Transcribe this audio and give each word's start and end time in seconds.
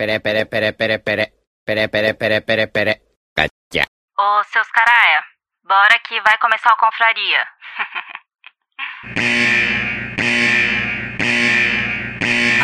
pere, 0.00 0.18
pere, 0.20 0.46
pere, 0.46 0.72
pere, 0.72 0.98
pere. 0.98 1.32
Pere, 1.62 1.88
pere, 1.88 2.14
pere, 2.14 2.40
pere, 2.40 2.68
pere. 2.68 3.00
Catia. 3.34 3.84
Ô, 4.16 4.42
seus 4.44 4.70
caraia, 4.70 5.22
bora 5.62 5.98
que 5.98 6.18
vai 6.22 6.38
começar 6.38 6.72
a 6.72 6.76
confraria. 6.76 7.46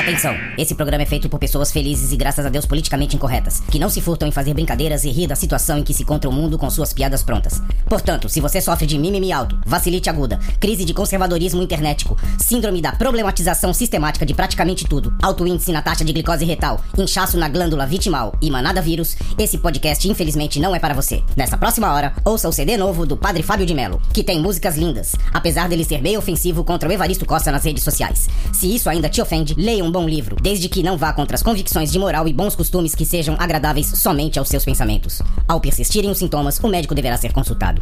Atenção, 0.07 0.37
esse 0.57 0.73
programa 0.73 1.03
é 1.03 1.07
feito 1.07 1.29
por 1.29 1.41
pessoas 1.41 1.73
felizes 1.73 2.13
e 2.13 2.17
graças 2.17 2.47
a 2.47 2.49
Deus 2.49 2.65
politicamente 2.65 3.17
incorretas, 3.17 3.59
que 3.69 3.77
não 3.77 3.91
se 3.91 4.01
furtam 4.01 4.29
em 4.29 4.31
fazer 4.31 4.55
brincadeiras 4.55 5.03
e 5.03 5.11
rir 5.11 5.27
da 5.27 5.35
situação 5.35 5.79
em 5.79 5.83
que 5.83 5.93
se 5.93 6.05
encontra 6.05 6.31
o 6.31 6.33
mundo 6.33 6.57
com 6.57 6.71
suas 6.71 6.93
piadas 6.93 7.25
prontas. 7.25 7.61
Portanto, 7.89 8.29
se 8.29 8.41
você 8.41 8.61
sofre 8.61 8.87
de 8.87 8.97
mimimi 9.01 9.33
alto, 9.33 9.59
vacilite 9.67 10.09
aguda, 10.09 10.39
crise 10.61 10.85
de 10.85 10.95
conservadorismo 10.95 11.61
internetico, 11.61 12.17
síndrome 12.39 12.81
da 12.81 12.93
problematização 12.93 13.75
sistemática 13.75 14.25
de 14.25 14.33
praticamente 14.33 14.85
tudo, 14.85 15.13
alto 15.21 15.45
índice 15.45 15.73
na 15.73 15.83
taxa 15.83 16.05
de 16.05 16.13
glicose 16.13 16.45
retal, 16.45 16.81
inchaço 16.97 17.37
na 17.37 17.49
glândula 17.49 17.85
vitimal 17.85 18.33
e 18.41 18.49
manada 18.49 18.81
vírus, 18.81 19.17
esse 19.37 19.59
podcast 19.59 20.09
infelizmente 20.09 20.61
não 20.61 20.73
é 20.73 20.79
para 20.79 20.95
você. 20.95 21.21
Nessa 21.35 21.59
próxima 21.59 21.93
hora, 21.93 22.15
ouça 22.25 22.49
o 22.49 22.53
CD 22.53 22.77
novo 22.77 23.05
do 23.07 23.17
Padre 23.17 23.43
Fábio 23.43 23.67
de 23.67 23.75
Mello, 23.75 24.01
que 24.13 24.23
tem 24.23 24.41
músicas 24.41 24.77
lindas, 24.77 25.17
apesar 25.33 25.69
dele 25.69 25.83
ser 25.83 26.01
meio 26.01 26.21
ofensivo 26.21 26.63
contra 26.63 26.89
o 26.89 26.93
Evaristo 26.93 27.27
Costa 27.27 27.51
nas 27.51 27.65
redes 27.65 27.83
sociais. 27.83 28.29
Se 28.53 28.73
isso 28.73 28.89
ainda 28.89 29.09
te 29.09 29.21
ofende, 29.21 29.53
leia 29.59 29.85
um 29.85 29.96
bom 29.97 30.07
livro, 30.07 30.37
desde 30.43 30.69
que 30.69 30.83
não 30.83 30.99
vá 30.99 31.11
contra 31.11 31.37
as 31.37 31.43
convicções 31.43 31.91
de 31.91 31.99
moral 31.99 32.29
e 32.29 32.33
bons 32.33 32.55
costumes 32.55 32.95
que 32.95 33.07
sejam 33.07 33.35
agradáveis 33.39 33.87
somente 33.87 34.39
aos 34.39 34.47
seus 34.47 34.63
pensamentos. 34.63 35.23
Ao 35.49 35.59
persistirem 35.59 36.11
os 36.11 36.19
sintomas, 36.19 36.61
o 36.63 36.69
médico 36.69 36.95
deverá 36.95 37.17
ser 37.17 37.33
consultado. 37.33 37.81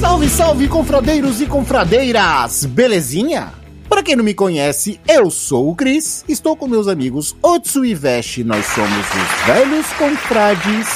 Salve, 0.00 0.28
salve, 0.30 0.68
confradeiros 0.68 1.42
e 1.42 1.46
confradeiras! 1.46 2.64
Belezinha? 2.64 3.52
Para 3.86 4.02
quem 4.02 4.16
não 4.16 4.24
me 4.24 4.32
conhece, 4.32 4.98
eu 5.06 5.30
sou 5.30 5.68
o 5.68 5.76
Cris, 5.76 6.24
estou 6.26 6.56
com 6.56 6.66
meus 6.66 6.88
amigos 6.88 7.36
Otsu 7.42 7.84
e 7.84 7.94
Vesh, 7.94 8.38
nós 8.38 8.64
somos 8.64 8.90
os 8.90 9.46
velhos 9.46 9.92
confrades. 9.92 10.88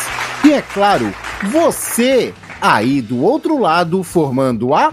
E 0.43 0.53
é 0.53 0.63
claro, 0.63 1.13
você 1.53 2.33
aí 2.61 3.01
do 3.01 3.23
outro 3.23 3.59
lado 3.59 4.03
formando 4.03 4.75
a 4.75 4.93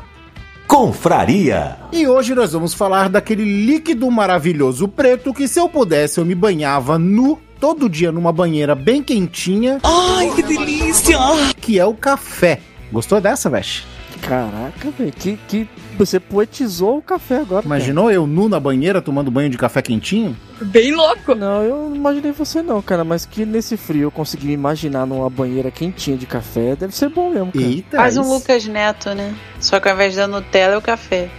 Confraria. 0.68 1.78
E 1.92 2.08
hoje 2.08 2.34
nós 2.34 2.52
vamos 2.54 2.74
falar 2.74 3.08
daquele 3.08 3.44
líquido 3.66 4.10
maravilhoso 4.10 4.88
preto 4.88 5.34
que 5.34 5.48
se 5.48 5.60
eu 5.60 5.70
pudesse 5.70 6.20
eu 6.20 6.26
me 6.26 6.34
banhava 6.34 6.98
nu 6.98 7.40
todo 7.60 7.90
dia 7.90 8.12
numa 8.12 8.32
banheira 8.32 8.74
bem 8.76 9.02
quentinha, 9.02 9.80
Ai, 9.84 10.32
que 10.36 10.42
delícia! 10.44 11.18
que 11.62 11.80
é 11.80 11.86
o 11.86 11.94
café. 11.94 12.60
Gostou 12.92 13.22
dessa, 13.22 13.50
Vesh? 13.50 13.86
Caraca, 14.22 14.90
velho, 14.98 15.12
que, 15.14 15.38
que 15.48 15.70
você 15.98 16.20
poetizou 16.20 16.98
o 16.98 17.02
café 17.02 17.38
agora. 17.38 17.66
Imaginou 17.66 18.12
eu 18.12 18.28
nu 18.28 18.48
na 18.50 18.60
banheira 18.60 19.02
tomando 19.02 19.32
banho 19.32 19.50
de 19.50 19.58
café 19.58 19.82
quentinho? 19.82 20.36
Bem 20.62 20.94
louco. 20.94 21.22
cara. 21.28 21.40
Não, 21.40 21.62
eu 21.64 21.90
não 21.90 21.96
imaginei 21.96 22.32
você 22.32 22.62
não, 22.62 22.82
cara, 22.82 23.04
mas 23.04 23.26
que 23.26 23.46
nesse 23.46 23.76
frio 23.78 24.04
eu 24.04 24.12
consegui 24.12 24.48
me 24.48 24.54
imaginar 24.54 25.06
numa 25.06 25.30
banheira 25.30 25.70
quentinha 25.72 26.18
de 26.18 26.26
café, 26.26 26.76
deve 26.76 26.96
ser 26.96 27.10
bom 27.10 27.30
mesmo, 27.30 27.52
cara. 27.52 27.66
Eita, 27.66 27.98
Faz 27.98 28.18
um 28.18 28.22
isso- 28.22 28.34
Lucas 28.34 28.66
Neto, 28.66 29.10
né? 29.14 29.34
Só 29.60 29.80
que 29.80 29.88
ao 29.90 29.96
invés 29.96 30.16
da 30.16 30.28
Nutella 30.28 30.74
é 30.76 30.78
o 30.78 30.82
café. 30.82 31.30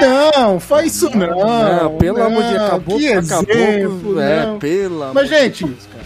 Não, 0.00 0.60
faz 0.60 0.94
isso 0.94 1.10
não. 1.16 1.38
Não, 1.38 1.96
pelo 1.96 2.18
não, 2.18 2.26
amor 2.26 2.42
de 2.42 2.50
Deus, 2.50 2.62
acabou, 2.62 2.98
que 2.98 3.08
acabou. 3.08 3.54
exemplo, 3.54 4.20
é, 4.20 4.42
amor 4.42 5.14
Mas, 5.14 5.28
de 5.28 5.34
gente, 5.38 5.64
Deus, 5.64 5.78
cara. 5.92 6.04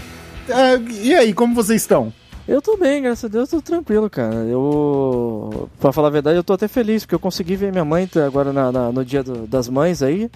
Ah, 0.77 0.81
e 1.03 1.15
aí, 1.15 1.33
como 1.33 1.55
vocês 1.55 1.81
estão? 1.83 2.13
Eu 2.53 2.61
tô 2.61 2.77
bem, 2.77 3.01
graças 3.01 3.25
a 3.25 3.29
Deus, 3.29 3.49
tô 3.49 3.63
tranquilo, 3.63 4.11
cara. 4.11 4.35
Eu, 4.35 5.69
pra 5.79 5.93
falar 5.93 6.09
a 6.09 6.11
verdade, 6.11 6.37
eu 6.37 6.43
tô 6.43 6.53
até 6.53 6.67
feliz, 6.67 7.05
porque 7.05 7.15
eu 7.15 7.19
consegui 7.21 7.55
ver 7.55 7.71
minha 7.71 7.85
mãe 7.85 8.11
agora 8.27 8.53
na- 8.53 8.73
na- 8.73 8.91
no 8.91 9.05
dia 9.05 9.23
do- 9.23 9.47
das 9.47 9.69
mães 9.69 10.03
aí. 10.03 10.29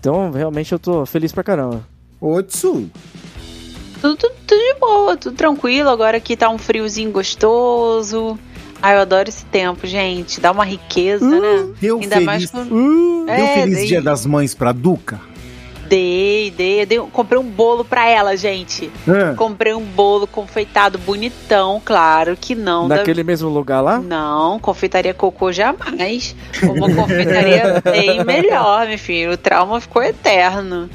Então, 0.00 0.30
realmente, 0.30 0.72
eu 0.72 0.78
tô 0.78 1.04
feliz 1.04 1.30
pra 1.30 1.44
caramba. 1.44 1.82
Otsu. 2.18 2.88
Tudo, 4.00 4.16
tudo, 4.16 4.32
tudo 4.46 4.58
de 4.58 4.74
boa, 4.80 5.14
tudo 5.16 5.36
tranquilo. 5.36 5.90
Agora 5.90 6.16
aqui 6.16 6.38
tá 6.38 6.48
um 6.48 6.56
friozinho 6.56 7.10
gostoso. 7.12 8.38
Ai, 8.80 8.96
eu 8.96 9.00
adoro 9.00 9.28
esse 9.28 9.44
tempo, 9.44 9.86
gente. 9.86 10.40
Dá 10.40 10.52
uma 10.52 10.64
riqueza, 10.64 11.28
né? 11.28 11.68
Deu 11.78 12.00
Ainda 12.00 12.18
mais 12.22 12.50
feliz, 12.50 12.68
com... 12.68 12.74
Uh, 12.74 13.26
deu 13.26 13.34
É, 13.34 13.54
feliz 13.60 13.76
dei- 13.76 13.86
dia 13.88 14.00
das 14.00 14.24
mães 14.24 14.54
pra 14.54 14.72
Duca? 14.72 15.20
Dei, 15.92 16.50
dei, 16.50 16.86
dei. 16.86 16.98
Comprei 17.12 17.38
um 17.38 17.44
bolo 17.50 17.84
pra 17.84 18.08
ela, 18.08 18.34
gente. 18.34 18.90
Ah, 19.06 19.34
Comprei 19.36 19.74
um 19.74 19.84
bolo 19.84 20.26
confeitado 20.26 20.96
bonitão, 20.96 21.82
claro 21.84 22.34
que 22.34 22.54
não. 22.54 22.88
da- 22.88 22.96
naquele 22.96 23.22
mesmo 23.22 23.50
lugar 23.50 23.82
lá? 23.82 23.98
Não, 23.98 24.58
confeitaria 24.58 25.12
cocô 25.12 25.52
jamais. 25.52 26.34
Uma 26.62 26.94
confeitaria 26.94 27.82
bem 27.84 28.24
melhor, 28.24 28.86
meu 28.88 28.98
filho. 28.98 29.32
O 29.32 29.36
trauma 29.36 29.82
ficou 29.82 30.02
eterno. 30.02 30.88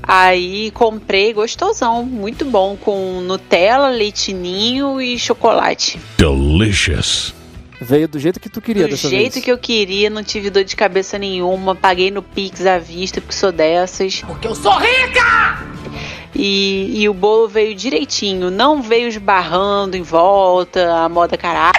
Aí 0.00 0.70
comprei 0.70 1.32
gostosão, 1.32 2.04
muito 2.04 2.44
bom, 2.44 2.76
com 2.76 3.22
Nutella, 3.22 3.88
leitinho 3.88 5.00
e 5.00 5.18
chocolate. 5.18 5.98
Delicious. 6.16 7.34
Veio 7.80 8.06
do 8.08 8.18
jeito 8.18 8.38
que 8.40 8.48
tu 8.48 8.60
queria 8.60 8.84
Do 8.84 8.90
dessa 8.90 9.08
jeito 9.08 9.32
vez. 9.34 9.44
que 9.44 9.50
eu 9.50 9.58
queria, 9.58 10.08
não 10.08 10.22
tive 10.22 10.48
dor 10.48 10.64
de 10.64 10.76
cabeça 10.76 11.18
nenhuma, 11.18 11.74
paguei 11.74 12.10
no 12.10 12.22
Pix 12.22 12.64
à 12.66 12.78
vista, 12.78 13.20
porque 13.20 13.34
sou 13.36 13.50
dessas. 13.52 14.22
Porque 14.22 14.46
eu 14.46 14.54
sou 14.54 14.72
rica! 14.78 15.58
E, 16.34 17.00
e 17.02 17.08
o 17.08 17.14
bolo 17.14 17.48
veio 17.48 17.74
direitinho, 17.74 18.50
não 18.50 18.82
veio 18.82 19.08
esbarrando 19.08 19.96
em 19.96 20.02
volta, 20.02 20.92
a 21.04 21.08
moda 21.08 21.36
caralho. 21.36 21.74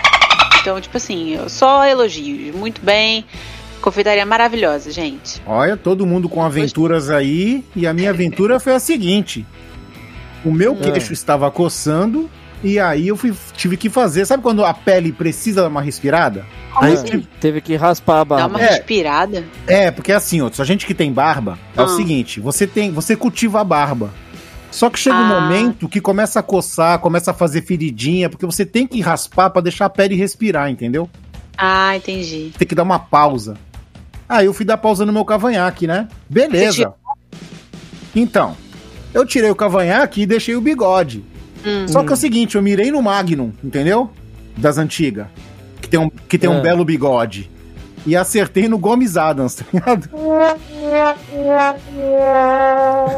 Então, 0.62 0.80
tipo 0.80 0.96
assim, 0.98 1.38
só 1.48 1.86
elogios. 1.86 2.56
Muito 2.56 2.82
bem. 2.82 3.26
Confeitaria 3.82 4.26
maravilhosa, 4.26 4.92
gente. 4.92 5.42
olha, 5.46 5.78
todo 5.78 6.06
mundo 6.08 6.28
com 6.28 6.42
aventuras 6.42 7.10
aí. 7.10 7.64
E 7.76 7.86
a 7.86 7.94
minha 7.94 8.10
aventura 8.10 8.60
foi 8.60 8.74
a 8.74 8.80
seguinte: 8.80 9.46
o 10.44 10.52
meu 10.52 10.74
Ah. 10.80 10.92
queixo 10.92 11.14
estava 11.14 11.52
coçando. 11.52 12.30
E 12.64 12.80
aí 12.80 13.08
eu 13.10 13.16
fui, 13.18 13.34
tive 13.56 13.78
que 13.78 13.90
fazer. 13.90 14.26
Sabe 14.26 14.42
quando 14.42 14.64
a 14.66 14.74
pele 14.74 15.12
precisa 15.12 15.62
dar 15.62 15.68
uma 15.68 15.82
respirada? 15.82 16.46
Aí 16.76 16.94
eu 16.94 17.00
Ah, 17.00 17.04
tive- 17.04 17.28
teve 17.40 17.62
que 17.62 17.76
raspar 17.76 18.16
a 18.16 18.24
Dá 18.24 18.26
barba. 18.26 18.48
uma 18.58 18.62
É. 18.62 18.70
respirada. 18.72 19.44
É, 19.68 19.92
porque 19.92 20.12
assim, 20.12 20.42
ó, 20.42 20.50
a 20.58 20.64
gente 20.64 20.86
que 20.86 20.94
tem 20.94 21.12
barba, 21.14 21.60
é 21.76 21.82
o 21.82 21.86
Ah. 21.86 21.90
seguinte, 21.90 22.40
você 22.40 22.66
tem, 22.66 22.92
você 22.92 23.16
cultiva 23.16 23.62
a 23.62 23.64
barba. 23.64 24.10
Só 24.72 24.90
que 24.90 25.00
chega 25.00 25.16
um 25.16 25.20
Ah. 25.24 25.42
momento 25.42 25.88
que 25.88 26.02
começa 26.02 26.40
a 26.40 26.44
coçar, 26.44 27.00
começa 27.00 27.32
a 27.32 27.34
fazer 27.34 27.62
feridinha, 27.62 28.30
porque 28.30 28.46
você 28.46 28.66
tem 28.66 28.86
que 28.88 29.00
raspar 29.00 29.50
pra 29.52 29.62
deixar 29.62 29.86
a 29.86 29.90
pele 29.90 30.16
respirar, 30.16 30.70
entendeu? 30.70 31.10
Ah, 31.58 31.96
entendi. 31.96 32.52
Tem 32.58 32.68
que 32.68 32.76
dar 32.76 32.84
uma 32.84 33.00
pausa. 33.00 33.56
Aí 34.28 34.48
eu 34.48 34.54
fui 34.54 34.66
dar 34.66 34.78
pausa 34.78 35.06
no 35.06 35.14
meu 35.14 35.24
cavanhaque, 35.24 35.86
né? 35.88 36.08
Beleza. 36.28 36.94
Então, 38.16 38.56
eu 39.14 39.26
tirei 39.26 39.50
o 39.50 39.56
cavanhaque 39.56 40.22
e 40.22 40.26
deixei 40.26 40.56
o 40.56 40.62
bigode. 40.62 41.24
Hum. 41.66 41.88
Só 41.88 42.04
que 42.04 42.10
é 42.12 42.14
o 42.14 42.18
seguinte, 42.18 42.56
eu 42.56 42.62
mirei 42.62 42.92
no 42.92 43.02
Magnum, 43.02 43.52
entendeu? 43.64 44.10
Das 44.58 44.78
antigas. 44.78 45.28
Que 45.82 45.88
tem 45.90 46.00
um, 46.00 46.10
que 46.10 46.38
tem 46.38 46.50
um 46.50 46.60
É. 46.60 46.62
belo 46.62 46.86
bigode. 46.86 47.50
E 48.06 48.16
acertei 48.16 48.68
no 48.68 48.78
Gomes 48.78 49.18
Adams, 49.18 49.56
tá 49.56 49.66
ligado? 49.74 50.10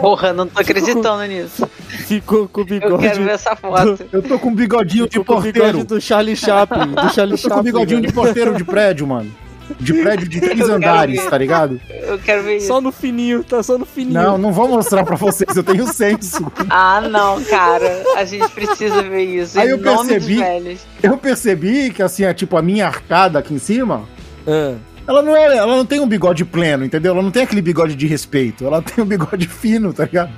Porra, 0.01 0.33
não 0.33 0.47
tô 0.47 0.59
acreditando 0.61 1.23
nisso. 1.25 1.67
Ficou 1.87 2.47
com 2.47 2.61
o 2.61 2.63
Eu 2.63 2.67
bigode. 2.67 2.97
quero 3.03 3.23
ver 3.23 3.31
essa 3.31 3.55
foto. 3.55 3.99
Eu 4.11 4.21
tô 4.21 4.39
com 4.39 4.49
um 4.49 4.55
bigodinho 4.55 5.05
de 5.07 5.17
Ficou 5.19 5.35
com 5.35 5.41
o 5.41 5.43
bigode 5.43 5.59
porteiro. 5.73 5.87
do 5.87 6.01
Charlie 6.01 6.35
Chaplin. 6.35 6.87
Do 6.93 7.13
Charlie 7.13 7.33
Eu 7.37 7.41
tô 7.41 7.49
com 7.49 7.55
Chaplin. 7.55 7.59
um 7.59 7.63
bigodinho 7.63 8.01
de 8.01 8.07
velho. 8.07 8.13
porteiro 8.15 8.55
de 8.55 8.63
prédio, 8.63 9.07
mano. 9.07 9.29
De 9.79 9.93
prédio 9.93 10.27
de 10.27 10.39
três 10.39 10.61
andares, 10.69 11.21
ver. 11.21 11.29
tá 11.29 11.37
ligado? 11.37 11.79
Eu 11.89 12.17
quero 12.19 12.43
ver 12.43 12.57
isso. 12.57 12.67
Só 12.67 12.79
no 12.81 12.91
fininho, 12.91 13.43
tá 13.43 13.61
só 13.61 13.77
no 13.77 13.85
fininho. 13.85 14.13
Não, 14.13 14.37
não 14.37 14.51
vou 14.51 14.67
mostrar 14.67 15.03
pra 15.03 15.15
vocês, 15.15 15.55
eu 15.55 15.63
tenho 15.63 15.85
senso. 15.91 16.51
Ah, 16.69 17.01
não, 17.01 17.43
cara. 17.43 18.03
A 18.15 18.23
gente 18.25 18.47
precisa 18.49 19.01
ver 19.03 19.23
isso. 19.23 19.59
Aí 19.59 19.69
eu 19.69 19.79
percebi-. 19.79 20.77
Eu 21.03 21.17
percebi 21.17 21.91
que, 21.91 22.01
assim, 22.01 22.23
é 22.23 22.33
tipo 22.33 22.57
a 22.57 22.61
minha 22.61 22.87
arcada 22.87 23.39
aqui 23.39 23.53
em 23.53 23.59
cima, 23.59 24.03
Ah. 24.47 24.75
ela 25.07 25.21
não, 25.21 25.35
é, 25.35 25.57
ela 25.57 25.75
não 25.75 25.85
tem 25.85 25.99
um 25.99 26.07
bigode 26.07 26.43
pleno, 26.45 26.85
entendeu? 26.85 27.13
Ela 27.13 27.21
não 27.21 27.31
tem 27.31 27.43
aquele 27.43 27.61
bigode 27.61 27.95
de 27.95 28.07
respeito, 28.07 28.65
ela 28.65 28.81
tem 28.81 29.03
um 29.03 29.07
bigode 29.07 29.47
fino, 29.47 29.93
tá 29.93 30.05
ligado? 30.05 30.31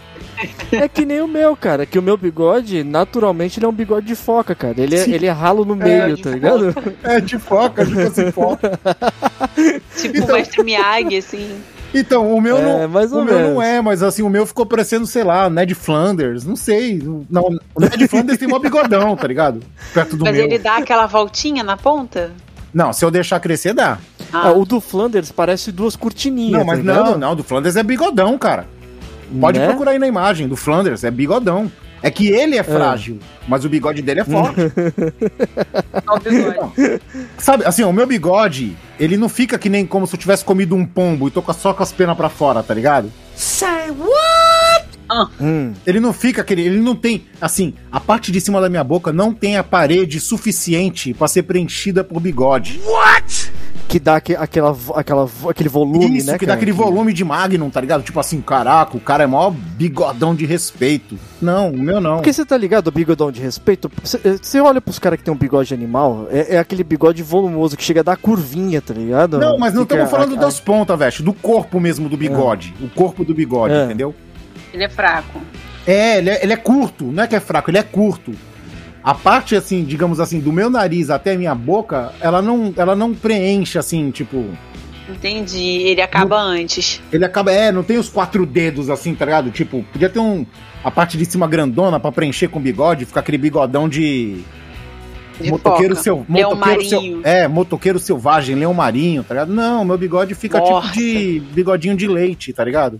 É 0.71 0.87
que 0.87 1.05
nem 1.05 1.21
o 1.21 1.27
meu, 1.27 1.55
cara. 1.55 1.85
Que 1.85 1.97
o 1.99 2.01
meu 2.01 2.15
bigode, 2.17 2.83
naturalmente, 2.83 3.59
ele 3.59 3.65
é 3.65 3.69
um 3.69 3.73
bigode 3.73 4.05
de 4.07 4.15
foca, 4.15 4.53
cara. 4.55 4.75
Ele 4.79 4.95
é, 4.95 5.03
Sim. 5.03 5.13
ele 5.13 5.25
é 5.25 5.31
ralo 5.31 5.65
no 5.65 5.75
meio, 5.75 6.15
de 6.15 6.21
tá 6.23 6.29
ligado? 6.31 6.73
É 7.03 7.19
de 7.19 7.37
foca, 7.39 7.85
tipo 7.85 7.99
assim, 7.99 8.31
foca. 8.31 8.79
Tipo 9.95 10.17
Então- 10.17 10.35
o 10.35 10.37
mestre 10.37 10.63
Miyagi, 10.63 11.17
assim. 11.17 11.49
Então, 11.93 12.31
o 12.33 12.39
meu, 12.39 12.55
É, 12.57 12.87
não, 12.87 13.19
o 13.21 13.25
meu 13.25 13.39
não 13.53 13.61
é, 13.61 13.81
mas 13.81 14.03
assim, 14.03 14.21
o 14.21 14.29
meu 14.29 14.45
ficou 14.45 14.63
parecendo, 14.65 15.07
sei 15.07 15.23
lá, 15.23 15.49
Ned 15.49 15.73
Flanders, 15.73 16.45
não 16.45 16.55
sei. 16.55 17.01
Não, 17.29 17.57
o 17.73 17.79
Ned 17.81 18.07
Flanders 18.07 18.37
tem 18.37 18.47
mó 18.47 18.59
bigodão, 18.59 19.15
tá 19.15 19.27
ligado? 19.27 19.59
Perto 19.93 20.15
do 20.15 20.23
Mas 20.23 20.35
meu. 20.35 20.45
ele 20.45 20.59
dá 20.59 20.77
aquela 20.77 21.07
voltinha 21.07 21.63
na 21.63 21.75
ponta? 21.75 22.31
Não, 22.71 22.93
se 22.93 23.03
eu 23.03 23.09
deixar 23.09 23.39
crescer, 23.39 23.73
dá. 23.73 23.97
Ah, 24.31 24.51
o 24.51 24.63
do 24.63 24.79
Flanders 24.79 25.31
parece 25.31 25.71
duas 25.71 25.95
cortininhas, 25.95 26.59
Não, 26.59 26.63
mas 26.63 26.77
tá 26.77 26.93
não, 26.93 27.17
não, 27.17 27.35
do 27.35 27.43
Flanders 27.43 27.75
é 27.75 27.81
bigodão, 27.81 28.37
cara. 28.37 28.67
Pode 29.39 29.59
Né? 29.59 29.67
procurar 29.67 29.91
aí 29.91 29.99
na 29.99 30.07
imagem, 30.07 30.47
do 30.47 30.55
Flanders, 30.55 31.03
é 31.03 31.11
bigodão. 31.11 31.71
É 32.01 32.09
que 32.09 32.29
ele 32.29 32.57
é 32.57 32.63
frágil, 32.63 33.19
mas 33.45 33.65
o 33.65 33.69
bigode 33.69 34.01
dele 34.01 34.21
é 34.21 34.23
forte. 34.23 34.55
Sabe, 37.37 37.65
assim, 37.65 37.83
o 37.83 37.91
meu 37.91 38.07
bigode, 38.07 38.77
ele 38.97 39.17
não 39.17 39.27
fica 39.27 39.57
que 39.57 39.67
nem 39.69 39.85
como 39.85 40.07
se 40.07 40.15
eu 40.15 40.19
tivesse 40.19 40.45
comido 40.45 40.75
um 40.75 40.85
pombo 40.85 41.27
e 41.27 41.31
tô 41.31 41.41
com- 41.41 41.51
só 41.51 41.73
com 41.73 41.83
as 41.83 41.91
penas 41.91 42.15
pra 42.15 42.29
fora, 42.29 42.63
tá 42.63 42.73
ligado? 42.73 43.11
Hum. 45.41 45.73
Ele 45.85 45.99
não 45.99 46.13
fica 46.13 46.41
aquele. 46.41 46.61
Ele 46.61 46.79
não 46.79 46.95
tem. 46.95 47.25
Assim, 47.41 47.73
a 47.91 47.99
parte 47.99 48.31
de 48.31 48.39
cima 48.39 48.61
da 48.61 48.69
minha 48.69 48.83
boca 48.83 49.11
não 49.11 49.33
tem 49.33 49.57
a 49.57 49.63
parede 49.63 50.19
suficiente 50.19 51.13
pra 51.13 51.27
ser 51.27 51.43
preenchida 51.43 52.03
por 52.03 52.19
bigode. 52.19 52.79
Que 53.87 53.99
dá 53.99 54.17
aque- 54.17 54.35
aquela, 54.35 54.77
aquela, 54.95 55.27
aquele 55.49 55.67
volume, 55.69 56.17
Isso, 56.19 56.27
né? 56.27 56.37
que 56.37 56.45
dá 56.45 56.51
cara? 56.51 56.57
aquele 56.61 56.71
volume 56.71 57.11
de 57.11 57.23
Magnum, 57.25 57.71
tá 57.71 57.81
ligado? 57.81 58.03
Tipo 58.03 58.19
assim, 58.19 58.39
caraca, 58.39 58.95
o 58.95 58.99
cara 58.99 59.23
é 59.23 59.27
maior 59.27 59.49
bigodão 59.51 60.35
de 60.35 60.45
respeito. 60.45 61.17
Não, 61.41 61.71
o 61.71 61.77
meu 61.77 61.99
não. 61.99 62.17
Porque 62.17 62.31
você 62.31 62.45
tá 62.45 62.55
ligado, 62.55 62.87
o 62.89 62.91
bigodão 62.91 63.31
de 63.31 63.41
respeito? 63.41 63.89
Você- 64.03 64.19
Você 64.39 64.59
olha 64.61 64.79
pros 64.79 64.99
caras 64.99 65.17
que 65.17 65.25
tem 65.25 65.33
um 65.33 65.37
bigode 65.37 65.73
animal, 65.73 66.27
é, 66.29 66.55
é 66.55 66.59
aquele 66.59 66.83
bigode 66.83 67.23
volumoso 67.23 67.75
que 67.75 67.83
chega 67.83 68.01
a 68.01 68.03
dar 68.03 68.17
curvinha, 68.17 68.79
tá 68.79 68.93
ligado? 68.93 69.39
Não, 69.39 69.57
mas 69.57 69.73
não 69.73 69.83
estamos 69.83 70.09
falando 70.11 70.35
a- 70.35 70.39
das 70.39 70.59
pontas, 70.59 70.97
velho. 70.99 71.23
Do 71.23 71.33
corpo 71.33 71.79
mesmo 71.79 72.07
do 72.07 72.15
bigode. 72.17 72.75
O 72.79 72.87
corpo 72.89 73.25
do 73.25 73.33
bigode, 73.33 73.73
É. 73.73 73.85
entendeu? 73.85 74.13
Ele 74.73 74.83
é 74.83 74.89
fraco. 74.89 75.41
É 75.85 76.17
ele, 76.17 76.29
é, 76.29 76.43
ele 76.43 76.53
é 76.53 76.57
curto. 76.57 77.05
Não 77.05 77.23
é 77.23 77.27
que 77.27 77.35
é 77.35 77.39
fraco, 77.39 77.69
ele 77.69 77.77
é 77.77 77.83
curto. 77.83 78.33
A 79.03 79.13
parte, 79.13 79.55
assim, 79.55 79.83
digamos 79.83 80.19
assim, 80.19 80.39
do 80.39 80.51
meu 80.51 80.69
nariz 80.69 81.09
até 81.09 81.33
a 81.33 81.37
minha 81.37 81.55
boca, 81.55 82.11
ela 82.19 82.41
não, 82.41 82.73
ela 82.75 82.95
não 82.95 83.13
preenche, 83.13 83.77
assim, 83.77 84.11
tipo. 84.11 84.45
Entendi. 85.09 85.81
Ele 85.87 86.01
acaba 86.01 86.39
antes. 86.39 87.01
Ele 87.11 87.25
acaba. 87.25 87.51
É, 87.51 87.71
não 87.71 87.81
tem 87.81 87.97
os 87.97 88.09
quatro 88.09 88.45
dedos, 88.45 88.89
assim, 88.89 89.15
tá 89.15 89.25
ligado? 89.25 89.51
Tipo, 89.51 89.83
podia 89.91 90.09
ter 90.09 90.19
um. 90.19 90.45
A 90.83 90.91
parte 90.91 91.17
de 91.17 91.25
cima 91.25 91.47
grandona 91.47 91.99
pra 91.99 92.11
preencher 92.11 92.47
com 92.49 92.59
bigode, 92.59 93.05
ficar 93.05 93.21
aquele 93.21 93.37
bigodão 93.37 93.89
de. 93.89 94.43
De 95.41 95.49
motoqueiro 95.49 95.95
foca. 95.95 96.03
seu, 96.03 96.25
motoqueiro 96.27 96.83
seu, 96.83 97.21
é, 97.23 97.47
motoqueiro 97.47 97.97
selvagem, 97.97 98.57
leão 98.57 98.73
marinho, 98.73 99.23
tá 99.23 99.33
ligado? 99.33 99.53
Não, 99.53 99.85
meu 99.85 99.97
bigode 99.97 100.35
fica 100.35 100.59
Nossa. 100.59 100.89
tipo 100.89 100.99
de 100.99 101.41
bigodinho 101.53 101.95
de 101.95 102.09
leite, 102.09 102.51
tá 102.51 102.61
ligado? 102.61 102.99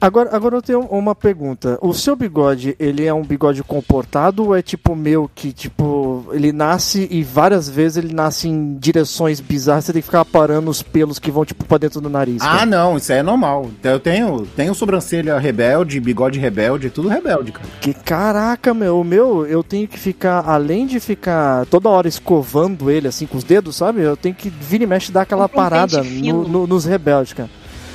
Agora, 0.00 0.30
agora 0.34 0.54
eu 0.56 0.62
tenho 0.62 0.80
uma 0.82 1.12
pergunta. 1.12 1.76
O 1.82 1.92
seu 1.92 2.14
bigode, 2.14 2.76
ele 2.78 3.04
é 3.04 3.12
um 3.12 3.22
bigode 3.24 3.64
comportado 3.64 4.44
ou 4.46 4.54
é 4.56 4.62
tipo 4.62 4.92
o 4.92 4.96
meu 4.96 5.28
que, 5.34 5.52
tipo, 5.52 6.24
ele 6.32 6.52
nasce 6.52 7.08
e 7.10 7.24
várias 7.24 7.68
vezes 7.68 7.96
ele 8.04 8.14
nasce 8.14 8.48
em 8.48 8.76
direções 8.78 9.40
bizarras, 9.40 9.86
você 9.86 9.92
tem 9.92 10.00
que 10.00 10.06
ficar 10.06 10.24
parando 10.24 10.70
os 10.70 10.82
pelos 10.84 11.18
que 11.18 11.32
vão, 11.32 11.44
tipo, 11.44 11.64
pra 11.64 11.78
dentro 11.78 12.00
do 12.00 12.08
nariz? 12.08 12.40
Ah, 12.42 12.58
cara? 12.58 12.66
não, 12.66 12.96
isso 12.96 13.12
aí 13.12 13.18
é 13.18 13.22
normal. 13.24 13.70
Eu 13.82 13.98
tenho, 13.98 14.46
tenho 14.54 14.72
sobrancelha 14.72 15.36
rebelde, 15.36 15.98
bigode 15.98 16.38
rebelde, 16.38 16.90
tudo 16.90 17.08
rebelde, 17.08 17.50
cara. 17.50 17.66
Que 17.80 17.92
caraca, 17.92 18.72
meu, 18.72 19.00
o 19.00 19.04
meu, 19.04 19.44
eu 19.46 19.64
tenho 19.64 19.88
que 19.88 19.98
ficar, 19.98 20.44
além 20.48 20.86
de 20.86 21.00
ficar 21.00 21.66
toda 21.66 21.88
hora 21.88 22.06
escovando 22.06 22.88
ele 22.88 23.08
assim 23.08 23.26
com 23.26 23.36
os 23.36 23.42
dedos, 23.42 23.74
sabe? 23.74 24.00
Eu 24.02 24.16
tenho 24.16 24.34
que 24.34 24.48
vir 24.48 24.80
e 24.80 24.86
mexe 24.86 25.10
dar 25.10 25.22
aquela 25.22 25.46
um 25.46 25.48
parada 25.48 26.04
no- 26.04 26.46
no- 26.46 26.66
nos 26.68 26.84
rebeldes, 26.84 27.32
cara. 27.32 27.50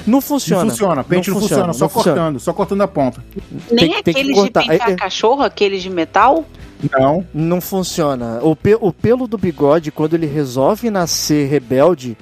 Não 0.05 0.19
funciona. 0.21 0.63
Não 0.63 0.69
funciona, 0.69 1.03
pente 1.03 1.29
não, 1.31 1.39
funciona, 1.39 1.73
só 1.73 1.85
não 1.85 1.89
funciona. 1.89 2.17
cortando, 2.17 2.39
só 2.39 2.53
cortando 2.53 2.81
a 2.81 2.87
ponta. 2.87 3.23
Nem 3.71 3.89
Tem- 3.91 4.03
tem 4.03 4.13
que 4.13 4.19
aqueles 4.19 4.35
cortar. 4.37 4.61
de 4.61 4.67
pentear 4.69 4.89
É- 4.89 4.93
é- 4.93 4.95
cachorro, 4.95 5.41
aqueles 5.43 5.81
de 5.81 5.89
metal? 5.89 6.45
Não. 6.91 7.25
Não 7.33 7.61
funciona. 7.61 8.39
O, 8.41 8.55
pe- 8.55 8.77
o 8.79 8.91
pelo 8.91 9.27
do 9.27 9.37
bigode, 9.37 9.91
quando 9.91 10.15
ele 10.15 10.25
resolve 10.25 10.89
nascer 10.89 11.47
rebelde, 11.47 12.17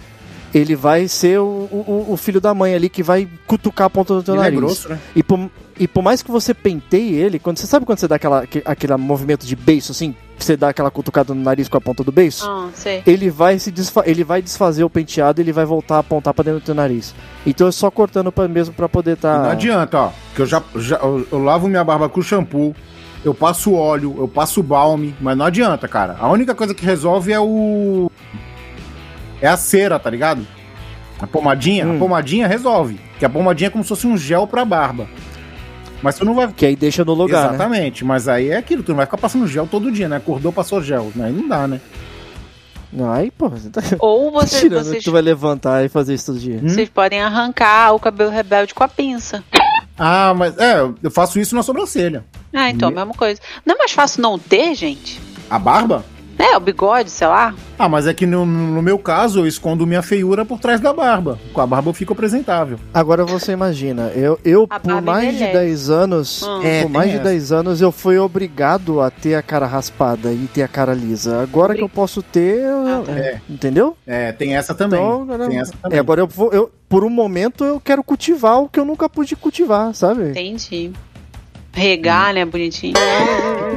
ele 0.53 0.75
vai 0.75 1.07
ser 1.07 1.39
o, 1.39 1.43
o- 1.71 2.05
o 2.09 2.17
filho 2.17 2.39
da 2.39 2.53
mãe 2.53 2.75
ali 2.75 2.87
que 2.89 3.01
vai 3.01 3.27
cutucar 3.47 3.87
a 3.87 3.89
ponta 3.89 4.13
do 4.13 4.21
teu 4.21 4.35
Ele 4.35 4.41
é 4.41 4.43
nariz. 4.43 4.59
grosso, 4.59 4.89
né? 4.89 4.99
E 5.15 5.23
por, 5.23 5.49
e 5.79 5.87
por 5.87 6.03
mais 6.03 6.21
que 6.21 6.29
você 6.29 6.53
penteie 6.53 7.15
ele, 7.15 7.39
quando 7.39 7.57
você 7.57 7.65
sabe 7.65 7.85
quando 7.85 7.97
você 7.99 8.07
dá 8.07 8.17
aquela, 8.17 8.43
aque- 8.43 8.61
aquele 8.65 8.95
movimento 8.97 9.47
de 9.47 9.55
beiço 9.55 9.91
assim, 9.91 10.13
você 10.43 10.57
dá 10.57 10.69
aquela 10.69 10.89
cutucada 10.91 11.33
no 11.33 11.41
nariz 11.41 11.67
com 11.69 11.77
a 11.77 11.81
ponta 11.81 12.03
do 12.03 12.11
beiço, 12.11 12.49
Ah, 12.49 12.69
sei. 12.73 13.03
ele 13.05 13.29
vai 13.29 13.59
se 13.59 13.71
desfa 13.71 14.03
ele 14.05 14.23
vai 14.23 14.41
desfazer 14.41 14.83
o 14.83 14.89
penteado, 14.89 15.39
e 15.39 15.43
ele 15.43 15.51
vai 15.53 15.65
voltar 15.65 15.95
a 15.95 15.99
apontar 15.99 16.33
pra 16.33 16.43
dentro 16.43 16.59
do 16.59 16.65
teu 16.65 16.75
nariz. 16.75 17.13
Então 17.45 17.67
é 17.67 17.71
só 17.71 17.89
cortando 17.91 18.31
pra, 18.31 18.47
mesmo 18.47 18.73
pra 18.73 18.87
poder 18.89 19.13
E 19.13 19.15
tá 19.15 19.39
Não 19.43 19.49
adianta, 19.51 19.97
ó. 19.97 20.09
Que 20.35 20.41
eu 20.41 20.45
já, 20.45 20.61
já 20.75 20.97
eu, 20.97 21.27
eu 21.31 21.43
lavo 21.43 21.67
minha 21.67 21.83
barba 21.83 22.07
com 22.09 22.21
shampoo, 22.21 22.75
eu 23.23 23.33
passo 23.33 23.73
óleo, 23.73 24.15
eu 24.17 24.27
passo 24.27 24.63
balme, 24.63 25.15
mas 25.21 25.37
não 25.37 25.45
adianta, 25.45 25.87
cara. 25.87 26.15
A 26.19 26.27
única 26.29 26.55
coisa 26.55 26.73
que 26.73 26.85
resolve 26.85 27.31
é 27.31 27.39
o. 27.39 28.09
É 29.41 29.47
a 29.47 29.57
cera, 29.57 29.97
tá 29.99 30.09
ligado? 30.09 30.45
A 31.19 31.27
pomadinha, 31.27 31.85
Hum. 31.85 31.95
a 31.95 31.99
pomadinha 31.99 32.47
resolve. 32.47 32.99
Que 33.19 33.25
a 33.25 33.29
pomadinha 33.29 33.67
é 33.67 33.69
como 33.71 33.83
se 33.83 33.89
fosse 33.89 34.07
um 34.07 34.17
gel 34.17 34.47
pra 34.47 34.65
barba. 34.65 35.07
Mas 36.01 36.15
tu 36.17 36.25
não 36.25 36.33
vai. 36.33 36.51
que 36.51 36.65
aí 36.65 36.75
deixa 36.75 37.05
no 37.05 37.13
lugar, 37.13 37.49
né? 37.49 37.55
Exatamente, 37.55 38.03
mas 38.03 38.27
aí 38.27 38.49
é 38.49 38.57
aquilo, 38.57 38.81
tu 38.83 38.89
não 38.89 38.97
vai 38.97 39.05
ficar 39.05 39.17
passando 39.17 39.47
gel 39.47 39.67
todo 39.69 39.91
dia, 39.91 40.09
né? 40.09 40.17
Acordou, 40.17 40.51
passou 40.51 40.81
gel. 40.81 41.11
Aí 41.21 41.31
não 41.31 41.47
dá, 41.47 41.67
né? 41.67 41.79
Não, 42.91 43.09
aí, 43.11 43.31
pô, 43.31 43.47
você 43.47 43.69
tá 43.69 43.81
Ou 43.99 44.31
você, 44.31 44.61
tirando 44.61 44.83
vocês, 44.83 44.97
que 44.97 45.03
tu 45.05 45.11
vai 45.11 45.21
levantar 45.21 45.85
e 45.85 45.89
fazer 45.89 46.13
isso 46.13 46.25
todo 46.27 46.39
dia. 46.39 46.59
Hum? 46.61 46.67
vocês 46.67 46.89
podem 46.89 47.21
arrancar 47.21 47.93
o 47.93 47.99
cabelo 47.99 48.29
rebelde 48.31 48.73
com 48.73 48.83
a 48.83 48.87
pinça. 48.87 49.43
Ah, 49.97 50.33
mas 50.35 50.57
é, 50.57 50.81
eu 51.03 51.11
faço 51.11 51.39
isso 51.39 51.55
na 51.55 51.63
sobrancelha. 51.63 52.25
Ah, 52.53 52.69
então, 52.69 52.89
Hum. 52.89 52.93
mesma 52.93 53.13
coisa. 53.13 53.39
Não 53.65 53.75
é 53.75 53.77
mais 53.77 53.91
fácil 53.91 54.21
não 54.21 54.37
ter, 54.37 54.73
gente? 54.75 55.21
A 55.49 55.57
barba? 55.59 56.03
É, 56.43 56.57
o 56.57 56.59
bigode, 56.59 57.09
sei 57.11 57.27
lá. 57.27 57.53
Ah, 57.77 57.87
mas 57.87 58.07
é 58.07 58.13
que 58.13 58.25
no, 58.25 58.45
no 58.45 58.81
meu 58.81 58.97
caso 58.97 59.39
eu 59.41 59.47
escondo 59.47 59.85
minha 59.85 60.01
feiura 60.01 60.43
por 60.43 60.59
trás 60.59 60.79
da 60.81 60.91
barba. 60.91 61.37
Com 61.53 61.61
a 61.61 61.67
barba 61.67 61.89
eu 61.89 61.93
fico 61.93 62.13
apresentável. 62.13 62.79
Agora 62.93 63.23
você 63.25 63.51
imagina, 63.51 64.07
eu, 64.15 64.39
eu 64.43 64.65
A 64.69 64.79
por 64.79 65.01
mais 65.01 65.29
de 65.29 65.43
envelhece. 65.43 65.53
10 65.53 65.89
anos, 65.89 66.41
Hum. 66.43 66.61
É, 66.63 66.81
por 66.83 66.89
mais 66.89 67.09
de 67.11 67.15
essa. 67.17 67.23
10 67.25 67.51
anos 67.51 67.81
eu 67.81 67.91
fui 67.91 68.17
obrigado 68.17 69.01
a 69.01 69.11
ter 69.11 69.35
a 69.35 69.41
cara 69.41 69.67
raspada 69.67 70.31
e 70.31 70.47
ter 70.51 70.63
a 70.63 70.67
cara 70.67 70.93
lisa. 70.93 71.41
Agora 71.43 71.75
que 71.75 71.83
eu 71.83 71.89
posso 71.89 72.21
ter, 72.23 72.59
eu- 72.59 72.87
Ah, 72.87 73.03
tá. 73.05 73.11
é, 73.11 73.39
entendeu? 73.49 73.95
É, 74.07 74.31
tem 74.31 74.55
essa 74.55 74.73
também. 74.73 74.99
Então, 74.99 75.21
agora- 75.21 75.47
tem 75.47 75.59
essa 75.59 75.73
É, 75.73 75.77
também. 75.83 75.99
agora 75.99 76.21
eu 76.21 76.27
vou, 76.27 76.51
eu, 76.51 76.71
por 76.89 77.03
um 77.03 77.09
momento 77.09 77.63
eu 77.63 77.79
quero 77.79 78.03
cultivar 78.03 78.59
o 78.61 78.67
que 78.67 78.79
eu 78.79 78.85
nunca 78.85 79.07
pude 79.07 79.35
cultivar, 79.35 79.93
sabe? 79.93 80.29
Entendi. 80.29 80.91
Regar, 81.73 82.33
né, 82.33 82.45
bonitinho. 82.45 82.93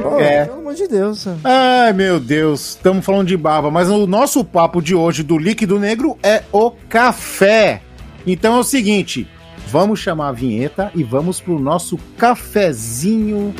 Pô, 0.01 0.19
É. 0.19 0.45
Pelo 0.45 0.59
amor 0.59 0.73
de 0.75 0.87
Deus. 0.87 1.25
Ai, 1.43 1.93
meu 1.93 2.19
Deus, 2.19 2.69
estamos 2.69 3.05
falando 3.05 3.27
de 3.27 3.37
barba, 3.37 3.71
mas 3.71 3.89
o 3.89 4.05
nosso 4.05 4.43
papo 4.43 4.81
de 4.81 4.93
hoje 4.93 5.23
do 5.23 5.37
líquido 5.37 5.79
negro 5.79 6.17
é 6.21 6.43
o 6.51 6.71
café. 6.89 7.81
Então 8.27 8.55
é 8.55 8.59
o 8.59 8.63
seguinte, 8.63 9.27
vamos 9.67 9.99
chamar 9.99 10.29
a 10.29 10.33
vinheta 10.33 10.91
e 10.95 11.03
vamos 11.03 11.39
pro 11.39 11.59
nosso 11.59 11.97
cafezinho 12.17 13.53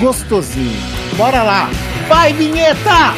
gostosinho. 0.00 0.72
Bora 1.16 1.42
lá! 1.42 1.68
Vai, 2.08 2.32
vinheta! 2.32 3.14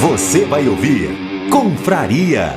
Você 0.00 0.44
vai 0.44 0.68
ouvir 0.68 1.10
Confraria. 1.50 2.54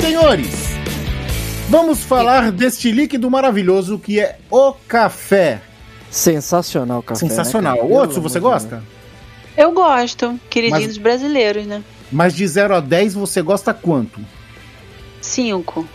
Senhores, 0.00 0.46
vamos 1.68 2.02
falar 2.02 2.50
deste 2.50 2.90
líquido 2.90 3.30
maravilhoso 3.30 3.98
que 3.98 4.20
é 4.20 4.38
o 4.50 4.72
café. 4.72 5.60
Sensacional, 6.10 7.02
café. 7.02 7.20
Sensacional. 7.20 7.74
né, 7.74 7.80
cara? 7.82 7.92
Outro, 7.92 8.20
você 8.22 8.40
gosta? 8.40 8.82
Eu 9.56 9.72
gosto, 9.72 10.38
queridinhos 10.48 10.96
Mas- 10.96 10.98
brasileiros, 10.98 11.66
né? 11.66 11.82
Mas 12.10 12.34
de 12.34 12.46
0 12.46 12.74
a 12.76 12.80
10 12.80 13.14
você 13.14 13.42
gosta 13.42 13.74
quanto? 13.74 14.20
Cinco. 15.20 15.86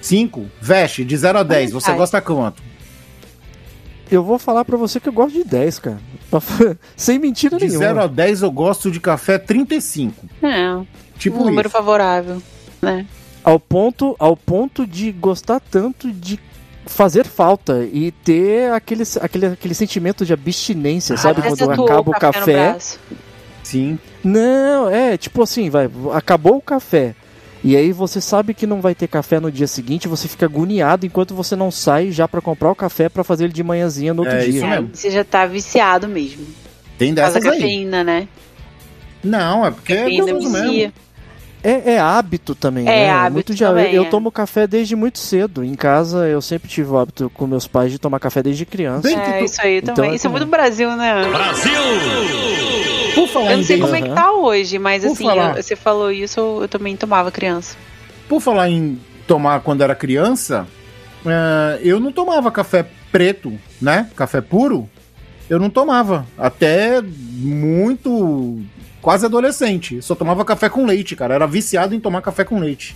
5? 0.00 0.46
Veste, 0.60 1.04
de 1.04 1.16
0 1.16 1.38
a 1.38 1.42
10, 1.42 1.72
você 1.72 1.90
Ai. 1.90 1.96
gosta 1.96 2.20
quanto? 2.20 2.62
Eu 4.10 4.22
vou 4.24 4.38
falar 4.38 4.64
pra 4.64 4.76
você 4.76 4.98
que 4.98 5.08
eu 5.08 5.12
gosto 5.12 5.34
de 5.34 5.44
10, 5.44 5.78
cara. 5.80 5.98
Sem 6.96 7.18
mentira 7.18 7.58
De 7.58 7.66
nenhuma. 7.66 7.84
0 7.86 8.00
a 8.02 8.06
10 8.06 8.42
eu 8.42 8.50
gosto 8.50 8.90
de 8.90 9.00
café 9.00 9.36
35. 9.38 10.26
É, 10.42 10.80
Tipo 11.18 11.42
um 11.42 11.46
número 11.46 11.68
isso. 11.68 11.76
favorável, 11.76 12.40
né? 12.80 13.04
Ao 13.44 13.58
ponto, 13.60 14.14
ao 14.18 14.36
ponto 14.36 14.86
de 14.86 15.10
gostar 15.12 15.60
tanto 15.60 16.10
de 16.12 16.38
fazer 16.86 17.26
falta 17.26 17.86
e 17.92 18.10
ter 18.10 18.72
aquele, 18.72 19.02
aquele, 19.20 19.46
aquele 19.46 19.74
sentimento 19.74 20.24
de 20.24 20.32
abstinência, 20.32 21.16
sabe? 21.16 21.40
Até 21.40 21.48
Quando 21.50 21.66
tatuou 21.66 21.86
acaba 21.86 22.10
o 22.10 22.14
café. 22.18 22.52
braço. 22.70 22.98
Sim. 23.62 23.98
Não, 24.24 24.88
é 24.88 25.16
tipo 25.18 25.42
assim, 25.42 25.68
vai, 25.68 25.90
acabou 26.14 26.56
o 26.56 26.62
café. 26.62 27.14
E 27.68 27.76
aí 27.76 27.92
você 27.92 28.18
sabe 28.18 28.54
que 28.54 28.66
não 28.66 28.80
vai 28.80 28.94
ter 28.94 29.06
café 29.08 29.38
no 29.38 29.52
dia 29.52 29.66
seguinte, 29.66 30.08
você 30.08 30.26
fica 30.26 30.46
agoniado 30.46 31.04
enquanto 31.04 31.34
você 31.34 31.54
não 31.54 31.70
sai 31.70 32.10
já 32.10 32.26
pra 32.26 32.40
comprar 32.40 32.70
o 32.70 32.74
café 32.74 33.10
pra 33.10 33.22
fazer 33.22 33.44
ele 33.44 33.52
de 33.52 33.62
manhãzinha 33.62 34.14
no 34.14 34.22
outro 34.22 34.36
É, 34.38 34.40
dia. 34.40 34.48
isso 34.48 34.64
É, 34.64 34.70
mesmo. 34.70 34.90
você 34.94 35.10
já 35.10 35.22
tá 35.22 35.44
viciado 35.44 36.08
mesmo. 36.08 36.46
Tem 36.96 37.12
dessas 37.12 37.44
da 37.44 37.50
aí. 37.50 37.58
cafeína, 37.60 38.02
né? 38.02 38.26
Não, 39.22 39.66
é 39.66 39.70
porque 39.70 39.92
é 39.92 39.96
Cafeína 39.98 40.32
gostoso 40.32 40.50
mesmo. 40.62 40.92
É, 41.62 41.92
é 41.92 41.98
hábito 41.98 42.54
também, 42.54 42.84
É 42.88 42.90
né? 42.90 43.10
hábito 43.10 43.32
muito 43.34 43.54
de, 43.54 43.62
também, 43.62 43.92
eu 43.92 44.04
é. 44.04 44.08
tomo 44.08 44.32
café 44.32 44.66
desde 44.66 44.96
muito 44.96 45.18
cedo. 45.18 45.62
Em 45.62 45.74
casa 45.74 46.26
eu 46.26 46.40
sempre 46.40 46.70
tive 46.70 46.88
o 46.90 46.96
hábito 46.96 47.30
com 47.34 47.46
meus 47.46 47.66
pais 47.66 47.92
de 47.92 47.98
tomar 47.98 48.18
café 48.18 48.42
desde 48.42 48.64
criança. 48.64 49.10
É, 49.10 49.40
tu- 49.40 49.44
isso 49.44 49.60
aí 49.60 49.76
Então 49.78 49.94
também. 49.94 50.12
é 50.12 50.14
isso 50.14 50.26
é 50.26 50.30
muito 50.30 50.46
Brasil, 50.46 50.96
né? 50.96 51.12
Por 53.20 53.28
falar 53.28 53.46
Eu 53.46 53.52
em 53.52 53.56
não 53.58 53.64
sei 53.64 53.76
desde- 53.76 53.82
como 53.82 53.96
é 53.96 54.08
que 54.08 54.14
tá 54.14 54.32
hoje, 54.32 54.78
mas 54.78 55.02
Por 55.04 55.12
assim, 55.12 55.24
falar- 55.24 55.56
eu- 55.56 55.62
você 55.62 55.76
falou 55.76 56.10
isso, 56.10 56.38
eu, 56.40 56.58
eu 56.62 56.68
também 56.68 56.96
tomava 56.96 57.30
criança. 57.30 57.76
Por 58.28 58.40
falar 58.40 58.68
em 58.70 58.98
tomar 59.26 59.60
quando 59.60 59.82
era 59.82 59.94
criança, 59.94 60.66
é, 61.26 61.80
eu 61.82 61.98
não 62.00 62.12
tomava 62.12 62.50
café 62.50 62.86
preto, 63.10 63.58
né? 63.80 64.08
Café 64.16 64.40
puro. 64.40 64.88
Eu 65.48 65.58
não 65.58 65.70
tomava. 65.70 66.26
Até 66.36 67.00
muito. 67.02 68.60
quase 69.00 69.24
adolescente. 69.24 70.02
Só 70.02 70.14
tomava 70.14 70.44
café 70.44 70.68
com 70.68 70.84
leite, 70.84 71.14
cara. 71.16 71.32
Era 71.34 71.46
viciado 71.46 71.94
em 71.94 72.00
tomar 72.00 72.20
café 72.20 72.44
com 72.44 72.58
leite. 72.58 72.94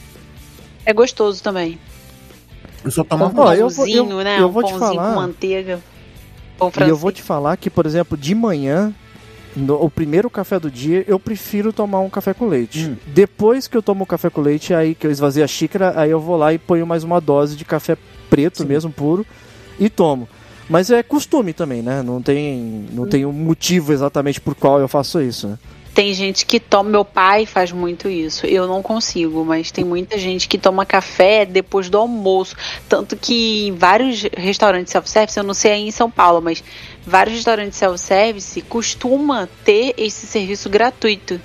É 0.84 0.92
gostoso 0.92 1.42
também. 1.42 1.78
Eu 2.84 2.90
só 2.90 3.04
tomava. 3.04 3.40
Ó, 3.40 3.48
Um 3.50 3.52
eu 3.54 3.68
vou- 3.70 3.86
eu- 3.88 4.06
né? 4.22 4.36
eu 4.40 4.48
um 4.48 4.50
vou 4.50 4.62
te 4.64 4.70
pãozinho 4.72 4.94
falar. 4.96 5.14
com 5.14 5.20
manteiga. 5.20 5.80
Pão 6.58 6.70
E 6.84 6.88
eu 6.88 6.96
vou 6.96 7.10
te 7.12 7.22
falar 7.22 7.56
que, 7.56 7.70
por 7.70 7.86
exemplo, 7.86 8.18
de 8.18 8.34
manhã, 8.34 8.92
no, 9.56 9.82
o 9.82 9.90
primeiro 9.90 10.30
café 10.30 10.58
do 10.58 10.70
dia, 10.70 11.04
eu 11.06 11.18
prefiro 11.18 11.72
tomar 11.72 12.00
um 12.00 12.10
café 12.10 12.32
com 12.32 12.46
leite. 12.46 12.86
Hum. 12.86 12.96
Depois 13.06 13.68
que 13.68 13.76
eu 13.76 13.82
tomo 13.82 14.04
o 14.04 14.06
café 14.06 14.30
com 14.30 14.40
leite, 14.40 14.72
aí 14.72 14.94
que 14.94 15.06
eu 15.06 15.10
esvazio 15.10 15.44
a 15.44 15.46
xícara, 15.46 15.92
aí 15.96 16.10
eu 16.10 16.20
vou 16.20 16.36
lá 16.36 16.52
e 16.52 16.58
ponho 16.58 16.86
mais 16.86 17.04
uma 17.04 17.20
dose 17.20 17.56
de 17.56 17.64
café 17.64 17.96
preto 18.30 18.62
Sim. 18.62 18.68
mesmo, 18.68 18.90
puro, 18.90 19.26
e 19.78 19.90
tomo. 19.90 20.28
Mas 20.68 20.90
é 20.90 21.02
costume 21.02 21.52
também, 21.52 21.82
né? 21.82 22.02
Não 22.02 22.22
tem, 22.22 22.86
não 22.92 23.06
tem 23.06 23.26
um 23.26 23.32
motivo 23.32 23.92
exatamente 23.92 24.40
por 24.40 24.54
qual 24.54 24.80
eu 24.80 24.88
faço 24.88 25.20
isso, 25.20 25.48
né? 25.48 25.58
Tem 25.94 26.14
gente 26.14 26.46
que 26.46 26.58
toma. 26.58 26.88
Meu 26.88 27.04
pai 27.04 27.44
faz 27.44 27.70
muito 27.70 28.08
isso. 28.08 28.46
Eu 28.46 28.66
não 28.66 28.82
consigo, 28.82 29.44
mas 29.44 29.70
tem 29.70 29.84
muita 29.84 30.16
gente 30.16 30.48
que 30.48 30.56
toma 30.56 30.86
café 30.86 31.44
depois 31.44 31.90
do 31.90 31.98
almoço. 31.98 32.56
Tanto 32.88 33.14
que 33.16 33.66
em 33.68 33.72
vários 33.74 34.22
restaurantes 34.36 34.90
self-service, 34.90 35.36
eu 35.38 35.44
não 35.44 35.52
sei 35.52 35.72
aí 35.72 35.86
em 35.86 35.90
São 35.90 36.10
Paulo, 36.10 36.40
mas 36.40 36.64
vários 37.06 37.36
restaurantes 37.36 37.78
self-service 37.78 38.60
costuma 38.62 39.48
ter 39.64 39.94
esse 39.98 40.26
serviço 40.26 40.70
gratuito 40.70 41.38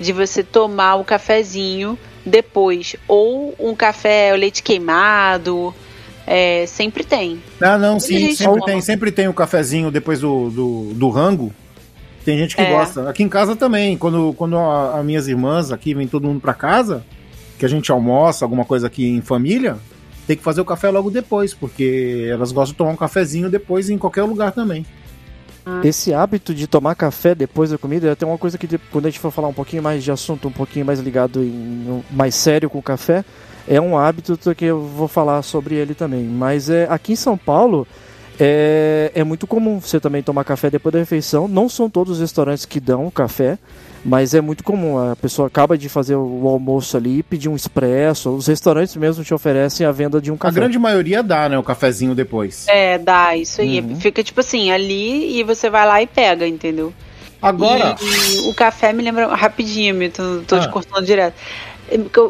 de 0.00 0.12
você 0.12 0.42
tomar 0.42 0.96
o 0.96 1.04
cafezinho 1.04 1.96
depois. 2.26 2.96
Ou 3.06 3.54
um 3.60 3.76
café 3.76 4.32
o 4.32 4.36
leite 4.36 4.60
queimado. 4.62 5.72
é, 6.26 6.64
sempre 6.66 7.04
tem. 7.04 7.40
Ah, 7.60 7.78
não, 7.78 7.92
Muita 7.92 8.06
sim, 8.06 8.34
sempre 8.34 8.44
toma. 8.44 8.66
tem, 8.66 8.80
sempre 8.80 9.12
tem 9.12 9.28
o 9.28 9.34
cafezinho 9.34 9.90
depois 9.90 10.18
do, 10.20 10.50
do, 10.50 10.94
do 10.94 11.08
rango. 11.10 11.54
Tem 12.24 12.38
gente 12.38 12.56
que 12.56 12.62
É. 12.62 12.70
gosta. 12.70 13.08
Aqui 13.08 13.22
em 13.22 13.28
casa 13.28 13.54
também, 13.54 13.96
quando, 13.98 14.32
quando 14.34 14.56
a, 14.56 14.98
a 14.98 15.02
minhas 15.02 15.28
irmãs 15.28 15.70
aqui 15.70 15.92
vem 15.94 16.06
todo 16.08 16.26
mundo 16.26 16.40
pra 16.40 16.54
casa, 16.54 17.04
que 17.58 17.64
a 17.66 17.68
gente 17.68 17.90
almoça, 17.92 18.44
alguma 18.44 18.64
coisa 18.64 18.86
aqui 18.86 19.06
em 19.06 19.20
família, 19.20 19.76
tem 20.26 20.36
que 20.36 20.42
fazer 20.42 20.60
o 20.60 20.64
café 20.64 20.88
logo 20.90 21.10
depois, 21.10 21.52
porque 21.52 22.26
elas 22.30 22.50
gostam 22.50 22.72
de 22.72 22.78
tomar 22.78 22.90
um 22.92 22.96
cafezinho 22.96 23.50
depois 23.50 23.90
em 23.90 23.98
qualquer 23.98 24.22
lugar 24.22 24.52
também. 24.52 24.86
Esse 25.82 26.12
hábito 26.12 26.54
de 26.54 26.66
tomar 26.66 26.94
café 26.94 27.34
depois 27.34 27.70
da 27.70 27.78
comida, 27.78 28.08
é 28.08 28.10
até 28.10 28.26
uma 28.26 28.36
coisa 28.36 28.58
que 28.58 28.68
quando 28.92 29.06
a 29.06 29.10
gente 29.10 29.18
for 29.18 29.30
falar 29.30 29.48
um 29.48 29.52
pouquinho 29.54 29.82
mais 29.82 30.04
de 30.04 30.10
assunto, 30.10 30.48
um 30.48 30.52
pouquinho 30.52 30.84
mais 30.84 31.00
ligado 31.00 31.42
em 31.42 32.02
mais 32.10 32.34
sério 32.34 32.68
com 32.68 32.78
o 32.78 32.82
café, 32.82 33.24
é 33.66 33.80
um 33.80 33.96
hábito 33.96 34.38
que 34.54 34.64
eu 34.66 34.82
vou 34.82 35.08
falar 35.08 35.40
sobre 35.40 35.74
ele 35.74 35.94
também. 35.94 36.24
Mas 36.24 36.68
é 36.68 36.86
aqui 36.90 37.12
em 37.14 37.16
São 37.16 37.38
Paulo 37.38 37.86
é, 38.38 39.12
é 39.14 39.24
muito 39.24 39.46
comum 39.46 39.80
você 39.80 40.00
também 40.00 40.22
tomar 40.22 40.44
café 40.44 40.70
depois 40.70 40.92
da 40.92 40.98
refeição. 40.98 41.46
Não 41.48 41.68
são 41.68 41.88
todos 41.88 42.14
os 42.14 42.20
restaurantes 42.20 42.64
que 42.64 42.80
dão 42.80 43.10
café, 43.10 43.58
mas 44.04 44.34
é 44.34 44.40
muito 44.40 44.64
comum. 44.64 44.98
A 44.98 45.16
pessoa 45.16 45.48
acaba 45.48 45.78
de 45.78 45.88
fazer 45.88 46.16
o 46.16 46.48
almoço 46.48 46.96
ali, 46.96 47.22
pedir 47.22 47.48
um 47.48 47.54
expresso. 47.56 48.30
Os 48.30 48.46
restaurantes 48.46 48.96
mesmo 48.96 49.22
te 49.24 49.32
oferecem 49.32 49.86
a 49.86 49.92
venda 49.92 50.20
de 50.20 50.30
um 50.30 50.34
A 50.34 50.38
café. 50.38 50.54
grande 50.56 50.78
maioria 50.78 51.22
dá, 51.22 51.48
né, 51.48 51.56
o 51.58 51.62
cafezinho 51.62 52.14
depois. 52.14 52.66
É, 52.68 52.98
dá, 52.98 53.36
isso 53.36 53.60
aí. 53.60 53.80
Uhum. 53.80 53.96
Fica 54.00 54.22
tipo 54.22 54.40
assim, 54.40 54.70
ali 54.70 55.38
e 55.38 55.42
você 55.44 55.70
vai 55.70 55.86
lá 55.86 56.02
e 56.02 56.06
pega, 56.06 56.46
entendeu? 56.46 56.92
Agora, 57.40 57.94
E, 58.00 58.46
e 58.46 58.50
o 58.50 58.54
café 58.54 58.92
me 58.92 59.02
lembra. 59.02 59.26
Rapidinho, 59.34 59.94
Milton, 59.94 60.42
tô 60.46 60.58
te 60.58 60.66
Ah. 60.66 60.70
cortando 60.70 61.04
direto. 61.04 61.34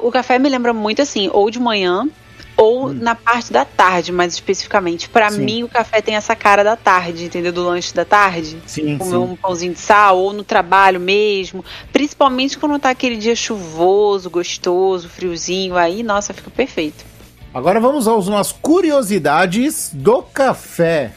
O 0.03 0.11
café 0.11 0.39
me 0.39 0.49
lembra 0.49 0.73
muito 0.73 1.01
assim, 1.01 1.31
ou 1.33 1.49
de 1.49 1.61
manhã, 1.61 2.09
ou 2.57 2.93
na 2.93 3.15
parte 3.15 3.53
da 3.53 3.65
tarde, 3.65 4.13
mais 4.13 4.35
especificamente. 4.35 5.09
Pra 5.09 5.27
Hum. 5.29 5.31
Sim. 5.31 5.45
mim, 5.45 5.63
o 5.65 5.69
café 5.69 6.01
tem 6.01 6.15
essa 6.17 6.37
cara 6.37 6.63
da 6.63 6.77
tarde, 6.77 7.25
entendeu? 7.25 7.53
Do 7.53 7.65
lanche 7.65 7.93
da 7.95 8.05
tarde. 8.05 8.59
sim, 8.67 8.97
Comer 8.99 9.11
sim. 9.11 9.17
um 9.17 9.37
pãozinho 9.37 9.73
de 9.73 9.81
sal, 9.81 10.19
ou 10.19 10.33
no 10.33 10.45
trabalho 10.45 11.01
mesmo. 11.01 11.65
Principalmente 11.93 12.57
quando 12.59 12.79
tá 12.79 12.91
aquele 12.91 13.17
dia 13.17 13.35
chuvoso, 13.35 14.31
gostoso, 14.31 15.09
friozinho. 15.09 15.77
Aí, 15.77 16.03
nossa, 16.03 16.33
fica 16.33 16.51
perfeito. 16.51 17.05
Agora 17.53 17.79
vamos 17.81 18.07
às 18.09 18.27
umas 18.27 18.51
curiosidades 18.53 19.91
do 19.93 20.23
café, 20.23 21.13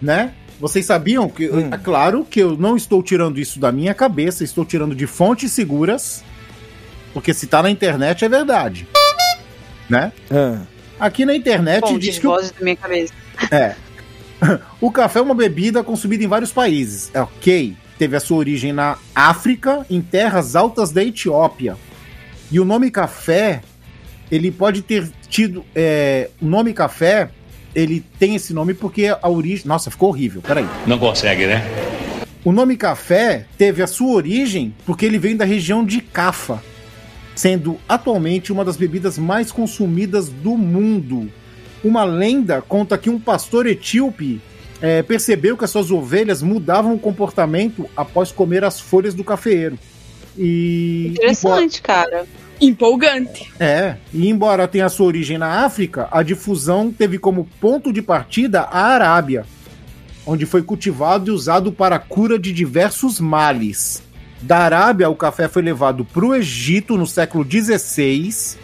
né? 0.00 0.32
Vocês 0.60 0.84
sabiam 0.86 1.28
que, 1.28 1.48
Hum. 1.48 1.68
é 1.72 1.78
claro 1.78 2.26
que 2.28 2.40
eu 2.40 2.56
não 2.56 2.76
estou 2.76 3.02
tirando 3.02 3.38
isso 3.38 3.60
da 3.60 3.70
minha 3.70 3.94
cabeça, 3.94 4.42
estou 4.42 4.64
tirando 4.64 4.94
de 4.94 5.06
fontes 5.06 5.52
seguras, 5.52 6.24
porque 7.14 7.32
se 7.32 7.46
tá 7.46 7.62
na 7.62 7.70
internet 7.70 8.24
é 8.24 8.28
verdade, 8.28 8.88
né? 9.88 10.12
Ah. 10.30 10.62
Aqui 10.98 11.24
na 11.24 11.34
internet 11.34 11.82
Bom, 11.82 11.98
diz 11.98 12.18
que 12.18 12.26
o, 12.26 12.36
da 12.36 12.50
minha 12.60 12.76
cabeça. 12.76 13.12
é, 13.50 13.74
o 14.80 14.90
café 14.90 15.18
é 15.18 15.22
uma 15.22 15.34
bebida 15.34 15.82
consumida 15.82 16.24
em 16.24 16.28
vários 16.28 16.52
países, 16.52 17.10
é 17.14 17.20
ok? 17.20 17.76
Teve 17.98 18.16
a 18.16 18.20
sua 18.20 18.38
origem 18.38 18.72
na 18.72 18.96
África, 19.14 19.84
em 19.90 20.00
terras 20.00 20.54
altas 20.54 20.92
da 20.92 21.02
Etiópia. 21.02 21.76
E 22.50 22.60
o 22.60 22.64
nome 22.64 22.90
café, 22.90 23.60
ele 24.30 24.50
pode 24.50 24.82
ter 24.82 25.10
tido. 25.28 25.64
é, 25.74 26.30
o 26.40 26.46
nome 26.46 26.72
café, 26.72 27.30
ele 27.74 28.04
tem 28.18 28.36
esse 28.36 28.54
nome 28.54 28.72
porque 28.72 29.06
a 29.06 29.28
origem. 29.28 29.66
Nossa, 29.66 29.90
ficou 29.90 30.10
horrível, 30.10 30.40
peraí. 30.40 30.66
Não 30.86 30.98
consegue, 30.98 31.46
né? 31.46 31.64
O 32.44 32.52
nome 32.52 32.76
café 32.76 33.46
teve 33.58 33.82
a 33.82 33.86
sua 33.86 34.12
origem 34.12 34.74
porque 34.86 35.04
ele 35.04 35.18
vem 35.18 35.36
da 35.36 35.44
região 35.44 35.84
de 35.84 36.00
Cafa, 36.00 36.62
sendo 37.38 37.78
atualmente 37.88 38.52
uma 38.52 38.64
das 38.64 38.76
bebidas 38.76 39.16
mais 39.16 39.52
consumidas 39.52 40.28
do 40.28 40.56
mundo. 40.56 41.30
Uma 41.84 42.02
lenda 42.02 42.60
conta 42.60 42.98
que 42.98 43.08
um 43.08 43.20
pastor 43.20 43.64
etíope 43.68 44.40
eh, 44.82 45.04
percebeu 45.04 45.56
que 45.56 45.64
as 45.64 45.70
suas 45.70 45.92
ovelhas 45.92 46.42
mudavam 46.42 46.94
o 46.94 46.98
comportamento 46.98 47.88
após 47.96 48.32
comer 48.32 48.64
as 48.64 48.80
folhas 48.80 49.14
do 49.14 49.22
cafeeiro. 49.22 49.78
E 50.36 51.12
Interessante, 51.12 51.80
cara. 51.80 52.26
Empolgante. 52.60 53.52
é, 53.60 53.94
e 54.12 54.28
embora 54.28 54.66
tenha 54.66 54.88
sua 54.88 55.06
origem 55.06 55.38
na 55.38 55.64
África, 55.64 56.08
a 56.10 56.24
difusão 56.24 56.90
teve 56.90 57.20
como 57.20 57.48
ponto 57.60 57.92
de 57.92 58.02
partida 58.02 58.62
a 58.62 58.86
Arábia, 58.86 59.46
onde 60.26 60.44
foi 60.44 60.64
cultivado 60.64 61.30
e 61.30 61.32
usado 61.32 61.70
para 61.70 61.94
a 61.94 62.00
cura 62.00 62.36
de 62.36 62.52
diversos 62.52 63.20
males. 63.20 64.02
Da 64.40 64.58
Arábia, 64.58 65.10
o 65.10 65.16
café 65.16 65.48
foi 65.48 65.62
levado 65.62 66.04
para 66.04 66.24
o 66.24 66.32
Egito 66.34 66.96
no 66.96 67.06
século 67.06 67.44
XVI 67.44 68.56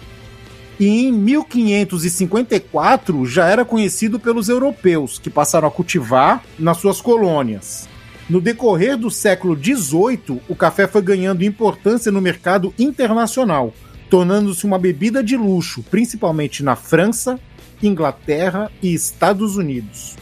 e 0.78 1.06
em 1.06 1.12
1554 1.12 3.26
já 3.26 3.48
era 3.48 3.64
conhecido 3.64 4.20
pelos 4.20 4.48
europeus, 4.48 5.18
que 5.18 5.30
passaram 5.30 5.66
a 5.68 5.70
cultivar 5.70 6.42
nas 6.58 6.78
suas 6.78 7.00
colônias. 7.00 7.88
No 8.28 8.40
decorrer 8.40 8.96
do 8.96 9.08
século 9.10 9.56
XVIII, 9.56 10.40
o 10.48 10.56
café 10.56 10.86
foi 10.86 11.02
ganhando 11.02 11.44
importância 11.44 12.10
no 12.10 12.22
mercado 12.22 12.72
internacional, 12.78 13.74
tornando-se 14.08 14.64
uma 14.64 14.78
bebida 14.78 15.22
de 15.22 15.36
luxo, 15.36 15.84
principalmente 15.90 16.62
na 16.62 16.74
França, 16.74 17.38
Inglaterra 17.82 18.72
e 18.82 18.94
Estados 18.94 19.56
Unidos. 19.56 20.16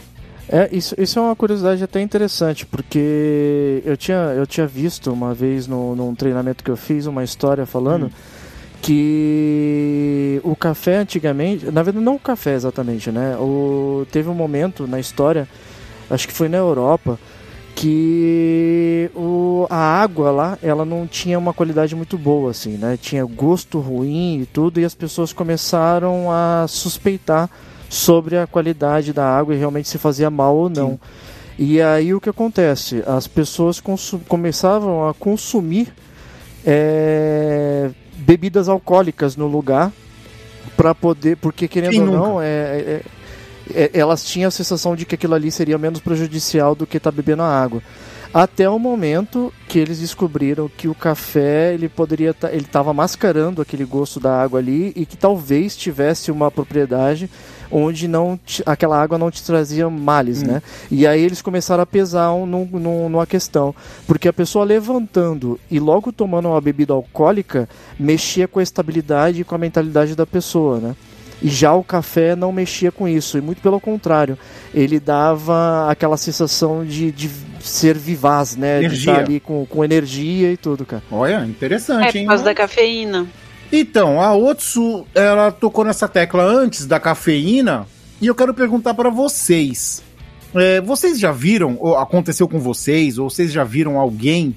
É, 0.49 0.69
isso, 0.71 0.93
isso 0.97 1.19
é 1.19 1.21
uma 1.21 1.35
curiosidade 1.35 1.83
até 1.83 2.01
interessante, 2.01 2.65
porque 2.65 3.81
eu 3.85 3.95
tinha, 3.95 4.17
eu 4.35 4.45
tinha 4.45 4.67
visto 4.67 5.11
uma 5.11 5.33
vez 5.33 5.67
no, 5.67 5.95
num 5.95 6.13
treinamento 6.13 6.63
que 6.63 6.69
eu 6.69 6.75
fiz 6.75 7.05
uma 7.05 7.23
história 7.23 7.65
falando 7.65 8.11
que 8.81 10.41
o 10.43 10.55
café 10.55 10.97
antigamente, 10.97 11.65
na 11.71 11.81
verdade 11.81 12.03
não 12.03 12.15
o 12.15 12.19
café 12.19 12.53
exatamente, 12.53 13.09
né? 13.09 13.37
O, 13.37 14.05
teve 14.11 14.27
um 14.29 14.33
momento 14.33 14.85
na 14.85 14.99
história, 14.99 15.47
acho 16.09 16.27
que 16.27 16.33
foi 16.33 16.49
na 16.49 16.57
Europa, 16.57 17.17
que 17.75 19.09
o, 19.15 19.65
a 19.69 19.77
água 19.77 20.31
lá 20.31 20.57
ela 20.61 20.83
não 20.83 21.07
tinha 21.07 21.39
uma 21.39 21.53
qualidade 21.53 21.95
muito 21.95 22.17
boa 22.17 22.51
assim, 22.51 22.77
né? 22.77 22.99
Tinha 23.01 23.23
gosto 23.23 23.79
ruim 23.79 24.41
e 24.41 24.45
tudo, 24.45 24.81
e 24.81 24.85
as 24.85 24.93
pessoas 24.93 25.31
começaram 25.31 26.29
a 26.29 26.65
suspeitar 26.67 27.49
sobre 27.93 28.37
a 28.37 28.47
qualidade 28.47 29.13
da 29.13 29.23
água 29.25 29.53
e 29.53 29.57
realmente 29.57 29.87
se 29.87 29.99
fazia 29.99 30.29
mal 30.31 30.55
ou 30.55 30.67
não. 30.69 30.99
E 31.59 31.79
aí 31.79 32.11
o 32.13 32.19
que 32.19 32.27
acontece? 32.29 33.03
As 33.05 33.27
pessoas 33.27 33.79
começavam 34.27 35.07
a 35.07 35.13
consumir 35.13 35.93
é, 36.65 37.91
bebidas 38.15 38.67
alcoólicas 38.67 39.35
no 39.35 39.45
lugar 39.45 39.91
para 40.75 40.95
poder, 40.95 41.37
porque 41.37 41.67
querendo 41.67 41.99
ou 42.01 42.07
não, 42.11 42.41
é, 42.41 42.45
é- 42.47 43.01
é- 43.75 43.91
elas 43.93 44.23
tinham 44.25 44.47
a 44.47 44.51
sensação 44.51 44.95
de 44.95 45.05
que 45.05 45.13
aquilo 45.13 45.35
ali 45.35 45.51
seria 45.51 45.77
menos 45.77 45.99
prejudicial 45.99 46.73
do 46.73 46.87
que 46.87 46.97
estar 46.97 47.11
bebendo 47.11 47.43
a 47.43 47.47
água. 47.63 47.81
Até 48.33 48.67
o 48.67 48.79
momento 48.79 49.53
que 49.67 49.77
eles 49.77 49.99
descobriram 49.99 50.67
que 50.75 50.87
o 50.87 50.95
café 50.95 51.71
ele 51.75 51.87
poderia 51.87 52.33
tá, 52.33 52.51
ele 52.51 52.63
estava 52.63 52.91
mascarando 52.91 53.61
aquele 53.61 53.85
gosto 53.85 54.19
da 54.19 54.41
água 54.41 54.57
ali 54.57 54.91
e 54.95 55.05
que 55.05 55.15
talvez 55.15 55.77
tivesse 55.77 56.31
uma 56.31 56.49
propriedade 56.49 57.29
onde 57.75 58.07
não 58.07 58.39
te- 58.45 58.61
aquela 58.67 59.01
água 59.01 59.17
não 59.17 59.31
te 59.31 59.43
trazia 59.43 59.89
males, 59.89 60.43
Hum. 60.43 60.47
né? 60.47 60.61
E 60.91 61.07
aí 61.07 61.21
eles 61.23 61.41
começaram 61.41 61.81
a 61.81 61.85
pesar 61.87 62.31
um, 62.31 62.45
num- 62.45 62.69
num- 62.71 63.09
numa 63.09 63.25
questão, 63.25 63.73
porque 64.05 64.27
a 64.27 64.33
pessoa 64.33 64.63
levantando 64.63 65.59
e 65.71 65.79
logo 65.79 66.11
tomando 66.11 66.49
uma 66.49 66.61
bebida 66.61 66.93
alcoólica 66.93 67.67
mexia 67.99 68.47
com 68.47 68.59
a 68.59 68.63
estabilidade 68.63 69.41
e 69.41 69.43
com 69.43 69.55
a 69.55 69.57
mentalidade 69.57 70.15
da 70.15 70.25
pessoa, 70.25 70.77
né? 70.79 70.95
E 71.41 71.49
já 71.49 71.73
o 71.73 71.83
café 71.83 72.35
não 72.35 72.51
mexia 72.53 72.89
com 72.91 73.05
isso, 73.07 73.37
e 73.37 73.41
muito 73.41 73.61
pelo 73.61 73.79
contrário, 73.79 74.37
ele 74.73 74.97
dava 74.99 75.87
aquela 75.89 76.15
sensação 76.15 76.85
de, 76.85 77.11
de 77.11 77.29
ser 77.59 77.97
vivaz, 77.97 78.55
né? 78.55 78.79
De 78.79 78.85
Energia. 78.85 79.11
estar 79.11 79.23
ali 79.25 79.39
com, 79.39 79.65
com 79.65 79.83
energia 79.83 80.51
e 80.51 80.57
tudo, 80.57 80.85
cara. 80.85 81.03
Olha, 81.11 81.41
É, 81.41 81.45
interessante, 81.45 82.11
por 82.11 82.17
hein? 82.17 82.27
causa 82.27 82.43
da 82.43 82.53
cafeína. 82.53 83.25
Então, 83.75 84.21
a 84.21 84.35
Otsu, 84.35 85.03
ela 85.15 85.51
tocou 85.51 85.83
nessa 85.83 86.07
tecla 86.07 86.43
antes 86.43 86.85
da 86.85 86.99
cafeína, 86.99 87.87
e 88.21 88.27
eu 88.27 88.35
quero 88.35 88.53
perguntar 88.53 88.93
para 88.93 89.09
vocês. 89.09 90.03
É, 90.53 90.79
vocês 90.79 91.19
já 91.19 91.31
viram, 91.31 91.75
ou 91.79 91.97
aconteceu 91.97 92.47
com 92.47 92.59
vocês, 92.59 93.17
ou 93.17 93.31
vocês 93.31 93.51
já 93.51 93.63
viram 93.63 93.97
alguém 93.97 94.55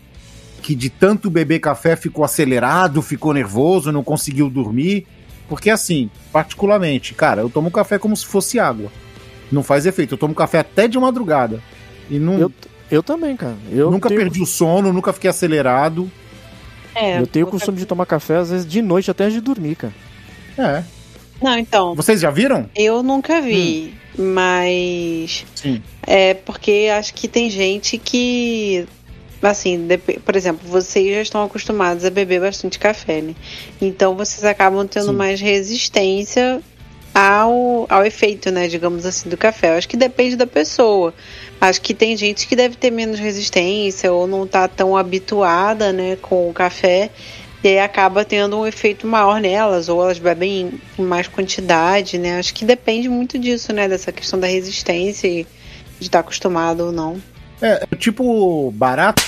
que 0.61 0.75
de 0.75 0.91
tanto 0.91 1.31
beber 1.31 1.61
café 1.61 1.97
ficou 1.97 2.27
acelerado, 2.27 3.01
ficou 3.01 3.33
nervoso, 3.33 3.91
não 3.91 4.05
conseguiu 4.05 4.51
dormir? 4.51 5.07
Porque 5.49 5.71
assim, 5.71 6.11
particularmente, 6.31 7.15
cara, 7.15 7.41
eu 7.41 7.49
tomo 7.49 7.71
café 7.71 7.99
como 7.99 8.15
se 8.15 8.27
fosse 8.27 8.59
água. 8.59 8.93
Não 9.51 9.63
faz 9.63 9.87
efeito, 9.87 10.13
eu 10.13 10.19
tomo 10.19 10.35
café 10.35 10.59
até 10.59 10.87
de 10.87 10.99
madrugada. 10.99 11.63
E 12.11 12.19
não, 12.19 12.39
Eu, 12.39 12.53
eu 12.91 13.03
também, 13.03 13.35
cara. 13.35 13.57
Eu 13.73 13.91
nunca 13.91 14.11
tenho, 14.11 14.21
perdi 14.21 14.43
o 14.43 14.47
sono, 14.47 14.93
nunca 14.93 15.11
fiquei 15.11 15.31
acelerado. 15.31 16.11
É, 16.97 17.21
Eu 17.21 17.27
tenho 17.27 17.47
o 17.47 17.51
costume 17.51 17.79
de 17.79 17.85
tomar 17.87 18.07
café, 18.07 18.37
às 18.37 18.51
vezes, 18.51 18.67
de 18.67 18.81
noite 18.81 19.11
até 19.11 19.25
antes 19.25 19.35
de 19.35 19.41
dormir, 19.41 19.77
cara. 19.77 19.93
É. 20.59 20.83
Não, 21.43 21.59
então, 21.59 21.95
Vocês 21.95 22.21
já 22.21 22.31
viram? 22.31 22.69
eu 22.75 23.03
nunca 23.03 23.43
vi, 23.43 23.95
mas 24.19 25.45
Sim. 25.55 25.83
é 26.07 26.33
porque 26.33 26.89
acho 26.97 27.13
que 27.13 27.29
tem 27.29 27.51
gente 27.51 27.99
que 27.99 28.89
assim, 29.43 29.87
por 30.25 30.35
exemplo, 30.35 30.67
vocês 30.67 31.15
já 31.15 31.21
estão 31.23 31.45
acostumados 31.45 32.05
a 32.07 32.11
beber 32.11 32.41
bastante 32.41 32.79
café, 32.79 33.21
né? 33.21 33.35
Então 33.81 34.17
vocês 34.17 34.43
acabam 34.45 34.87
tendo 34.89 35.11
Sim. 35.11 35.13
mais 35.13 35.41
resistência 35.41 36.63
ao, 37.15 37.87
ao 37.89 38.05
efeito, 38.05 38.51
né, 38.51 38.69
digamos 38.69 39.07
assim, 39.07 39.29
do 39.29 39.37
café. 39.37 39.69
Eu 39.69 39.79
acho 39.79 39.89
que 39.89 39.97
depende 39.97 40.37
da 40.37 40.47
pessoa. 40.47 41.15
Acho 41.61 41.81
que 41.81 41.95
tem 41.95 42.17
gente 42.17 42.47
que 42.47 42.55
deve 42.55 42.77
ter 42.77 42.91
menos 42.91 43.19
resistência 43.19 44.13
ou 44.13 44.27
não 44.27 44.47
tá 44.47 44.69
tão 44.69 44.97
habituada, 44.97 45.93
né, 45.93 46.17
com 46.17 46.49
o 46.49 46.53
café. 46.53 47.11
E 47.65 47.69
aí 47.69 47.79
acaba 47.79 48.25
tendo 48.25 48.59
um 48.59 48.67
efeito 48.67 49.07
maior 49.07 49.41
nelas, 49.41 49.89
ou 49.89 50.03
elas 50.03 50.19
bebem 50.19 50.79
em 50.99 51.03
mais 51.03 51.27
quantidade, 51.27 52.19
né? 52.19 52.39
Acho 52.39 52.55
que 52.55 52.65
depende 52.65 53.09
muito 53.09 53.39
disso, 53.39 53.73
né? 53.73 53.89
Dessa 53.89 54.13
questão 54.13 54.39
da 54.39 54.47
resistência 54.47 55.27
e 55.27 55.47
de 55.99 56.07
estar 56.07 56.21
acostumado 56.21 56.87
ou 56.87 56.93
não. 56.93 57.21
É, 57.61 57.83
é 57.91 57.97
tipo 57.97 58.71
barata, 58.73 59.23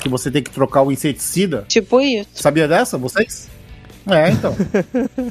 que 0.00 0.08
você 0.08 0.30
tem 0.30 0.42
que 0.42 0.50
trocar 0.50 0.82
o 0.82 0.90
inseticida. 0.90 1.64
Tipo 1.68 2.00
isso. 2.00 2.30
Sabia 2.32 2.66
dessa, 2.66 2.96
vocês? 2.96 3.48
É, 4.06 4.30
então. 4.30 4.54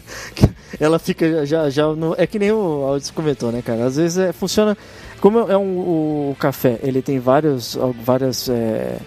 Ela 0.80 0.98
fica 0.98 1.46
já, 1.46 1.70
já 1.70 1.88
no, 1.88 2.16
é 2.18 2.26
que 2.26 2.40
nem 2.40 2.52
o 2.52 2.84
Aldis 2.86 3.12
comentou, 3.12 3.52
né, 3.52 3.62
cara? 3.62 3.86
Às 3.86 3.98
vezes 3.98 4.18
é, 4.18 4.32
funciona 4.32 4.78
como 5.24 5.40
é 5.40 5.58
um 5.58 5.80
o, 5.80 6.36
café, 6.38 6.82
ele 6.84 7.02
tem 7.02 7.18
vários 7.18 7.78
várias 8.04 8.50
é, 8.50 8.98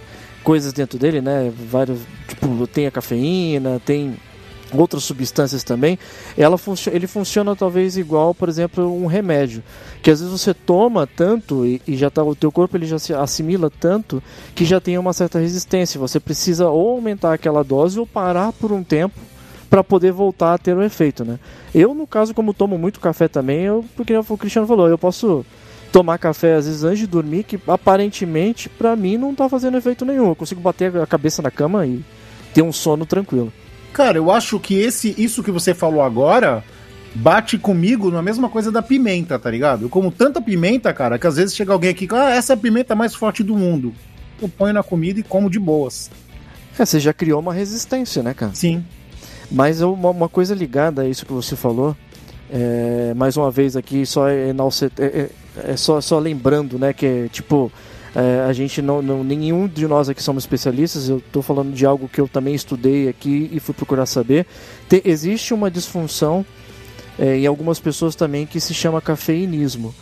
coisas 0.42 0.72
dentro 0.72 0.98
dele, 0.98 1.20
né? 1.20 1.52
Vários 1.70 1.98
tipo 2.26 2.66
tem 2.66 2.86
a 2.86 2.90
cafeína, 2.90 3.78
tem 3.84 4.16
outras 4.72 5.04
substâncias 5.04 5.62
também. 5.62 5.98
Ela 6.34 6.56
ele 6.90 7.06
funciona 7.06 7.54
talvez 7.54 7.98
igual, 7.98 8.34
por 8.34 8.48
exemplo, 8.48 8.90
um 8.90 9.04
remédio, 9.04 9.62
que 10.02 10.10
às 10.10 10.20
vezes 10.20 10.32
você 10.32 10.54
toma 10.54 11.06
tanto 11.06 11.66
e, 11.66 11.82
e 11.86 11.94
já 11.98 12.08
tá 12.08 12.24
o 12.24 12.34
teu 12.34 12.50
corpo 12.50 12.78
ele 12.78 12.86
já 12.86 12.98
se 12.98 13.12
assimila 13.12 13.68
tanto 13.68 14.22
que 14.54 14.64
já 14.64 14.80
tem 14.80 14.96
uma 14.96 15.12
certa 15.12 15.38
resistência. 15.38 16.00
Você 16.00 16.18
precisa 16.18 16.70
ou 16.70 16.92
aumentar 16.92 17.34
aquela 17.34 17.62
dose 17.62 18.00
ou 18.00 18.06
parar 18.06 18.54
por 18.54 18.72
um 18.72 18.82
tempo 18.82 19.20
para 19.68 19.84
poder 19.84 20.12
voltar 20.12 20.54
a 20.54 20.58
ter 20.58 20.74
o 20.74 20.82
efeito, 20.82 21.26
né? 21.26 21.38
Eu, 21.74 21.94
no 21.94 22.06
caso, 22.06 22.32
como 22.32 22.54
tomo 22.54 22.78
muito 22.78 23.00
café 23.00 23.28
também, 23.28 23.64
eu, 23.64 23.84
porque 23.94 24.16
o 24.16 24.38
Cristiano 24.38 24.66
falou, 24.66 24.88
eu 24.88 24.96
posso 24.96 25.44
tomar 25.92 26.18
café 26.18 26.54
às 26.54 26.66
vezes 26.66 26.84
antes 26.84 26.98
de 27.00 27.06
dormir, 27.06 27.44
que 27.44 27.58
aparentemente 27.66 28.68
para 28.68 28.94
mim 28.96 29.16
não 29.16 29.34
tá 29.34 29.48
fazendo 29.48 29.76
efeito 29.76 30.04
nenhum. 30.04 30.28
Eu 30.28 30.36
consigo 30.36 30.60
bater 30.60 30.96
a 30.96 31.06
cabeça 31.06 31.42
na 31.42 31.50
cama 31.50 31.86
e 31.86 32.04
ter 32.52 32.62
um 32.62 32.72
sono 32.72 33.06
tranquilo. 33.06 33.52
Cara, 33.92 34.18
eu 34.18 34.30
acho 34.30 34.60
que 34.60 34.74
esse, 34.74 35.14
isso 35.16 35.42
que 35.42 35.50
você 35.50 35.72
falou 35.72 36.02
agora 36.02 36.62
bate 37.14 37.56
comigo 37.56 38.10
na 38.10 38.22
mesma 38.22 38.48
coisa 38.48 38.70
da 38.70 38.82
pimenta, 38.82 39.38
tá 39.38 39.50
ligado? 39.50 39.86
Eu 39.86 39.88
como 39.88 40.10
tanta 40.10 40.40
pimenta, 40.40 40.92
cara, 40.92 41.18
que 41.18 41.26
às 41.26 41.36
vezes 41.36 41.54
chega 41.54 41.72
alguém 41.72 41.90
aqui, 41.90 42.06
ah, 42.12 42.30
essa 42.30 42.52
é 42.52 42.54
a 42.54 42.58
pimenta 42.58 42.94
mais 42.94 43.14
forte 43.14 43.42
do 43.42 43.56
mundo. 43.56 43.94
Eu 44.40 44.48
ponho 44.48 44.74
na 44.74 44.82
comida 44.82 45.20
e 45.20 45.22
como 45.22 45.48
de 45.48 45.58
boas. 45.58 46.10
É, 46.78 46.84
você 46.84 47.00
já 47.00 47.12
criou 47.12 47.40
uma 47.40 47.54
resistência, 47.54 48.22
né, 48.22 48.34
cara? 48.34 48.54
Sim. 48.54 48.84
Mas 49.50 49.80
uma 49.80 50.28
coisa 50.28 50.54
ligada 50.54 51.02
a 51.02 51.08
isso 51.08 51.24
que 51.24 51.32
você 51.32 51.56
falou, 51.56 51.96
é, 52.50 53.12
mais 53.14 53.36
uma 53.36 53.50
vez 53.50 53.76
aqui, 53.76 54.04
só 54.06 54.28
é, 54.28 54.52
é- 54.98 55.28
é 55.72 55.76
só, 55.76 56.00
só 56.00 56.18
lembrando, 56.18 56.78
né, 56.78 56.92
que 56.92 57.28
tipo, 57.32 57.72
é, 58.14 58.44
a 58.48 58.52
gente 58.52 58.80
não, 58.82 59.00
não, 59.02 59.24
nenhum 59.24 59.66
de 59.66 59.86
nós 59.86 60.08
aqui 60.08 60.22
somos 60.22 60.42
especialistas, 60.44 61.08
eu 61.08 61.18
estou 61.18 61.42
falando 61.42 61.72
de 61.72 61.84
algo 61.86 62.08
que 62.08 62.20
eu 62.20 62.28
também 62.28 62.54
estudei 62.54 63.08
aqui 63.08 63.48
e 63.52 63.58
fui 63.60 63.74
procurar 63.74 64.06
saber. 64.06 64.46
Te- 64.88 65.02
existe 65.04 65.52
uma 65.54 65.70
disfunção 65.70 66.44
é, 67.18 67.36
em 67.38 67.46
algumas 67.46 67.78
pessoas 67.80 68.14
também 68.14 68.44
que 68.46 68.60
se 68.60 68.74
chama 68.74 69.00
cafeinismo. 69.00 69.94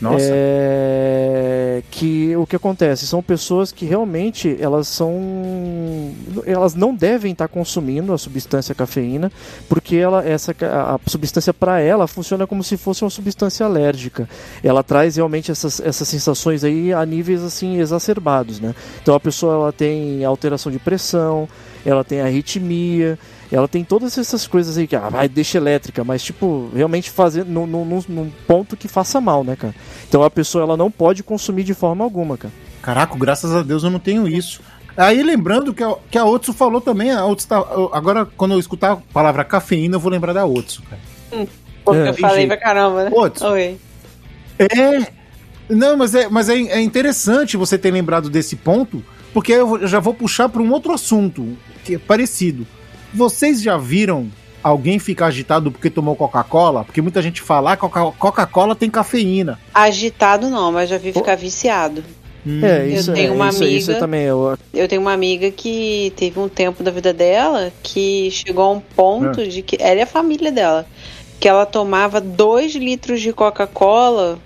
Nossa. 0.00 0.26
É, 0.30 1.82
que 1.90 2.36
o 2.36 2.46
que 2.46 2.54
acontece? 2.54 3.06
São 3.06 3.22
pessoas 3.22 3.72
que 3.72 3.84
realmente 3.84 4.56
elas 4.60 4.86
são 4.88 6.12
elas 6.46 6.74
não 6.74 6.94
devem 6.94 7.32
estar 7.32 7.48
consumindo 7.48 8.12
a 8.12 8.18
substância 8.18 8.74
cafeína 8.74 9.30
porque 9.68 9.96
ela 9.96 10.24
essa 10.24 10.54
a 10.62 10.98
substância 11.06 11.52
para 11.52 11.80
ela 11.80 12.06
funciona 12.06 12.46
como 12.46 12.62
se 12.62 12.76
fosse 12.76 13.02
uma 13.02 13.10
substância 13.10 13.66
alérgica. 13.66 14.28
Ela 14.62 14.82
traz 14.82 15.16
realmente 15.16 15.50
essas, 15.50 15.80
essas 15.80 16.06
sensações 16.06 16.62
aí 16.62 16.92
a 16.92 17.04
níveis 17.04 17.42
assim 17.42 17.78
exacerbados 17.78 18.60
né? 18.60 18.74
Então 19.02 19.14
a 19.14 19.20
pessoa 19.20 19.54
ela 19.54 19.72
tem 19.72 20.24
alteração 20.24 20.70
de 20.70 20.78
pressão 20.78 21.48
ela 21.84 22.04
tem 22.04 22.20
arritmia 22.20 23.18
ela 23.56 23.66
tem 23.68 23.82
todas 23.84 24.16
essas 24.18 24.46
coisas 24.46 24.76
aí 24.76 24.86
que 24.86 24.94
ah, 24.96 25.08
vai 25.08 25.28
deixa 25.28 25.58
elétrica, 25.58 26.04
mas 26.04 26.22
tipo, 26.22 26.70
realmente 26.74 27.10
fazer 27.10 27.44
num, 27.44 27.66
num, 27.66 27.84
num- 28.08 28.30
ponto 28.46 28.76
que 28.76 28.88
faça 28.88 29.20
mal, 29.20 29.42
né, 29.44 29.56
cara? 29.56 29.74
Então 30.08 30.22
a 30.22 30.30
pessoa 30.30 30.64
ela 30.64 30.76
não 30.76 30.90
pode 30.90 31.22
consumir 31.22 31.64
de 31.64 31.74
forma 31.74 32.04
alguma, 32.04 32.36
cara. 32.36 32.52
Caraca, 32.82 33.16
graças 33.18 33.54
a 33.54 33.62
Deus 33.62 33.82
eu 33.84 33.90
não 33.90 33.98
tenho 33.98 34.28
isso. 34.28 34.60
Aí 34.96 35.22
lembrando 35.22 35.72
que 35.72 35.82
a, 35.82 35.94
que 36.10 36.18
a 36.18 36.24
Otsu 36.24 36.52
falou 36.52 36.80
também, 36.80 37.10
a 37.12 37.24
Otsu 37.24 37.46
tá, 37.48 37.58
agora 37.92 38.26
quando 38.26 38.52
eu 38.52 38.58
escutar 38.58 38.92
a 38.92 38.96
palavra 38.96 39.44
cafeína, 39.44 39.96
eu 39.96 40.00
vou 40.00 40.10
lembrar 40.10 40.32
da 40.32 40.44
Otsu, 40.44 40.82
cara. 40.82 41.00
Porque 41.84 42.00
É, 42.00 42.08
eu 42.10 42.14
falei 42.14 42.36
jeito. 42.36 42.48
pra 42.48 42.56
caramba, 42.56 43.04
né? 43.04 43.10
Outro. 43.12 43.46
Oi. 43.48 43.78
É. 44.58 45.12
Não, 45.68 45.96
mas 45.96 46.14
é, 46.14 46.28
mas 46.28 46.48
é, 46.48 46.54
é 46.54 46.80
interessante 46.80 47.56
você 47.56 47.76
ter 47.78 47.90
lembrado 47.90 48.30
desse 48.30 48.56
ponto, 48.56 49.04
porque 49.34 49.52
eu 49.52 49.86
já 49.86 50.00
vou 50.00 50.14
puxar 50.14 50.48
para 50.48 50.62
um 50.62 50.72
outro 50.72 50.92
assunto 50.92 51.56
que 51.84 51.94
é 51.94 51.98
parecido. 51.98 52.66
Vocês 53.12 53.62
já 53.62 53.76
viram 53.76 54.28
alguém 54.62 54.98
ficar 54.98 55.26
agitado 55.26 55.70
porque 55.70 55.90
tomou 55.90 56.16
Coca-Cola? 56.16 56.84
Porque 56.84 57.00
muita 57.00 57.22
gente 57.22 57.40
fala 57.40 57.76
que 57.76 57.86
Coca-Cola 58.18 58.74
tem 58.74 58.90
cafeína. 58.90 59.58
Agitado 59.72 60.48
não, 60.48 60.72
mas 60.72 60.90
já 60.90 60.98
vi 60.98 61.12
ficar 61.12 61.36
viciado. 61.36 62.04
Hum. 62.46 62.64
É, 62.64 62.86
isso, 62.86 63.12
tenho 63.12 63.32
é, 63.32 63.34
uma 63.34 63.48
isso, 63.48 63.64
isso 63.64 63.90
amiga- 63.90 64.00
também 64.00 64.22
eu, 64.22 64.56
Eu 64.72 64.88
tenho 64.88 65.02
uma 65.02 65.12
amiga 65.12 65.50
que 65.50 66.12
teve 66.16 66.38
um 66.38 66.48
tempo 66.48 66.82
da 66.82 66.90
vida 66.90 67.12
dela 67.12 67.72
que 67.82 68.30
chegou 68.30 68.64
a 68.64 68.70
um 68.72 68.80
ponto 68.80 69.46
de 69.46 69.60
que. 69.60 69.76
Ela 69.80 69.96
e 69.96 70.02
a 70.02 70.06
família 70.06 70.52
dela. 70.52 70.86
Que 71.40 71.48
ela 71.48 71.66
tomava 71.66 72.20
2 72.20 72.74
litros 72.74 73.20
de 73.20 73.32
Coca-Cola. 73.32 74.38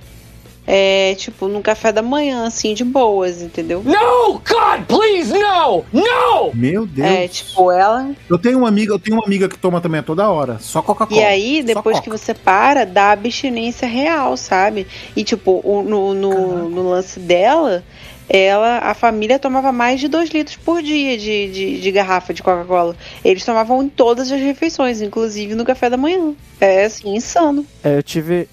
É, 0.65 1.17
tipo, 1.17 1.49
no 1.49 1.61
café 1.61 1.91
da 1.91 2.03
manhã, 2.03 2.47
assim, 2.47 2.73
de 2.73 2.85
boas, 2.85 3.43
entendeu? 3.43 3.83
No, 3.85 4.35
God, 4.35 4.85
please, 4.87 5.33
no! 5.33 5.85
No! 5.93 6.53
Meu 6.55 6.87
Deus. 6.87 7.09
É, 7.09 7.27
tipo, 7.27 7.71
ela. 7.73 8.11
Eu 8.31 8.39
tenho 8.39 8.59
uma 8.59 8.69
amiga, 8.69 8.93
eu 8.95 8.99
tenho 8.99 9.17
uma 9.17 9.27
amiga 9.27 9.49
que 9.49 9.59
toma 9.59 9.81
também 9.81 9.99
a 9.99 10.03
toda 10.05 10.31
hora, 10.31 10.59
só 10.61 10.81
Coca-Cola. 10.81 11.21
E 11.21 11.25
aí, 11.25 11.63
depois 11.65 11.99
que 11.99 12.09
você 12.09 12.33
para, 12.33 12.85
dá 12.87 13.11
abstinência 13.11 13.89
real, 13.89 14.37
sabe? 14.37 14.87
E, 15.17 15.25
tipo, 15.25 15.61
o- 15.65 15.83
no, 15.83 16.15
no, 16.15 16.69
no 16.69 16.91
lance 16.91 17.19
dela, 17.19 17.83
ela, 18.29 18.79
a 18.79 18.95
família 18.95 19.41
tomava 19.41 19.73
mais 19.73 19.99
de 19.99 20.07
2 20.07 20.31
litros 20.31 20.57
por 20.57 20.81
dia 20.81 21.19
de, 21.19 21.51
de, 21.51 21.81
de 21.81 21.91
garrafa 21.91 22.33
de 22.33 22.41
Coca-Cola. 22.41 22.95
Eles 23.25 23.45
tomavam 23.45 23.83
em 23.83 23.89
todas 23.89 24.31
as 24.31 24.41
refeições, 24.41 25.03
inclusive 25.03 25.57
no 25.57 25.65
café 25.65 25.91
da 25.91 25.97
manhã. 25.97 26.35
É, 26.61 26.85
assim, 26.85 27.15
insano. 27.17 27.67
é, 27.83 27.99
eu 27.99 28.03
tive 28.03 28.49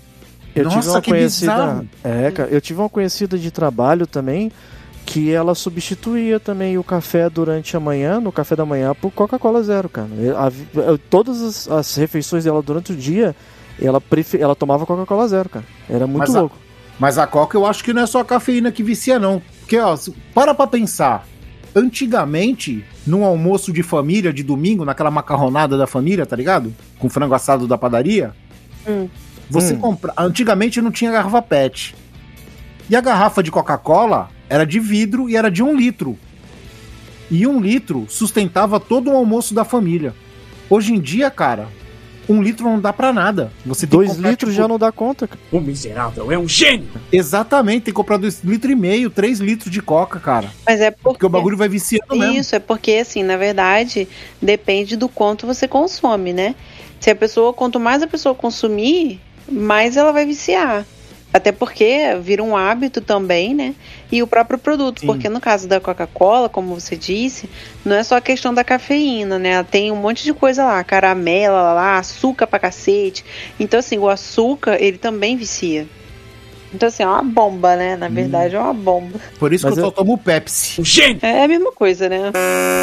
eu 0.55 0.63
tive 0.65 0.75
Nossa, 0.75 0.89
uma 0.91 1.01
que 1.01 1.11
conhecida, 1.11 1.51
bizarro. 1.53 1.89
é, 2.03 2.31
cara, 2.31 2.49
eu 2.49 2.59
tive 2.61 2.79
uma 2.79 2.89
conhecida 2.89 3.37
de 3.37 3.51
trabalho 3.51 4.05
também 4.07 4.51
que 5.05 5.31
ela 5.31 5.55
substituía 5.55 6.39
também 6.39 6.77
o 6.77 6.83
café 6.83 7.29
durante 7.29 7.75
a 7.75 7.79
manhã, 7.79 8.19
no 8.19 8.31
café 8.31 8.55
da 8.55 8.65
manhã, 8.65 8.93
por 8.93 9.09
Coca-Cola 9.11 9.63
Zero, 9.63 9.89
cara. 9.89 10.07
A- 10.37 10.47
a- 10.47 10.99
todas 11.09 11.41
as, 11.41 11.67
as 11.67 11.95
refeições 11.95 12.43
dela 12.43 12.61
durante 12.61 12.91
o 12.91 12.95
dia, 12.95 13.35
ela, 13.81 13.99
prefe- 13.99 14.37
ela 14.39 14.55
tomava 14.55 14.85
Coca-Cola 14.85 15.27
Zero, 15.27 15.49
cara. 15.49 15.65
Era 15.89 16.05
muito 16.05 16.19
Mas 16.27 16.35
a- 16.35 16.41
louco. 16.41 16.55
Mas 16.99 17.17
a 17.17 17.25
Coca 17.25 17.57
eu 17.57 17.65
acho 17.65 17.83
que 17.83 17.91
não 17.93 18.01
é 18.03 18.05
só 18.05 18.19
a 18.19 18.25
cafeína 18.25 18.71
que 18.71 18.83
vicia, 18.83 19.17
não. 19.17 19.41
Porque, 19.61 19.79
ó, 19.79 19.97
para 20.33 20.53
pra 20.53 20.67
pensar. 20.67 21.25
Antigamente, 21.75 22.83
num 23.07 23.23
almoço 23.25 23.73
de 23.73 23.81
família 23.81 24.31
de 24.31 24.43
domingo, 24.43 24.85
naquela 24.85 25.09
macarronada 25.09 25.77
da 25.77 25.87
família, 25.87 26.25
tá 26.25 26.35
ligado? 26.35 26.73
Com 26.99 27.09
frango 27.09 27.33
assado 27.33 27.65
da 27.67 27.77
padaria. 27.77 28.31
Hum. 28.87 29.07
Você 29.49 29.73
Hum. 29.73 29.79
compra. 29.79 30.13
Antigamente 30.17 30.81
não 30.81 30.91
tinha 30.91 31.11
garrafa 31.11 31.41
PET. 31.41 31.95
E 32.89 32.95
a 32.95 33.01
garrafa 33.01 33.41
de 33.43 33.51
Coca-Cola 33.51 34.29
era 34.49 34.65
de 34.65 34.79
vidro 34.79 35.29
e 35.29 35.35
era 35.35 35.49
de 35.49 35.61
um 35.63 35.75
litro. 35.75 36.17
E 37.31 37.45
um 37.45 37.59
litro 37.59 38.05
sustentava 38.09 38.79
todo 38.79 39.11
o 39.11 39.15
almoço 39.15 39.53
da 39.53 39.63
família. 39.63 40.13
Hoje 40.69 40.93
em 40.93 40.99
dia, 40.99 41.29
cara, 41.29 41.67
um 42.27 42.41
litro 42.41 42.65
não 42.65 42.79
dá 42.79 42.91
pra 42.91 43.13
nada. 43.13 43.51
Você 43.65 43.85
Dois 43.85 44.09
comprar, 44.11 44.29
litros 44.31 44.51
tipo, 44.51 44.61
já 44.61 44.67
não 44.67 44.79
dá 44.79 44.91
conta, 44.91 45.27
cara. 45.27 45.39
O 45.51 45.59
miserável 45.59 46.31
é 46.31 46.37
um 46.37 46.47
gênio! 46.47 46.87
Exatamente, 47.11 47.83
tem 47.85 47.93
que 47.93 47.95
comprar 47.97 48.17
dois 48.17 48.43
litros 48.43 48.71
e 48.71 48.75
meio, 48.75 49.09
três 49.11 49.39
litros 49.39 49.71
de 49.71 49.81
coca, 49.81 50.19
cara. 50.19 50.51
Mas 50.65 50.79
é 50.81 50.89
porque, 50.91 51.03
Porque 51.03 51.25
o 51.25 51.29
bagulho 51.29 51.57
vai 51.57 51.69
viciando 51.69 52.15
mesmo. 52.15 52.33
Isso, 52.35 52.55
é 52.55 52.59
porque, 52.59 52.93
assim, 52.93 53.23
na 53.23 53.37
verdade, 53.37 54.07
depende 54.41 54.95
do 54.95 55.07
quanto 55.09 55.45
você 55.45 55.67
consome, 55.67 56.33
né? 56.33 56.55
Se 56.99 57.09
a 57.11 57.15
pessoa, 57.15 57.53
quanto 57.53 57.79
mais 57.79 58.01
a 58.03 58.07
pessoa 58.07 58.35
consumir, 58.35 59.19
mais 59.51 59.97
ela 59.97 60.11
vai 60.11 60.25
viciar. 60.25 60.85
Até 61.31 61.51
porque 61.51 62.15
vira 62.21 62.41
um 62.43 62.57
hábito 62.57 63.01
também, 63.01 63.53
né? 63.53 63.75
E 64.11 64.23
o 64.23 64.27
próprio 64.27 64.57
produto, 64.57 65.01
Sim. 65.01 65.05
porque 65.05 65.29
no 65.29 65.39
caso 65.39 65.67
da 65.67 65.79
Coca-Cola, 65.79 66.49
como 66.49 66.73
você 66.73 66.95
disse, 66.95 67.47
não 67.85 67.95
é 67.95 68.03
só 68.03 68.17
a 68.17 68.21
questão 68.21 68.51
da 68.51 68.63
cafeína, 68.63 69.37
né? 69.37 69.63
Tem 69.63 69.91
um 69.91 69.95
monte 69.95 70.23
de 70.23 70.33
coisa 70.33 70.65
lá, 70.65 70.83
caramela 70.83 71.73
lá, 71.73 71.99
açúcar 71.99 72.47
pra 72.47 72.57
cacete. 72.57 73.23
Então, 73.59 73.79
assim, 73.79 73.99
o 73.99 74.09
açúcar, 74.09 74.77
ele 74.81 74.97
também 74.97 75.37
vicia. 75.37 75.87
Então, 76.73 76.87
assim, 76.87 77.01
é 77.01 77.07
uma 77.07 77.23
bomba, 77.23 77.75
né? 77.75 77.95
Na 77.95 78.07
verdade, 78.09 78.55
é 78.55 78.59
uma 78.59 78.73
bomba. 78.73 79.19
Por 79.39 79.51
isso 79.51 79.65
Mas 79.65 79.73
que 79.73 79.79
eu 79.79 79.85
eu- 79.85 79.89
só 79.89 79.95
tomo 79.95 80.17
Pepsi. 80.17 80.83
Gênio! 80.83 81.19
É 81.23 81.43
a 81.43 81.47
mesma 81.47 81.71
coisa, 81.71 82.07
né? 82.07 82.31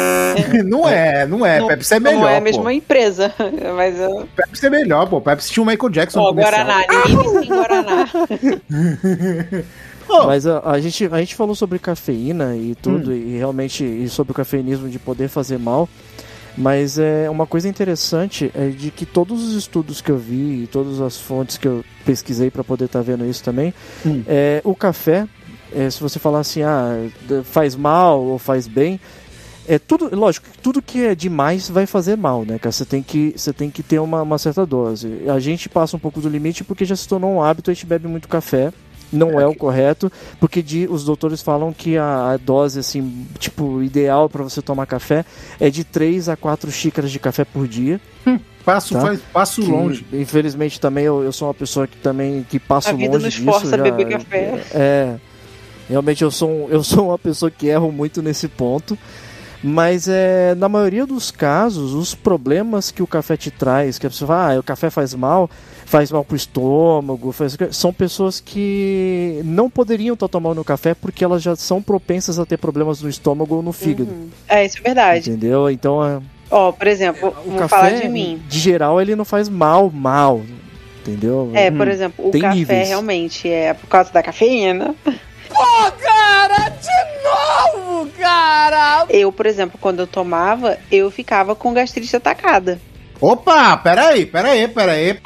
não 0.65 0.87
é, 0.87 1.25
não 1.25 1.45
é. 1.45 1.59
Não- 1.59 1.67
Pepsi 1.67 1.93
é 1.93 1.99
melhor. 1.99 2.19
Não 2.21 2.27
é 2.27 2.33
a 2.35 2.39
pô. 2.39 2.43
mesma 2.43 2.73
empresa, 2.73 3.33
mas 3.77 3.97
eu... 3.97 4.27
Pepsi 4.35 4.65
é 4.65 4.69
melhor, 4.69 5.07
pô. 5.07 5.21
Pepsi 5.21 5.51
tinha 5.53 5.63
o 5.63 5.65
Michael 5.65 5.89
Jackson. 5.89 6.21
Comercial. 6.21 6.65
Guaraná, 6.65 6.85
ninguém 7.07 7.45
em 7.45 7.47
Guaraná. 7.47 8.07
Ô, 10.09 10.25
Mas 10.25 10.47
a, 10.47 10.61
a 10.69 10.79
gente, 10.79 11.05
a 11.11 11.19
gente 11.19 11.35
falou 11.35 11.53
sobre 11.53 11.79
cafeína 11.79 12.55
e 12.55 12.75
tudo, 12.75 13.11
Hum. 13.11 13.15
e 13.15 13.37
realmente 13.37 13.83
e 13.83 14.07
sobre 14.07 14.31
o 14.31 14.35
cafeinismo 14.35 14.87
de 14.89 14.97
poder 14.97 15.27
fazer 15.27 15.57
mal. 15.59 15.89
Mas 16.57 16.97
é 16.97 17.29
uma 17.29 17.45
coisa 17.45 17.67
interessante 17.67 18.49
é 18.55 18.67
de 18.69 18.89
que 18.89 19.05
todos 19.05 19.43
os 19.43 19.53
estudos 19.55 20.01
que 20.01 20.09
eu 20.09 20.17
vi 20.17 20.63
e 20.63 20.67
todas 20.71 20.99
as 21.01 21.17
fontes 21.19 21.57
que 21.57 21.67
eu 21.67 21.83
pesquisei 22.07 22.49
para 22.49 22.63
poder 22.63 22.85
estar 22.85 23.01
vendo 23.01 23.25
isso 23.25 23.43
também, 23.43 23.73
Hum. 24.05 24.23
é, 24.27 24.61
o 24.63 24.73
café, 24.73 25.27
é, 25.75 25.89
se 25.89 26.01
você 26.01 26.17
falar 26.17 26.39
assim, 26.39 26.61
ah, 26.63 27.07
faz 27.43 27.75
mal 27.75 28.23
ou 28.23 28.39
faz 28.39 28.67
bem, 28.67 28.99
é 29.67 29.77
tudo, 29.77 30.09
lógico, 30.15 30.47
tudo 30.63 30.81
que 30.81 31.03
é 31.05 31.13
demais 31.13 31.69
vai 31.69 31.85
fazer 31.85 32.15
mal, 32.15 32.45
né, 32.45 32.57
cara? 32.57 32.71
Você 32.71 32.85
tem 32.85 33.03
que, 33.03 33.33
você 33.35 33.51
tem 33.51 33.69
que 33.69 33.83
ter 33.83 33.99
uma, 33.99 34.21
uma 34.21 34.37
certa 34.37 34.65
dose. 34.65 35.23
A 35.27 35.39
gente 35.39 35.67
passa 35.67 35.97
um 35.97 35.99
pouco 35.99 36.21
do 36.21 36.29
limite 36.29 36.63
porque 36.63 36.85
já 36.85 36.95
se 36.95 37.05
tornou 37.05 37.33
um 37.35 37.43
hábito, 37.43 37.69
a 37.69 37.73
gente 37.73 37.85
bebe 37.85 38.07
muito 38.07 38.29
café. 38.29 38.71
Não 39.11 39.39
é, 39.39 39.47
o 39.47 39.55
correto, 39.55 40.11
porque 40.37 40.61
de- 40.61 40.85
os 40.89 41.05
doutores 41.05 41.41
falam 41.41 41.71
que 41.73 41.97
a, 41.97 42.31
a 42.31 42.37
dose, 42.37 42.79
assim, 42.79 43.25
tipo, 43.39 43.81
ideal 43.81 44.29
para 44.29 44.43
você 44.43 44.61
tomar 44.61 44.85
café 44.85 45.23
é 45.61 45.69
de 45.69 45.83
3 45.85 46.27
a 46.27 46.35
4 46.35 46.69
xícaras 46.71 47.09
de 47.11 47.17
café 47.17 47.45
por 47.45 47.67
dia. 47.69 48.01
Passo, 48.67 48.93
Tá. 48.93 49.01
faz, 49.01 49.19
passo 49.33 49.61
que, 49.61 49.71
longe. 49.71 50.05
Infelizmente 50.13 50.79
também 50.79 51.05
eu, 51.05 51.23
eu 51.23 51.31
sou 51.31 51.47
uma 51.47 51.53
pessoa 51.53 51.87
que 51.87 51.95
também 51.97 52.45
que 52.49 52.59
passa 52.59 52.89
A 52.89 52.93
vida 52.93 53.13
longe 53.13 53.25
nos 53.25 53.33
disso. 53.33 53.45
força 53.45 53.75
a 53.75 53.77
já- 53.77 53.83
beber 53.83 54.09
café. 54.09 54.63
É. 54.73 55.15
Realmente 55.89 56.21
eu 56.23 56.29
sou, 56.29 56.49
um- 56.49 56.67
eu 56.69 56.83
sou 56.83 57.07
uma 57.07 57.17
pessoa 57.17 57.49
que 57.49 57.67
erro 57.67 57.91
muito 57.91 58.21
nesse 58.21 58.47
ponto. 58.47 58.97
Mas 59.63 60.07
é, 60.07 60.53
na 60.55 60.69
maioria 60.69 61.03
dos 61.05 61.31
casos, 61.31 61.93
os 61.93 62.13
problemas 62.13 62.91
que 62.91 63.01
o 63.01 63.07
café 63.07 63.35
te 63.35 63.49
traz, 63.49 63.97
que 63.97 64.05
a 64.05 64.09
pessoa 64.09 64.27
fala, 64.27 64.53
ah, 64.53 64.59
o 64.59 64.63
café 64.63 64.91
faz 64.91 65.15
mal, 65.15 65.49
faz 65.83 66.11
mal 66.11 66.23
pro 66.23 66.35
estômago, 66.35 67.31
faz... 67.31 67.57
são 67.71 67.91
pessoas 67.91 68.39
que 68.39 69.41
não 69.43 69.67
poderiam 69.67 70.13
estar 70.13 70.27
tomando 70.27 70.63
café 70.63 70.93
porque 70.93 71.23
elas 71.23 71.41
já 71.41 71.55
são 71.55 71.81
propensas 71.81 72.37
a 72.37 72.45
ter 72.45 72.57
problemas 72.57 73.01
no 73.01 73.09
estômago 73.09 73.55
ou 73.55 73.63
no 73.63 73.73
fígado. 73.73 74.11
Uhum. 74.11 74.29
É, 74.47 74.63
isso 74.63 74.77
é 74.77 74.81
verdade. 74.81 75.31
Entendeu? 75.31 75.71
Então, 75.71 76.05
é, 76.05 76.19
Ó, 76.49 76.71
por 76.71 76.87
exemplo, 76.87 77.35
o 77.45 77.49
vou 77.51 77.59
café, 77.59 77.67
falar 77.75 77.89
de 77.91 78.07
mim. 78.07 78.41
de 78.47 78.59
geral, 78.59 79.01
ele 79.01 79.15
não 79.15 79.25
faz 79.25 79.49
mal, 79.49 79.89
mal. 79.89 80.41
Entendeu? 81.01 81.51
É, 81.53 81.71
por 81.71 81.87
exemplo, 81.87 82.27
o 82.27 82.31
Tem 82.31 82.41
café 82.41 82.55
níveis. 82.55 82.87
realmente 82.87 83.49
é 83.49 83.73
por 83.73 83.87
causa 83.87 84.11
da 84.11 84.21
cafeína. 84.21 84.93
Eu, 89.09 89.31
por 89.31 89.45
exemplo, 89.45 89.77
quando 89.81 89.99
eu 89.99 90.07
tomava, 90.07 90.77
eu 90.91 91.09
ficava 91.09 91.55
com 91.55 91.73
gastrite 91.73 92.15
atacada. 92.15 92.79
Opa, 93.19 93.75
peraí, 93.77 94.25
peraí, 94.25 94.67
peraí. 94.67 95.19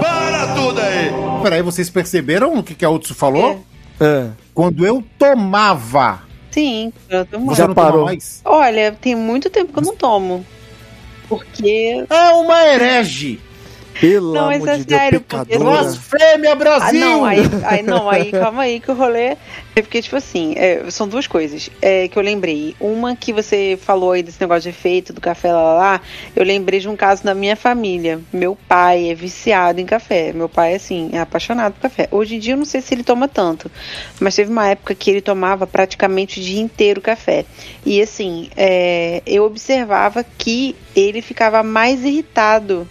Para 0.00 0.54
tudo 0.54 0.80
aí! 0.80 1.10
Peraí, 1.42 1.62
vocês 1.62 1.90
perceberam 1.90 2.54
o 2.54 2.62
que, 2.62 2.74
que 2.74 2.84
a 2.84 2.90
Otsu 2.90 3.14
falou? 3.14 3.64
É. 4.00 4.04
É. 4.04 4.26
Quando 4.52 4.84
eu 4.86 5.02
tomava, 5.18 6.22
Sim, 6.54 6.92
eu 7.08 7.26
você 7.40 7.62
Já 7.62 7.74
parou. 7.74 8.04
mais? 8.04 8.40
Olha, 8.44 8.92
tem 8.92 9.16
muito 9.16 9.50
tempo 9.50 9.72
que 9.72 9.78
eu 9.80 9.82
não 9.82 9.96
tomo. 9.96 10.46
Porque. 11.28 12.06
É 12.08 12.28
uma 12.30 12.62
herege. 12.68 13.40
Pelo 14.00 14.32
Não, 14.32 14.46
mas 14.46 14.56
amor 14.62 14.68
é 14.68 14.76
de 14.78 14.84
Deus, 14.84 15.00
sério, 15.00 15.20
porque- 15.20 15.52
pecadora. 15.52 15.82
Blasfêmia, 15.82 16.52
Ah, 16.52 16.54
Brasil! 16.54 17.00
não, 17.00 17.24
aí, 17.24 17.40
aí 17.64 17.82
não, 17.82 18.10
aí 18.10 18.30
calma 18.30 18.62
aí 18.62 18.80
que 18.80 18.90
o 18.90 18.94
rolê. 18.94 19.36
É 19.76 19.82
porque, 19.82 20.00
tipo 20.00 20.14
assim, 20.14 20.54
é, 20.56 20.88
são 20.90 21.08
duas 21.08 21.26
coisas 21.26 21.68
é, 21.82 22.06
que 22.06 22.16
eu 22.16 22.22
lembrei. 22.22 22.76
Uma 22.78 23.16
que 23.16 23.32
você 23.32 23.76
falou 23.80 24.12
aí 24.12 24.22
desse 24.22 24.40
negócio 24.40 24.62
de 24.62 24.68
efeito 24.68 25.12
do 25.12 25.20
café 25.20 25.52
lá, 25.52 25.62
lá, 25.62 25.74
lá. 25.74 26.00
Eu 26.36 26.44
lembrei 26.44 26.78
de 26.78 26.88
um 26.88 26.94
caso 26.94 27.24
da 27.24 27.34
minha 27.34 27.56
família. 27.56 28.20
Meu 28.32 28.56
pai 28.68 29.10
é 29.10 29.14
viciado 29.14 29.80
em 29.80 29.86
café. 29.86 30.32
Meu 30.32 30.48
pai, 30.48 30.74
assim, 30.74 31.10
é 31.12 31.18
apaixonado 31.18 31.72
por 31.74 31.82
café. 31.82 32.06
Hoje 32.12 32.36
em 32.36 32.38
dia 32.38 32.52
eu 32.54 32.58
não 32.58 32.64
sei 32.64 32.80
se 32.80 32.94
ele 32.94 33.02
toma 33.02 33.26
tanto. 33.26 33.68
Mas 34.20 34.36
teve 34.36 34.50
uma 34.50 34.68
época 34.68 34.94
que 34.94 35.10
ele 35.10 35.20
tomava 35.20 35.66
praticamente 35.66 36.38
o 36.38 36.42
dia 36.42 36.60
inteiro 36.60 37.00
café. 37.00 37.44
E 37.84 38.00
assim, 38.00 38.48
é, 38.56 39.22
eu 39.26 39.44
observava 39.44 40.24
que 40.38 40.76
ele 40.94 41.20
ficava 41.20 41.62
mais 41.64 42.04
irritado 42.04 42.86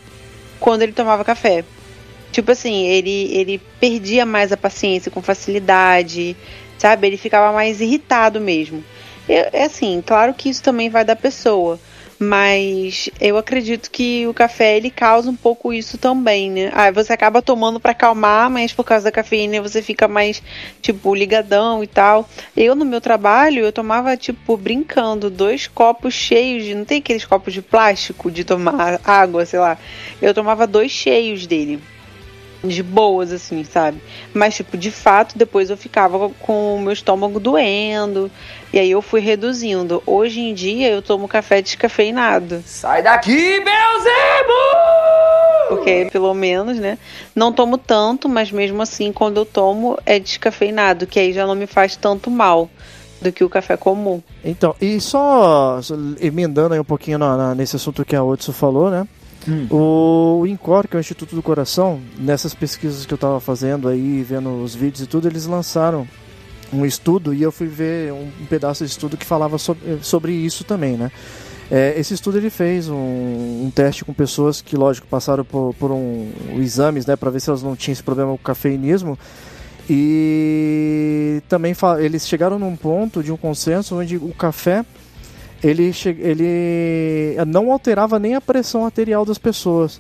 quando 0.64 0.82
ele 0.82 0.94
tomava 0.94 1.26
café. 1.26 1.66
Tipo 2.32 2.54
assim, 2.54 2.86
ele, 2.86 3.36
ele 3.36 3.62
perdia 3.82 4.26
mais 4.26 4.50
a 4.54 4.56
paciência 4.56 5.12
com 5.12 5.22
facilidade, 5.22 6.38
sabe? 6.78 7.06
Ele 7.06 7.18
ficava 7.18 7.52
mais 7.52 7.82
irritado 7.82 8.40
mesmo. 8.40 8.82
É 9.28 9.66
assim, 9.66 10.02
claro 10.06 10.34
que 10.34 10.48
isso 10.48 10.64
também 10.64 10.90
vai 10.90 11.04
da 11.04 11.18
pessoa, 11.18 11.78
mas 12.20 13.10
eu 13.20 13.38
acredito 13.38 13.90
que 13.92 14.26
o 14.28 14.34
café 14.34 14.78
ele 14.78 14.90
causa 14.90 15.30
um 15.30 15.36
pouco 15.36 15.74
isso 15.74 15.98
também, 15.98 16.50
né? 16.50 16.72
Ah, 16.74 16.92
você 16.92 17.14
acaba 17.14 17.42
tomando 17.42 17.80
pra 17.80 17.92
acalmar, 17.92 18.50
mas 18.50 18.74
por 18.74 18.84
causa 18.84 19.06
da 19.06 19.12
cafeína 19.12 19.62
você 19.62 19.82
fica 19.82 20.08
mais, 20.08 20.42
tipo, 20.82 21.14
ligadão 21.14 21.84
e 21.84 21.88
tal. 21.88 22.28
Eu 22.56 22.76
no 22.76 22.86
meu 22.86 23.02
trabalho, 23.02 23.66
eu 23.66 23.72
tomava, 23.72 24.16
tipo, 24.18 24.56
brincando, 24.58 25.30
dois 25.30 25.68
copos 25.68 26.14
cheios 26.14 26.64
de. 26.64 26.76
Não 26.76 26.86
tem 26.86 27.00
aqueles 27.00 27.26
copos 27.26 27.54
de 27.54 27.62
plástico 27.62 28.32
de 28.32 28.44
tomar 28.44 29.00
água, 29.04 29.46
sei 29.46 29.60
lá. 29.60 29.78
Eu 30.22 30.34
tomava 30.34 30.68
dois 30.68 30.92
cheios 30.92 31.46
dele 31.48 31.82
de 32.64 32.82
boas, 32.82 33.32
assim, 33.32 33.64
sabe? 33.64 34.02
Mas, 34.34 34.56
tipo, 34.56 34.78
de 34.78 34.90
fato, 34.90 35.38
depois 35.38 35.70
eu 35.70 35.78
ficava 35.78 36.30
com 36.40 36.76
o 36.76 36.80
meu 36.82 36.94
estômago 36.94 37.40
doendo. 37.40 38.32
E 38.72 38.80
aí 38.80 38.90
eu 38.92 39.02
fui 39.02 39.20
reduzindo. 39.20 40.02
Hoje 40.06 40.40
em 40.40 40.54
dia 40.54 40.90
eu 40.90 41.02
tomo 41.02 41.28
café 41.28 41.62
descafeinado. 41.62 42.64
Sai 42.66 43.04
daqui, 43.04 43.60
Belzebu! 43.60 45.70
Porque, 45.70 46.08
pelo 46.12 46.34
menos, 46.34 46.78
né? 46.78 46.98
Não 47.36 47.52
tomo 47.52 47.78
tanto, 47.78 48.30
mas 48.30 48.52
mesmo 48.52 48.82
assim, 48.82 49.12
quando 49.12 49.38
eu 49.38 49.46
tomo, 49.46 49.98
é 50.06 50.20
descafeinado, 50.20 51.08
que 51.08 51.20
aí 51.20 51.34
já 51.34 51.46
não 51.48 51.56
me 51.56 51.66
faz 51.68 51.96
tanto 51.96 52.30
mal 52.30 52.70
do 53.22 53.32
que 53.32 53.44
o 53.44 53.50
café 53.50 53.78
comum. 53.78 54.22
Então, 54.44 54.76
e 54.80 55.00
só, 55.00 55.80
só 55.82 55.96
emendando 56.20 56.74
aí 56.74 56.80
um 56.80 56.84
pouquinho 56.84 57.18
na- 57.18 57.38
na- 57.38 57.56
nesse 57.56 57.76
assunto 57.76 58.04
que 58.06 58.16
a 58.16 58.24
Otsu 58.24 58.52
falou, 58.52 58.90
né? 58.92 59.08
Hum. 59.48 59.68
O 59.70 60.48
INCOR, 60.48 60.88
que 60.88 60.96
é 60.96 61.00
o 61.00 61.02
Instituto 61.02 61.36
do 61.36 61.44
Coração, 61.44 62.00
nessas 62.18 62.54
pesquisas 62.54 63.06
que 63.06 63.14
eu 63.14 63.18
estava 63.18 63.40
fazendo 63.40 63.88
aí, 63.88 64.24
vendo 64.24 64.64
os 64.64 64.74
vídeos 64.74 65.02
e 65.02 65.08
tudo, 65.08 65.28
eles 65.28 65.46
lançaram 65.46 66.08
um 66.72 66.86
estudo 66.86 67.34
e 67.34 67.44
eu 67.44 67.52
fui 67.52 67.68
ver 67.68 68.12
um, 68.14 68.30
pedaço 68.50 68.84
de 68.84 68.92
estudo 68.92 69.18
que 69.18 69.26
falava 69.26 69.58
sobre, 69.58 70.00
sobre 70.02 70.32
isso 70.34 70.64
também, 70.64 70.98
né? 70.98 71.12
É, 71.72 71.98
esse 71.98 72.14
estudo 72.14 72.38
ele 72.38 72.50
fez 72.50 72.90
um, 72.90 72.96
um 72.96 73.72
teste 73.74 74.04
com 74.04 74.14
pessoas 74.14 74.62
que, 74.62 74.76
lógico, 74.76 75.08
passaram 75.08 75.44
por, 75.46 75.74
por 75.76 75.92
um, 75.92 76.32
exames, 76.58 77.06
né, 77.06 77.16
para 77.16 77.32
ver 77.32 77.40
se 77.40 77.50
elas 77.50 77.64
não 77.64 77.76
tinham 77.76 77.94
esse 77.94 78.04
problema 78.04 78.32
com 78.32 78.38
cafeinismo. 78.38 79.18
E 79.90 81.42
também 81.50 81.76
eles 82.00 82.28
chegaram 82.28 82.58
num 82.58 82.76
ponto 82.76 83.22
de 83.24 83.32
um 83.32 83.38
consenso 83.38 83.98
onde 83.98 84.18
o 84.18 84.34
café 84.34 84.86
ele, 85.64 85.92
ele 86.20 87.36
não 87.48 87.72
alterava 87.72 88.20
nem 88.20 88.36
a 88.36 88.42
pressão 88.42 88.86
arterial 88.86 89.26
das 89.26 89.38
pessoas. 89.38 90.00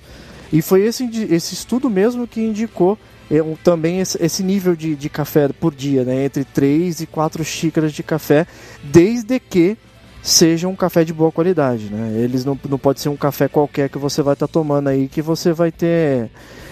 E 0.51 0.61
foi 0.61 0.81
esse, 0.85 1.05
esse 1.31 1.53
estudo 1.53 1.89
mesmo 1.89 2.27
que 2.27 2.41
indicou 2.41 2.97
é, 3.31 3.41
um- 3.41 3.55
também 3.55 3.99
esse, 3.99 4.23
esse 4.23 4.43
nível 4.43 4.75
de, 4.75 4.95
de 4.95 5.09
café 5.09 5.47
por 5.47 5.73
dia, 5.73 6.03
né? 6.03 6.25
entre 6.25 6.43
3 6.43 7.01
e 7.01 7.07
4 7.07 7.43
xícaras 7.43 7.91
de 7.93 8.03
café, 8.03 8.45
desde 8.83 9.39
que 9.39 9.77
seja 10.21 10.67
um 10.67 10.75
café 10.75 11.03
de 11.03 11.11
boa 11.13 11.31
qualidade. 11.31 11.85
Né? 11.85 12.21
Eles 12.21 12.45
não, 12.45 12.57
não 12.69 12.77
pode 12.77 12.99
ser 12.99 13.09
um 13.09 13.17
café 13.17 13.47
qualquer 13.47 13.89
que 13.89 13.97
você 13.97 14.21
vai 14.21 14.33
estar 14.33 14.47
tomando 14.47 14.89
aí 14.89 15.07
que 15.07 15.21
você 15.21 15.51
vai 15.51 15.71
ter 15.71 16.29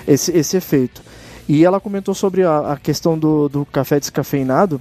esse, 0.08 0.32
esse 0.38 0.56
efeito. 0.58 1.02
E 1.50 1.66
ela 1.66 1.80
comentou 1.80 2.14
sobre 2.14 2.44
a, 2.44 2.74
a 2.74 2.78
questão 2.78 3.18
do, 3.18 3.50
do 3.50 3.66
café 3.66 4.00
descafeinado. 4.00 4.80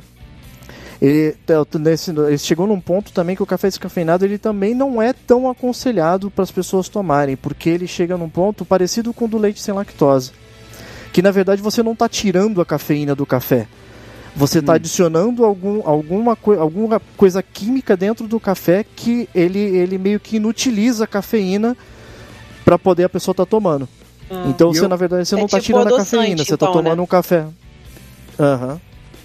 Ele, 1.01 1.35
nesse, 1.81 2.11
ele 2.11 2.37
chegou 2.37 2.67
num 2.67 2.79
ponto 2.81 3.11
também 3.13 3.35
que 3.35 3.43
o 3.43 3.47
café 3.47 3.69
descafeinado 3.69 4.25
ele 4.25 4.37
também 4.37 4.75
não 4.75 5.01
é 5.01 5.15
tão 5.15 5.49
aconselhado 5.49 6.31
para 6.31 6.43
as 6.43 6.51
pessoas 6.51 6.91
tomarem, 6.91 7.37
porque 7.37 7.71
ele 7.71 7.87
chega 7.87 8.19
num 8.19 8.29
ponto 8.29 8.67
parecido 8.67 9.15
com 9.15 9.25
o 9.25 9.29
do 9.29 9.39
leite 9.39 9.63
sem 9.63 9.73
lactose. 9.73 10.33
Que 11.13 11.23
na 11.23 11.31
verdade 11.31 11.63
você 11.63 11.83
não 11.83 11.93
está 11.93 12.07
tirando 12.09 12.61
a 12.61 12.67
cafeína 12.67 13.15
do 13.15 13.25
café. 13.25 13.67
Você 14.37 14.59
está 14.61 14.75
adicionando 14.75 15.45
algum, 15.45 15.81
alguma, 15.89 16.37
coi- 16.37 16.59
alguma 16.59 17.01
coisa 17.17 17.43
química 17.43 17.97
dentro 17.97 18.29
do 18.29 18.39
café 18.39 18.85
que 18.95 19.29
ele, 19.35 19.59
ele 19.59 19.97
meio 19.99 20.21
que 20.21 20.37
inutiliza 20.37 21.05
a 21.05 21.07
cafeína 21.07 21.77
para 22.65 22.79
poder 22.79 23.05
a 23.05 23.09
pessoa 23.09 23.33
estar 23.33 23.47
tomando. 23.47 23.89
Então 24.47 24.71
E 24.71 24.75
você, 24.77 24.85
eu- 24.85 24.89
na 24.89 24.95
verdade, 24.97 25.27
você 25.27 25.35
É 25.35 25.39
não 25.39 25.47
está 25.47 25.59
tipo 25.61 25.79
tirando 25.79 25.95
a 25.95 25.99
cafeína, 25.99 26.45
você 26.45 26.55
está 26.55 26.67
então, 26.67 26.73
tomando 26.75 26.99
né? 26.99 27.03
um 27.03 27.07
café. 27.07 27.47
Aham. 28.39 28.81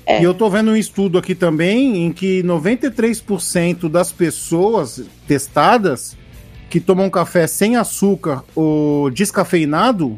É. 0.05 0.21
E 0.21 0.23
eu 0.23 0.33
tô 0.33 0.49
vendo 0.49 0.71
um 0.71 0.75
estudo 0.75 1.17
aqui 1.17 1.33
também 1.33 2.05
em 2.05 2.11
que 2.13 2.43
93% 2.43 3.89
das 3.89 4.11
pessoas 4.11 5.01
testadas 5.27 6.15
que 6.69 6.79
tomam 6.79 7.09
café 7.09 7.47
sem 7.47 7.75
açúcar 7.75 8.43
ou 8.55 9.09
descafeinado 9.09 10.17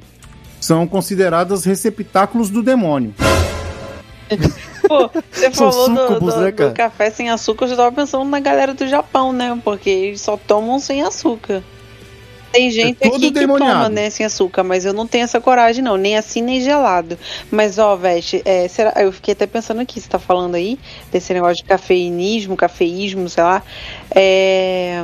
são 0.60 0.88
consideradas 0.88 1.64
receptáculos 1.66 2.50
do 2.50 2.62
demônio. 2.64 3.14
Pô, 4.88 5.10
você 5.32 5.54
São 5.54 5.72
falou 5.72 5.90
do, 5.90 6.20
do- 6.20 6.38
né, 6.42 6.52
do 6.52 6.72
café 6.74 7.10
sem 7.10 7.30
açúcar, 7.30 7.66
eu 7.66 7.70
já 7.70 7.76
tava 7.76 7.92
pensando 7.92 8.24
na 8.26 8.40
galera 8.40 8.74
do 8.74 8.88
Japão, 8.88 9.34
né? 9.34 9.60
Porque 9.64 9.90
eles 9.90 10.22
só 10.22 10.38
tomam 10.38 10.80
sem 10.80 11.02
açúcar. 11.02 11.62
Tem 12.52 12.72
gente 12.72 12.98
É 13.02 13.08
aqui 13.08 13.20
que 13.20 13.32
demoniado. 13.32 13.74
toma, 13.74 13.90
né, 13.90 14.10
sem 14.10 14.26
açúcar, 14.26 14.64
mas 14.64 14.86
eu 14.86 14.94
não 14.94 15.06
tenho 15.06 15.24
essa 15.24 15.40
coragem, 15.40 15.84
não, 15.84 15.98
nem 15.98 16.18
assim 16.18 16.42
nem 16.42 16.62
gelado. 16.62 17.18
Mas, 17.52 17.78
ó, 17.78 17.96
Veste, 17.96 18.42
é, 18.46 18.68
será, 18.68 18.94
eu 18.98 19.12
fiquei 19.12 19.34
até 19.34 19.46
pensando 19.46 19.82
aqui, 19.82 20.00
você 20.00 20.08
tá 20.08 20.20
falando 20.20 20.56
aí 20.56 20.80
desse 21.12 21.34
negócio 21.34 21.58
de 21.58 21.64
cafeinismo, 21.66 22.56
cafeísmo, 22.56 23.28
sei 23.30 23.44
lá. 23.44 23.62
É, 24.16 25.04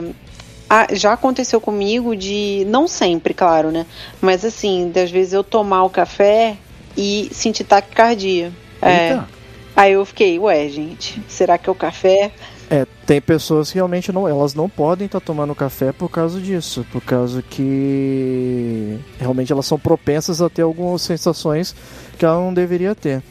ah, 0.69 0.87
já 0.91 1.13
aconteceu 1.13 1.61
comigo 1.61 2.15
de, 2.15 2.65
não 2.67 2.87
sempre, 2.87 3.33
claro, 3.33 3.71
né? 3.71 3.85
Mas 4.21 4.43
assim, 4.43 4.89
das 4.89 5.11
vezes 5.11 5.33
eu 5.33 5.43
tomar 5.43 5.83
o 5.83 5.89
café 5.89 6.57
e 6.97 7.29
sentir 7.31 7.63
taquicardia. 7.63 8.51
É. 8.81 9.09
Eita. 9.09 9.27
Aí 9.75 9.93
eu 9.93 10.05
fiquei, 10.05 10.37
ué, 10.39 10.69
gente, 10.69 11.21
será 11.27 11.57
que 11.57 11.67
é 11.67 11.71
o 11.71 11.75
café? 11.75 12.31
É, 12.73 12.87
tem 13.05 13.21
pessoas 13.21 13.69
que 13.69 13.75
realmente 13.75 14.11
não, 14.11 14.27
elas 14.27 14.55
não 14.55 14.67
podem 14.67 15.05
estar 15.05 15.19
tomando 15.19 15.53
café 15.53 15.91
por 15.91 16.09
causa 16.09 16.41
disso, 16.41 16.83
por 16.91 17.01
causa 17.03 17.43
que 17.43 18.97
realmente 19.19 19.51
elas 19.53 19.67
são 19.67 19.77
propensas 19.77 20.41
a 20.41 20.49
ter 20.49 20.63
algumas 20.63 21.03
sensações 21.03 21.75
que 22.17 22.25
ela 22.25 22.37
não 22.37 22.51
deveria 22.51 22.95
ter. 22.95 23.21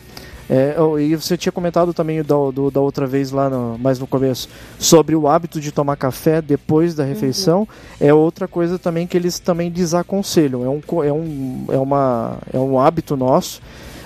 É, 0.48 0.76
e 1.00 1.16
você 1.16 1.36
tinha 1.36 1.50
comentado 1.50 1.92
também 1.92 2.22
da, 2.22 2.36
do- 2.54 2.70
da 2.70 2.80
outra 2.80 3.04
vez 3.04 3.32
lá 3.32 3.50
no- 3.50 3.76
mais 3.78 3.98
no 3.98 4.06
começo 4.06 4.48
sobre 4.78 5.16
o 5.16 5.26
hábito 5.26 5.60
de 5.60 5.72
tomar 5.72 5.96
café 5.96 6.40
depois 6.40 6.94
da 6.94 7.02
refeição 7.02 7.66
é 8.00 8.14
outra 8.14 8.46
coisa 8.46 8.78
também 8.78 9.08
que 9.08 9.16
eles 9.16 9.40
também 9.40 9.70
desaconselham 9.70 10.64
é 10.64 10.68
um, 10.68 11.02
é 11.04 11.12
um, 11.12 11.64
é 11.68 11.78
uma, 11.78 12.38
é 12.52 12.58
um 12.58 12.78
hábito 12.78 13.16
nosso 13.16 13.60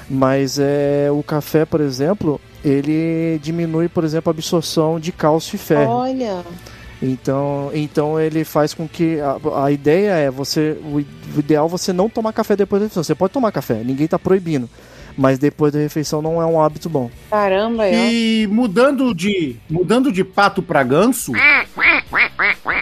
mas 0.09 0.59
é 0.59 1.09
o 1.11 1.23
café 1.23 1.65
por 1.65 1.81
exemplo 1.81 2.41
ele 2.69 3.39
diminui 3.43 3.89
por 3.89 4.03
exemplo 4.05 4.31
a 4.31 4.33
absorção 4.33 4.99
de 4.99 5.13
cálcio 5.13 5.55
e 5.55 5.59
ferro 5.59 5.93
Olha, 5.93 6.43
então, 7.01 7.71
então 7.75 8.19
ele 8.21 8.43
faz 8.45 8.73
com 8.75 8.89
que 8.89 9.19
a, 9.21 9.65
a 9.65 9.71
ideia 9.71 10.13
é 10.13 10.31
você 10.31 10.77
o, 10.83 11.01
ideal 11.39 11.67
é 11.67 11.69
você 11.69 11.93
não 11.93 12.09
tomar 12.09 12.33
café 12.33 12.57
depois 12.57 12.81
da 12.81 12.87
refeição. 12.87 13.05
Você 13.05 13.15
pode 13.15 13.33
tomar 13.33 13.53
café, 13.53 13.83
ninguém 13.85 14.07
está 14.07 14.19
proibindo, 14.19 14.69
mas 15.17 15.39
depois 15.39 15.73
da 15.73 15.79
refeição 15.79 16.23
não 16.23 16.41
é 16.41 16.47
um 16.47 16.61
hábito 16.61 16.89
bom. 16.89 17.11
caramba, 17.31 17.87
eu... 17.89 18.11
E 18.11 18.47
mudando 18.47 19.15
de, 19.15 19.57
mudando 19.69 20.11
de 20.11 20.25
pato 20.25 20.63
pra 20.63 20.83
ganso, 20.83 21.33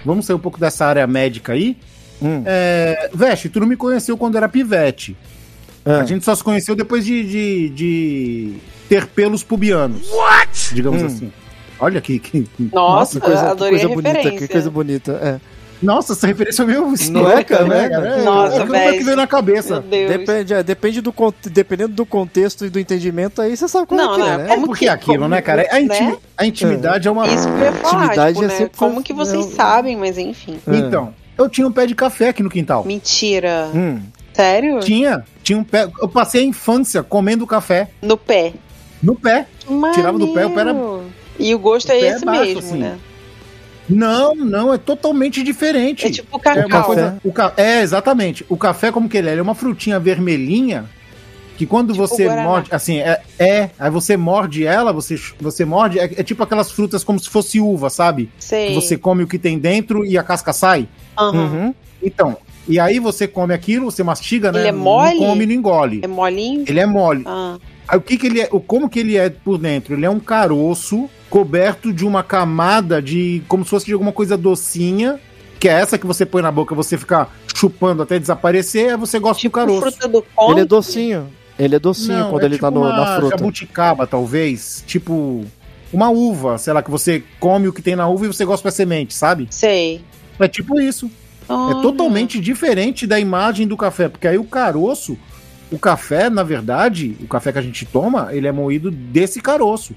vamos 0.04 0.26
sair 0.26 0.36
um 0.36 0.40
pouco 0.40 0.58
dessa 0.60 0.86
área 0.86 1.06
médica 1.06 1.52
aí. 1.52 1.76
Hum. 2.22 2.42
É, 2.46 3.10
Veste, 3.12 3.48
tu 3.48 3.60
não 3.60 3.66
me 3.66 3.76
conheceu 3.76 4.16
quando 4.16 4.36
era 4.36 4.48
pivete. 4.48 5.16
Ah, 5.84 5.98
A 6.00 6.04
gente 6.04 6.24
só 6.24 6.34
se 6.34 6.42
conheceu 6.42 6.74
depois 6.74 7.04
de, 7.04 7.22
de, 7.24 7.68
de 7.70 8.56
ter 8.88 9.06
pelos 9.06 9.42
pubianos. 9.42 10.08
What? 10.10 10.74
Digamos 10.74 11.02
Hum. 11.02 11.06
assim. 11.06 11.32
Olha 11.78 12.00
que. 12.00 12.18
que 12.18 12.46
Nossa, 12.72 13.18
que 13.20 13.26
coisa, 13.26 13.50
adorei 13.50 13.78
que 13.80 13.86
coisa 13.86 13.92
a 14.10 14.12
bonita, 14.12 14.30
que 14.38 14.48
coisa 14.48 14.70
bonita. 14.70 15.12
É. 15.22 15.54
Nossa, 15.82 16.12
essa 16.14 16.26
referência 16.26 16.62
é 16.62 16.66
meio 16.66 16.94
Não 17.10 17.30
é, 17.30 17.44
cara, 17.44 17.64
né, 17.66 17.82
né, 17.82 17.88
cara? 17.90 18.22
Nossa, 18.22 18.62
é 18.62 18.64
velho. 18.64 18.98
que 18.98 19.04
veio 19.04 19.16
na 19.16 19.26
cabeça. 19.26 19.80
Meu 19.80 19.90
Deus. 19.90 20.10
Depende, 20.12 20.54
é, 20.54 20.62
depende 20.62 21.00
do, 21.02 21.12
dependendo 21.50 21.92
do 21.94 22.06
contexto 22.06 22.64
e 22.64 22.70
do 22.70 22.78
entendimento, 22.78 23.42
aí 23.42 23.54
você 23.54 23.68
sabe 23.68 23.86
como 23.88 24.00
Não, 24.00 24.12
é 24.12 24.14
que 24.14 24.20
não, 24.20 24.28
é, 24.28 24.38
né? 24.38 24.46
como 24.54 24.66
Porque 24.68 24.84
que- 24.84 24.88
é 24.88 24.92
aquilo, 24.92 25.16
como- 25.18 25.28
né, 25.28 25.42
cara? 25.42 25.66
A, 25.70 25.80
né? 25.80 26.16
a 26.38 26.46
intimidade 26.46 27.06
é, 27.06 27.10
uma. 27.10 27.26
Isso 27.26 27.46
que 27.48 27.52
eu 27.54 27.58
ia 27.64 27.72
falar, 27.72 28.04
Intimidade 28.04 28.32
tipo, 28.34 28.44
é 28.44 28.48
né? 28.48 28.54
sempre- 28.56 28.78
Como 28.78 29.02
que 29.02 29.12
vocês 29.12 29.46
é, 29.46 29.50
sabem, 29.50 29.96
mas 29.96 30.16
enfim. 30.16 30.58
É. 30.66 30.76
Então, 30.76 31.12
eu 31.36 31.48
tinha 31.50 31.66
um 31.66 31.72
pé 31.72 31.86
de 31.86 31.94
café 31.94 32.28
aqui 32.28 32.42
no 32.42 32.48
quintal. 32.48 32.84
Mentira. 32.84 33.68
Hum. 33.74 34.00
Sério? 34.32 34.80
Tinha, 34.80 35.22
tinha 35.42 35.58
um 35.58 35.64
pé. 35.64 35.88
Eu 36.00 36.08
passei 36.08 36.42
a 36.42 36.44
infância 36.44 37.02
comendo 37.02 37.46
café 37.46 37.88
No 38.00 38.16
pé. 38.16 38.54
No 39.04 39.14
pé. 39.14 39.46
Tirava 39.94 40.18
do 40.18 40.28
pé, 40.32 40.46
o 40.46 40.50
pé 40.50 40.60
era-. 40.60 40.74
E 41.38 41.54
o 41.54 41.58
gosto 41.58 41.88
o 41.88 41.92
é 41.92 42.00
é 42.00 42.08
esse 42.08 42.24
baixo, 42.24 42.44
mesmo, 42.44 42.58
assim. 42.60 42.78
né? 42.78 42.98
Não, 43.88 44.34
não, 44.34 44.72
é 44.72 44.78
totalmente 44.78 45.42
diferente. 45.42 46.06
É 46.06 46.10
tipo 46.10 46.36
É 46.38 46.40
cacau. 46.40 46.66
uma 46.66 46.82
coisa. 46.84 47.18
O 47.22 47.32
ca... 47.32 47.52
É, 47.56 47.82
exatamente. 47.82 48.44
O 48.48 48.56
café, 48.56 48.90
como 48.90 49.08
que 49.08 49.16
ele 49.18 49.28
é? 49.28 49.32
Ele 49.32 49.40
é 49.40 49.42
uma 49.42 49.54
frutinha 49.54 50.00
vermelhinha 50.00 50.86
que 51.58 51.66
quando 51.66 51.92
Tipo 51.92 52.06
você 52.06 52.24
Guaraná. 52.24 52.48
morde. 52.48 52.68
Assim, 52.74 52.98
é, 52.98 53.20
é. 53.38 53.70
Aí 53.78 53.90
você 53.90 54.16
morde 54.16 54.64
ela, 54.66 54.92
você, 54.92 55.20
você 55.38 55.64
morde. 55.64 55.98
É, 55.98 56.04
é 56.04 56.22
tipo 56.22 56.42
aquelas 56.42 56.70
frutas 56.70 57.04
como 57.04 57.18
se 57.20 57.28
fosse 57.28 57.60
uva, 57.60 57.90
sabe? 57.90 58.30
Sei. 58.38 58.68
Que 58.68 58.74
você 58.74 58.96
come 58.96 59.22
o 59.22 59.26
que 59.26 59.38
tem 59.38 59.58
dentro 59.58 60.04
e 60.04 60.16
a 60.16 60.22
casca 60.22 60.52
sai. 60.52 60.88
Aham. 61.18 61.36
Uhum. 61.36 61.74
Então, 62.02 62.36
e 62.66 62.80
aí 62.80 62.98
você 62.98 63.28
come 63.28 63.52
aquilo, 63.54 63.90
você 63.90 64.02
mastiga, 64.02 64.50
né? 64.50 64.60
Ele 64.60 64.68
é 64.68 64.72
mole? 64.72 65.20
Não 65.20 65.26
come, 65.26 65.46
não 65.46 65.52
engole. 65.52 66.00
É 66.02 66.06
molinho? 66.06 66.64
Ele 66.66 66.80
é 66.80 66.86
mole. 66.86 67.22
Ah. 67.26 67.58
Aí 67.86 67.98
o 67.98 68.00
que 68.00 68.16
que 68.16 68.26
ele 68.26 68.40
é? 68.40 68.48
o- 68.50 68.60
Como 68.60 68.88
que 68.88 68.98
ele 69.00 69.16
é 69.16 69.28
por 69.30 69.58
dentro? 69.58 69.94
Ele 69.94 70.06
é 70.06 70.10
um 70.10 70.20
caroço 70.20 71.08
coberto 71.28 71.92
de 71.92 72.04
uma 72.04 72.22
camada 72.22 73.02
de 73.02 73.42
como 73.48 73.64
se 73.64 73.70
fosse 73.70 73.86
de 73.86 73.92
alguma 73.92 74.12
coisa 74.12 74.36
docinha, 74.36 75.18
que 75.60 75.68
é 75.68 75.72
essa 75.72 75.98
que 75.98 76.06
você 76.06 76.24
põe 76.24 76.42
na 76.42 76.50
boca, 76.50 76.74
você 76.74 76.96
fica 76.96 77.28
chupando 77.54 78.02
até 78.02 78.18
desaparecer, 78.18 78.90
aí 78.90 78.96
você 78.96 79.18
gosta 79.18 79.40
Tipo 79.40 79.58
do 79.58 79.60
caroço. 79.60 79.80
fruta 79.96 80.08
do? 80.08 80.24
Ele 80.50 80.60
é 80.60 80.64
docinho. 80.64 81.28
Ele 81.58 81.74
é 81.76 81.78
docinho 81.78 82.18
Não, 82.18 82.30
quando 82.30 82.42
é 82.42 82.46
ele 82.46 82.58
tá 82.58 82.68
tipo 82.68 82.80
no- 82.80 82.86
uma 82.86 82.96
na 82.96 83.16
fruta. 83.16 83.36
jabuticaba, 83.36 84.06
talvez, 84.06 84.82
tipo 84.86 85.44
uma 85.92 86.08
uva, 86.10 86.58
sei 86.58 86.72
lá, 86.72 86.82
que 86.82 86.90
você 86.90 87.22
come 87.38 87.68
o 87.68 87.72
que 87.72 87.80
tem 87.82 87.94
na 87.94 88.08
uva 88.08 88.24
e 88.24 88.28
você 88.28 88.44
gosta 88.44 88.68
da 88.68 88.72
semente, 88.74 89.14
sabe? 89.14 89.46
Sei. 89.50 90.00
É 90.40 90.48
tipo 90.48 90.80
isso. 90.80 91.08
É 91.48 91.82
totalmente 91.82 92.40
diferente 92.40 93.06
da 93.06 93.20
imagem 93.20 93.66
do 93.68 93.76
café, 93.76 94.08
porque 94.08 94.26
aí 94.26 94.38
o 94.38 94.44
caroço, 94.44 95.16
o 95.74 95.78
café, 95.78 96.30
na 96.30 96.42
verdade, 96.42 97.16
o 97.20 97.26
café 97.26 97.52
que 97.52 97.58
a 97.58 97.62
gente 97.62 97.84
toma, 97.84 98.28
ele 98.32 98.46
é 98.46 98.52
moído 98.52 98.90
desse 98.90 99.40
caroço. 99.40 99.94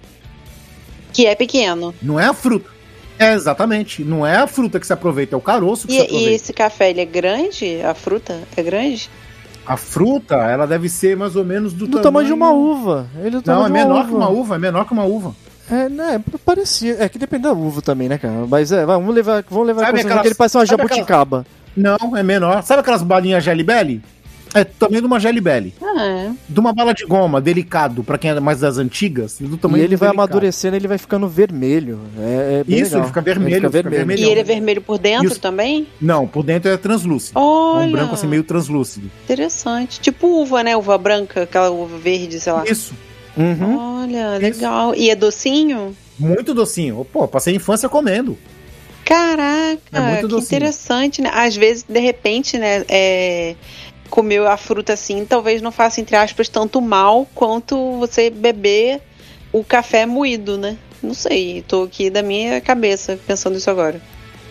Que 1.14 1.26
é 1.26 1.36
pequeno. 1.36 1.94
Não 2.02 2.20
é 2.20 2.26
a 2.26 2.34
fruta. 2.34 2.70
É, 3.20 3.34
exatamente. 3.34 4.04
Não 4.04 4.26
é 4.26 4.38
a 4.38 4.48
fruta 4.48 4.80
que 4.80 4.86
se 4.86 4.94
aproveita, 4.94 5.36
é 5.36 5.38
o 5.38 5.42
caroço 5.42 5.88
que 5.88 5.94
se 5.94 6.00
E, 6.00 6.02
e 6.02 6.06
aproveita. 6.06 6.32
esse 6.32 6.54
café, 6.54 6.90
ele 6.92 7.02
é 7.02 7.06
grande? 7.06 7.82
A 7.82 7.94
fruta 7.94 8.40
é 8.56 8.62
grande? 8.64 9.10
A 9.66 9.76
fruta, 9.76 10.36
ela 10.36 10.66
deve 10.66 10.88
ser 10.88 11.18
mais 11.18 11.36
ou 11.36 11.44
menos 11.44 11.74
do, 11.74 11.88
Do 11.88 12.00
tamanho 12.02 12.28
de 12.28 12.34
uma 12.34 12.52
uva. 12.52 13.08
Ele 13.20 13.30
é 13.30 13.32
Não, 13.32 13.42
tamanho 13.42 13.66
é 13.68 13.70
menor 13.84 14.06
que 14.08 14.14
uma 14.14 14.30
uva, 14.30 14.56
é 14.56 14.60
menor 14.60 14.86
que 14.86 14.94
uma 14.94 15.04
uva. 15.04 15.36
É, 15.70 15.90
né, 15.90 16.22
parecia. 16.46 16.96
É 17.00 17.10
que 17.10 17.18
depende 17.20 17.44
da 17.44 17.52
uva 17.52 17.82
também, 17.82 18.08
né, 18.08 18.18
cara? 18.18 18.46
Mas 18.48 18.72
é, 18.72 18.86
vamos 18.86 19.14
levar, 19.14 19.44
vamos 19.50 19.68
levar 19.68 19.82
em 19.82 19.86
Sabe 19.86 19.92
consideração 19.98 20.08
aquelas- 20.08 20.22
que 20.22 20.28
ele 20.30 20.36
parece 20.36 20.58
uma 20.58 20.66
jabuticaba. 20.66 21.46
Não, 21.76 22.16
é 22.16 22.24
menor. 22.24 22.64
Sabe 22.64 22.80
aquelas 22.80 23.04
balinhas 23.04 23.44
Jelly 23.44 23.64
Belly? 23.64 24.02
É 24.54 24.64
também 24.64 25.00
de 25.02 25.06
uma 25.08 25.20
Jelly 25.20 25.42
Belly. 25.42 25.74
Ah, 25.82 26.06
é. 26.06 26.32
De 26.48 26.60
uma 26.60 26.74
bala 26.74 26.94
de 26.94 27.06
goma, 27.06 27.40
delicado, 27.42 28.04
pra 28.04 28.18
quem 28.18 28.32
é 28.32 28.40
mais 28.40 28.62
das 28.62 28.78
antigas. 28.78 29.38
Do 29.40 29.56
E 29.56 29.58
tamanho 29.58 29.84
ele 29.84 29.96
do 29.96 30.00
vai 30.00 30.10
delicado. 30.10 30.26
amadurecendo, 30.30 30.76
ele 30.76 30.88
vai 30.88 30.98
ficando 30.98 31.28
vermelho. 31.28 32.00
É, 32.18 32.60
é 32.60 32.64
bem 32.64 32.76
Isso, 32.80 32.86
legal. 32.86 33.00
ele 33.00 33.08
fica 33.08 33.22
vermelho, 33.22 33.50
Ele 33.56 33.56
fica 33.68 33.70
fica 33.70 33.90
vermelho. 33.90 34.08
vermelho. 34.08 34.28
E 34.28 34.32
ele 34.32 34.40
é 34.40 34.44
vermelho 34.44 34.82
por 34.82 34.98
dentro 34.98 35.28
Isso. 35.28 35.40
também? 35.40 35.88
Não, 36.02 36.28
por 36.28 36.44
dentro 36.44 36.70
é 36.72 36.78
translúcido. 36.78 37.38
É 37.38 37.42
Olha. 37.42 37.88
um 37.88 37.92
branco 37.92 38.14
assim, 38.14 38.28
meio 38.28 38.44
translúcido. 38.44 39.12
Interessante. 39.26 40.00
Tipo 40.00 40.28
uva, 40.42 40.64
né? 40.64 40.76
Uva 40.78 40.98
branca, 40.98 41.44
aquela 41.44 41.70
uva 41.70 41.98
verde, 41.98 42.40
sei 42.40 42.54
lá. 42.54 42.64
Isso. 42.66 42.94
Uhum. 43.36 44.02
Olha, 44.02 44.38
legal. 44.38 44.96
E 44.96 45.10
é 45.10 45.16
docinho? 45.16 45.96
Muito 46.18 46.54
docinho. 46.54 47.06
Pô, 47.12 47.28
passei 47.28 47.54
a 47.54 47.56
infância 47.56 47.88
comendo. 47.88 48.38
Caraca, 49.06 49.80
É 49.94 50.00
muito 50.02 50.22
que 50.22 50.28
docinho. 50.28 50.58
interessante, 50.58 51.22
né? 51.22 51.30
Às 51.34 51.56
vezes, 51.56 51.84
de 51.88 52.00
repente, 52.00 52.58
né, 52.58 52.84
é, 52.90 53.56
comer 54.08 54.46
a 54.46 54.58
fruta 54.58 54.94
assim, 54.94 55.26
talvez 55.26 55.62
não 55.62 55.72
faça, 55.72 56.02
entre 56.02 56.16
aspas, 56.16 56.50
tanto 56.50 56.82
mal 56.82 57.28
quanto 57.36 57.98
você 58.00 58.30
beber 58.30 59.02
o 59.52 59.64
café 59.64 60.06
moído, 60.06 60.58
né? 60.58 60.78
Não 61.02 61.14
sei, 61.14 61.64
tô 61.68 61.84
aqui 61.84 62.10
da 62.10 62.24
minha 62.24 62.60
cabeça 62.60 63.20
pensando 63.28 63.58
isso 63.58 63.70
agora. 63.70 64.02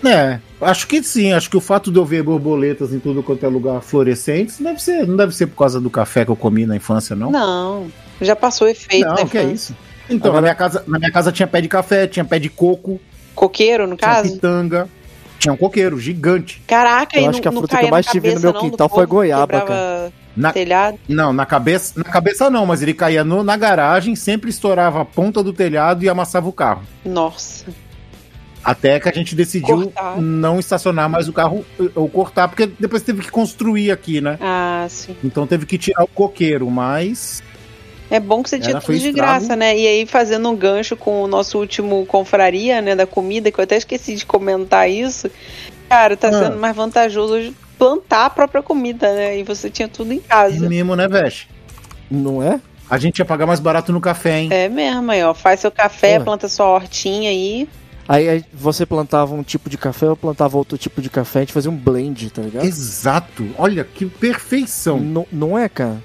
É, 0.05 0.39
acho 0.61 0.87
que 0.87 1.03
sim. 1.03 1.33
Acho 1.33 1.51
que 1.51 1.57
o 1.57 1.61
fato 1.61 1.91
de 1.91 1.99
eu 1.99 2.05
ver 2.05 2.23
borboletas 2.23 2.93
em 2.93 2.99
tudo 3.01 3.23
quanto 3.23 3.45
é 3.45 3.49
lugar 3.49 3.81
fluorescentes 3.83 4.59
deve 4.61 4.81
ser, 4.81 5.07
não 5.07 5.17
deve 5.17 5.35
ser 5.35 5.47
por 5.47 5.57
causa 5.57 5.81
do 5.81 5.91
café 5.91 6.25
que 6.25 6.31
eu 6.31 6.37
comi 6.37 6.67
na 6.67 6.77
infância, 6.77 7.17
não. 7.17 7.31
Não, 7.31 7.91
já 8.21 8.37
passou 8.37 8.67
o 8.67 8.71
efeito, 8.71 9.07
Não, 9.09 9.27
que 9.27 9.39
é 9.39 9.45
isso. 9.45 9.75
Então, 10.09 10.31
Agora- 10.31 10.35
na, 10.37 10.43
minha 10.43 10.55
casa, 10.55 10.85
na 10.87 10.99
minha 10.99 11.11
casa 11.11 11.33
tinha 11.33 11.47
pé 11.49 11.61
de 11.61 11.69
café, 11.69 12.07
tinha 12.07 12.25
pé 12.25 12.39
de 12.39 12.49
coco, 12.49 13.01
Coqueiro, 13.35 13.87
no 13.87 13.97
caso? 13.97 14.33
pitanga, 14.33 14.89
tinha 15.47 15.53
um 15.55 15.57
coqueiro 15.57 15.99
gigante. 15.99 16.61
Caraca, 16.67 17.19
Eu 17.19 17.31
acho 17.31 17.41
que 17.41 17.49
a 17.49 17.53
fruta 17.53 17.77
que 17.79 17.85
eu 17.85 17.91
mais 17.91 18.07
tive 18.07 18.35
no 18.35 18.41
meu 18.41 18.53
não, 18.53 18.61
quintal 18.61 18.89
foi 18.89 18.97
povo 19.07 19.07
que 19.07 19.15
goiaba, 19.15 19.47
quebrava 19.61 20.13
Na- 20.37 20.53
telhado? 20.53 20.99
Não, 21.09 21.33
na 21.33 21.47
cabeça, 21.47 21.93
na 21.97 22.05
cabeça 22.05 22.51
não, 22.51 22.67
mas 22.67 22.83
ele 22.83 22.93
caía 22.93 23.23
no- 23.25 23.45
na 23.45 23.57
garagem, 23.57 24.17
sempre 24.17 24.51
estourava 24.51 25.01
a 25.01 25.05
ponta 25.05 25.43
do 25.43 25.53
telhado 25.53 26.05
e 26.05 26.09
amassava 26.09 26.49
o 26.49 26.53
carro. 26.53 26.83
Nossa. 27.05 27.65
Até 28.65 28.99
que 28.99 29.09
a 29.09 29.13
gente 29.13 29.37
decidiu 29.37 29.77
Cortar. 29.83 30.21
não 30.21 30.59
estacionar 30.59 31.09
mais 31.09 31.29
o 31.29 31.33
carro 31.33 31.65
ou 31.95 32.09
cortar, 32.09 32.49
porque 32.49 32.67
depois 32.67 33.01
teve 33.01 33.23
que 33.23 33.31
construir 33.31 33.93
aqui, 33.93 34.21
né? 34.21 34.37
Ah, 34.41 34.85
sim. 34.89 35.15
Então 35.23 35.47
teve 35.47 35.65
que 35.67 35.79
tirar 35.79 36.03
o 36.03 36.09
coqueiro, 36.09 36.69
mas 36.69 37.45
É 38.11 38.21
bom 38.21 38.43
que 38.43 38.49
você 38.51 38.59
tinha 38.59 38.81
tudo 38.81 38.99
de 38.99 39.09
estrago. 39.09 39.17
graça, 39.17 39.57
né? 39.57 39.77
E 39.77 39.87
aí, 39.87 40.07
fazendo 40.07 40.49
um 40.49 40.55
gancho 40.57 40.97
com 40.97 41.23
o 41.23 41.27
nosso 41.27 41.59
último 41.59 42.07
confraria, 42.07 42.81
né, 42.81 42.95
da 42.95 43.07
comida, 43.07 43.51
que 43.51 43.59
eu 43.59 43.65
até 43.65 43.77
esqueci 43.77 44.15
de 44.15 44.25
comentar 44.25 44.89
isso. 44.89 45.29
Cara, 45.89 46.17
tá 46.17 46.29
Ah. 46.29 46.33
sendo 46.33 46.57
mais 46.59 46.75
vantajoso 46.77 47.35
hoje 47.35 47.55
plantar 47.79 48.27
a 48.27 48.31
própria 48.31 48.63
comida, 48.63 49.13
né? 49.13 49.39
E 49.39 49.43
você 49.43 49.69
tinha 49.69 49.89
tudo 49.89 50.13
em 50.13 50.19
é 50.19 50.29
casa. 50.29 50.69
mesmo, 50.69 50.95
né, 50.97 51.07
Veste? 51.09 51.49
Não 52.11 52.43
é? 52.43 52.61
A 52.89 52.99
gente 52.99 53.19
ia 53.19 53.25
pagar 53.25 53.47
mais 53.47 53.59
barato 53.59 53.93
no 53.93 54.01
café, 54.01 54.39
hein? 54.41 54.49
É 54.53 54.69
mesmo, 54.69 55.11
aí, 55.11 55.23
ó. 55.25 55.35
Faz 55.35 55.61
seu 55.61 55.71
café, 55.73 56.21
planta 56.21 56.49
sua 56.49 56.67
hortinha 56.67 57.29
aí. 57.31 57.69
Aí, 58.09 58.45
você 58.55 58.87
plantava 58.87 59.35
um 59.35 59.43
tipo 59.43 59.69
de 59.69 59.77
café, 59.77 60.07
eu 60.07 60.17
plantava 60.17 60.57
outro 60.57 60.79
tipo 60.79 61.03
de 61.03 61.11
café, 61.11 61.41
a 61.41 61.43
gente 61.43 61.53
fazia 61.53 61.69
um 61.71 61.77
blend, 61.77 62.31
tá 62.31 62.43
ligado? 62.43 62.65
Exato. 62.65 63.49
Olha 63.59 63.83
que 63.83 64.07
perfeição. 64.07 65.01
Não, 65.01 65.27
não 65.33 65.59
é, 65.59 65.69
cara? 65.69 65.97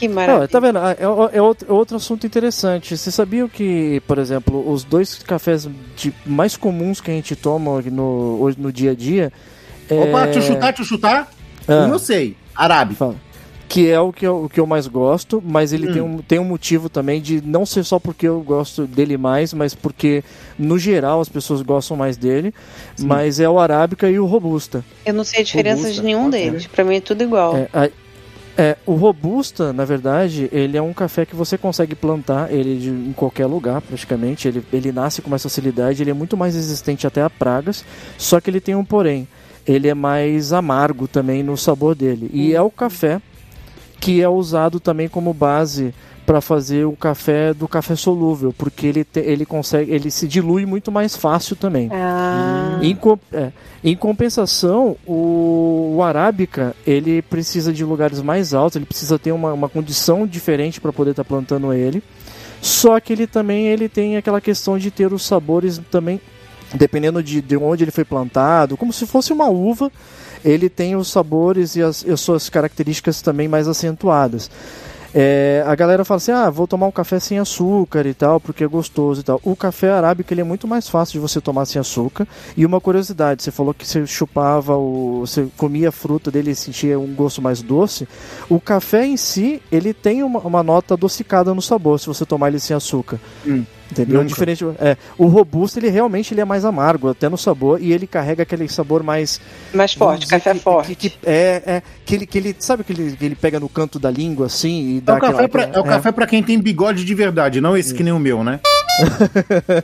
Que 0.00 0.08
Não, 0.08 0.14
maravilha. 0.14 0.48
tá 0.48 0.58
vendo? 0.60 0.78
Ah, 0.78 0.96
É, 0.98 1.04
é 1.36 1.42
outro, 1.42 1.66
é 1.68 1.72
outro 1.72 1.96
assunto 1.96 2.26
interessante. 2.26 2.96
Você 2.96 3.10
sabia 3.10 3.46
que, 3.48 4.02
por 4.06 4.18
exemplo, 4.18 4.68
os 4.70 4.82
dois 4.82 5.14
cafés 5.22 5.68
de- 5.96 6.12
mais 6.26 6.56
comuns 6.56 7.00
que 7.00 7.10
a 7.10 7.14
gente 7.14 7.36
toma 7.36 7.80
no, 7.82 8.38
hoje 8.40 8.56
no 8.58 8.72
dia 8.72 8.92
a 8.92 8.94
dia. 8.94 9.32
Opa, 9.88 10.22
é... 10.22 10.24
deixa 10.26 10.38
eu 10.38 10.42
chutar, 10.54 10.66
deixa 10.72 10.82
eu 10.82 10.86
chutar. 10.86 11.30
Ah, 11.68 11.86
Um 11.86 11.92
eu 11.92 11.98
sei. 11.98 12.36
Arábica. 12.54 12.96
fala. 12.98 13.16
Que 13.68 13.88
é 13.88 14.00
o 14.00 14.12
que 14.12 14.26
eu, 14.26 14.46
o 14.46 14.48
que 14.48 14.58
eu 14.58 14.66
mais 14.66 14.88
gosto, 14.88 15.40
mas 15.46 15.72
ele 15.72 15.88
Hum. 15.88 15.92
tem, 15.92 16.02
um, 16.02 16.18
tem 16.18 16.38
um 16.40 16.44
motivo 16.44 16.88
também 16.88 17.20
de 17.22 17.40
não 17.40 17.64
ser 17.64 17.84
só 17.84 18.00
porque 18.00 18.26
eu 18.26 18.40
gosto 18.40 18.84
dele 18.84 19.16
mais, 19.16 19.54
mas 19.54 19.76
porque, 19.76 20.24
no 20.58 20.76
geral, 20.76 21.20
as 21.20 21.28
pessoas 21.28 21.62
gostam 21.62 21.96
mais 21.96 22.16
dele. 22.16 22.52
Mas 22.98 23.38
é 23.38 23.48
o 23.48 23.60
Arábica 23.60 24.10
e 24.10 24.18
o 24.18 24.26
Robusta. 24.26 24.84
Eu 25.06 25.14
não 25.14 25.22
sei 25.22 25.42
a 25.42 25.44
diferença 25.44 25.82
Robusta. 25.82 26.00
de 26.00 26.04
nenhum 26.04 26.28
deles. 26.28 26.66
Pra 26.66 26.82
mim 26.82 26.96
é 26.96 27.00
tudo 27.00 27.22
igual. 27.22 27.56
É, 27.56 27.68
a- 27.72 27.90
é, 28.60 28.76
o 28.84 28.94
Robusta, 28.94 29.72
na 29.72 29.84
verdade, 29.86 30.48
ele 30.52 30.76
é 30.76 30.82
um 30.82 30.92
café 30.92 31.24
que 31.24 31.34
você 31.34 31.56
consegue 31.56 31.94
plantar 31.94 32.52
ele 32.52 32.78
de- 32.78 32.90
em 32.90 33.12
qualquer 33.12 33.46
lugar, 33.46 33.80
praticamente. 33.80 34.46
Ele, 34.46 34.62
ele 34.70 34.92
nasce 34.92 35.22
com 35.22 35.30
mais 35.30 35.42
facilidade, 35.42 36.02
ele 36.02 36.10
é 36.10 36.14
muito 36.14 36.36
mais 36.36 36.54
resistente 36.54 37.06
até 37.06 37.22
a 37.22 37.30
pragas, 37.30 37.84
só 38.18 38.38
que 38.38 38.50
ele 38.50 38.60
tem 38.60 38.74
um 38.74 38.84
porém. 38.84 39.26
Ele 39.66 39.88
é 39.88 39.94
mais 39.94 40.52
amargo 40.52 41.08
também 41.08 41.42
no 41.42 41.56
sabor 41.56 41.94
dele. 41.94 42.30
E 42.34 42.54
é 42.54 42.60
o 42.60 42.70
café 42.70 43.20
que 43.98 44.20
é 44.20 44.28
usado 44.28 44.78
também 44.78 45.08
como 45.08 45.32
base 45.32 45.94
para 46.30 46.40
fazer 46.40 46.84
o 46.86 46.92
café 46.92 47.52
do 47.52 47.66
café 47.66 47.96
solúvel, 47.96 48.54
porque 48.56 48.86
ele, 48.86 49.02
te- 49.02 49.18
ele 49.18 49.44
consegue, 49.44 49.90
ele 49.90 50.12
se 50.12 50.28
dilui 50.28 50.64
muito 50.64 50.92
mais 50.92 51.16
fácil 51.16 51.56
também. 51.56 51.88
Ah, 51.92 52.78
Em, 52.80 52.94
com- 52.94 53.18
é, 53.32 53.50
em 53.82 53.96
compensação, 53.96 54.96
o, 55.04 55.94
o 55.96 56.02
Arábica 56.04 56.72
ele 56.86 57.20
precisa 57.20 57.72
de 57.72 57.84
lugares 57.84 58.22
mais 58.22 58.54
altos, 58.54 58.76
ele 58.76 58.84
precisa 58.86 59.18
ter 59.18 59.32
uma, 59.32 59.52
uma 59.52 59.68
condição 59.68 60.24
diferente 60.24 60.80
para 60.80 60.92
poder 60.92 61.10
estar 61.10 61.24
plantando 61.24 61.72
ele. 61.72 62.00
Só 62.62 63.00
que 63.00 63.12
ele 63.12 63.26
também 63.26 63.66
ele 63.66 63.88
tem 63.88 64.16
aquela 64.16 64.40
questão 64.40 64.78
de 64.78 64.88
ter 64.92 65.12
os 65.12 65.26
sabores 65.26 65.80
também, 65.90 66.20
dependendo 66.72 67.20
de, 67.24 67.40
de 67.42 67.56
onde 67.56 67.82
ele 67.82 67.90
foi 67.90 68.04
plantado, 68.04 68.76
como 68.76 68.92
se 68.92 69.04
fosse 69.04 69.32
uma 69.32 69.48
uva, 69.48 69.90
ele 70.44 70.68
tem 70.68 70.94
os 70.94 71.08
sabores 71.08 71.74
e 71.74 71.82
as, 71.82 72.04
e 72.04 72.10
as 72.12 72.20
suas 72.20 72.48
características 72.48 73.20
também 73.20 73.48
mais 73.48 73.66
acentuadas. 73.66 74.48
É, 75.14 75.64
a 75.66 75.74
galera 75.74 76.04
fala 76.04 76.18
assim, 76.18 76.30
ah, 76.30 76.48
vou 76.50 76.66
tomar 76.66 76.86
um 76.86 76.92
café 76.92 77.18
sem 77.18 77.38
açúcar 77.38 78.06
e 78.06 78.14
tal, 78.14 78.40
porque 78.40 78.62
é 78.62 78.66
gostoso 78.66 79.20
e 79.20 79.24
tal. 79.24 79.40
O 79.44 79.56
café 79.56 79.90
arábica 79.90 80.32
ele 80.32 80.40
é 80.40 80.44
muito 80.44 80.68
mais 80.68 80.88
fácil 80.88 81.14
de 81.14 81.18
você 81.18 81.40
tomar 81.40 81.64
sem 81.66 81.80
açúcar. 81.80 82.26
E 82.56 82.64
uma 82.64 82.80
curiosidade, 82.80 83.42
você 83.42 83.50
falou 83.50 83.74
que 83.74 83.86
você 83.86 84.06
chupava, 84.06 84.76
o, 84.76 85.20
você 85.20 85.48
comia 85.56 85.88
a 85.88 85.92
fruta 85.92 86.30
dele 86.30 86.52
e 86.52 86.54
sentia 86.54 86.98
um 86.98 87.14
gosto 87.14 87.42
mais 87.42 87.60
doce. 87.60 88.08
O 88.48 88.60
café 88.60 89.06
em 89.06 89.16
si, 89.16 89.60
ele 89.70 89.92
tem 89.92 90.22
uma, 90.22 90.40
uma 90.40 90.62
nota 90.62 90.94
adocicada 90.94 91.52
no 91.54 91.62
sabor, 91.62 91.98
se 91.98 92.06
você 92.06 92.24
tomar 92.24 92.48
ele 92.48 92.60
sem 92.60 92.76
açúcar. 92.76 93.18
Hum, 93.44 93.64
Entendeu? 93.92 94.18
nunca. 94.18 94.28
Diferente, 94.28 94.64
é, 94.78 94.96
o 95.18 95.26
robusto 95.26 95.78
ele 95.78 95.88
realmente 95.88 96.32
ele 96.34 96.40
é 96.40 96.44
mais 96.44 96.64
amargo, 96.64 97.08
até 97.08 97.28
no 97.28 97.36
sabor, 97.38 97.80
e 97.82 97.92
ele 97.92 98.06
carrega 98.06 98.42
aquele 98.42 98.68
sabor 98.68 99.02
mais 99.02 99.40
mais 99.74 99.92
forte, 99.94 100.20
dizer 100.22 100.36
café 100.40 100.54
que- 100.54 100.60
forte. 100.60 100.94
que- 100.94 101.10
que- 101.10 101.18
é, 101.26 101.62
é 101.66 101.82
que 102.04 102.14
ele, 102.14 102.26
que 102.26 102.38
ele 102.38 102.56
sabe 102.58 102.84
que 102.84 102.92
ele, 102.92 103.16
que 103.16 103.24
ele 103.24 103.34
pega 103.34 103.58
no 103.60 103.68
canto 103.68 103.98
da 103.98 104.10
língua 104.10 104.46
assim 104.46 104.94
e 104.94 104.98
É 104.98 105.00
dá 105.00 105.16
o, 105.16 105.20
café 105.20 105.32
aquela, 105.44 105.48
pra, 105.48 105.62
é 105.64 105.80
o 105.80 105.84
café 105.84 106.12
pra 106.12 106.26
quem 106.26 106.42
tem 106.42 106.58
bigode 106.60 107.04
de 107.04 107.14
verdade, 107.14 107.60
não 107.60 107.76
esse 107.76 107.94
que 107.94 108.02
nem 108.02 108.12
o 108.12 108.18
meu, 108.18 108.42
né? 108.44 108.60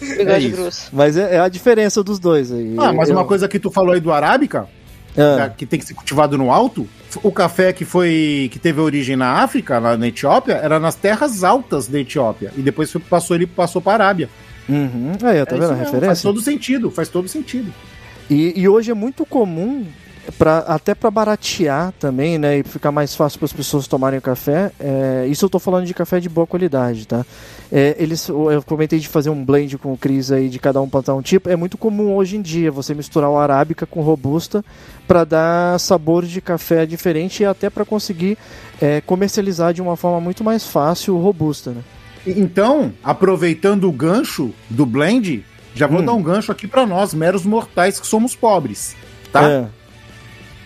Bigode 0.00 0.46
é 0.46 0.48
grosso. 0.50 0.88
Mas 0.92 1.16
é, 1.16 1.34
é 1.36 1.40
a 1.40 1.48
diferença 1.48 2.02
dos 2.04 2.18
dois 2.18 2.52
aí. 2.52 2.74
Ah, 2.78 2.92
mas 2.92 3.08
Eu- 3.08 3.16
uma 3.16 3.24
coisa 3.24 3.48
que 3.48 3.58
tu 3.58 3.70
falou 3.70 3.92
aí 3.92 4.00
do 4.00 4.12
Arábica, 4.12 4.66
Ah, 5.18 5.48
que 5.48 5.66
tem 5.66 5.78
que 5.78 5.84
ser 5.86 5.94
cultivado 5.94 6.38
no 6.38 6.50
alto, 6.52 6.88
o 7.22 7.32
café 7.32 7.72
que 7.72 7.84
foi 7.84 8.48
que 8.52 8.58
teve 8.58 8.80
origem 8.80 9.16
na 9.16 9.42
África, 9.42 9.78
lá 9.78 9.96
na 9.96 10.06
Etiópia, 10.08 10.54
era 10.54 10.78
nas 10.78 10.94
terras 10.94 11.42
altas 11.42 11.88
da 11.88 11.98
Etiópia 11.98 12.52
e 12.56 12.62
depois 12.62 12.90
foi- 12.92 13.00
passou 13.00 13.34
ele 13.36 13.46
passou 13.46 13.80
para 13.82 14.04
Arábia. 14.04 14.28
uhum. 14.68 15.12
Aí, 15.22 15.44
tá 15.44 15.56
É 15.56 15.58
vendo 15.58 15.64
a 15.64 15.68
mesmo, 15.68 15.76
Faz 15.76 15.92
referência? 15.92 16.22
todo 16.22 16.40
sentido, 16.40 16.90
faz 16.90 17.08
todo 17.08 17.26
sentido. 17.28 17.72
E, 18.30 18.52
e 18.60 18.68
hoje 18.68 18.90
é 18.90 18.94
muito 18.94 19.24
comum, 19.26 19.86
pra, 20.36 20.58
até 20.58 20.94
para 20.94 21.10
baratear 21.10 21.92
também, 21.98 22.38
né? 22.38 22.58
E 22.58 22.62
ficar 22.62 22.90
mais 22.92 23.14
fácil 23.14 23.38
para 23.38 23.46
as 23.46 23.52
pessoas 23.52 23.86
tomarem 23.86 24.18
o 24.18 24.22
café. 24.22 24.70
é, 24.78 25.26
isso 25.28 25.44
eu 25.44 25.50
tô 25.50 25.58
falando 25.58 25.86
de 25.86 25.94
café 25.94 26.20
de 26.20 26.28
boa 26.28 26.46
qualidade, 26.46 27.06
tá? 27.06 27.24
É, 27.70 27.94
eles, 27.98 28.28
eu 28.28 28.62
comentei 28.64 28.98
de 28.98 29.08
fazer 29.08 29.30
um 29.30 29.44
blend 29.44 29.76
com 29.78 29.92
o 29.92 29.96
Cris 29.98 30.32
aí, 30.32 30.48
de 30.48 30.58
cada 30.58 30.80
um 30.80 30.88
plantar 30.88 31.14
um 31.14 31.22
tipo. 31.22 31.48
É 31.48 31.56
muito 31.56 31.76
comum 31.78 32.16
hoje 32.16 32.36
em 32.36 32.42
dia 32.42 32.70
você 32.70 32.94
misturar 32.94 33.30
o 33.30 33.38
arábica 33.38 33.86
com 33.86 34.00
robusta 34.00 34.64
para 35.06 35.24
dar 35.24 35.78
sabor 35.80 36.24
de 36.24 36.40
café 36.40 36.84
diferente 36.86 37.42
e 37.42 37.46
até 37.46 37.70
para 37.70 37.84
conseguir 37.84 38.36
é, 38.80 39.00
comercializar 39.00 39.72
de 39.72 39.80
uma 39.82 39.96
forma 39.96 40.20
muito 40.20 40.42
mais 40.44 40.66
fácil 40.66 41.14
o 41.16 41.22
robusta, 41.22 41.70
né? 41.70 41.82
Então, 42.26 42.92
aproveitando 43.02 43.88
o 43.88 43.92
gancho 43.92 44.52
do 44.68 44.84
blend, 44.84 45.44
já 45.74 45.86
vou 45.86 46.00
Hum. 46.00 46.04
dar 46.04 46.12
um 46.12 46.22
gancho 46.22 46.50
aqui 46.52 46.66
para 46.66 46.84
nós, 46.86 47.14
meros 47.14 47.44
mortais 47.44 47.98
que 48.00 48.06
somos 48.06 48.34
pobres, 48.34 48.94
tá? 49.32 49.48
É. 49.48 49.66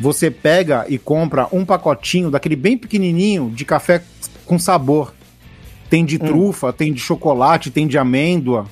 Você 0.02 0.32
pega 0.32 0.84
e 0.88 0.98
compra 0.98 1.46
um 1.52 1.64
pacotinho 1.64 2.28
daquele 2.28 2.56
bem 2.56 2.76
pequenininho 2.76 3.52
de 3.54 3.64
café 3.64 4.02
com 4.44 4.58
sabor. 4.58 5.14
Tem 5.88 6.02
Hum. 6.02 6.06
de 6.06 6.18
trufa, 6.18 6.72
tem 6.72 6.92
de 6.92 6.98
chocolate, 6.98 7.70
tem 7.70 7.86
de 7.86 7.96
amêndoa, 7.96 8.66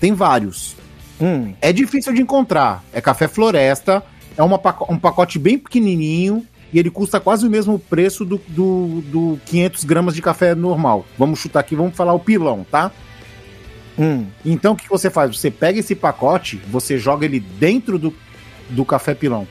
tem 0.00 0.12
vários. 0.12 0.76
Hum, 1.20 1.54
É 1.60 1.72
difícil 1.72 2.12
de 2.12 2.22
encontrar. 2.22 2.84
É 2.92 3.00
café 3.00 3.26
floresta, 3.26 4.00
é 4.36 4.42
uma 4.44 4.60
um 4.88 4.96
pacote 4.96 5.40
bem 5.40 5.58
pequenininho 5.58 6.46
e 6.72 6.78
ele 6.78 6.90
custa 6.90 7.18
quase 7.18 7.44
o 7.44 7.50
mesmo 7.50 7.80
preço 7.80 8.24
do, 8.24 8.40
do, 8.46 9.00
do 9.10 9.40
500 9.46 9.82
gramas 9.82 10.14
de 10.14 10.22
café 10.22 10.54
normal. 10.54 11.04
Vamos 11.18 11.40
chutar 11.40 11.60
aqui, 11.60 11.74
vamos 11.74 11.96
falar 11.96 12.12
o 12.12 12.20
pilão, 12.20 12.64
tá? 12.70 12.92
hum. 13.98 14.26
Então 14.44 14.74
o 14.74 14.76
que 14.76 14.88
você 14.88 15.10
faz? 15.10 15.36
Você 15.36 15.50
pega 15.50 15.80
esse 15.80 15.96
pacote, 15.96 16.60
você 16.70 16.96
joga 16.96 17.24
ele 17.24 17.40
dentro 17.40 17.98
do, 17.98 18.14
do 18.70 18.84
café 18.84 19.14
pilão. 19.16 19.48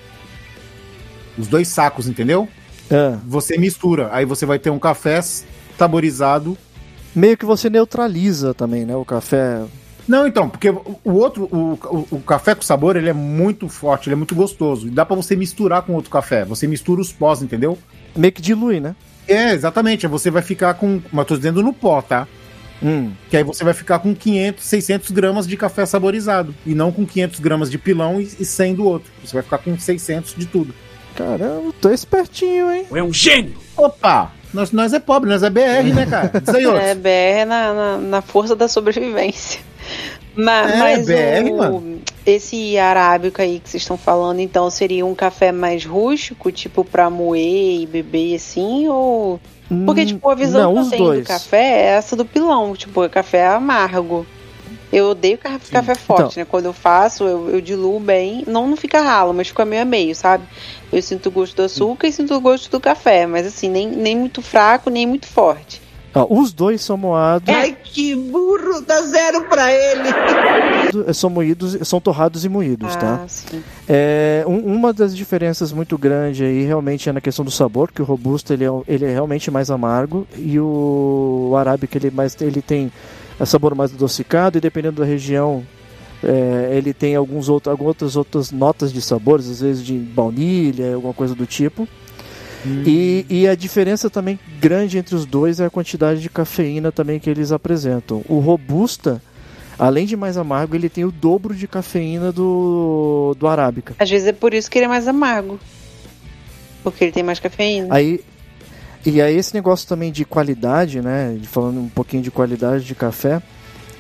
Os 1.38 1.48
dois 1.48 1.68
sacos, 1.68 2.08
entendeu? 2.08 2.48
É. 2.90 3.16
Você 3.26 3.58
mistura, 3.58 4.10
aí 4.12 4.26
você 4.26 4.46
vai 4.46 4.60
ter 4.60 4.70
um 4.70 4.80
café 4.80 5.20
saborizado. 5.78 6.58
Meio 7.16 7.38
que 7.38 7.46
você 7.46 7.70
neutraliza 7.70 8.54
também, 8.54 8.86
né? 8.86 8.96
O 8.96 9.06
café. 9.06 9.64
Não, 10.08 10.28
então, 10.28 10.48
porque 10.48 10.70
o 10.70 11.12
outro, 11.14 11.50
o, 11.52 11.74
o, 11.74 12.08
o 12.18 12.20
café 12.20 12.54
com 12.54 12.62
sabor, 12.62 12.96
ele 12.96 13.10
é 13.10 13.14
muito 13.14 13.68
forte, 13.68 14.08
ele 14.08 14.14
é 14.14 14.18
muito 14.18 14.36
gostoso. 14.36 14.88
E 14.88 14.92
dá 14.92 15.06
pra 15.06 15.16
você 15.16 15.36
misturar 15.36 15.82
com 15.82 15.94
outro 15.94 16.12
café. 16.12 16.46
Você 16.46 16.68
mistura 16.68 17.02
os 17.02 17.12
pós, 17.12 17.42
entendeu? 17.42 17.78
Meio 18.16 18.32
que 18.32 18.42
dilui, 18.42 18.80
né? 18.80 18.96
É, 19.28 19.54
exatamente. 19.54 20.06
Você 20.08 20.30
vai 20.30 20.42
ficar 20.42 20.76
com. 20.76 21.02
Mas 21.12 21.26
tô 21.26 21.36
dizendo 21.36 21.64
no 21.64 21.74
pó, 21.74 22.02
tá? 22.02 22.28
Hum. 22.84 23.12
Que 23.30 23.38
aí 23.38 23.44
você 23.44 23.64
vai 23.64 23.74
ficar 23.74 24.00
com 24.00 24.14
500, 24.14 24.64
600 24.64 25.12
gramas 25.12 25.48
de 25.48 25.58
café 25.58 25.86
saborizado. 25.86 26.54
E 26.66 26.76
não 26.76 26.92
com 26.92 27.06
500 27.06 27.40
gramas 27.40 27.72
de 27.72 27.78
pilão 27.78 28.22
e, 28.22 28.30
e 28.40 28.46
100 28.46 28.76
do 28.76 28.86
outro. 28.86 29.12
Você 29.24 29.34
vai 29.34 29.44
ficar 29.44 29.58
com 29.58 29.78
600 29.78 30.36
de 30.36 30.46
tudo. 30.46 30.74
Caramba, 31.16 31.74
tô 31.82 31.90
espertinho, 31.92 32.72
hein? 32.72 32.86
É 32.94 33.02
um 33.04 33.14
gênio! 33.14 33.56
Opa! 33.78 34.32
Nós, 34.54 34.72
nós 34.72 34.94
é 34.94 35.00
pobre, 35.00 35.30
nós 35.30 35.44
é 35.44 35.50
BR, 35.50 35.94
né, 35.94 36.06
cara? 36.06 36.32
Diz 36.40 36.56
aí, 36.56 36.66
outro. 36.68 36.82
É, 36.82 36.96
BR 36.96 37.46
na, 37.48 37.74
na, 37.74 37.98
na 37.98 38.22
força 38.22 38.56
da 38.56 38.68
sobrevivência. 38.68 39.60
Ma- 40.36 40.70
É, 40.72 40.78
mas 40.78 41.06
BR, 41.06 41.52
o, 41.52 41.58
mano. 41.58 42.02
esse 42.26 42.78
arábica 42.78 43.44
aí 43.44 43.60
que 43.60 43.70
vocês 43.70 43.84
estão 43.84 43.98
falando, 43.98 44.40
então 44.40 44.70
seria 44.70 45.06
um 45.06 45.16
café 45.16 45.52
mais 45.52 45.86
rústico, 45.86 46.52
tipo 46.52 46.84
pra 46.84 47.10
moer 47.10 47.82
e 47.82 47.86
beber 47.86 48.36
assim, 48.36 48.88
ou 48.88 49.40
porque, 49.86 50.02
Hum, 50.02 50.06
tipo, 50.06 50.30
a 50.30 50.36
visão 50.36 50.74
não, 50.74 50.82
que 50.84 50.88
eu 50.88 50.90
tenho 50.92 51.04
dois. 51.06 51.20
do 51.22 51.28
café 51.28 51.58
é 51.64 51.86
essa 51.96 52.16
do 52.16 52.24
pilão. 52.24 52.76
Tipo, 52.76 53.04
é 53.04 53.10
café 53.10 53.48
amargo. 53.48 54.26
Eu 54.96 55.10
odeio 55.10 55.38
ca- 55.38 55.60
café 55.72 55.94
forte, 55.94 56.22
Então. 56.32 56.42
né? 56.44 56.46
Quando 56.50 56.66
eu 56.68 56.74
faço, 56.74 57.26
eu, 57.26 57.50
eu 57.50 57.60
diluo 57.60 58.00
bem. 58.00 58.44
Não, 58.48 58.66
não 58.68 58.78
fica 58.78 59.02
ralo, 59.02 59.34
mas 59.34 59.50
fica 59.50 59.66
meio 59.66 59.82
a 59.82 59.86
meio, 59.86 60.16
sabe? 60.16 60.46
Eu 60.94 61.02
sinto 61.02 61.28
o 61.28 61.32
gosto 61.32 61.56
do 61.58 61.64
açúcar 61.64 62.08
e 62.08 62.12
sinto 62.14 62.34
o 62.34 62.40
gosto 62.40 62.72
do 62.72 62.80
café. 62.80 63.26
Mas 63.28 63.46
assim, 63.46 63.70
nem, 63.70 63.88
nem 63.90 64.16
muito 64.18 64.42
fraco, 64.42 64.90
nem 64.90 65.06
muito 65.06 65.28
forte. 65.28 65.82
Ó, 66.18 66.26
os 66.30 66.54
dois 66.54 66.82
são 66.82 66.96
moados, 66.96 67.54
que 67.84 68.16
burro, 68.16 68.80
dá 68.88 69.02
zero 69.02 69.44
pra 69.50 69.70
ele. 69.74 70.10
são 71.14 71.30
moídos, 71.30 71.78
são 71.86 72.00
torrados 72.00 72.46
e 72.46 72.50
moídos, 72.50 72.96
tá? 72.96 73.20
Ah, 73.22 73.28
sim. 73.28 73.62
É, 73.86 74.46
um- 74.48 74.60
uma 74.76 74.94
das 74.94 75.14
diferenças 75.14 75.74
muito 75.74 75.98
grande 75.98 76.46
aí 76.46 76.64
realmente 76.64 77.10
é 77.10 77.12
na 77.12 77.20
questão 77.20 77.44
do 77.44 77.52
sabor, 77.52 77.92
que 77.92 78.02
o 78.02 78.06
robusto 78.06 78.54
ele 78.54 78.64
é, 78.64 78.70
ele 78.88 79.04
é 79.04 79.12
realmente 79.12 79.52
mais 79.52 79.70
amargo 79.70 80.26
e 80.38 80.58
o, 80.58 81.50
o 81.52 81.58
arábica 81.58 81.98
ele, 81.98 82.08
é 82.08 82.12
mais, 82.12 82.34
ele 82.40 82.62
tem 82.62 82.90
é, 83.40 83.46
sabor 83.46 83.76
mais 83.76 83.94
adocicado 83.94 84.58
e 84.58 84.62
dependendo 84.62 85.02
da 85.02 85.06
região 85.06 85.64
é, 86.24 86.76
ele 86.76 86.94
tem 86.94 87.16
alguns 87.16 87.50
outros, 87.50 87.72
algumas 87.72 88.16
outras 88.16 88.52
notas 88.52 88.92
de 88.92 89.02
sabores, 89.02 89.50
às 89.50 89.62
vezes 89.62 89.86
de 89.86 89.94
baunilha, 89.94 90.96
alguma 90.96 91.14
coisa 91.14 91.36
do 91.36 91.46
tipo. 91.46 91.88
E, 92.86 93.26
e 93.30 93.48
a 93.48 93.54
diferença 93.54 94.10
também 94.10 94.40
grande 94.60 94.98
entre 94.98 95.14
os 95.14 95.26
dois 95.26 95.60
é 95.60 95.66
a 95.66 95.70
quantidade 95.70 96.20
de 96.20 96.30
cafeína 96.30 96.92
também 96.92 97.20
que 97.20 97.30
eles 97.30 97.52
apresentam. 97.52 98.24
O 98.28 98.40
robusta, 98.40 99.22
além 99.78 100.06
de 100.06 100.16
mais 100.16 100.36
amargo, 100.36 100.76
ele 100.76 100.90
tem 100.90 101.06
o 101.06 101.12
dobro 101.12 101.54
de 101.54 101.68
cafeína 101.68 102.32
do, 102.32 103.36
do 103.38 103.48
arábica. 103.48 103.94
Às 104.00 104.10
vezes 104.10 104.28
é 104.28 104.34
por 104.34 104.54
isso 104.54 104.70
que 104.70 104.80
ele 104.80 104.86
é 104.86 104.90
mais 104.90 105.08
amargo. 105.08 105.60
Porque 106.84 107.04
ele 107.04 107.12
tem 107.12 107.22
mais 107.22 107.40
cafeína. 107.40 107.88
Aí 107.92 108.22
e 109.06 109.22
aí 109.22 109.36
esse 109.38 109.54
negócio 109.54 109.88
também 109.88 110.12
de 110.12 110.26
qualidade, 110.26 111.02
né? 111.02 111.38
Falando 111.44 111.80
um 111.80 111.90
pouquinho 111.90 112.24
de 112.24 112.32
qualidade 112.32 112.84
de 112.84 112.96
café, 112.96 113.42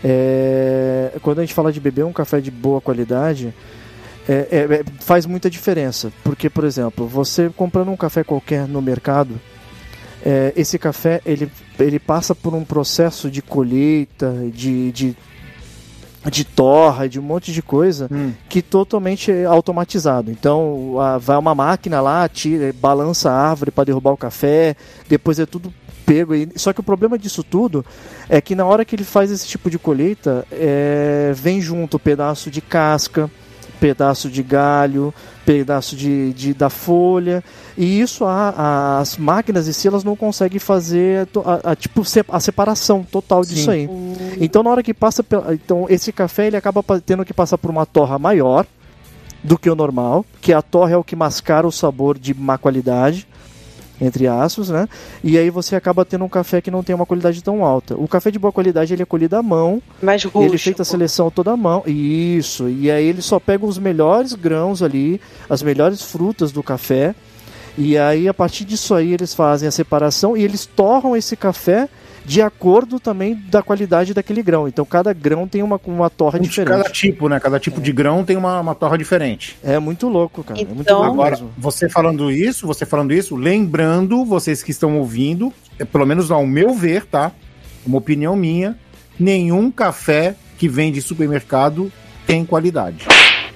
é, 0.03 1.11
quando 1.21 1.39
a 1.39 1.41
gente 1.41 1.53
fala 1.53 1.71
de 1.71 1.79
beber 1.79 2.05
um 2.05 2.13
café 2.13 2.39
de 2.41 2.51
boa 2.51 2.81
qualidade, 2.81 3.53
é- 4.27 4.47
é- 4.51 4.75
é- 4.75 4.83
faz 4.99 5.25
muita 5.25 5.49
diferença. 5.49 6.11
Porque, 6.23 6.49
por 6.49 6.63
exemplo, 6.63 7.07
você 7.07 7.49
comprando 7.55 7.89
um 7.91 7.97
café 7.97 8.23
qualquer 8.23 8.67
no 8.67 8.81
mercado, 8.81 9.39
é, 10.25 10.53
esse 10.55 10.79
café 10.79 11.21
ele, 11.25 11.51
ele 11.79 11.99
passa 11.99 12.33
por 12.33 12.53
um 12.53 12.63
processo 12.63 13.29
de 13.29 13.41
colheita, 13.41 14.33
de, 14.51 14.91
de, 14.91 15.17
de 16.31 16.43
torra, 16.43 17.07
de 17.07 17.19
um 17.19 17.23
monte 17.23 17.51
de 17.51 17.61
coisa 17.61 18.07
Hum. 18.11 18.31
que 18.49 18.61
totalmente 18.61 19.31
é 19.31 19.45
automatizado. 19.45 20.31
Então 20.31 20.99
a- 20.99 21.17
vai 21.17 21.37
uma 21.37 21.53
máquina 21.55 22.01
lá, 22.01 22.27
tira, 22.27 22.73
balança 22.79 23.29
a 23.31 23.49
árvore 23.49 23.71
para 23.71 23.83
derrubar 23.85 24.11
o 24.11 24.17
café, 24.17 24.75
depois 25.07 25.39
é 25.39 25.45
tudo 25.45 25.73
pego. 26.05 26.33
aí. 26.33 26.47
Só 26.55 26.71
que 26.73 26.79
o 26.79 26.83
problema 26.83 27.17
disso 27.17 27.43
tudo 27.43 27.83
é 28.29 28.39
que 28.41 28.53
na 28.55 28.65
hora 28.65 28.85
que 28.85 28.95
ele 28.95 29.03
faz 29.03 29.31
esse 29.31 29.47
tipo 29.47 29.69
de 29.69 29.79
colheita, 29.79 30.45
é, 30.51 31.31
vem 31.35 31.59
junto 31.61 31.97
pedaço 31.99 32.51
de 32.51 32.61
casca, 32.61 33.29
pedaço 33.79 34.29
de 34.29 34.41
galho, 34.41 35.13
pedaço 35.45 35.95
de, 35.95 36.33
de- 36.33 36.53
da 36.53 36.69
folha. 36.69 37.43
E 37.77 37.99
isso 38.01 38.25
a- 38.25 38.53
a- 38.57 38.99
as 38.99 39.17
máquinas 39.17 39.67
em 39.67 39.73
si 39.73 39.87
elas 39.87 40.03
não 40.03 40.15
conseguem 40.15 40.59
fazer 40.59 41.27
a, 41.63 41.71
a, 41.71 41.75
tipo 41.75 42.03
se- 42.05 42.25
a 42.29 42.39
separação 42.39 43.03
total 43.03 43.43
disso 43.43 43.69
aí. 43.71 43.87
Então 44.39 44.63
na 44.63 44.69
hora 44.69 44.81
que 44.83 44.93
passa 44.93 45.23
pela, 45.23 45.53
então 45.53 45.85
esse 45.89 46.11
café 46.11 46.47
ele 46.47 46.57
acaba 46.57 46.83
tendo 47.05 47.23
que 47.25 47.33
passar 47.33 47.57
por 47.57 47.69
uma 47.69 47.85
torra 47.85 48.17
maior 48.17 48.65
do 49.43 49.57
que 49.59 49.69
o 49.69 49.75
normal, 49.75 50.25
que 50.41 50.51
a 50.53 50.61
torra 50.61 50.93
é 50.93 50.97
o 50.97 51.03
que 51.03 51.15
mascara 51.15 51.67
o 51.67 51.71
sabor 51.71 52.17
de 52.17 52.33
má 52.33 52.57
qualidade, 52.57 53.27
entre 53.99 54.27
aspas, 54.27 54.69
né? 54.69 54.87
E 55.23 55.37
aí 55.37 55.49
você 55.49 55.75
acaba 55.75 56.05
tendo 56.05 56.25
um 56.25 56.29
café 56.29 56.61
que 56.61 56.69
não 56.69 56.83
tem 56.83 56.95
uma 56.95 57.05
qualidade 57.05 57.41
tão 57.41 57.63
alta. 57.63 57.95
O 57.95 58.07
café 58.07 58.29
de 58.31 58.39
boa 58.39 58.51
qualidade 58.51 58.93
ele 58.93 59.01
é 59.01 59.05
colhido 59.05 59.35
à 59.35 59.43
mão, 59.43 59.81
mais 60.01 60.23
rústico. 60.23 60.43
ele 60.43 60.57
feita 60.57 60.81
a 60.81 60.85
seleção 60.85 61.31
toda 61.31 61.51
à 61.51 61.57
mão. 61.57 61.83
Isso. 61.85 62.67
E 62.69 62.91
aí 62.91 63.05
ele 63.05 63.21
só 63.21 63.39
pega 63.39 63.65
os 63.65 63.77
melhores 63.77 64.33
grãos 64.33 64.83
ali, 64.83 65.21
as 65.49 65.61
melhores 65.63 66.01
frutas 66.01 66.51
do 66.51 66.61
café. 66.61 67.15
E 67.77 67.97
aí 67.97 68.27
a 68.27 68.33
partir 68.33 68.65
disso 68.65 68.93
aí 68.93 69.13
eles 69.13 69.33
fazem 69.33 69.67
a 69.67 69.71
separação 69.71 70.35
e 70.35 70.43
eles 70.43 70.65
torram 70.65 71.15
esse 71.15 71.35
café 71.35 71.89
de 72.25 72.41
acordo 72.41 72.99
também 72.99 73.35
da 73.49 73.61
qualidade 73.61 74.13
daquele 74.13 74.41
grão. 74.41 74.67
Então 74.67 74.83
cada 74.83 75.13
grão 75.13 75.47
tem 75.47 75.61
uma, 75.61 75.79
uma 75.85 76.09
torra 76.09 76.39
Um 76.39 76.41
de 76.41 76.49
diferente. 76.49 76.69
cada 76.77 76.89
tipo, 76.89 77.29
né? 77.29 77.39
Cada 77.39 77.59
tipo 77.59 77.79
de 77.79 77.91
grão 77.91 78.23
tem 78.25 78.35
uma, 78.35 78.59
uma 78.59 78.73
torra 78.75 78.97
diferente. 78.97 79.55
É 79.63 79.77
muito 79.79 80.07
louco, 80.09 80.43
cara. 80.43 80.59
é 80.59 80.65
muito 80.65 80.81
Então- 80.81 80.97
louco 80.99 81.13
Agora, 81.13 81.31
mesmo. 81.31 81.51
você 81.57 81.87
falando 81.87 82.31
isso, 82.31 82.65
você 82.65 82.85
falando 82.85 83.13
isso, 83.13 83.35
lembrando, 83.35 84.25
vocês 84.25 84.63
que 84.63 84.71
estão 84.71 84.97
ouvindo, 84.97 85.53
é, 85.79 85.85
pelo 85.85 86.05
menos 86.05 86.31
ao 86.31 86.45
meu 86.45 86.73
ver, 86.73 87.05
tá? 87.05 87.31
Uma 87.85 87.97
opinião 87.99 88.35
minha, 88.35 88.77
nenhum 89.19 89.69
café 89.69 90.35
que 90.57 90.67
vem 90.67 90.91
de 90.91 91.01
supermercado 91.01 91.91
tem 92.25 92.43
qualidade. 92.45 93.05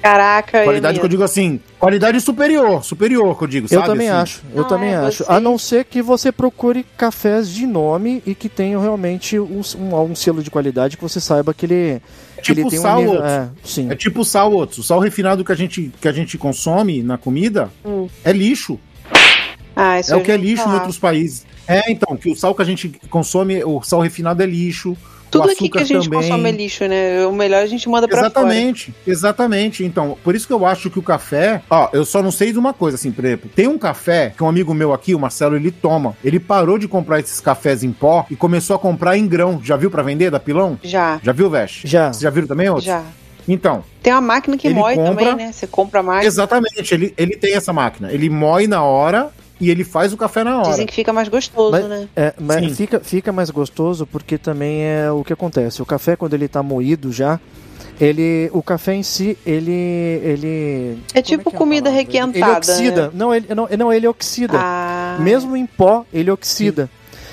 Caraca, 0.02 0.64
Qualidade 0.64 1.00
que 1.00 1.06
eu 1.06 1.10
digo 1.10 1.24
assim, 1.24 1.60
qualidade 1.80 2.20
superior, 2.22 2.84
superior 2.84 3.38
que 3.38 3.44
eu 3.44 3.48
digo, 3.48 3.66
Eu 3.72 3.80
sabe? 3.80 3.86
também 3.88 4.10
assim? 4.10 4.22
acho, 4.22 4.42
eu 4.54 4.64
Ah, 4.64 4.68
também 4.68 4.90
é, 4.90 4.96
acho. 4.96 5.24
você- 5.24 5.32
A 5.32 5.40
não 5.40 5.58
ser 5.58 5.86
que 5.86 6.02
você 6.02 6.32
procure 6.32 6.86
cafés 6.98 7.50
de 7.50 7.66
nome 7.66 8.22
e 8.26 8.36
que 8.36 8.50
tenham 8.50 8.82
realmente 8.82 9.40
um, 9.40 9.62
um, 9.78 9.96
um 10.12 10.16
selo 10.16 10.44
de 10.44 10.52
qualidade 10.52 10.98
que 10.98 11.04
você 11.04 11.20
saiba 11.22 11.54
que 11.54 11.66
ele, 11.66 11.76
É 11.76 12.42
que 12.42 12.52
ele 12.52 12.60
tipo 12.62 12.70
tem 12.70 12.80
sal, 12.80 12.98
um 12.98 13.00
nível. 13.00 13.14
outro. 13.14 13.28
É, 13.28 13.50
sim. 13.64 13.90
É 13.90 13.96
tipo 13.96 14.22
o 14.22 14.26
sal 14.26 14.52
outro. 14.52 14.82
O 14.82 14.84
sal 14.84 15.00
refinado 15.00 15.44
que 15.46 15.52
a 15.52 15.56
gente, 15.56 15.92
que 16.02 16.08
a 16.08 16.12
gente 16.12 16.38
consome 16.38 17.02
na 17.02 17.18
comida 17.18 17.70
Hum. 17.86 18.08
é 18.24 18.32
lixo. 18.34 18.80
Ah, 19.76 20.00
isso 20.00 20.14
É 20.14 20.18
o 20.18 20.22
que 20.24 20.32
é 20.32 20.36
lixo 20.38 20.62
em 20.62 20.66
falar. 20.66 20.76
outros 20.78 20.98
países. 20.98 21.46
É, 21.66 21.90
então, 21.92 22.18
que 22.18 22.30
o 22.30 22.36
sal 22.36 22.54
que 22.54 22.62
a 22.62 22.66
gente 22.66 22.90
consome, 23.10 23.64
o 23.64 23.82
sal 23.84 24.02
refinado 24.02 24.44
é 24.44 24.46
lixo. 24.46 24.98
Tudo 25.32 25.48
o 25.48 25.52
aqui 25.52 25.70
que 25.70 25.78
a 25.78 25.84
gente 25.84 26.10
também. 26.10 26.22
consome 26.30 26.50
é 26.50 26.52
lixo, 26.52 26.86
né? 26.88 27.26
O 27.26 27.32
melhor 27.32 27.62
a 27.62 27.66
gente 27.68 27.88
manda 27.88 28.08
pra 28.08 28.18
fora. 28.18 28.28
Exatamente, 28.30 28.94
exatamente. 29.06 29.84
Então, 29.84 30.18
por 30.24 30.36
isso 30.36 30.48
que 30.48 30.54
eu 30.54 30.66
acho 30.66 30.90
que 30.90 31.00
o 31.00 31.04
café. 31.04 31.62
Ó, 31.70 31.90
eu 31.94 32.04
só 32.06 32.22
não 32.24 32.32
sei 32.32 32.52
de 32.52 32.60
uma 32.60 32.74
coisa, 32.74 32.96
assim, 32.96 33.12
por 33.12 33.24
exemplo. 33.26 33.50
Tem 33.56 33.68
um 33.68 33.78
café 33.78 34.34
que 34.36 34.44
um 34.44 34.48
amigo 34.50 34.74
meu 34.74 34.94
aqui, 34.94 35.14
o 35.14 35.20
Marcelo, 35.20 35.56
ele 35.56 35.72
toma. 35.72 36.16
Ele 36.24 36.40
parou 36.40 36.78
de 36.78 36.88
comprar 36.88 37.20
esses 37.20 37.40
cafés 37.40 37.84
em 37.84 37.92
pó 37.92 38.26
e 38.30 38.36
começou 38.36 38.76
a 38.76 38.80
comprar 38.80 39.18
em 39.18 39.28
grão. 39.28 39.60
Já 39.64 39.76
viu 39.76 39.92
pra 39.92 40.02
vender 40.04 40.30
da 40.32 40.40
Pilão? 40.40 40.80
Já, 40.84 41.20
Já 41.24 41.32
viu, 41.32 41.50
Veste? 41.50 41.88
Já. 41.88 42.08
Vocês 42.12 42.22
já 42.22 42.30
viram 42.30 42.48
também, 42.48 42.68
outros? 42.70 42.86
já. 42.86 43.04
Então, 43.48 43.84
Tem 44.04 44.14
uma 44.14 44.22
máquina 44.22 44.56
que 44.58 44.68
Ele 44.68 44.76
moe 44.76 44.96
compra- 44.96 45.26
também, 45.26 45.36
né? 45.48 45.52
Você 45.52 45.66
compra 45.66 46.02
a 46.02 46.04
máquina. 46.04 46.26
exatamente. 46.28 46.94
Ele, 46.94 47.14
ele 47.18 47.36
tem 47.36 47.56
essa 47.56 47.74
máquina. 47.74 48.12
Ele 48.12 48.30
moe 48.30 48.68
na 48.68 48.84
hora 48.84 49.30
e 49.60 49.70
ele 49.70 49.84
faz 49.84 50.14
o 50.14 50.18
café 50.18 50.44
na 50.44 50.58
hora. 50.60 50.70
Dizem 50.72 50.86
que 50.86 50.94
fica 50.94 51.12
mais 51.14 51.28
gostoso, 51.28 51.72
Mas- 51.72 51.86
né? 51.88 52.08
É, 52.16 52.34
mas 52.40 52.66
Sim. 52.66 52.76
fica, 52.76 53.00
fica 53.00 53.32
mais 53.32 53.50
gostoso 53.50 54.06
porque 54.08 54.38
também 54.38 54.84
é 54.84 55.12
o 55.12 55.24
que 55.24 55.34
acontece. 55.34 55.82
O 55.82 55.86
café, 55.86 56.16
quando 56.16 56.34
ele 56.34 56.48
tá 56.48 56.62
moído 56.64 57.12
já, 57.12 57.40
ele. 58.00 58.50
O 58.54 58.62
café 58.64 58.94
em 58.96 59.04
si, 59.04 59.38
ele. 59.46 59.72
ele 59.72 60.98
É 61.14 61.22
como 61.22 61.24
tipo 61.24 61.50
a 61.50 61.54
comida 61.54 61.90
requentada, 61.90 62.38
Ele 62.38 62.58
oxida. 62.58 63.06
né? 63.08 63.12
Não, 63.14 63.34
ele, 63.36 63.48
não, 63.54 63.68
não, 63.78 63.94
ele 63.94 64.08
oxida. 64.08 64.58
Ah, 64.58 65.18
Mesmo 65.20 65.56
em 65.58 65.66
pó, 65.66 66.06
ele 66.14 66.32
oxida. 66.32 66.90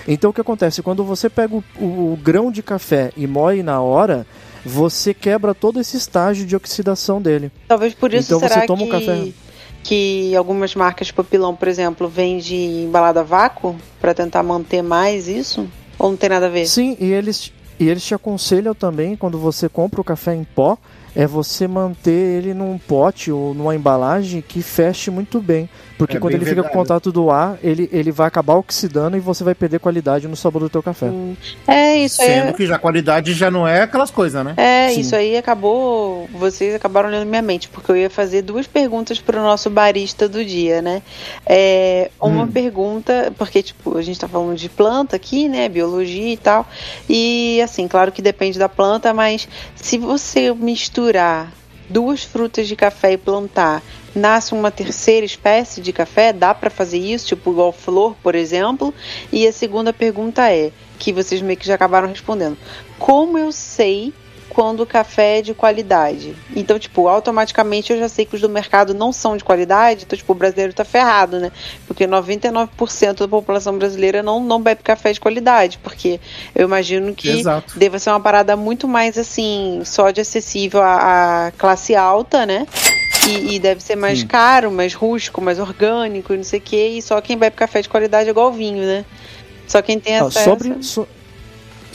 Então 0.08 0.30
o 0.30 0.32
que 0.32 0.40
acontece? 0.40 0.82
Quando 0.82 1.02
você 1.04 1.28
pega 1.28 1.54
o, 1.54 1.64
o- 1.80 2.12
o 2.12 2.18
grão 2.22 2.50
de 2.50 2.62
café 2.62 3.10
e 3.16 3.26
moe 3.26 3.62
na 3.62 3.80
hora, 3.80 4.24
você 4.64 5.12
quebra 5.12 5.52
todo 5.54 5.80
esse 5.80 5.96
estágio 5.96 6.46
de 6.46 6.54
oxidação 6.54 7.20
dele. 7.20 7.50
talvez 7.66 7.92
por 7.94 8.12
isso 8.14 8.28
Então 8.34 8.38
você 8.40 8.48
será 8.54 8.66
toma 8.66 8.82
um 8.82 8.86
que, 8.86 8.92
café. 8.92 9.28
Que 9.87 10.34
algumas 10.34 10.74
marcas 10.74 11.12
papilão, 11.12 11.55
por 11.55 11.68
exemplo, 11.68 12.09
vende 12.09 12.57
embalada 12.57 13.20
a 13.20 13.22
vácuo 13.22 13.76
pra 14.01 14.12
tentar 14.12 14.43
manter 14.43 14.82
mais 14.82 15.28
isso? 15.28 15.68
Ou 15.97 16.11
não 16.11 16.16
tem 16.16 16.28
nada 16.28 16.47
a 16.47 16.49
ver? 16.49 16.66
Sim, 16.66 16.97
e 17.01 17.12
eles 17.12 17.53
E 17.78 17.89
eles 17.89 18.03
te 18.05 18.14
aconselham 18.14 18.74
também, 18.74 19.14
quando 19.16 19.39
você 19.39 19.68
compra 19.68 20.01
o 20.01 20.05
café 20.05 20.34
em 20.34 20.45
pó, 20.45 20.76
é 21.16 21.26
você 21.26 21.66
manter 21.66 22.10
ele 22.12 22.52
num 22.54 22.78
pote 22.78 23.32
ou 23.32 23.54
numa 23.54 23.74
embalagem 23.74 24.40
que 24.46 24.62
feche 24.62 25.10
muito 25.10 25.40
bem. 25.40 25.68
Porque 25.98 26.18
É 26.18 26.20
quando 26.20 26.32
bem 26.32 26.36
ele 26.42 26.44
fica 26.44 26.56
com 26.56 26.68
verdade. 26.68 26.78
contato 26.88 27.10
do 27.10 27.30
ar, 27.30 27.56
ele, 27.62 27.88
ele 27.90 28.12
vai 28.12 28.26
acabar 28.28 28.56
oxidando 28.56 29.16
e 29.16 29.20
você 29.20 29.42
vai 29.42 29.54
perder 29.54 29.80
qualidade 29.80 30.28
no 30.28 30.36
sabor 30.36 30.60
do 30.60 30.68
teu 30.68 30.82
café. 30.82 31.10
É, 31.66 31.96
isso 31.96 32.20
aí. 32.20 32.28
Sendo 32.28 32.52
que 32.52 32.66
já 32.66 32.76
a 32.76 32.78
qualidade 32.78 33.32
já 33.32 33.50
não 33.50 33.66
é 33.66 33.80
aquelas 33.80 34.10
coisas, 34.10 34.44
né? 34.44 34.52
É, 34.58 34.90
Sim. 34.90 35.00
isso 35.00 35.16
aí 35.16 35.38
acabou. 35.38 36.28
Vocês 36.34 36.74
acabaram 36.74 37.08
lendo 37.08 37.26
minha 37.26 37.40
mente, 37.40 37.70
porque 37.70 37.90
eu 37.90 37.96
ia 37.96 38.10
fazer 38.10 38.42
duas 38.42 38.66
perguntas 38.66 39.18
para 39.18 39.40
o 39.40 39.42
nosso 39.42 39.70
barista 39.70 40.28
do 40.28 40.44
dia, 40.44 40.82
né? 40.82 41.00
É, 41.46 42.10
uma 42.20 42.44
Hum. 42.44 42.48
pergunta, 42.48 43.32
porque, 43.38 43.62
tipo, 43.62 43.96
a 43.96 44.02
gente 44.02 44.20
tá 44.20 44.28
falando 44.28 44.54
de 44.54 44.68
planta 44.68 45.16
aqui, 45.16 45.48
né? 45.48 45.66
Biologia 45.66 46.30
e 46.34 46.36
tal. 46.36 46.66
E, 47.08 47.58
assim, 47.62 47.88
claro 47.88 48.12
que 48.12 48.20
depende 48.20 48.58
da 48.58 48.68
planta, 48.68 49.14
mas 49.14 49.48
se 49.74 49.96
você 49.96 50.52
misturar 51.07 51.52
duas 51.88 52.24
frutas 52.24 52.66
de 52.66 52.74
café 52.74 53.12
e 53.12 53.16
plantar, 53.16 53.80
nasce 54.12 54.52
uma 54.52 54.72
terceira 54.72 55.24
espécie 55.24 55.80
de 55.80 55.92
café? 55.92 56.32
Dá 56.32 56.52
para 56.52 56.68
fazer 56.68 56.98
isso? 56.98 57.28
Tipo, 57.28 57.52
igual 57.52 57.72
flor, 57.72 58.16
por 58.22 58.34
exemplo? 58.34 58.92
E 59.32 59.46
a 59.46 59.52
segunda 59.52 59.92
pergunta 59.92 60.50
é, 60.50 60.72
que 60.98 61.12
vocês 61.12 61.40
meio 61.40 61.57
que 61.57 61.66
já 61.66 61.76
acabaram 61.76 62.09
respondendo. 62.09 62.59
Como 62.98 63.38
eu 63.38 63.52
sei 63.52 64.12
quando 64.57 64.80
o 64.80 64.86
café 64.86 65.40
é 65.40 65.42
de 65.42 65.52
qualidade? 65.52 66.34
Então, 66.57 66.78
tipo, 66.78 67.07
automaticamente 67.09 67.92
eu 67.92 67.98
já 67.98 68.09
sei 68.09 68.24
que 68.24 68.34
os 68.36 68.40
do 68.40 68.48
mercado 68.48 68.94
não 68.94 69.12
são 69.12 69.36
de 69.36 69.44
qualidade, 69.44 70.04
então, 70.07 70.16
tipo, 70.16 70.32
o 70.32 70.34
brasileiro 70.34 70.72
tá 70.72 70.82
ferrado, 70.82 71.38
né? 71.38 71.52
Porque 71.86 72.07
99% 72.07 73.18
da 73.18 73.28
população 73.28 73.76
brasileira 73.76 74.22
não, 74.22 74.42
não 74.42 74.59
bebe 74.59 74.82
café 74.82 75.12
de 75.12 75.20
qualidade, 75.20 75.78
porque 75.82 76.18
eu 76.54 76.64
imagino 76.66 77.14
que 77.14 77.28
Exato. 77.28 77.78
deva 77.78 77.98
ser 77.98 78.09
uma 78.09 78.18
parada 78.20 78.57
muito 78.57 78.88
mais, 78.88 79.18
assim, 79.18 79.82
só 79.84 80.11
de 80.11 80.22
acessível 80.22 80.80
à, 80.80 81.48
à 81.48 81.52
classe 81.52 81.94
alta, 81.94 82.46
né? 82.46 82.66
E, 83.28 83.57
e 83.57 83.59
deve 83.59 83.82
ser 83.82 83.96
mais 83.96 84.20
Sim. 84.20 84.26
caro, 84.26 84.70
mais 84.70 84.94
rústico, 84.94 85.42
mais 85.42 85.59
orgânico, 85.59 86.32
e 86.32 86.36
não 86.38 86.44
sei 86.44 86.61
o 86.61 86.62
quê, 86.62 86.86
e 86.96 87.02
só 87.02 87.20
quem 87.20 87.36
bebe 87.36 87.57
café 87.57 87.82
de 87.82 87.90
qualidade 87.90 88.26
é 88.26 88.30
igual 88.30 88.50
vinho, 88.50 88.82
né? 88.82 89.04
Só 89.68 89.82
quem 89.82 90.00
tem 90.00 90.16
Ah, 90.16 90.24
acesso. 90.24 90.44
sobre, 90.48 90.82
so- 90.82 91.09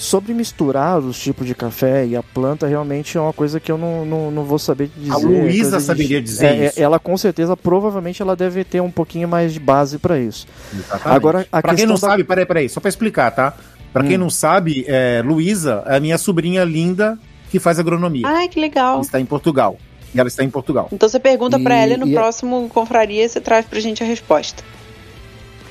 sobre 0.02 0.34
misturar 0.34 0.98
os 1.00 1.20
tipos 1.20 1.46
de 1.46 1.54
café 1.54 2.06
e 2.08 2.16
a 2.16 2.24
planta, 2.24 2.66
realmente 2.66 3.18
é 3.18 3.22
uma 3.22 3.32
coisa 3.32 3.60
que 3.60 3.72
eu 3.72 3.78
não, 3.78 4.04
não, 4.04 4.32
não 4.32 4.44
vou 4.44 4.58
saber 4.58 4.90
dizer. 4.98 5.12
A 5.14 5.18
Luísa 5.18 5.62
coisa 5.62 5.78
de- 5.78 5.84
saberia 5.84 6.22
dizer 6.22 6.46
É, 6.48 6.50
é, 6.58 6.66
isso. 6.70 6.82
Ela 6.82 6.98
com 6.98 7.16
certeza, 7.16 7.56
provavelmente, 7.56 8.20
ela 8.22 8.36
deve 8.36 8.64
ter 8.64 8.82
um 8.82 8.90
pouquinho 8.90 9.28
mais 9.28 9.54
de 9.54 9.60
base 9.60 10.00
para 10.00 10.18
isso. 10.20 10.48
Exatamente. 10.74 11.16
Agora, 11.16 11.48
a 11.52 11.62
pra 11.62 11.76
quem 11.76 11.86
não 11.86 11.94
da- 11.94 12.00
sabe, 12.00 12.24
peraí, 12.24 12.46
peraí, 12.48 12.68
só 12.68 12.80
pra 12.80 12.90
explicar, 12.90 13.30
tá? 13.32 13.54
Pra 13.94 14.04
quem 14.04 14.16
Hum. 14.16 14.22
não 14.22 14.30
sabe, 14.32 14.86
é, 14.88 15.22
Luísa 15.24 15.84
é 15.86 15.98
a 15.98 16.00
minha 16.00 16.18
sobrinha 16.18 16.64
linda 16.64 17.20
que 17.52 17.60
faz 17.60 17.78
agronomia. 17.78 18.26
Ai, 18.26 18.48
que 18.48 18.60
legal. 18.60 19.02
Está 19.02 19.20
em 19.20 19.26
Portugal. 19.26 19.78
E 20.16 20.20
ela 20.20 20.28
está 20.28 20.44
em 20.44 20.50
Portugal. 20.50 20.90
Então 20.92 21.08
você 21.08 21.20
pergunta 21.20 21.60
pra 21.60 21.76
E- 21.78 21.84
ela 21.84 21.94
e 21.94 21.98
no 21.98 22.08
e- 22.08 22.14
próximo 22.14 22.68
confraria 22.74 23.28
você 23.30 23.40
traz 23.40 23.66
pra 23.68 23.80
gente 23.80 24.04
a 24.04 24.06
resposta. 24.08 24.64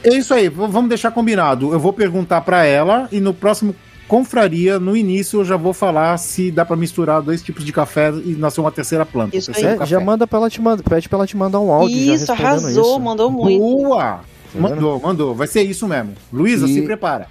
É 0.04 0.14
isso 0.14 0.32
aí, 0.32 0.48
vamos 0.48 0.88
deixar 0.88 1.10
combinado. 1.10 1.72
Eu 1.74 1.80
vou 1.80 1.92
perguntar 1.92 2.40
pra 2.42 2.64
ela 2.64 3.06
e 3.12 3.20
no 3.20 3.34
próximo 3.34 3.74
confraria, 4.10 4.80
no 4.80 4.96
início, 4.96 5.38
eu 5.38 5.44
já 5.44 5.56
vou 5.56 5.72
falar 5.72 6.18
se 6.18 6.50
dá 6.50 6.64
pra 6.64 6.74
misturar 6.74 7.22
dois 7.22 7.40
tipos 7.40 7.64
de 7.64 7.72
café 7.72 8.10
e 8.10 8.34
nascer 8.36 8.60
uma 8.60 8.72
terceira 8.72 9.06
planta. 9.06 9.36
Isso 9.36 9.52
aí. 9.54 9.64
É, 9.64 9.86
já 9.86 10.00
manda 10.00 10.26
pra 10.26 10.40
ela 10.40 10.50
te 10.50 10.60
manda, 10.60 10.82
pede 10.82 11.08
pra 11.08 11.18
ela 11.18 11.26
te 11.28 11.36
mandar 11.36 11.60
um 11.60 11.70
áudio 11.70 11.96
isso, 11.96 12.32
arrasou, 12.32 12.70
isso. 12.70 12.98
mandou 12.98 13.30
muito. 13.30 13.60
Boa! 13.60 14.18
vendo? 14.52 14.62
Mandou, 14.62 15.00
mandou. 15.00 15.32
Vai 15.32 15.46
ser 15.46 15.62
isso 15.62 15.86
mesmo. 15.86 16.14
Luísa, 16.32 16.66
E- 16.66 16.74
se 16.74 16.82
prepara. 16.82 17.28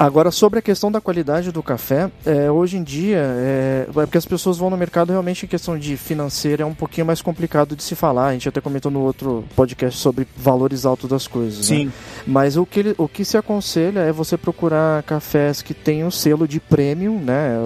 Agora, 0.00 0.30
sobre 0.30 0.60
a 0.60 0.62
questão 0.62 0.92
da 0.92 1.00
qualidade 1.00 1.50
do 1.50 1.60
café, 1.60 2.08
é, 2.24 2.48
hoje 2.48 2.76
em 2.76 2.84
dia, 2.84 3.18
é, 3.18 3.84
é 3.88 3.92
porque 3.92 4.16
as 4.16 4.24
pessoas 4.24 4.56
vão 4.56 4.70
no 4.70 4.76
mercado 4.76 5.10
realmente 5.10 5.44
em 5.44 5.48
questão 5.48 5.76
de 5.76 5.96
financeira 5.96 6.62
é 6.62 6.66
um 6.66 6.72
pouquinho 6.74 7.04
mais 7.04 7.20
complicado 7.20 7.74
de 7.74 7.82
se 7.82 7.96
falar. 7.96 8.28
A 8.28 8.32
gente 8.32 8.48
até 8.48 8.60
comentou 8.60 8.92
no 8.92 9.00
outro 9.00 9.44
podcast 9.56 9.98
sobre 9.98 10.28
valores 10.36 10.86
altos 10.86 11.10
das 11.10 11.26
coisas. 11.26 11.68
né? 11.68 11.76
Sim. 11.76 11.92
Mas 12.24 12.56
o 12.56 12.64
que, 12.64 12.78
ele- 12.78 12.94
o 12.96 13.08
que 13.08 13.24
se 13.24 13.36
aconselha 13.36 13.98
é 14.00 14.12
você 14.12 14.36
procurar 14.36 15.02
cafés 15.02 15.62
que 15.62 15.74
tenham 15.74 16.12
selo 16.12 16.46
de 16.46 16.60
premium, 16.60 17.18
né? 17.18 17.56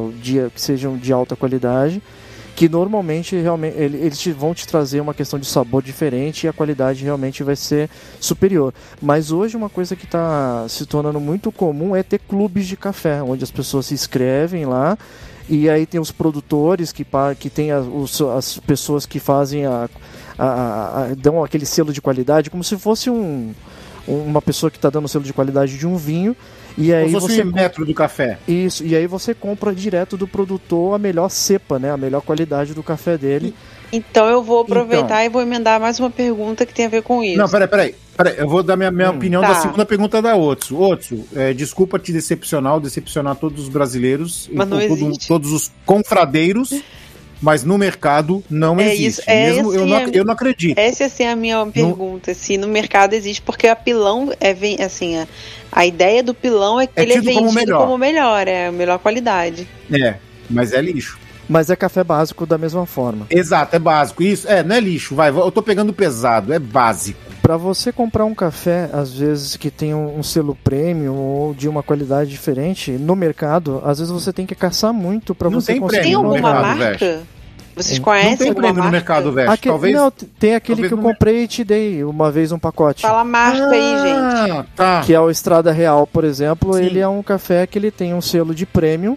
Que 0.55 0.61
sejam 0.61 0.97
de 0.97 1.13
alta 1.13 1.37
qualidade. 1.37 2.01
Que 2.63 2.69
normalmente 2.69 3.35
realmente 3.35 3.77
ele- 3.77 3.97
eles 3.99 4.17
te- 4.17 4.31
vão 4.31 4.55
te 4.55 4.69
trazer 4.69 5.01
uma 5.01 5.13
questão 5.13 5.37
de 5.37 5.45
sabor 5.47 5.83
diferente 5.83 6.45
e 6.45 6.49
a 6.49 6.53
qualidade 6.53 7.03
realmente 7.03 7.43
vai 7.43 7.57
ser 7.57 7.91
superior. 8.21 8.73
Mas 9.01 9.33
hoje 9.33 9.57
uma 9.57 9.69
coisa 9.69 9.97
que 9.97 10.05
está 10.05 10.65
se 10.69 10.87
tornando 10.87 11.19
muito 11.19 11.51
comum 11.51 11.97
é 11.97 12.05
ter 12.05 12.21
clubes 12.21 12.69
de 12.69 12.77
café, 12.77 13.21
onde 13.21 13.43
as 13.43 13.51
pessoas 13.51 13.87
se 13.87 13.95
inscrevem 13.95 14.65
lá 14.65 14.97
e 15.49 15.69
aí 15.69 15.85
tem 15.85 16.01
os 16.01 16.13
produtores 16.13 16.93
que, 16.93 17.05
que 17.37 17.51
tem 17.51 17.73
as, 17.73 17.85
as 18.39 18.59
pessoas 18.61 19.07
que 19.07 19.19
fazem 19.19 19.67
a- 19.67 19.91
a- 20.39 21.03
a- 21.11 21.15
dão 21.19 21.43
aquele 21.43 21.67
selo 21.67 21.93
de 21.93 22.01
qualidade 22.01 22.49
como 22.49 22.63
se 22.63 22.79
fosse 22.79 23.11
um 23.11 23.53
uma 24.07 24.41
pessoa 24.43 24.71
que 24.71 24.79
está 24.79 24.89
dando 24.91 25.09
selo 25.09 25.25
de 25.25 25.33
qualidade 25.33 25.77
de 25.79 25.87
um 25.87 25.97
vinho 25.97 26.37
e 26.79 26.93
aí 26.93 27.07
Como 27.13 27.21
você 27.21 27.43
um 27.43 27.53
metro 27.53 27.85
do 27.85 27.93
café. 27.95 28.39
isso 28.49 28.85
e 28.85 28.95
aí 28.97 29.07
você 29.07 29.35
compra 29.35 29.75
direto 29.75 30.17
do 30.17 30.27
produtor 30.27 30.95
a 30.95 30.99
melhor 30.99 31.29
cepa 31.29 31.79
né 31.79 31.91
a 31.91 31.97
melhor 31.97 32.21
qualidade 32.23 32.73
do 32.75 32.83
café 32.83 33.17
dele 33.19 33.55
Então 33.93 34.27
eu 34.27 34.43
vou 34.43 34.61
aproveitar 34.63 35.23
e 35.25 35.29
vou 35.29 35.43
emendar 35.43 35.79
mais 35.79 36.01
uma 36.01 36.09
pergunta 36.11 36.65
que 36.65 36.73
tem 36.73 36.87
a 36.87 36.89
ver 36.89 37.03
com 37.03 37.23
isso. 37.23 37.37
Não, 37.37 37.47
peraí, 37.47 37.69
peraí. 37.69 37.95
peraí 38.17 38.35
eu 38.39 38.49
vou 38.49 38.63
dar 38.63 38.75
minha, 38.75 38.91
minha 38.91 39.11
Hum, 39.11 39.17
opinião 39.17 39.43
tá. 39.43 39.49
da 39.49 39.55
segunda 39.57 39.85
pergunta 39.85 40.23
da 40.23 40.35
Otsu. 40.35 40.81
Otsu, 40.81 41.25
é, 41.37 41.53
desculpa 41.53 41.99
te 41.99 42.11
decepcionar, 42.11 42.73
ou 42.73 42.81
decepcionar 42.81 43.37
todos 43.37 43.65
os 43.65 43.69
brasileiros, 43.69 44.49
e 44.51 44.57
Mas 44.57 44.67
não 44.67 44.79
todo- 44.89 45.13
todos 45.29 45.53
os 45.53 45.71
confradeiros, 45.85 46.71
mas 47.43 47.65
no 47.65 47.77
mercado 47.77 48.43
não 48.49 48.79
É 48.81 48.95
existe. 48.95 49.21
isso, 49.21 49.23
é 49.27 49.47
Mesmo 49.47 49.75
eu 49.75 49.81
assim, 49.83 49.91
não, 49.91 49.97
é- 49.99 50.11
eu 50.15 50.25
não 50.25 50.33
acredito. 50.33 50.79
Essa 50.79 51.03
é 51.03 51.07
assim, 51.07 51.27
a 51.27 51.35
minha 51.37 51.67
pergunta, 51.67 52.33
se 52.33 52.57
no 52.57 52.69
mercado 52.69 53.13
existe, 53.15 53.43
porque 53.43 53.67
a 53.67 53.75
pilão 53.77 54.33
é 54.41 54.55
vem- 54.55 54.81
assim, 54.81 55.19
a, 55.19 55.27
a 55.73 55.85
ideia 55.85 56.23
do 56.23 56.33
pilão 56.33 56.81
é 56.81 56.87
que 56.87 56.99
É 56.99 57.03
ele 57.03 57.13
é 57.15 57.21
tido 57.21 57.25
como 57.35 57.41
vendido 57.51 57.55
melhor. 57.55 57.81
como 57.83 57.99
melhor, 57.99 58.47
é 58.49 58.69
a 58.69 58.73
melhor 58.73 58.99
qualidade. 59.01 59.67
É, 59.93 60.15
mas 60.49 60.73
é 60.73 60.81
lixo. 60.81 61.19
mas 61.49 61.69
é 61.69 61.77
café 61.77 62.05
básico 62.05 62.47
da 62.47 62.57
mesma 62.57 62.87
forma 62.87 63.27
Exato, 63.29 63.75
é 63.75 63.79
básico. 63.79 64.23
Isso, 64.23 64.49
é, 64.49 64.63
não 64.63 64.77
é 64.77 64.81
lixo, 64.81 65.15
vai. 65.15 65.31
Eu 65.31 65.51
tô 65.51 65.61
pegando 65.63 65.93
pesado, 65.93 66.53
é 66.53 66.59
básico. 66.59 67.21
Para 67.43 67.57
você 67.57 67.91
comprar 67.91 68.25
um 68.25 68.35
café, 68.35 68.89
às 68.93 69.13
vezes 69.13 69.57
que 69.57 69.69
tem 69.71 69.93
um, 69.93 70.19
um 70.19 70.23
selo 70.23 70.57
premium 70.63 71.17
ou 71.17 71.53
de 71.53 71.69
uma 71.69 71.83
qualidade 71.83 72.31
diferente, 72.31 72.93
no 72.93 73.17
mercado, 73.17 73.83
às 73.85 73.99
vezes 73.99 74.13
você 74.13 74.33
tem 74.33 74.47
que 74.47 74.55
caçar 74.55 74.93
muito 74.93 75.35
para 75.35 75.49
você 75.49 75.73
tem 75.73 75.81
conseguir. 75.81 76.03
Tem 76.05 76.13
no 76.13 76.19
alguma 76.19 76.35
mercado, 76.35 76.79
marca? 76.79 77.21
Vocês 77.75 77.99
conhecem 77.99 78.31
não 78.31 78.37
tem 78.37 78.49
alguma 78.49 78.63
prêmio 78.63 78.75
no 78.77 78.81
marca? 78.83 78.97
mercado, 78.97 79.33
velho. 79.33 79.51
Aque- 79.51 79.69
Talvez. 79.69 79.95
Não, 79.95 80.11
tem 80.11 80.55
aquele 80.55 80.83
talvez 80.83 80.89
que 80.89 80.95
eu 80.95 80.99
no 80.99 81.03
comprei 81.03 81.43
e 81.43 81.49
te 81.49 81.65
dei 81.65 82.05
uma 82.05 82.31
vez 82.31 82.53
um 82.53 82.59
pacote. 82.59 83.03
Fala 83.03 83.23
a 83.23 83.25
marca 83.25 83.71
aí, 83.71 83.99
gente. 83.99 84.51
Ah, 84.53 84.67
tá. 84.77 85.01
Que 85.05 85.13
é 85.15 85.19
o 85.21 85.31
Estrada 85.31 85.73
Real, 85.73 86.07
por 86.07 86.23
exemplo. 86.23 86.75
Sim. 86.75 86.85
Ele 86.85 87.01
é 87.01 87.09
um 87.09 87.23
café 87.23 87.67
que 87.67 87.79
ele 87.79 87.91
tem 87.91 88.15
um 88.15 88.21
selo 88.21 88.55
de 88.55 88.67
premium. 88.67 89.17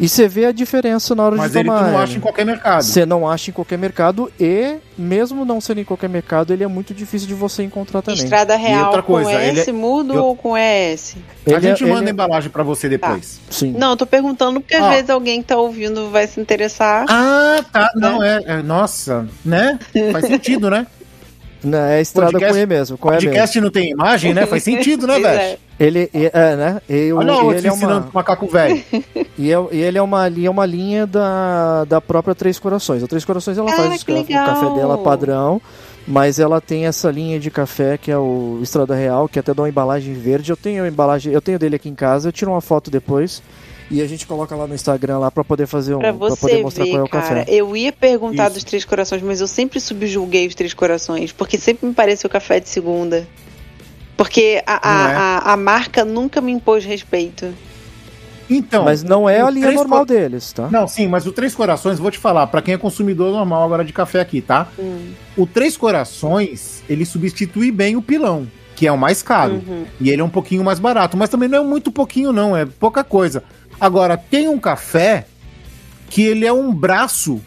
E 0.00 0.08
você 0.08 0.26
vê 0.26 0.46
a 0.46 0.52
diferença 0.52 1.14
na 1.14 1.24
hora 1.24 1.36
Mas 1.36 1.52
de 1.52 1.58
ele 1.58 1.68
tu 1.68 1.72
tomar. 1.74 1.82
não 1.82 1.88
ele. 1.94 2.02
acha 2.02 2.16
em 2.16 2.20
qualquer 2.20 2.46
mercado. 2.46 2.82
Você 2.82 3.04
não 3.04 3.28
acha 3.28 3.50
em 3.50 3.52
qualquer 3.52 3.76
mercado 3.78 4.32
e, 4.40 4.76
mesmo 4.96 5.44
não 5.44 5.60
sendo 5.60 5.80
em 5.80 5.84
qualquer 5.84 6.08
mercado, 6.08 6.54
ele 6.54 6.64
é 6.64 6.66
muito 6.66 6.94
difícil 6.94 7.28
de 7.28 7.34
você 7.34 7.62
encontrar 7.62 8.00
também. 8.00 8.22
Estrada 8.24 8.56
Real 8.56 8.86
outra 8.86 9.02
coisa, 9.02 9.30
com 9.30 9.36
ele 9.38 9.60
S 9.60 9.68
é- 9.68 9.72
mudo 9.74 10.14
eu- 10.14 10.24
ou 10.24 10.34
com 10.34 10.56
ES? 10.56 11.16
A 11.46 11.50
Ele 11.50 11.60
gente 11.60 11.84
é- 11.84 11.86
manda 11.86 11.98
ele 12.00 12.06
a 12.06 12.08
é- 12.08 12.12
embalagem 12.12 12.48
pra 12.50 12.62
você 12.62 12.88
depois. 12.88 13.38
Sim. 13.50 13.72
Não, 13.76 13.90
eu 13.90 13.96
tô 13.98 14.06
perguntando 14.06 14.58
porque 14.60 14.74
às 14.74 14.84
Ó. 14.84 14.88
vezes 14.90 15.10
alguém 15.10 15.42
que 15.42 15.48
tá 15.48 15.56
ouvindo 15.58 16.08
vai 16.10 16.26
se 16.26 16.40
interessar. 16.40 17.04
Ah, 17.06 17.62
tá. 17.70 17.90
Não, 17.94 18.22
é. 18.22 18.40
é- 18.46 18.62
nossa, 18.62 19.28
né? 19.44 19.78
Faz 20.12 20.24
sentido, 20.26 20.70
né? 20.70 20.86
Não, 21.62 21.78
é 21.78 22.00
estrada 22.00 22.32
Podcast- 22.32 22.54
com 22.58 22.62
E 22.62 22.66
mesmo. 22.66 22.98
Com 22.98 23.08
E 23.08 23.12
mesmo. 23.12 23.28
Podcast 23.30 23.60
não 23.60 23.70
tem 23.70 23.90
imagem, 23.90 24.32
né? 24.34 24.46
Faz 24.46 24.62
sentido, 24.62 25.06
né, 25.06 25.18
velho? 25.20 25.38
é. 25.40 25.58
Ele 25.78 26.10
é, 26.12 26.30
é, 26.34 26.56
né? 26.56 26.82
E, 26.88 27.10
o- 27.12 27.16
Olha 27.18 27.28
e 27.28 27.30
o 27.30 27.44
outro 27.44 27.56
ele 27.58 27.68
é 27.68 27.70
ensinando 27.70 28.00
uma, 28.06 28.10
macaco 28.12 28.46
velho. 28.46 28.82
e, 29.38 29.50
é, 29.52 29.56
e 29.72 29.78
ele 29.80 29.96
é 29.98 30.02
uma, 30.02 30.26
é 30.26 30.50
uma 30.50 30.66
linha 30.66 31.06
da, 31.06 31.84
da 31.84 32.00
própria 32.00 32.34
Três 32.34 32.58
Corações. 32.58 33.02
A 33.02 33.06
Três 33.06 33.24
Corações 33.24 33.56
ela 33.56 33.70
Cara, 33.70 33.88
faz 33.88 34.02
o, 34.02 34.06
ca- 34.06 34.12
o 34.12 34.24
café 34.26 34.74
dela 34.74 34.98
padrão, 34.98 35.60
mas 36.06 36.38
ela 36.38 36.60
tem 36.60 36.86
essa 36.86 37.10
linha 37.10 37.40
de 37.40 37.50
café 37.50 37.96
que 37.96 38.10
é 38.10 38.16
o 38.18 38.58
Estrada 38.62 38.94
Real, 38.94 39.26
que 39.28 39.38
até 39.38 39.54
dá 39.54 39.62
uma 39.62 39.68
embalagem 39.70 40.12
verde. 40.14 40.50
Eu 40.52 40.56
tenho 40.56 40.84
a 40.84 40.88
embalagem, 40.88 41.32
eu 41.32 41.40
tenho 41.40 41.58
dele 41.58 41.76
aqui 41.76 41.88
em 41.88 41.94
casa, 41.94 42.28
eu 42.28 42.32
tiro 42.32 42.50
uma 42.50 42.60
foto 42.60 42.90
depois 42.90 43.42
e 43.90 44.00
a 44.00 44.06
gente 44.06 44.26
coloca 44.26 44.54
lá 44.54 44.66
no 44.66 44.74
Instagram 44.74 45.18
lá 45.18 45.30
para 45.30 45.42
poder 45.42 45.66
fazer 45.66 45.94
um, 45.94 45.98
Pra 45.98 46.12
para 46.12 46.18
você 46.28 46.40
poder 46.40 46.62
mostrar 46.62 46.84
ver, 46.84 46.90
qual 46.90 47.00
é 47.00 47.04
o 47.04 47.08
cara, 47.08 47.22
café. 47.40 47.44
eu 47.48 47.76
ia 47.76 47.92
perguntar 47.92 48.44
Isso. 48.46 48.54
dos 48.54 48.64
Três 48.64 48.84
Corações, 48.84 49.20
mas 49.22 49.40
eu 49.40 49.46
sempre 49.48 49.80
subjulguei 49.80 50.46
os 50.46 50.54
Três 50.54 50.72
Corações, 50.72 51.32
porque 51.32 51.58
sempre 51.58 51.86
me 51.86 51.92
pareceu 51.94 52.30
café 52.30 52.60
de 52.60 52.68
segunda. 52.68 53.26
Porque 54.16 54.62
a, 54.66 54.80
a, 54.82 55.10
é? 55.10 55.14
a, 55.16 55.38
a 55.52 55.56
marca 55.56 56.04
nunca 56.04 56.40
me 56.40 56.52
impôs 56.52 56.84
respeito. 56.84 57.52
Então. 58.48 58.84
Mas 58.84 59.02
não 59.04 59.28
é 59.28 59.42
o 59.44 59.46
a 59.46 59.50
linha 59.50 59.70
normal 59.70 60.00
Cor- 60.00 60.06
deles, 60.08 60.52
tá? 60.52 60.68
Não, 60.70 60.86
sim, 60.88 61.06
mas 61.06 61.24
o 61.26 61.32
Três 61.32 61.54
Corações, 61.54 61.98
vou 61.98 62.10
te 62.10 62.18
falar, 62.18 62.46
pra 62.48 62.60
quem 62.60 62.74
é 62.74 62.78
consumidor 62.78 63.32
normal 63.32 63.62
agora 63.64 63.84
de 63.84 63.92
café 63.92 64.20
aqui, 64.20 64.40
tá? 64.42 64.66
Hum. 64.78 65.12
O 65.36 65.46
Três 65.46 65.76
Corações, 65.76 66.82
ele 66.88 67.06
substitui 67.06 67.70
bem 67.70 67.94
o 67.96 68.02
pilão, 68.02 68.48
que 68.74 68.86
é 68.88 68.92
o 68.92 68.98
mais 68.98 69.22
caro. 69.22 69.54
Uhum. 69.54 69.84
E 70.00 70.10
ele 70.10 70.20
é 70.20 70.24
um 70.24 70.28
pouquinho 70.28 70.64
mais 70.64 70.80
barato, 70.80 71.16
mas 71.16 71.30
também 71.30 71.48
não 71.48 71.58
é 71.58 71.64
muito 71.64 71.92
pouquinho, 71.92 72.32
não, 72.32 72.56
é 72.56 72.66
pouca 72.66 73.04
coisa. 73.04 73.44
Agora, 73.80 74.16
tem 74.16 74.48
um 74.48 74.58
café 74.58 75.26
que 76.08 76.22
ele 76.22 76.44
é 76.46 76.52
um 76.52 76.72
braço 76.74 77.40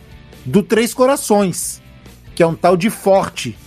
do 0.45 0.63
Três 0.63 0.93
Corações, 0.93 1.81
que 2.34 2.41
é 2.41 2.47
um 2.47 2.55
tal 2.55 2.75
de 2.75 2.89
Forte. 2.89 3.57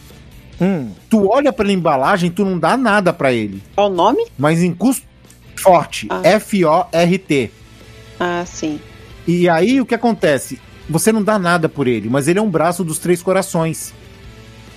Hum, 0.61 0.91
Tu 1.11 1.29
olha 1.31 1.53
pela 1.53 1.71
embalagem, 1.71 2.31
tu 2.31 2.45
não 2.45 2.59
dá 2.59 2.77
nada 2.77 3.13
pra 3.13 3.33
ele. 3.33 3.63
Qual 3.75 3.91
o 3.91 3.95
nome? 3.95 4.27
Mas 4.39 4.63
em 4.63 4.73
custo 4.75 5.07
Forte, 5.55 6.07
Ah. 6.11 6.21
F-O-R-T. 6.25 7.51
Ah, 8.21 8.43
sim. 8.47 8.79
E 9.27 9.49
aí 9.49 9.81
o 9.81 9.87
que 9.87 9.95
acontece? 9.95 10.59
Você 10.89 11.11
não 11.13 11.23
dá 11.23 11.39
nada 11.39 11.69
por 11.69 11.87
ele, 11.89 12.09
mas 12.09 12.29
ele 12.29 12.39
é 12.39 12.43
um 12.43 12.51
braço 12.51 12.85
dos 12.85 12.99
Três 12.99 13.23
Corações. 13.23 13.93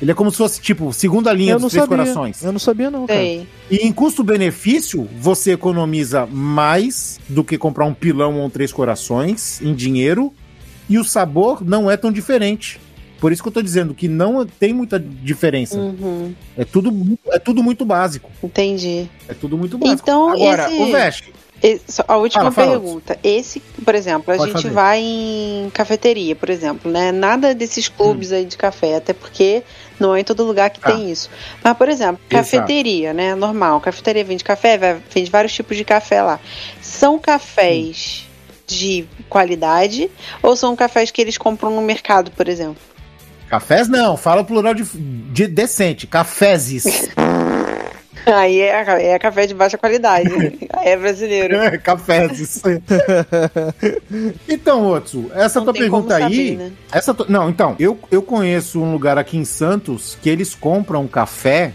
Ele 0.02 0.12
é 0.12 0.14
como 0.14 0.32
se 0.32 0.38
fosse, 0.38 0.62
tipo, 0.62 0.94
segunda 0.94 1.34
linha 1.34 1.52
eu 1.54 1.56
não 1.60 1.64
dos 1.68 1.72
Três 1.74 1.84
sabia. 1.86 1.98
Corações. 2.06 2.44
Eu 2.44 2.52
não 2.54 2.60
sabia, 2.60 2.90
não, 2.90 3.06
cara. 3.06 3.20
Sei. 3.20 3.48
E 3.70 3.78
em 3.86 3.92
custo-benefício, 3.92 5.08
você 5.20 5.52
economiza 5.54 6.26
mais 6.26 7.20
do 7.28 7.44
que 7.44 7.58
comprar 7.58 7.86
um 7.86 7.94
pilão 7.94 8.38
ou 8.40 8.46
um 8.46 8.50
Três 8.50 8.72
Corações 8.72 9.62
em 9.62 9.74
dinheiro. 9.74 10.34
E 10.90 10.98
o 10.98 11.04
sabor 11.04 11.64
não 11.64 11.90
é 11.92 11.96
tão 11.98 12.12
diferente. 12.12 12.80
Por 13.20 13.32
isso 13.34 13.42
que 13.44 13.50
eu 13.50 13.52
tô 13.54 13.62
dizendo 13.62 13.94
que 13.94 14.08
não 14.08 14.46
tem 14.46 14.72
muita 14.74 14.98
diferença. 14.98 15.78
Uhum, 15.78 16.34
É, 16.58 16.64
tudo, 16.64 17.18
é 17.32 17.38
tudo 17.38 17.62
muito 17.62 17.84
básico. 17.86 18.32
entendi. 18.42 19.06
É 19.28 19.34
tudo 19.34 19.58
muito 19.58 19.78
básico. 19.78 20.02
Então, 20.02 20.30
Agora, 20.32 20.72
esse- 20.72 20.82
o 20.82 20.92
Veste. 20.92 21.34
A 22.08 22.18
última 22.18 22.52
Fala, 22.52 22.68
fala. 22.68 22.68
pergunta. 22.80 23.20
Esse, 23.24 23.60
por 23.84 23.94
exemplo, 23.94 24.34
a 24.34 24.38
Pode 24.38 24.52
gente 24.52 24.62
fazer. 24.64 24.74
vai 24.74 25.00
em 25.02 25.70
cafeteria, 25.74 26.36
por 26.36 26.50
exemplo, 26.50 26.90
né? 26.90 27.12
Nada 27.12 27.54
desses 27.54 27.88
clubes 27.90 28.32
aí 28.32 28.46
de 28.46 28.56
café, 28.58 28.96
até 28.96 29.12
porque 29.14 29.62
não 30.00 30.16
é 30.16 30.22
em 30.22 30.24
todo 30.24 30.46
lugar 30.46 30.70
que 30.70 30.80
Hum. 30.80 30.82
Tá. 30.82 30.92
tem 30.94 31.12
isso. 31.12 31.30
Mas, 31.64 31.78
por 31.78 31.90
exemplo, 31.90 32.22
Exato. 32.30 32.50
cafeteria, 32.52 33.14
né? 33.14 33.36
Normal. 33.36 33.82
Cafeteria 33.82 34.24
vende 34.24 34.44
café, 34.44 34.78
vende 35.14 35.30
vários 35.30 35.52
tipos 35.54 35.76
de 35.76 35.84
café 35.84 36.22
lá. 36.22 36.40
São 36.82 37.20
cafés 37.20 38.26
de 38.66 39.06
qualidade 39.28 40.10
ou 40.42 40.56
são 40.56 40.76
cafés 40.76 41.12
que 41.12 41.22
eles 41.22 41.38
compram 41.38 41.72
no 41.76 41.82
mercado, 41.82 42.32
por 42.32 42.48
exemplo? 42.48 42.78
Cafés 43.50 43.88
não, 43.90 44.16
fala 44.16 44.42
o 44.42 44.46
plural 44.46 44.76
de, 44.76 44.84
de 44.84 45.48
decente. 45.48 46.06
Caféses. 46.06 46.86
Aí 48.34 48.60
é, 48.62 49.14
é 49.14 49.20
café 49.20 49.46
de 49.48 49.54
baixa 49.54 49.78
qualidade. 49.78 50.30
Aí 50.74 50.90
é 50.94 50.98
brasileiro. 50.98 51.58
Caféses. 51.82 52.62
então, 54.48 54.86
Otsu, 54.88 55.32
essa 55.34 55.60
Não 55.60 55.66
tua 55.66 55.74
pergunta 55.74 56.16
aí. 56.16 56.24
saber, 56.24 56.58
né? 56.58 56.72
Essa 56.92 57.14
tu- 57.14 57.26
Não, 57.30 57.50
então, 57.50 57.76
eu, 57.80 57.98
eu 58.12 58.22
conheço 58.22 58.82
um 58.82 58.92
lugar 58.92 59.18
aqui 59.18 59.38
em 59.38 59.46
Santos 59.46 60.18
que 60.22 60.30
eles 60.30 60.54
compram 60.56 61.08
café. 61.08 61.74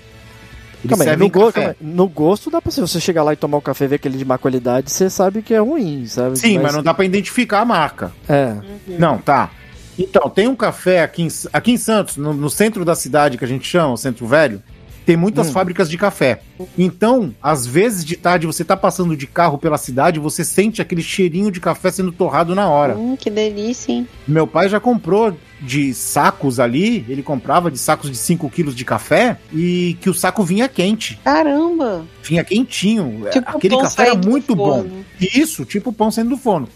Eles 0.85 0.99
Calma 0.99 1.13
aí, 1.13 1.17
no, 1.17 1.31
go- 1.31 1.47
café. 1.47 1.53
calma 1.61 1.77
aí, 1.81 1.87
no 1.87 2.07
gosto 2.09 2.51
dá 2.51 2.61
pra 2.61 2.71
se 2.71 2.81
você 2.81 3.01
chegar 3.01 3.23
lá 3.23 3.33
e 3.33 3.37
tomar 3.37 3.57
um 3.57 3.61
café 3.63 3.87
e 3.87 3.89
ver 3.89 3.95
aquele 3.97 4.19
de 4.19 4.25
má 4.25 4.37
qualidade, 4.37 4.91
você 4.91 5.09
sabe 5.09 5.41
que 5.41 5.55
é 5.55 5.59
ruim, 5.59 6.07
sabe? 6.07 6.39
Sim, 6.39 6.59
mas 6.59 6.75
não 6.75 6.83
dá 6.83 6.93
pra 6.93 7.05
identificar 7.07 7.61
a 7.61 7.65
marca. 7.65 8.13
É. 8.29 8.55
Não, 8.99 9.17
tá. 9.19 9.51
Então, 9.99 10.29
tem 10.29 10.47
um 10.49 10.57
café 10.57 11.03
aqui 11.03 11.23
em, 11.23 11.29
aqui 11.53 11.73
em 11.73 11.77
Santos, 11.79 12.17
no, 12.17 12.35
no 12.35 12.51
centro 12.51 12.85
da 12.85 12.95
cidade 12.95 13.39
que 13.39 13.45
a 13.45 13.49
gente 13.49 13.67
chama, 13.67 13.93
o 13.95 13.97
Centro 13.97 14.27
Velho, 14.27 14.61
tem 15.05 15.17
muitas 15.17 15.49
Hum. 15.49 15.53
fábricas 15.53 15.89
de 15.91 15.99
café. 15.99 16.41
Então, 16.79 17.35
às 17.43 17.67
vezes 17.67 18.05
de 18.05 18.17
tarde 18.17 18.47
você 18.47 18.65
tá 18.65 18.77
passando 18.77 19.17
de 19.17 19.27
carro 19.27 19.59
pela 19.59 19.77
cidade, 19.77 20.19
você 20.19 20.45
sente 20.45 20.81
aquele 20.81 21.03
cheirinho 21.03 21.51
de 21.51 21.61
café 21.61 21.91
sendo 21.91 22.11
torrado 22.13 22.55
na 22.55 22.69
hora. 22.69 22.97
Hum, 22.97 23.17
que 23.17 23.29
delícia, 23.31 23.93
hein? 23.93 24.09
Meu 24.27 24.47
pai 24.47 24.69
já 24.69 24.81
comprou 24.81 25.37
de 25.61 25.95
sacos 25.95 26.59
ali, 26.61 27.05
ele 27.09 27.23
comprava 27.23 27.71
de 27.71 27.79
sacos 27.79 28.11
de 28.11 28.17
5 28.17 28.49
quilos 28.51 28.75
de 28.75 28.85
café 28.85 29.39
e 29.53 29.97
que 30.01 30.11
o 30.11 30.15
saco 30.15 30.43
vinha 30.43 30.69
quente, 30.69 31.19
Caramba! 31.25 32.05
vinha 32.23 32.45
quentinho. 32.45 33.27
Tipo 33.31 33.51
Aquele 33.57 33.75
pão 33.75 33.83
café 33.85 34.03
era 34.09 34.15
muito 34.15 34.55
bom. 34.55 34.87
Isso, 35.21 35.65
tipo 35.65 35.93
pão 35.93 36.11
saindo 36.11 36.31
do 36.31 36.37
forno. 36.37 36.69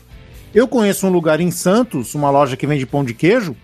Eu 0.55 0.67
conheço 0.67 1.07
um 1.07 1.11
lugar 1.11 1.41
em 1.41 1.51
Santos, 1.51 2.15
uma 2.15 2.31
loja 2.31 2.57
que 2.57 2.67
vende 2.67 2.87
pão 2.87 3.05
de 3.05 3.13
queijo, 3.15 3.55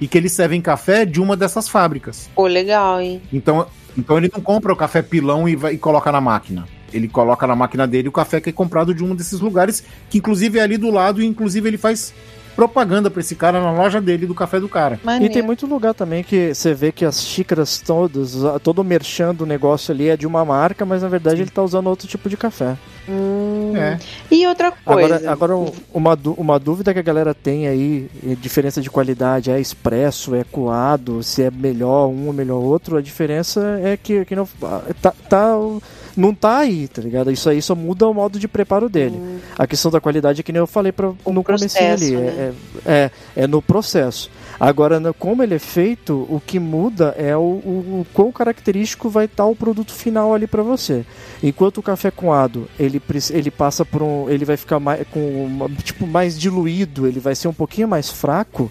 e 0.00 0.08
que 0.08 0.16
eles 0.18 0.32
servem 0.32 0.60
café 0.60 1.04
de 1.04 1.20
uma 1.20 1.36
dessas 1.36 1.68
fábricas. 1.68 2.28
Pô, 2.34 2.46
legal, 2.46 3.00
hein? 3.00 3.20
Então, 3.32 3.66
então 3.96 4.16
ele 4.16 4.30
não 4.32 4.40
compra 4.40 4.72
o 4.72 4.76
café 4.76 5.02
pilão 5.02 5.48
e, 5.48 5.56
vai, 5.56 5.74
e 5.74 5.78
coloca 5.78 6.10
na 6.10 6.20
máquina. 6.20 6.66
Ele 6.92 7.08
coloca 7.08 7.46
na 7.46 7.56
máquina 7.56 7.86
dele 7.86 8.08
o 8.08 8.12
café 8.12 8.40
que 8.40 8.50
é 8.50 8.52
comprado 8.52 8.94
de 8.94 9.02
um 9.02 9.14
desses 9.14 9.40
lugares, 9.40 9.82
que 10.10 10.18
inclusive 10.18 10.58
é 10.58 10.62
ali 10.62 10.76
do 10.76 10.90
lado, 10.90 11.22
e 11.22 11.26
inclusive 11.26 11.68
ele 11.68 11.78
faz 11.78 12.12
propaganda 12.54 13.10
pra 13.10 13.20
esse 13.20 13.34
cara 13.34 13.60
na 13.60 13.72
loja 13.72 14.00
dele 14.00 14.26
do 14.26 14.34
café 14.34 14.60
do 14.60 14.68
cara. 14.68 15.00
E 15.02 15.06
Maneiro. 15.06 15.32
tem 15.32 15.42
muito 15.42 15.66
lugar 15.66 15.94
também 15.94 16.22
que 16.22 16.54
você 16.54 16.74
vê 16.74 16.92
que 16.92 17.04
as 17.04 17.22
xícaras 17.22 17.80
todas, 17.80 18.36
todo 18.62 18.80
o 18.80 18.84
merchan 18.84 19.34
do 19.34 19.46
negócio 19.46 19.92
ali 19.92 20.08
é 20.08 20.16
de 20.16 20.26
uma 20.26 20.44
marca, 20.44 20.84
mas 20.84 21.02
na 21.02 21.08
verdade 21.08 21.40
ele 21.40 21.50
tá 21.50 21.62
usando 21.62 21.86
outro 21.86 22.06
tipo 22.06 22.28
de 22.28 22.36
café. 22.36 22.76
Hum. 23.08 23.72
É. 23.76 23.98
E 24.30 24.46
outra 24.46 24.70
coisa. 24.72 25.16
Agora, 25.16 25.32
agora 25.32 25.56
um- 25.56 25.72
uma, 25.92 26.18
uma 26.36 26.58
dúvida 26.58 26.92
que 26.92 26.98
a 27.00 27.02
galera 27.02 27.34
tem 27.34 27.66
aí, 27.66 28.08
eh, 28.26 28.36
diferença 28.40 28.80
de 28.80 28.90
qualidade, 28.90 29.50
é 29.50 29.60
expresso, 29.60 30.34
é 30.34 30.44
coado, 30.44 31.22
se 31.22 31.42
é 31.42 31.50
melhor 31.50 32.06
um 32.08 32.26
ou 32.28 32.32
melhor 32.32 32.58
outro, 32.62 32.96
a 32.96 33.02
diferença 33.02 33.80
é 33.82 33.96
que, 33.96 34.24
que 34.24 34.36
não, 34.36 34.46
tá, 35.00 35.12
tá- 35.28 35.56
não 36.16 36.34
tá 36.34 36.58
aí, 36.58 36.86
tá 36.88 37.00
ligado? 37.02 37.30
Isso 37.30 37.48
aí 37.48 37.60
só 37.62 37.74
muda 37.74 38.06
o 38.06 38.12
modo 38.14 38.38
de 38.38 38.46
preparo 38.46 38.88
dele. 38.88 39.18
A 39.58 39.66
questão 39.66 39.90
da 39.90 40.00
qualidade 40.00 40.40
é 40.40 40.42
que 40.44 40.52
nem 40.52 40.60
eu 40.60 40.66
falei 40.66 40.92
pra, 40.92 41.08
O 41.24 41.32
no 41.32 41.42
processo, 41.42 41.78
ali, 42.04 42.16
né? 42.16 42.52
é, 42.86 43.10
é, 43.36 43.42
é 43.44 43.46
no 43.46 43.62
processo. 43.62 44.30
Agora, 44.60 45.00
no- 45.00 45.14
como 45.14 45.42
ele 45.42 45.54
é 45.54 45.58
feito, 45.58 46.26
o 46.28 46.40
que 46.46 46.58
muda 46.60 47.14
é 47.18 47.34
o, 47.36 47.40
o, 47.40 48.00
o 48.02 48.06
quão 48.12 48.30
característico 48.30 49.08
vai 49.08 49.24
estar 49.24 49.46
o 49.46 49.56
produto 49.56 49.92
final 49.92 50.34
ali 50.34 50.46
pra 50.46 50.62
você. 50.62 51.04
Enquanto 51.42 51.78
o 51.78 51.82
café 51.82 52.10
coado, 52.10 52.68
ele, 52.78 52.91
preci- 53.00 53.32
ele 53.34 53.50
passa 53.50 53.84
por 53.84 54.02
um. 54.02 54.28
Ele 54.30 54.44
vai 54.44 54.56
ficar 54.56 54.78
mais, 54.80 55.06
com 55.10 55.44
uma- 55.44 55.68
tipo, 55.68 56.06
mais 56.06 56.38
diluído, 56.38 57.06
ele 57.06 57.20
vai 57.20 57.34
ser 57.34 57.48
um 57.48 57.52
pouquinho 57.52 57.88
mais 57.88 58.10
fraco, 58.10 58.70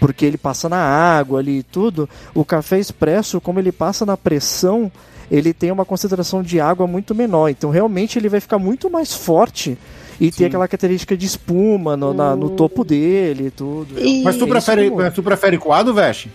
porque 0.00 0.24
ele 0.24 0.36
passa 0.38 0.68
na 0.68 0.78
água 0.78 1.38
ali 1.40 1.58
e 1.58 1.62
tudo. 1.62 2.08
O 2.34 2.44
café 2.44 2.78
expresso, 2.78 3.40
como 3.40 3.58
ele 3.58 3.72
passa 3.72 4.04
na 4.06 4.16
pressão, 4.16 4.90
ele 5.30 5.52
tem 5.52 5.70
uma 5.70 5.84
concentração 5.84 6.42
de 6.42 6.60
água 6.60 6.86
muito 6.86 7.14
menor. 7.14 7.48
Então 7.48 7.70
realmente 7.70 8.18
ele 8.18 8.28
vai 8.28 8.40
ficar 8.40 8.58
muito 8.58 8.90
mais 8.90 9.14
forte. 9.14 9.78
E 10.20 10.30
tem 10.30 10.46
aquela 10.46 10.68
característica 10.68 11.16
de 11.16 11.26
espuma 11.26 11.96
no, 11.96 12.12
na- 12.14 12.36
no 12.36 12.50
topo 12.50 12.84
dele 12.84 13.46
e 13.46 13.50
tudo. 13.50 13.98
E- 13.98 14.22
Mas 14.22 14.36
tu 14.36 14.44
É 14.44 14.48
prefere, 14.48 14.90
mas 14.90 15.14
tu 15.14 15.22
prefere 15.22 15.58
coado, 15.58 15.92
Veste? 15.94 16.30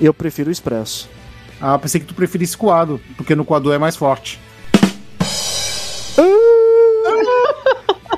Eu 0.00 0.14
prefiro 0.14 0.48
o 0.48 0.52
expresso. 0.52 1.08
Ah, 1.60 1.78
pensei 1.78 2.00
que 2.00 2.06
tu 2.06 2.14
preferisse 2.14 2.56
coado, 2.56 3.00
porque 3.16 3.34
no 3.34 3.44
coador 3.44 3.74
é 3.74 3.78
mais 3.78 3.94
forte. 3.96 4.40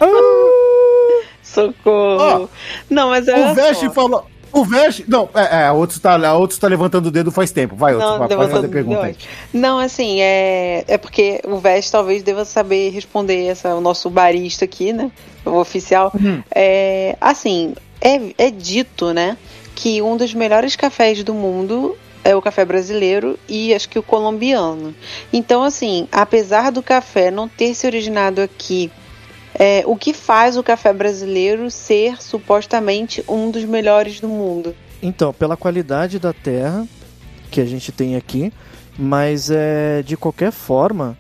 Socorro. 1.43 2.51
não, 2.91 3.11
mas 3.11 3.27
olha 3.29 3.53
o 3.53 3.55
Veste 3.55 3.89
falou. 3.91 4.27
O 4.53 4.65
Veste. 4.65 5.05
Não, 5.07 5.29
é, 5.35 5.63
é, 5.63 5.67
a 5.67 5.73
outros 5.73 5.99
tá, 5.99 6.35
outros 6.35 6.59
tá 6.59 6.67
levantando 6.67 7.07
o 7.07 7.11
dedo 7.11 7.31
faz 7.31 7.51
tempo. 7.51 7.77
Vai, 7.77 7.95
outros, 7.95 8.11
Não, 8.11 8.19
pode 8.19 8.31
levantando 8.31 8.57
fazer 8.57 8.69
pergunta 8.69 9.03
aí. 9.03 9.17
Não, 9.53 9.79
assim, 9.79 10.21
é, 10.21 10.85
é 10.89 10.97
porque 10.99 11.41
o 11.45 11.59
Vest 11.59 11.91
talvez 11.91 12.23
deva 12.23 12.45
saber 12.45 12.91
responder 12.91 13.47
essa, 13.47 13.75
o 13.75 13.81
nosso 13.81 14.09
barista 14.09 14.65
aqui, 14.65 14.93
né? 14.93 15.11
O 15.45 15.59
oficial. 15.59 16.11
Uhum. 16.15 16.43
É, 16.55 17.17
assim, 17.21 17.75
é, 18.01 18.19
é 18.39 18.51
dito, 18.51 19.13
né? 19.13 19.37
Que 19.75 20.01
um 20.01 20.17
dos 20.17 20.33
melhores 20.33 20.75
cafés 20.75 21.23
do 21.23 21.35
mundo 21.35 21.97
é 22.25 22.35
o 22.35 22.43
café 22.43 22.65
brasileiro 22.65 23.39
e 23.49 23.75
acho 23.75 23.89
que 23.89 23.99
o 23.99 24.03
colombiano. 24.03 24.95
Então, 25.33 25.63
assim, 25.63 26.09
apesar 26.11 26.73
do 26.73 26.83
café 26.83 27.31
não 27.31 27.47
ter 27.47 27.75
se 27.75 27.87
originado 27.87 28.41
aqui, 28.41 28.91
é, 29.59 29.83
o 29.87 29.97
que 29.97 30.13
faz 30.13 30.57
o 30.57 30.63
café 30.63 30.93
brasileiro 30.93 31.71
ser 31.71 32.21
supostamente 32.23 33.25
um 33.29 33.51
dos 33.51 33.65
melhores 33.65 34.21
do 34.21 34.29
mundo? 34.29 34.75
Então, 35.03 35.33
pela 35.33 35.57
qualidade 35.57 36.19
da 36.19 36.33
terra 36.33 36.87
que 37.51 37.61
a 37.61 37.65
gente 37.65 37.93
tem 37.93 38.17
aqui, 38.17 38.53
mas 38.99 39.51
é, 39.51 40.03
de 40.03 40.17
qualquer 40.17 40.51
forma, 40.51 41.17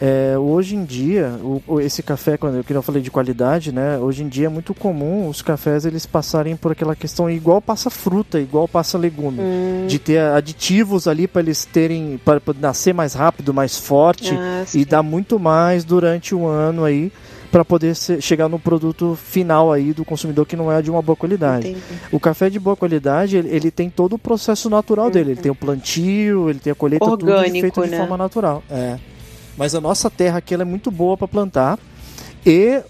é, 0.00 0.36
hoje 0.36 0.76
em 0.76 0.84
dia, 0.84 1.38
o, 1.42 1.80
esse 1.80 2.02
café, 2.02 2.36
quando 2.36 2.56
eu, 2.56 2.64
que 2.64 2.72
eu 2.72 2.82
falei 2.82 3.00
de 3.00 3.10
qualidade, 3.10 3.72
né? 3.72 3.98
Hoje 3.98 4.22
em 4.22 4.28
dia 4.28 4.46
é 4.46 4.48
muito 4.48 4.74
comum 4.74 5.28
os 5.28 5.40
cafés 5.40 5.86
eles 5.86 6.04
passarem 6.04 6.54
por 6.54 6.72
aquela 6.72 6.94
questão 6.94 7.30
igual 7.30 7.62
passa 7.62 7.88
fruta, 7.88 8.38
igual 8.38 8.68
passa 8.68 8.98
legume, 8.98 9.38
de 9.86 9.98
ter 9.98 10.20
aditivos 10.20 11.08
ali 11.08 11.26
para 11.26 11.40
eles 11.40 11.64
terem, 11.64 12.20
para 12.24 12.40
nascer 12.60 12.92
mais 12.92 13.14
rápido, 13.14 13.54
mais 13.54 13.78
forte 13.78 14.34
Ah, 14.34 14.64
e 14.74 14.84
dar 14.84 15.02
muito 15.02 15.38
mais 15.38 15.84
durante 15.84 16.34
o 16.34 16.46
ano 16.46 16.84
aí 16.84 17.10
para 17.56 17.64
poder 17.64 17.96
ser- 17.96 18.20
chegar 18.20 18.50
no 18.50 18.58
produto 18.58 19.16
final 19.16 19.72
aí 19.72 19.94
do 19.94 20.04
consumidor 20.04 20.44
que 20.44 20.54
não 20.54 20.70
é 20.70 20.82
de 20.82 20.90
uma 20.90 21.00
boa 21.00 21.16
qualidade. 21.16 21.68
entendi. 21.68 21.82
O 22.12 22.20
café 22.20 22.50
de 22.50 22.60
boa 22.60 22.76
qualidade, 22.76 23.34
ele, 23.38 23.48
ele 23.48 23.70
tem 23.70 23.88
todo 23.88 24.12
o 24.12 24.18
processo 24.18 24.68
natural 24.68 25.10
dele. 25.10 25.30
Ele 25.30 25.40
tem 25.40 25.50
o 25.50 25.54
plantio, 25.54 26.50
ele 26.50 26.58
tem 26.58 26.70
a 26.70 26.74
colheita, 26.74 27.06
tudo 27.06 27.30
Orgânico, 27.30 27.60
feito 27.60 27.82
de 27.82 27.88
né? 27.88 27.96
forma 27.96 28.18
natural. 28.18 28.62
É. 28.70 28.98
Mas 29.56 29.74
a 29.74 29.80
nossa 29.80 30.10
terra 30.10 30.36
aqui 30.36 30.52
ela 30.52 30.64
é 30.64 30.66
muito 30.66 30.90
boa 30.90 31.16
para 31.16 31.26
plantar. 31.26 31.78
E 32.44 32.82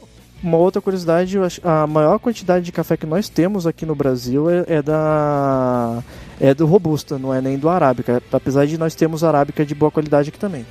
uma 0.42 0.56
outra 0.56 0.82
curiosidade, 0.82 1.38
a 1.62 1.86
maior 1.86 2.18
quantidade 2.18 2.64
de 2.64 2.72
café 2.72 2.96
que 2.96 3.06
nós 3.06 3.28
temos 3.28 3.68
aqui 3.68 3.86
no 3.86 3.94
Brasil 3.94 4.50
é, 4.50 4.64
é 4.66 4.82
da 4.82 6.02
é 6.40 6.52
do 6.52 6.66
robusta, 6.66 7.20
não 7.20 7.32
é 7.32 7.40
nem 7.40 7.56
do 7.56 7.68
arábica. 7.68 8.20
Apesar 8.32 8.66
de 8.66 8.76
nós 8.76 8.96
termos 8.96 9.22
arábica 9.22 9.64
de 9.64 9.76
boa 9.76 9.92
qualidade 9.92 10.30
aqui 10.30 10.40
também. 10.40 10.66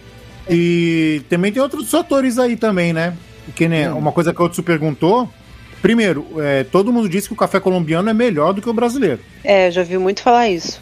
E 0.49 1.21
também 1.29 1.53
tem 1.53 1.61
outros 1.61 1.89
fatores 1.89 2.37
aí 2.37 2.57
também, 2.57 2.91
né? 2.91 3.15
Que 3.53 3.67
nem 3.67 3.87
Hum. 3.89 3.97
uma 3.97 4.11
coisa 4.11 4.33
que 4.33 4.41
o 4.41 4.45
Otsu 4.45 4.63
perguntou. 4.63 5.29
Primeiro, 5.81 6.25
é, 6.39 6.63
todo 6.63 6.91
mundo 6.91 7.07
diz 7.07 7.27
que 7.27 7.33
o 7.33 7.35
café 7.35 7.59
colombiano 7.59 8.09
é 8.09 8.13
melhor 8.13 8.53
do 8.53 8.61
que 8.61 8.69
o 8.69 8.73
brasileiro. 8.73 9.19
É, 9.43 9.69
já 9.69 9.83
vi 9.83 9.97
muito 9.97 10.21
falar 10.23 10.49
isso. 10.49 10.81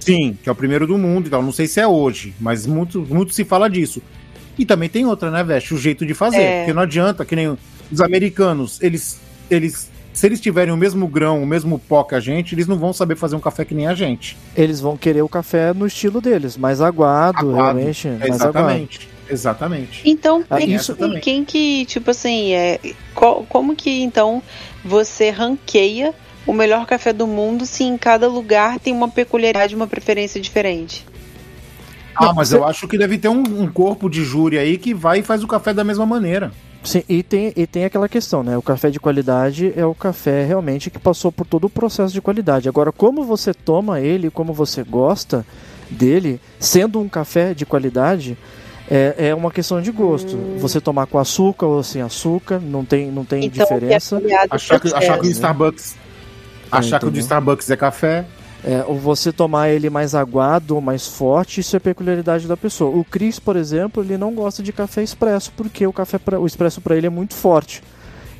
Sim, 0.00 0.36
que 0.42 0.48
é 0.48 0.52
o 0.52 0.54
primeiro 0.54 0.86
do 0.86 0.96
mundo 0.98 1.26
e 1.26 1.30
tal. 1.30 1.42
Não 1.42 1.52
sei 1.52 1.66
se 1.66 1.80
é 1.80 1.86
hoje, 1.86 2.34
mas 2.40 2.66
muito, 2.66 3.00
muito 3.08 3.32
se 3.34 3.44
fala 3.44 3.68
disso. 3.68 4.02
E 4.58 4.64
também 4.64 4.88
tem 4.88 5.06
outra, 5.06 5.30
né, 5.30 5.44
Veste? 5.44 5.74
O 5.74 5.78
jeito 5.78 6.04
de 6.04 6.14
fazer. 6.14 6.40
É. 6.40 6.58
Porque 6.60 6.72
não 6.72 6.82
adianta, 6.82 7.24
que 7.24 7.36
nem 7.36 7.56
os 7.92 8.00
americanos, 8.00 8.80
eles, 8.82 9.20
eles. 9.50 9.90
Se 10.12 10.26
eles 10.26 10.40
tiverem 10.40 10.74
o 10.74 10.76
mesmo 10.76 11.06
grão, 11.06 11.40
o 11.40 11.46
mesmo 11.46 11.78
pó 11.78 12.02
que 12.02 12.14
a 12.16 12.20
gente, 12.20 12.54
eles 12.54 12.66
não 12.66 12.76
vão 12.76 12.92
saber 12.92 13.14
fazer 13.14 13.36
um 13.36 13.40
café 13.40 13.64
que 13.64 13.72
nem 13.74 13.86
a 13.86 13.94
gente. 13.94 14.36
Eles 14.56 14.80
vão 14.80 14.96
querer 14.96 15.22
o 15.22 15.28
café 15.28 15.72
no 15.72 15.86
estilo 15.86 16.20
deles, 16.20 16.56
mais 16.56 16.80
aguado, 16.80 17.50
Aguado. 17.50 17.78
realmente. 17.78 18.08
Mais 18.08 18.40
aguado. 18.40 18.88
Exatamente. 19.30 20.02
Então, 20.04 20.44
Ah, 20.48 20.58
quem, 20.58 20.74
isso 20.74 20.94
também. 20.96 21.20
quem 21.20 21.44
que, 21.44 21.84
tipo 21.86 22.10
assim, 22.10 22.52
é, 22.52 22.78
co- 23.14 23.44
como 23.48 23.74
que 23.76 24.02
então 24.02 24.42
você 24.84 25.30
ranqueia 25.30 26.14
o 26.46 26.52
melhor 26.52 26.86
café 26.86 27.12
do 27.12 27.26
mundo 27.26 27.66
se 27.66 27.84
em 27.84 27.98
cada 27.98 28.26
lugar 28.28 28.78
tem 28.78 28.92
uma 28.92 29.08
peculiaridade, 29.08 29.74
uma 29.74 29.86
preferência 29.86 30.40
diferente? 30.40 31.04
Ah, 32.14 32.32
mas 32.34 32.48
você- 32.48 32.56
eu 32.56 32.64
acho 32.66 32.88
que 32.88 32.98
deve 32.98 33.18
ter 33.18 33.28
um, 33.28 33.42
um 33.62 33.68
corpo 33.70 34.08
de 34.08 34.24
júri 34.24 34.58
aí 34.58 34.76
que 34.78 34.92
vai 34.94 35.20
e 35.20 35.22
faz 35.22 35.44
o 35.44 35.46
café 35.46 35.72
da 35.72 35.84
mesma 35.84 36.04
maneira. 36.06 36.50
Sim, 36.82 37.02
e 37.08 37.22
tem, 37.22 37.52
e 37.56 37.66
tem 37.66 37.84
aquela 37.84 38.08
questão, 38.08 38.42
né? 38.42 38.56
O 38.56 38.62
café 38.62 38.88
de 38.88 38.98
qualidade 39.00 39.72
é 39.76 39.84
o 39.84 39.94
café 39.94 40.44
realmente 40.44 40.90
que 40.90 40.98
passou 40.98 41.30
por 41.30 41.44
todo 41.46 41.64
o 41.66 41.70
processo 41.70 42.14
de 42.14 42.20
qualidade. 42.20 42.68
Agora, 42.68 42.90
como 42.92 43.24
você 43.24 43.52
toma 43.52 44.00
ele, 44.00 44.30
como 44.30 44.52
você 44.52 44.82
gosta 44.84 45.44
dele, 45.90 46.40
sendo 46.58 47.00
um 47.00 47.08
café 47.08 47.52
de 47.52 47.66
qualidade, 47.66 48.38
é, 48.90 49.28
é 49.28 49.34
uma 49.34 49.50
questão 49.50 49.80
de 49.80 49.90
gosto. 49.90 50.36
Você 50.58 50.80
tomar 50.80 51.06
com 51.06 51.18
açúcar 51.18 51.66
ou 51.66 51.82
sem 51.82 52.00
açúcar, 52.02 52.58
não 52.60 52.84
tem, 52.84 53.10
não 53.10 53.24
tem 53.24 53.44
Então, 53.44 53.64
diferença. 53.66 54.20
que 54.20 54.32
é 54.32 54.46
Achar 54.50 54.80
que, 54.80 54.94
achar 54.94 55.18
que 55.20 55.26
o. 55.26 55.30
Starbucks. 55.30 55.96
Achar 56.70 56.98
que 57.00 57.06
o 57.06 57.10
de? 57.10 57.20
Starbucks 57.20 57.68
é 57.70 57.76
café. 57.76 58.24
É, 58.64 58.84
ou 58.88 58.98
você 58.98 59.32
tomar 59.32 59.68
ele 59.70 59.88
mais 59.88 60.16
aguado 60.16 60.74
ou 60.74 60.80
mais 60.80 61.06
forte, 61.06 61.60
isso 61.60 61.76
é 61.76 61.78
peculiaridade 61.78 62.48
da 62.48 62.56
pessoa. 62.56 62.90
O 62.94 63.04
Chris, 63.04 63.38
por 63.38 63.54
exemplo, 63.56 64.02
ele 64.02 64.18
não 64.18 64.34
gosta 64.34 64.62
de 64.64 64.72
café 64.72 65.00
expresso, 65.02 65.52
porque 65.56 65.86
o 65.86 65.92
café 65.92 66.18
pra, 66.18 66.40
o 66.40 66.46
expresso 66.46 66.80
para 66.80 66.96
ele 66.96 67.06
é 67.06 67.10
muito 67.10 67.34
forte. 67.34 67.82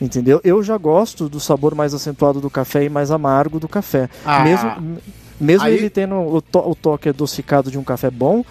Entendeu? 0.01 0.41
Eu 0.45 0.63
já 0.63 0.77
gosto 0.77 1.29
do 1.29 1.39
sabor 1.41 1.75
mais 1.75 1.95
acentuado 1.95 2.41
do 2.41 2.51
café 2.51 2.85
e 2.85 2.89
mais 2.89 3.11
amargo 3.13 3.59
do 3.61 3.69
café. 3.69 4.09
Ah. 4.25 4.41
mesmo 4.45 4.99
mesmo 5.41 5.67
Aí- 5.67 5.75
ele 5.75 5.89
tendo 5.89 6.17
o, 6.17 6.43
to- 6.43 6.69
o 6.69 6.75
toque 6.75 7.09
adocicado 7.09 7.71
de 7.71 7.79
um 7.79 7.85
café 7.85 8.11
bom, 8.11 8.45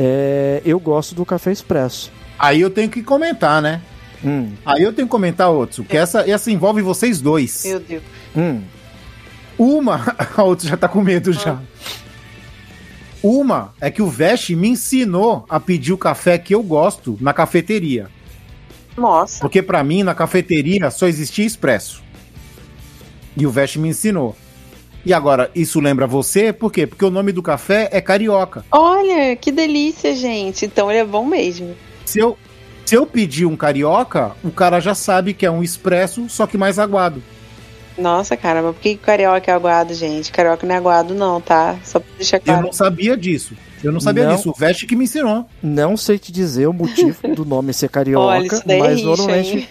é, 0.00 0.62
eu 0.64 0.78
gosto 0.78 1.12
do 1.12 1.26
café 1.26 1.50
expresso. 1.50 2.12
Aí 2.38 2.60
eu 2.60 2.70
tenho 2.70 2.88
que 2.88 3.02
comentar, 3.02 3.60
né? 3.60 3.82
Hum, 4.24 4.52
Aí 4.64 4.82
eu 4.82 4.92
tenho 4.92 5.08
que 5.08 5.10
comentar, 5.10 5.50
Otsu, 5.50 5.82
que 5.82 5.96
essa, 5.96 6.28
essa 6.28 6.50
envolve 6.52 6.80
vocês 6.82 7.20
dois. 7.20 7.64
Meu 7.64 7.80
Deus. 7.80 8.02
hum. 8.36 8.62
Uma, 9.58 10.14
a 10.36 10.42
outra 10.44 10.68
já 10.68 10.76
tá 10.76 10.86
com 10.88 11.02
medo 11.02 11.32
já. 11.32 11.60
Uma 13.20 13.74
é 13.80 13.90
que 13.90 14.00
o 14.00 14.06
Vest 14.06 14.50
me 14.50 14.68
ensinou 14.68 15.44
a 15.48 15.58
pedir 15.58 15.92
o 15.92 15.98
café 15.98 16.38
que 16.38 16.54
eu 16.54 16.62
gosto 16.62 17.18
na 17.20 17.32
cafeteria. 17.32 18.08
Nossa. 18.96 19.40
Porque 19.40 19.60
pra 19.60 19.82
mim, 19.82 20.04
na 20.04 20.14
cafeteria, 20.14 20.90
só 20.92 21.08
existia 21.08 21.44
expresso. 21.44 22.02
E 23.36 23.44
o 23.46 23.50
Vest 23.50 23.76
me 23.76 23.88
ensinou. 23.88 24.36
E 25.08 25.14
agora, 25.14 25.50
isso 25.54 25.80
lembra 25.80 26.06
você? 26.06 26.52
Por 26.52 26.70
quê? 26.70 26.86
Porque 26.86 27.02
o 27.02 27.08
nome 27.08 27.32
do 27.32 27.42
café 27.42 27.88
é 27.90 27.98
carioca. 27.98 28.62
Olha, 28.70 29.34
que 29.36 29.50
delícia, 29.50 30.14
gente. 30.14 30.66
Então 30.66 30.90
ele 30.90 31.00
é 31.00 31.04
bom 31.04 31.24
mesmo. 31.24 31.74
Se 32.04 32.18
eu, 32.18 32.36
se 32.84 32.94
eu 32.94 33.06
pedir 33.06 33.46
um 33.46 33.56
carioca, 33.56 34.32
o 34.44 34.50
cara 34.50 34.80
já 34.80 34.94
sabe 34.94 35.32
que 35.32 35.46
é 35.46 35.50
um 35.50 35.62
expresso, 35.62 36.28
só 36.28 36.46
que 36.46 36.58
mais 36.58 36.78
aguado. 36.78 37.22
Nossa, 37.96 38.36
cara, 38.36 38.60
mas 38.60 38.74
por 38.74 38.82
que 38.82 38.96
carioca 38.98 39.50
é 39.50 39.54
aguado, 39.54 39.94
gente? 39.94 40.30
Carioca 40.30 40.66
não 40.66 40.74
é 40.74 40.76
aguado, 40.78 41.14
não, 41.14 41.40
tá? 41.40 41.78
Só 41.84 42.00
pra 42.00 42.08
deixar 42.18 42.36
Eu 42.36 42.42
claro. 42.42 42.62
não 42.66 42.72
sabia 42.74 43.16
disso. 43.16 43.54
Eu 43.82 43.90
não 43.92 44.00
sabia 44.00 44.26
Não. 44.28 44.36
disso. 44.36 44.50
O 44.50 44.52
Vest 44.52 44.84
que 44.84 44.94
me 44.94 45.04
ensinou. 45.04 45.46
Não 45.62 45.96
sei 45.96 46.18
te 46.18 46.30
dizer 46.30 46.66
o 46.66 46.72
motivo 46.74 47.16
do 47.34 47.46
nome 47.46 47.72
ser 47.72 47.88
carioca, 47.88 48.26
Olha, 48.26 48.46
isso 48.46 48.62
daí 48.66 48.76
é 48.76 48.80
mas 48.82 48.96
rixa, 48.96 49.06
normalmente 49.06 49.56
hein? 49.56 49.68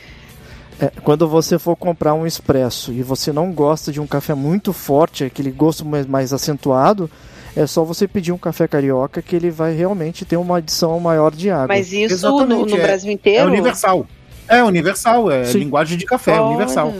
É, 0.79 0.91
quando 1.03 1.27
você 1.27 1.57
for 1.57 1.75
comprar 1.75 2.13
um 2.13 2.25
expresso 2.27 2.91
e 2.91 3.01
você 3.01 3.31
não 3.31 3.51
gosta 3.51 3.91
de 3.91 3.99
um 3.99 4.05
café 4.05 4.33
muito 4.35 4.71
forte, 4.71 5.23
aquele 5.23 5.49
gosto 5.51 5.83
mais, 5.83 6.05
mais 6.05 6.31
acentuado, 6.33 7.09
é 7.55 7.65
só 7.65 7.83
você 7.83 8.07
pedir 8.07 8.31
um 8.31 8.37
café 8.37 8.67
carioca 8.67 9.21
que 9.21 9.35
ele 9.35 9.49
vai 9.49 9.73
realmente 9.73 10.23
ter 10.23 10.37
uma 10.37 10.57
adição 10.57 10.99
maior 10.99 11.33
de 11.33 11.49
água. 11.49 11.67
Mas 11.69 11.91
isso 11.91 12.29
no, 12.45 12.65
no 12.65 12.77
é- 12.77 12.81
Brasil 12.81 13.09
É 13.09 13.13
inteiro? 13.13 13.47
universal. 13.47 14.05
É 14.47 14.63
universal, 14.63 15.31
é 15.31 15.45
Sim. 15.45 15.59
linguagem 15.59 15.97
de 15.97 16.05
café, 16.05 16.35
é 16.35 16.41
universal. 16.41 16.93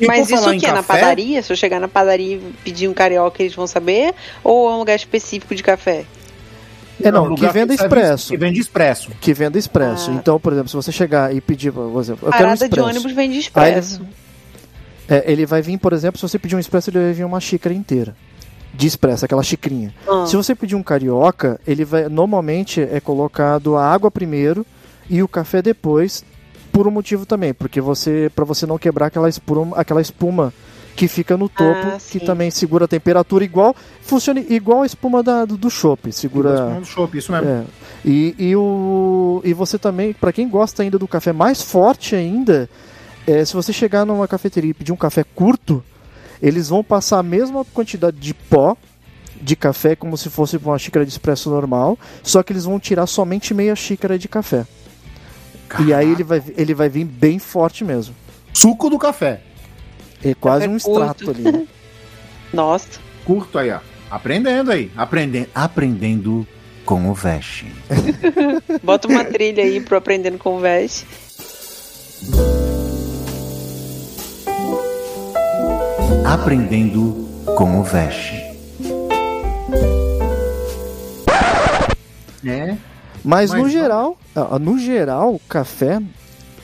E 0.00 0.06
Mas 0.06 0.28
isso 0.30 0.50
que? 0.58 0.66
Na 0.66 0.74
café, 0.74 0.94
padaria? 1.00 1.42
Se 1.42 1.52
eu 1.52 1.56
chegar 1.56 1.80
na 1.80 1.88
padaria 1.88 2.36
e 2.36 2.54
pedir 2.64 2.88
um 2.88 2.92
carioca, 2.94 3.42
eles 3.42 3.54
vão 3.54 3.66
saber? 3.66 4.14
Ou 4.42 4.68
é 4.70 4.74
um 4.74 4.78
lugar 4.78 4.96
específico 4.96 5.54
de 5.54 5.62
café? 5.62 6.04
É 7.02 7.10
não, 7.10 7.32
um 7.32 7.34
que 7.34 7.46
venda 7.48 7.76
serve- 7.76 7.84
expresso. 7.84 8.28
Que 8.28 8.36
vende 8.36 8.60
expresso. 8.60 9.10
Que 9.20 9.34
venda 9.34 9.58
expresso. 9.58 10.10
Ah. 10.10 10.14
Então, 10.14 10.38
por 10.40 10.52
exemplo, 10.52 10.68
se 10.68 10.76
você 10.76 10.90
chegar 10.92 11.34
e 11.34 11.40
pedir, 11.40 11.72
por 11.72 12.00
exemplo, 12.00 12.26
eu 12.28 12.32
quero 12.32 12.44
um 12.44 12.48
Parada 12.48 12.56
de 12.58 12.64
expresso. 12.64 12.88
ônibus 12.88 13.12
vende 13.12 13.38
expresso. 13.38 14.00
ele, 15.08 15.18
é, 15.20 15.32
ele 15.32 15.46
vai 15.46 15.62
vir, 15.62 15.78
por 15.78 15.92
exemplo, 15.92 16.18
se 16.18 16.28
você 16.28 16.38
pedir 16.38 16.56
um 16.56 16.58
expresso, 16.58 16.90
ele 16.90 16.98
vai 16.98 17.12
vir 17.12 17.24
uma 17.24 17.40
xícara 17.40 17.74
inteira. 17.74 18.16
De 18.74 18.86
expresso, 18.86 19.24
aquela 19.24 19.42
xicrinha. 19.42 19.94
Ah. 20.06 20.26
Se 20.26 20.36
você 20.36 20.54
pedir 20.54 20.74
um 20.74 20.82
carioca, 20.82 21.58
ele 21.66 21.84
vai 21.84 22.08
normalmente 22.08 22.80
é 22.80 23.00
colocado 23.00 23.76
a 23.76 23.84
água 23.86 24.10
primeiro 24.10 24.66
e 25.08 25.22
o 25.22 25.28
café 25.28 25.62
depois, 25.62 26.24
por 26.72 26.86
um 26.86 26.90
motivo 26.90 27.24
também, 27.24 27.54
porque 27.54 27.80
você 27.80 28.30
para 28.34 28.44
você 28.44 28.66
não 28.66 28.76
quebrar 28.76 29.06
aquela 29.06 29.28
espuma, 29.30 29.76
aquela 29.78 30.00
espuma 30.02 30.52
que 30.96 31.06
fica 31.06 31.36
no 31.36 31.48
topo, 31.48 31.88
Ah, 31.94 31.98
que 32.10 32.18
também 32.18 32.50
segura 32.50 32.86
a 32.86 32.88
temperatura 32.88 33.44
igual, 33.44 33.76
funciona 34.00 34.40
igual 34.40 34.82
a 34.82 34.86
espuma 34.86 35.22
da, 35.22 35.44
do, 35.44 35.56
do 35.56 35.68
chopp, 35.70 36.10
segura 36.10 36.76
Do 36.80 36.84
chopp, 36.86 37.16
isso 37.18 37.30
mesmo. 37.32 37.48
é. 37.48 37.64
E, 38.04 38.34
e, 38.38 38.56
o, 38.56 39.42
e 39.44 39.52
você 39.52 39.78
também, 39.78 40.12
para 40.12 40.32
quem 40.32 40.48
gosta 40.48 40.82
ainda 40.82 40.98
do 40.98 41.06
café 41.06 41.32
mais 41.32 41.60
forte 41.60 42.14
ainda, 42.16 42.68
é, 43.26 43.44
se 43.44 43.52
você 43.52 43.72
chegar 43.72 44.06
numa 44.06 44.26
cafeteria 44.26 44.70
e 44.70 44.74
pedir 44.74 44.92
um 44.92 44.96
café 44.96 45.24
curto, 45.34 45.84
eles 46.40 46.68
vão 46.68 46.82
passar 46.82 47.18
a 47.18 47.22
mesma 47.22 47.64
quantidade 47.64 48.16
de 48.16 48.32
pó 48.32 48.76
de 49.40 49.54
café 49.54 49.94
como 49.94 50.16
se 50.16 50.30
fosse 50.30 50.56
uma 50.56 50.78
xícara 50.78 51.04
de 51.04 51.10
expresso 51.10 51.50
normal, 51.50 51.98
só 52.22 52.42
que 52.42 52.52
eles 52.52 52.64
vão 52.64 52.80
tirar 52.80 53.06
somente 53.06 53.52
meia 53.52 53.76
xícara 53.76 54.18
de 54.18 54.28
café. 54.28 54.66
E 55.84 55.92
aí 55.92 56.10
ele 56.10 56.24
vai, 56.24 56.42
ele 56.56 56.74
vai 56.74 56.88
vir 56.88 57.04
bem 57.04 57.38
forte 57.38 57.84
mesmo. 57.84 58.14
Suco 58.54 58.88
do 58.88 58.98
café. 58.98 59.42
É 60.30 60.34
quase 60.34 60.62
Café 60.62 60.72
um 60.72 60.76
extrato 60.76 61.24
curto. 61.24 61.40
ali. 61.40 61.58
né? 61.58 61.66
Nossa. 62.52 63.00
Curto 63.24 63.58
aí, 63.58 63.70
ó. 63.70 63.78
Aprendendo 64.10 64.72
aí. 64.72 64.90
Aprendendo, 64.96 65.48
aprendendo 65.54 66.46
com 66.84 67.08
o 67.10 67.14
Vest. 67.14 67.64
Bota 68.82 69.08
uma 69.08 69.24
trilha 69.24 69.62
aí 69.62 69.80
pro 69.80 69.96
Aprendendo 69.96 70.38
com 70.38 70.56
o 70.56 70.60
Vest. 70.60 71.04
Aprendendo 76.24 77.28
com 77.56 77.80
o 77.80 77.82
Vest. 77.82 78.32
É. 82.44 82.76
Mas, 83.24 83.50
Mas 83.50 83.62
no 83.62 83.68
geral, 83.68 84.16
ah, 84.34 84.58
no 84.58 84.78
geral, 84.78 85.34
o 85.34 85.40
café 85.48 86.00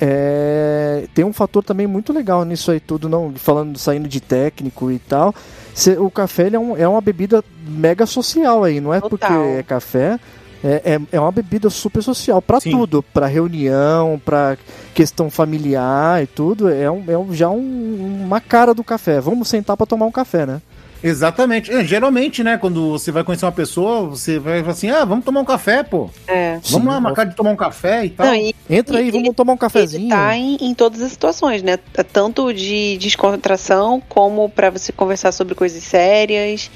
é, 0.04 1.06
tem 1.14 1.24
um 1.24 1.32
fator 1.32 1.62
também 1.62 1.86
muito 1.86 2.12
legal 2.12 2.44
nisso 2.44 2.70
aí 2.72 2.80
tudo, 2.80 3.08
não 3.08 3.32
falando 3.36 3.78
saindo 3.78 4.08
de 4.08 4.20
técnico 4.20 4.90
e 4.90 4.98
tal. 4.98 5.32
cê- 5.74 5.96
o 5.98 6.10
café 6.10 6.46
ele 6.48 6.56
é, 6.56 6.58
um- 6.58 6.76
é 6.76 6.86
uma 6.88 7.00
bebida 7.00 7.42
mega 7.66 8.04
social 8.04 8.64
aí, 8.64 8.80
não 8.80 8.92
é 8.92 9.00
Total. 9.00 9.16
porque 9.18 9.32
é 9.32 9.62
café. 9.62 10.18
É, 10.64 10.94
é, 10.94 11.00
é 11.16 11.18
uma 11.20 11.32
bebida 11.32 11.68
super 11.70 12.00
social 12.02 12.40
pra 12.40 12.60
Sim. 12.60 12.70
tudo, 12.70 13.02
pra 13.02 13.26
reunião, 13.26 14.20
pra 14.24 14.56
questão 14.94 15.28
familiar 15.30 16.22
e 16.22 16.26
tudo. 16.26 16.68
É, 16.68 16.88
um, 16.90 17.02
é 17.08 17.18
um- 17.18 17.32
já 17.34 17.48
um- 17.50 18.22
uma 18.26 18.40
cara 18.40 18.72
do 18.72 18.84
café. 18.84 19.20
Vamos 19.20 19.48
sentar 19.48 19.76
pra 19.76 19.86
tomar 19.86 20.06
um 20.06 20.12
café, 20.12 20.46
né? 20.46 20.60
Exatamente. 21.02 21.70
É, 21.72 21.82
geralmente, 21.84 22.42
né, 22.44 22.56
quando 22.56 22.90
você 22.92 23.10
vai 23.10 23.24
conhecer 23.24 23.44
uma 23.44 23.52
pessoa, 23.52 24.08
você 24.08 24.38
vai 24.38 24.60
falar 24.60 24.72
assim: 24.72 24.90
ah, 24.90 25.04
vamos 25.04 25.24
tomar 25.24 25.40
um 25.40 25.44
café, 25.44 25.82
pô. 25.82 26.08
É. 26.26 26.52
Vamos 26.52 26.68
Sim, 26.68 26.86
lá, 26.86 27.00
marcar 27.00 27.24
de 27.24 27.34
tomar 27.34 27.50
um 27.50 27.56
café 27.56 28.04
e 28.04 28.10
tal. 28.10 28.26
Não, 28.26 28.34
e 28.34 28.54
Entra 28.70 28.98
aí, 28.98 29.08
E- 29.08 29.10
vamos 29.10 29.34
tomar 29.34 29.52
um 29.52 29.54
ele 29.54 29.60
cafezinho. 29.60 30.08
tá 30.08 30.36
em, 30.36 30.56
em 30.60 30.74
todas 30.74 31.02
as 31.02 31.10
situações, 31.12 31.62
né? 31.62 31.76
Tanto 32.12 32.52
de 32.52 32.96
descontração, 32.98 34.00
como 34.08 34.48
pra 34.48 34.70
você 34.70 34.92
conversar 34.92 35.32
sobre 35.32 35.54
coisas 35.54 35.82
sérias, 35.82 36.70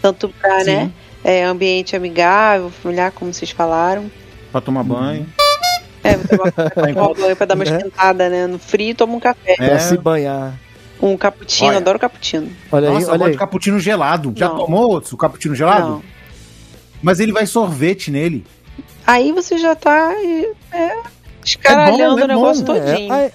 tanto 0.00 0.28
pra, 0.28 0.60
Sim. 0.60 0.66
né? 0.76 0.90
é, 1.24 1.44
ambiente 1.44 1.94
amigável, 1.96 2.70
familiar, 2.70 3.10
como 3.12 3.32
vocês 3.32 3.50
falaram. 3.50 4.10
Pra 4.50 4.60
tomar 4.60 4.82
banho. 4.84 5.26
É, 6.04 6.16
você 6.16 6.36
tomar, 6.36 6.52
tomar 6.52 7.08
um 7.10 7.14
banho 7.14 7.36
pra 7.36 7.46
dar 7.46 7.54
uma 7.54 7.64
Né? 7.64 7.76
esquentada, 7.76 8.28
né? 8.28 8.46
No 8.46 8.58
frio, 8.58 8.94
toma 8.94 9.14
um 9.14 9.20
café. 9.20 9.54
É. 9.58 9.78
se 9.78 9.96
banhar. 9.96 10.54
Um 11.02 11.16
cappuccino, 11.16 11.68
Olha. 11.70 11.78
adoro 11.78 11.98
cappuccino. 11.98 12.48
Olha 12.70 12.90
Nossa, 12.90 12.98
aí, 12.98 13.02
eu 13.04 13.08
olha 13.10 13.18
gosto 13.18 13.26
aí. 13.26 13.32
de 13.32 13.38
cappuccino 13.38 13.80
gelado. 13.80 14.32
Já 14.36 14.48
Não. 14.48 14.56
tomou 14.58 14.88
outro 14.90 15.16
cappuccino 15.16 15.54
gelado? 15.54 15.88
Não. 15.88 16.02
Mas 17.02 17.18
ele 17.18 17.32
vai 17.32 17.44
sorvete 17.44 18.10
nele. 18.10 18.46
Aí 19.06 19.32
você 19.32 19.58
já 19.58 19.74
tá. 19.74 20.12
É, 20.72 20.96
Escaralhando 21.44 22.20
é 22.20 22.24
o 22.24 22.28
negócio 22.28 22.64
bom, 22.64 22.74
É, 22.76 22.80
todinho. 22.80 23.12
aí, 23.12 23.30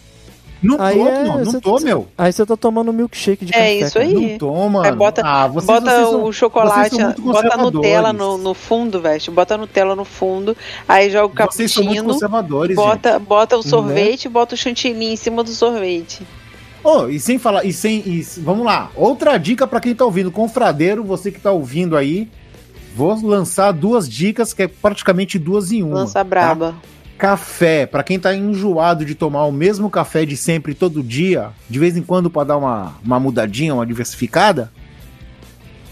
Não 0.64 0.82
Aí 0.82 0.96
tô, 0.98 1.08
é- 1.08 1.24
não, 1.24 1.38
não 1.38 1.46
você- 1.46 1.62
tô, 1.62 1.80
meu. 1.82 2.08
aí 2.18 2.34
você 2.34 2.44
tá 2.44 2.58
tomando 2.58 2.92
milkshake 2.92 3.46
de 3.46 3.54
É 3.54 3.58
café. 3.58 3.74
isso 3.76 3.94
cara. 3.94 4.06
aí. 4.06 4.38
Não 4.42 4.70
mano. 4.70 4.86
Aí 4.88 4.92
bota, 4.96 5.22
ah, 5.24 5.46
vocês, 5.48 5.66
bota 5.68 5.92
vocês 5.92 6.10
são- 6.10 6.24
o 6.24 6.34
chocolate, 6.34 6.96
bota 7.20 7.54
a 7.54 7.58
Nutella 7.58 8.12
no, 8.12 8.40
no 8.40 8.54
fundo, 8.56 9.00
velho. 9.00 9.32
Bota 9.34 9.54
a 9.54 9.58
Nutella 9.60 9.96
no 9.96 10.04
fundo, 10.04 10.58
aí 10.88 11.12
joga 11.12 11.44
o 11.44 11.52
Vocês 11.52 11.72
são 11.72 11.84
muito 11.84 11.98
cappuccino, 11.98 12.12
conservadores, 12.14 12.76
bota, 12.76 13.20
bota 13.20 13.56
Né? 13.56 13.60
o 13.60 13.64
sorvete 13.64 14.26
e 14.26 14.30
bota 14.30 14.56
o 14.56 14.58
chantilly 14.58 15.06
em 15.14 15.16
cima 15.16 15.44
do 15.44 15.52
sorvete. 15.52 16.26
Oh, 16.90 17.10
e 17.10 17.20
sem 17.20 17.38
falar, 17.38 17.66
e 17.66 17.74
sem. 17.74 18.00
e- 18.00 18.26
vamos 18.38 18.66
lá. 18.66 18.90
Outra 18.96 19.38
dica 19.38 19.68
pra 19.68 19.82
quem 19.82 19.94
tá 19.94 20.06
ouvindo. 20.06 20.32
Confradeiro, 20.32 21.04
você 21.04 21.30
que 21.32 21.40
tá 21.40 21.52
ouvindo 21.52 21.98
aí. 21.98 22.30
Vou 22.96 23.14
lançar 23.28 23.74
duas 23.74 24.10
dicas, 24.10 24.54
que 24.54 24.64
é 24.64 24.68
praticamente 24.68 25.38
duas 25.38 25.72
em 25.72 25.84
uma. 25.84 25.96
Lança 25.96 26.20
tá? 26.20 26.24
braba. 26.24 26.76
Café, 27.18 27.86
pra 27.86 28.04
quem 28.04 28.18
tá 28.18 28.34
enjoado 28.34 29.04
de 29.04 29.16
tomar 29.16 29.44
o 29.46 29.52
mesmo 29.52 29.90
café 29.90 30.24
de 30.26 30.38
sempre 30.38 30.74
todo 30.74 31.04
dia, 31.04 31.50
de 31.70 31.78
vez 31.78 31.98
em 31.98 32.02
quando 32.04 32.30
pra 32.30 32.44
dar 32.44 32.58
uma, 32.58 32.94
uma 33.04 33.20
mudadinha, 33.20 33.74
uma 33.74 33.86
diversificada, 33.86 34.72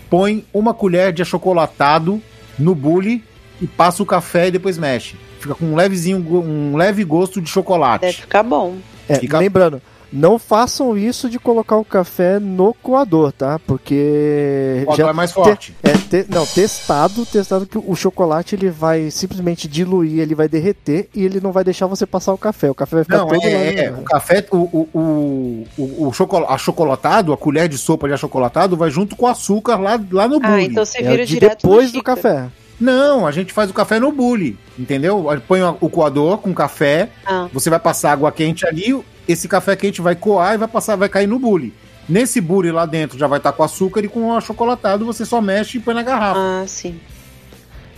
põe 0.09 0.45
uma 0.53 0.73
colher 0.73 1.11
de 1.11 1.21
achocolatado 1.21 2.21
no 2.57 2.73
bule 2.75 3.23
e 3.61 3.67
passa 3.67 4.01
o 4.01 4.05
café 4.05 4.47
e 4.47 4.51
depois 4.51 4.77
mexe. 4.77 5.15
Fica 5.39 5.55
com 5.55 5.65
um 5.65 5.75
levezinho, 5.75 6.17
um 6.19 6.75
leve 6.77 7.03
gosto 7.03 7.41
de 7.41 7.49
chocolate. 7.49 8.01
Deve 8.05 8.17
ficar 8.21 8.43
bom. 8.43 8.75
É, 9.09 9.15
Fica- 9.15 9.39
Lembrando, 9.39 9.81
não 10.11 10.37
façam 10.39 10.97
isso 10.97 11.29
de 11.29 11.37
colocar 11.39 11.77
o 11.77 11.85
café 11.85 12.39
no 12.39 12.73
coador, 12.73 13.31
tá? 13.31 13.59
Porque 13.59 14.81
O 14.83 14.85
coador 14.87 15.09
é 15.09 15.13
mais 15.13 15.31
forte. 15.31 15.75
é 15.83 15.93
te- 15.93 16.25
não 16.29 16.45
testado, 16.45 17.25
testado 17.25 17.65
que 17.65 17.77
o 17.77 17.95
chocolate 17.95 18.55
ele 18.55 18.69
vai 18.69 19.09
simplesmente 19.11 19.67
diluir, 19.67 20.19
ele 20.19 20.35
vai 20.35 20.47
derreter 20.47 21.09
e 21.13 21.23
ele 21.23 21.39
não 21.39 21.51
vai 21.51 21.63
deixar 21.63 21.87
você 21.87 22.05
passar 22.05 22.33
o 22.33 22.37
café. 22.37 22.69
O 22.69 22.75
café 22.75 22.95
vai 22.97 23.03
ficar 23.03 23.17
Não, 23.19 23.27
todo 23.27 23.41
lá. 23.41 23.47
é, 23.49 23.85
é, 23.85 23.91
o 23.91 24.03
café, 24.03 24.45
o, 24.51 24.57
o, 24.57 24.89
o, 24.93 25.67
o, 25.77 26.07
o 26.07 26.13
chocola- 26.13 26.47
achocolatado, 26.53 27.33
a 27.33 27.37
colher 27.37 27.67
de 27.67 27.77
sopa 27.77 28.07
de 28.07 28.13
achocolatado 28.13 28.77
vai 28.77 28.89
junto 28.89 29.15
com 29.15 29.25
o 29.25 29.29
açúcar 29.29 29.77
lá, 29.77 29.99
lá 30.11 30.27
no 30.27 30.39
Ah, 30.41 30.47
bule. 30.51 30.65
então 30.65 30.85
você 30.85 30.99
É 30.99 31.09
vira 31.09 31.25
de 31.25 31.33
direto 31.33 31.63
no 31.65 31.69
depois 31.69 31.91
do 31.91 32.01
café. 32.03 32.47
Não, 32.79 33.25
a 33.25 33.31
gente 33.31 33.53
faz 33.53 33.69
o 33.69 33.73
café 33.73 33.99
no 33.99 34.11
bule, 34.11 34.57
entendeu? 34.77 35.25
Põe 35.47 35.61
o 35.79 35.89
coador 35.89 36.39
com 36.39 36.53
café, 36.53 37.09
Ah. 37.25 37.47
você 37.53 37.69
vai 37.69 37.79
passar 37.79 38.11
água 38.11 38.31
quente 38.31 38.65
ali, 38.67 38.99
esse 39.27 39.47
café 39.47 39.75
quente 39.75 40.01
vai 40.01 40.15
coar 40.15 40.55
e 40.55 40.57
vai 40.57 40.67
passar, 40.67 40.95
vai 40.95 41.09
cair 41.09 41.27
no 41.27 41.39
bule. 41.39 41.73
Nesse 42.07 42.39
bule 42.39 42.71
lá 42.71 42.85
dentro 42.85 43.17
já 43.17 43.27
vai 43.27 43.39
estar 43.39 43.51
com 43.53 43.63
açúcar 43.63 44.01
e 44.03 44.07
com 44.07 44.27
o 44.29 44.35
achocolatado 44.35 45.05
você 45.05 45.25
só 45.25 45.41
mexe 45.41 45.77
e 45.77 45.81
põe 45.81 45.95
na 45.95 46.03
garrafa. 46.03 46.39
Ah, 46.39 46.63
sim. 46.67 46.99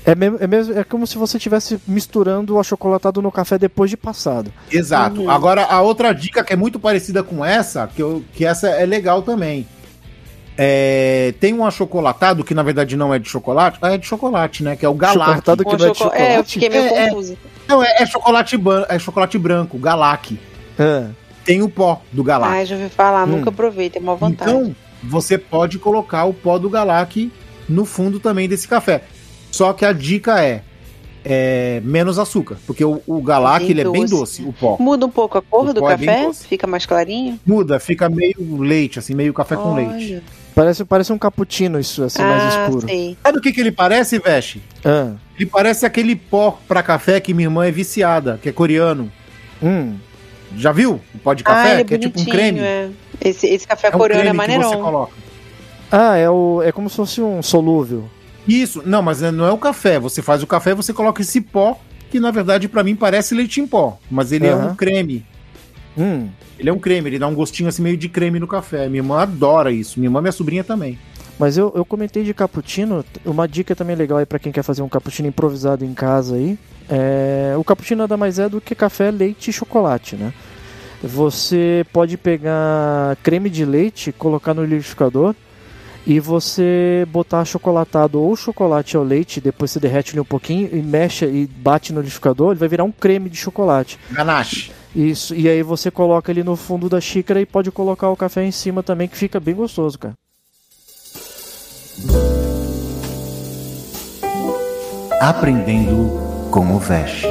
É, 0.05 0.15
mesmo, 0.15 0.37
é, 0.39 0.47
mesmo, 0.47 0.79
é 0.79 0.85
como 0.85 1.05
se 1.05 1.17
você 1.17 1.35
estivesse 1.35 1.77
misturando 1.85 2.55
o 2.55 2.59
achocolatado 2.59 3.21
no 3.21 3.29
café 3.29 3.57
depois 3.57 3.89
de 3.89 3.97
passado. 3.97 4.53
Exato. 4.71 5.23
Uhum. 5.23 5.29
Agora, 5.29 5.65
a 5.65 5.81
outra 5.81 6.13
dica 6.13 6.45
que 6.45 6.53
é 6.53 6.55
muito 6.55 6.79
parecida 6.79 7.21
com 7.21 7.43
essa, 7.43 7.87
que, 7.93 8.01
eu, 8.01 8.23
que 8.33 8.45
essa 8.45 8.69
é 8.69 8.85
legal 8.85 9.21
também. 9.21 9.67
É, 10.59 11.33
tem 11.39 11.53
um 11.53 11.63
achocolatado 11.65 12.43
que 12.43 12.53
na 12.55 12.63
verdade 12.63 12.95
não 12.97 13.13
é 13.13 13.19
de 13.19 13.29
chocolate, 13.29 13.77
ah, 13.81 13.93
é 13.93 13.97
de 13.97 14.07
chocolate, 14.07 14.63
né? 14.63 14.75
Que 14.75 14.85
é 14.85 14.89
o 14.89 14.93
Galac. 14.93 15.41
Que 15.41 15.63
Com 15.63 15.77
não 15.77 15.85
é 15.85 15.91
de 15.91 15.97
choco- 15.97 16.15
É, 16.15 16.21
eu 16.21 16.27
chocolate. 16.29 16.53
fiquei 16.53 16.69
meio 16.69 16.83
É, 16.83 16.87
é. 17.03 17.09
confusa. 17.09 17.37
Não, 17.67 17.83
é, 17.83 18.01
é 18.01 18.05
chocolate, 18.05 18.55
é 18.89 18.99
chocolate 18.99 19.37
branco, 19.37 19.77
Galac. 19.77 20.39
É. 20.79 21.05
Tem 21.45 21.61
o 21.61 21.69
pó 21.69 22.01
do 22.11 22.23
Galac. 22.23 22.53
Ah, 22.57 22.65
já 22.65 22.75
ouvi 22.75 22.89
falar, 22.89 23.23
Hum. 23.27 23.37
nunca 23.37 23.51
provei, 23.51 23.89
tem 23.89 24.01
uma 24.01 24.15
vantagem. 24.15 24.55
Então, 24.55 24.75
você 25.03 25.37
pode 25.37 25.77
colocar 25.77 26.25
o 26.25 26.33
pó 26.33 26.57
do 26.57 26.69
Galac 26.69 27.31
no 27.69 27.85
fundo 27.85 28.19
também 28.19 28.49
desse 28.49 28.67
café. 28.67 29.03
Só 29.51 29.71
que 29.73 29.85
a 29.85 29.93
dica 29.93 30.43
é, 30.43 30.61
é 31.23 31.81
menos 31.83 32.17
açúcar, 32.19 32.57
porque 32.65 32.83
o, 32.83 33.01
o 33.05 33.21
Galac 33.21 33.59
Bem 33.61 33.71
ele 33.71 33.81
é 33.81 33.89
bem 33.89 34.05
doce. 34.05 34.41
o 34.43 34.51
pó. 34.53 34.75
Muda 34.79 35.05
um 35.05 35.09
pouco 35.09 35.37
a 35.37 35.41
cor 35.41 35.69
O 35.69 35.73
do 35.73 35.87
é 35.87 35.91
café? 35.97 36.25
doce. 36.25 36.47
Fica 36.47 36.65
mais 36.67 36.85
clarinho? 36.85 37.39
Muda, 37.45 37.79
fica 37.79 38.09
meio 38.09 38.57
leite, 38.59 38.97
assim, 38.99 39.13
meio 39.13 39.33
café 39.33 39.55
com 39.55 39.73
Olha. 39.73 39.87
leite. 39.87 40.23
Parece, 40.57 40.83
parece 40.85 41.13
um 41.13 41.19
cappuccino 41.19 41.79
isso, 41.79 42.03
assim, 42.03 42.19
mais 42.19 42.41
ah, 42.43 42.63
escuro. 42.63 42.87
sei. 42.87 43.15
Sabe 43.21 43.37
o 43.37 43.41
que, 43.41 43.51
que 43.51 43.61
ele 43.61 43.71
parece, 43.71 44.17
Veste? 44.17 44.59
Ah. 44.83 45.11
Ele 45.35 45.45
parece 45.45 45.85
aquele 45.85 46.15
pó 46.15 46.59
pra 46.67 46.81
café 46.81 47.19
que 47.19 47.31
minha 47.31 47.45
irmã 47.45 47.67
é 47.67 47.69
viciada, 47.71 48.39
que 48.41 48.49
é 48.49 48.51
coreano. 48.51 49.11
Hum. 49.61 49.97
Já 50.55 50.71
viu? 50.71 50.99
O 51.13 51.19
pó 51.19 51.35
de 51.35 51.43
ah, 51.43 51.45
café, 51.45 51.73
ele 51.73 51.81
é 51.81 51.83
que 51.83 51.93
é 51.93 51.97
tipo 51.99 52.19
um 52.19 52.25
creme. 52.25 52.59
é. 52.59 52.89
Esse, 53.21 53.45
esse 53.45 53.67
café 53.67 53.89
É 53.89 53.95
um 53.95 53.99
coreano 53.99 54.23
é 54.23 54.25
creme 54.31 54.39
que 54.39 54.45
você 54.45 54.57
maneirão. 54.57 54.83
coloca. 54.83 55.13
Ah, 55.91 56.15
é, 56.17 56.27
o, 56.27 56.63
é 56.63 56.71
como 56.71 56.89
se 56.89 56.95
fosse 56.95 57.21
um 57.21 57.43
solúvel. 57.43 58.09
Isso, 58.47 58.81
não, 58.83 59.03
mas 59.03 59.21
não 59.21 59.45
é 59.45 59.51
o 59.51 59.59
café. 59.59 59.99
Você 59.99 60.23
faz 60.23 60.41
o 60.41 60.47
café, 60.47 60.73
você 60.73 60.91
coloca 60.91 61.21
esse 61.21 61.39
pó, 61.39 61.79
que 62.09 62.19
na 62.19 62.31
verdade 62.31 62.67
pra 62.67 62.83
mim 62.83 62.95
parece 62.95 63.35
leite 63.35 63.61
em 63.61 63.67
pó, 63.67 63.99
mas 64.09 64.31
ele 64.31 64.47
é 64.47 64.53
Aham. 64.53 64.71
um 64.71 64.75
creme. 64.75 65.23
Hum. 65.97 66.29
Ele 66.59 66.69
é 66.69 66.73
um 66.73 66.79
creme, 66.79 67.09
ele 67.09 67.19
dá 67.19 67.27
um 67.27 67.33
gostinho 67.33 67.69
assim 67.69 67.81
meio 67.81 67.97
de 67.97 68.07
creme 68.07 68.39
no 68.39 68.47
café. 68.47 68.87
Minha 68.87 68.99
irmã 68.99 69.21
adora 69.21 69.71
isso. 69.71 69.99
Minha 69.99 70.07
irmã 70.07 70.19
e 70.19 70.21
minha 70.23 70.31
sobrinha 70.31 70.63
também. 70.63 70.97
Mas 71.39 71.57
eu, 71.57 71.71
eu 71.75 71.85
comentei 71.85 72.23
de 72.23 72.33
cappuccino, 72.33 73.05
uma 73.23 73.47
dica 73.47 73.75
também 73.75 73.95
legal 73.95 74.17
aí 74.17 74.25
pra 74.25 74.39
quem 74.39 74.51
quer 74.51 74.63
fazer 74.63 74.81
um 74.81 74.89
cappuccino 74.89 75.27
improvisado 75.27 75.85
em 75.85 75.93
casa 75.93 76.35
aí. 76.35 76.57
É, 76.89 77.53
o 77.57 77.63
cappuccino 77.63 78.01
nada 78.01 78.17
mais 78.17 78.39
é 78.39 78.49
do 78.49 78.59
que 78.59 78.73
café, 78.73 79.11
leite 79.11 79.49
e 79.49 79.53
chocolate, 79.53 80.15
né? 80.15 80.33
Você 81.03 81.85
pode 81.93 82.17
pegar 82.17 83.15
creme 83.21 83.51
de 83.51 83.63
leite, 83.65 84.11
colocar 84.11 84.55
no 84.55 84.63
liquidificador 84.63 85.35
e 86.07 86.19
você 86.19 87.05
botar 87.09 87.45
chocolatado 87.45 88.19
ou 88.19 88.35
chocolate 88.35 88.97
ao 88.97 89.03
leite, 89.03 89.39
depois 89.39 89.69
você 89.69 89.79
derrete 89.79 90.13
ele 90.13 90.21
um 90.21 90.25
pouquinho 90.25 90.69
e 90.71 90.81
mexe 90.81 91.25
e 91.25 91.45
bate 91.45 91.93
no 91.93 91.99
liquidificador, 91.99 92.51
ele 92.51 92.59
vai 92.59 92.69
virar 92.69 92.83
um 92.83 92.91
creme 92.91 93.29
de 93.29 93.37
chocolate. 93.37 93.99
Ganache. 94.09 94.71
Isso, 94.95 95.35
e 95.35 95.47
aí 95.47 95.61
você 95.61 95.91
coloca 95.91 96.31
ele 96.31 96.43
no 96.43 96.55
fundo 96.55 96.89
da 96.89 96.99
xícara 96.99 97.39
e 97.39 97.45
pode 97.45 97.71
colocar 97.71 98.09
o 98.09 98.15
café 98.15 98.43
em 98.43 98.51
cima 98.51 98.81
também, 98.81 99.07
que 99.07 99.17
fica 99.17 99.39
bem 99.39 99.53
gostoso, 99.55 99.99
cara. 99.99 100.15
Aprendendo 105.19 106.49
com 106.51 106.75
o 106.75 106.79
Veste. 106.79 107.27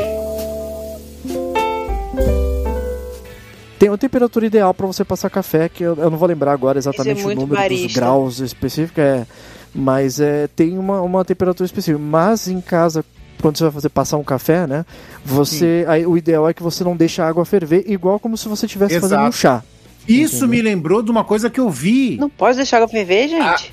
Tem 3.78 3.90
uma 3.90 3.98
temperatura 3.98 4.46
ideal 4.46 4.72
para 4.72 4.86
você 4.86 5.04
passar 5.04 5.28
café, 5.28 5.68
que 5.68 5.82
eu, 5.82 5.94
eu 5.96 6.11
não 6.11 6.16
vou 6.16 6.26
lembrar 6.26 6.52
agora 6.52 6.78
exatamente 6.78 7.20
o 7.20 7.24
muito 7.24 7.40
número 7.40 7.61
dos 7.61 7.68
barista. 7.68 8.00
graus 8.00 8.38
específicos, 8.40 9.02
é, 9.02 9.26
mas 9.74 10.18
é, 10.18 10.48
tem 10.48 10.78
uma, 10.78 11.02
uma 11.02 11.24
temperatura 11.24 11.66
específica. 11.66 11.98
Mas 11.98 12.48
em 12.48 12.61
casa, 12.61 13.04
quando 13.41 13.57
você 13.59 13.64
vai 13.64 13.72
fazer 13.72 13.89
passar 13.89 14.16
um 14.16 14.24
café, 14.24 14.66
né? 14.66 14.84
Você, 15.24 15.84
aí, 15.89 16.07
o 16.07 16.16
ideal 16.16 16.49
é 16.49 16.55
que 16.55 16.62
você 16.62 16.82
não 16.84 16.97
deixe 16.97 17.20
a 17.20 17.28
água 17.28 17.45
ferver, 17.45 17.84
igual 17.87 18.18
como 18.18 18.37
se 18.37 18.49
você 18.49 18.66
estivesse 18.66 18.95
Exato. 18.95 19.11
fazendo 19.11 19.28
um 19.28 19.32
chá. 19.32 19.62
Isso 20.09 20.37
Entendeu? 20.37 20.49
me 20.49 20.62
lembrou 20.62 21.03
de 21.03 21.11
uma 21.11 21.24
coisa 21.24 21.51
que 21.51 21.59
eu 21.59 21.68
vi. 21.68 22.16
Não 22.16 22.30
pode 22.30 22.57
deixar 22.57 22.76
água 22.78 22.89
ferver, 22.89 23.28
gente? 23.28 23.72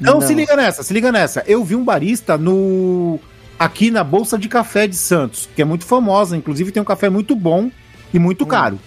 Não, 0.00 0.14
Não. 0.14 0.20
se 0.22 0.34
liga 0.34 0.56
nessa, 0.56 0.82
se 0.82 0.92
liga 0.92 1.12
nessa. 1.12 1.44
Eu 1.46 1.62
vi 1.62 1.76
um 1.76 1.84
barista 1.84 2.36
no 2.38 3.20
aqui 3.58 3.90
na 3.90 4.02
Bolsa 4.02 4.38
de 4.38 4.48
Café 4.48 4.86
de 4.86 4.96
Santos, 4.96 5.48
que 5.54 5.60
é 5.60 5.64
muito 5.64 5.84
famosa, 5.84 6.34
inclusive 6.36 6.72
tem 6.72 6.80
um 6.80 6.86
café 6.86 7.10
muito 7.10 7.36
bom 7.36 7.70
e 8.12 8.18
muito 8.18 8.46
caro. 8.46 8.78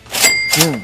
Hum. 0.57 0.81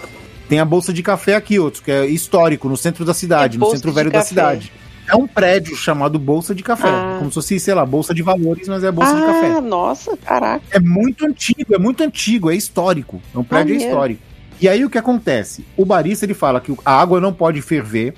Tem 0.48 0.60
a 0.60 0.66
Bolsa 0.66 0.94
de 0.94 1.02
Café 1.04 1.36
aqui, 1.36 1.60
outro, 1.60 1.82
que 1.84 1.92
é 1.92 2.06
histórico, 2.06 2.70
no 2.70 2.78
centro 2.78 3.04
da 3.04 3.14
cidade, 3.14 3.58
É 3.58 3.60
no 3.60 3.70
centro 3.72 3.92
velho 3.92 4.12
da 4.12 4.22
cidade. 4.22 4.72
É 5.10 5.16
um 5.16 5.28
prédio 5.28 5.76
chamado 5.76 6.20
Bolsa 6.20 6.54
de 6.54 6.62
Café, 6.62 6.88
Ah. 6.90 7.16
como 7.18 7.32
se 7.32 7.36
fosse, 7.36 7.60
sei 7.60 7.74
lá, 7.74 7.86
Bolsa 7.86 8.14
de 8.14 8.22
Valores, 8.22 8.68
mas 8.68 8.84
é 8.84 8.92
Bolsa 8.92 9.16
de 9.16 9.22
ah, 9.24 9.26
Café. 9.26 9.62
nossa, 9.62 10.16
caraca. 10.18 10.64
É 10.72 10.80
muito 10.80 11.26
antigo, 11.26 11.74
é 11.74 11.80
muito 11.80 12.04
antigo, 12.04 12.52
é 12.52 12.56
histórico. 12.56 13.22
É 13.34 13.38
um 13.40 13.44
prédio 13.44 13.74
Maneiro. 13.74 13.92
histórico. 13.92 14.22
E 14.62 14.68
aí 14.70 14.84
o 14.86 14.90
que 14.90 14.98
acontece? 14.98 15.66
O 15.76 15.86
barista 15.86 16.26
ele 16.26 16.34
fala 16.34 16.60
que 16.62 16.74
a 16.86 17.00
água 17.02 17.20
não 17.20 17.34
pode 17.34 17.62
ferver. 17.62 18.14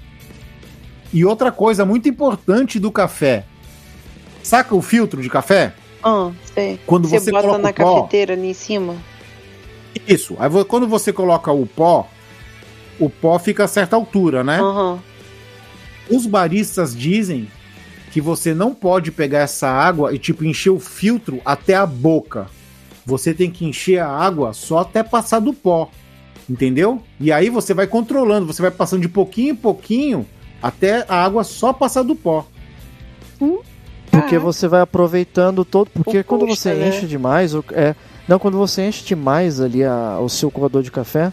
E 1.13 1.23
outra 1.25 1.51
coisa 1.51 1.85
muito 1.85 2.09
importante 2.09 2.79
do 2.79 2.91
café. 2.91 3.45
Saca 4.43 4.73
o 4.75 4.81
filtro 4.81 5.21
de 5.21 5.29
café? 5.29 5.73
Ah, 6.03 6.31
sei. 6.53 6.79
Quando 6.85 7.07
você, 7.07 7.19
você 7.19 7.31
bota 7.31 7.43
coloca 7.47 7.61
na 7.63 7.73
pó- 7.73 7.95
cafeteira 8.01 8.33
ali 8.33 8.47
em 8.49 8.53
cima? 8.53 8.95
Isso. 10.07 10.35
Aí 10.39 10.49
quando 10.65 10.87
você 10.87 11.13
coloca 11.13 11.51
o 11.51 11.65
pó, 11.67 12.07
o 12.99 13.09
pó 13.09 13.37
fica 13.37 13.65
a 13.65 13.67
certa 13.67 13.95
altura, 13.95 14.43
né? 14.43 14.59
Aham. 14.59 14.99
Os 16.11 16.25
baristas 16.25 16.95
dizem 16.95 17.47
que 18.11 18.19
você 18.21 18.53
não 18.53 18.73
pode 18.73 19.11
pegar 19.11 19.39
essa 19.39 19.69
água 19.69 20.13
e 20.13 20.19
tipo 20.19 20.43
encher 20.43 20.69
o 20.69 20.79
filtro 20.79 21.39
até 21.45 21.75
a 21.75 21.85
boca. 21.85 22.47
Você 23.05 23.33
tem 23.33 23.49
que 23.49 23.65
encher 23.65 23.99
a 23.99 24.07
água 24.07 24.53
só 24.53 24.79
até 24.79 25.01
passar 25.01 25.39
do 25.39 25.53
pó. 25.53 25.89
Entendeu? 26.49 27.01
E 27.19 27.31
aí 27.31 27.49
você 27.49 27.73
vai 27.73 27.87
controlando, 27.87 28.45
você 28.45 28.61
vai 28.61 28.71
passando 28.71 29.01
de 29.01 29.07
pouquinho 29.09 29.51
em 29.53 29.55
pouquinho 29.55 30.25
até 30.61 31.05
a 31.07 31.23
água 31.23 31.43
só 31.45 31.71
passar 31.71 32.03
do 32.03 32.15
pó. 32.15 32.45
Porque 34.11 34.35
Ah. 34.35 34.39
você 34.39 34.67
vai 34.67 34.81
aproveitando 34.81 35.63
todo. 35.63 35.89
Porque 35.93 36.19
O 36.19 36.23
quando 36.23 36.45
você 36.45 36.73
né? 36.73 36.89
enche 36.89 37.05
demais, 37.07 37.55
o- 37.55 37.63
é, 37.71 37.95
não, 38.27 38.37
quando 38.37 38.57
você 38.57 38.85
enche 38.87 39.03
demais 39.05 39.61
ali 39.61 39.83
a- 39.83 40.19
o 40.19 40.27
seu 40.29 40.51
coador 40.51 40.83
de 40.83 40.91
café, 40.91 41.31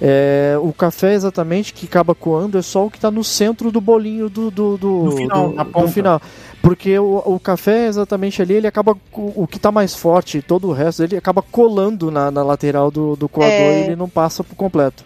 É, 0.00 0.56
o 0.62 0.72
café 0.72 1.12
exatamente 1.14 1.72
que 1.74 1.86
acaba 1.86 2.14
coando 2.14 2.56
é 2.56 2.62
só 2.62 2.86
o 2.86 2.90
que 2.90 3.00
tá 3.00 3.10
no 3.10 3.24
centro 3.24 3.72
do 3.72 3.80
bolinho 3.80 4.28
do, 4.30 4.48
do, 4.50 4.76
do, 4.78 4.88
No 5.04 5.12
final, 5.16 5.48
do- 5.48 5.54
na 5.56 5.64
do 5.64 5.88
final. 5.88 6.22
Porque 6.62 6.96
o, 6.98 7.22
o 7.24 7.40
café 7.40 7.86
exatamente 7.86 8.40
ali, 8.40 8.54
ele 8.54 8.66
acaba. 8.68 8.96
O 9.12 9.46
que 9.46 9.58
tá 9.58 9.72
mais 9.72 9.94
forte, 9.96 10.40
todo 10.42 10.68
o 10.68 10.72
resto 10.72 11.02
dele 11.02 11.16
acaba 11.16 11.42
colando 11.42 12.10
na, 12.10 12.30
na 12.30 12.42
lateral 12.44 12.90
do, 12.90 13.16
do 13.16 13.28
coador 13.28 13.52
É. 13.52 13.80
e 13.80 13.84
ele 13.86 13.96
não 13.96 14.08
passa 14.08 14.44
por 14.44 14.54
completo. 14.54 15.04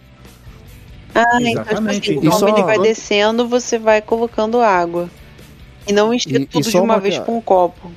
Ah, 1.15 1.21
então, 1.39 1.63
tipo 1.63 1.71
Exatamente. 1.71 2.11
assim, 2.11 2.19
E 2.19 2.25
conforme 2.29 2.51
só- 2.51 2.57
ele 2.57 2.63
vai 2.65 2.79
descendo, 2.79 3.47
você 3.47 3.77
vai 3.79 4.01
colocando 4.01 4.59
água. 4.61 5.09
E 5.87 5.93
não 5.93 6.13
encher 6.13 6.31
E- 6.41 6.43
e 6.43 6.45
tudo 6.45 6.69
de 6.69 6.75
uma 6.77 6.83
uma 6.85 6.99
vez 6.99 7.17
com 7.19 7.37
um 7.37 7.41
copo. 7.41 7.91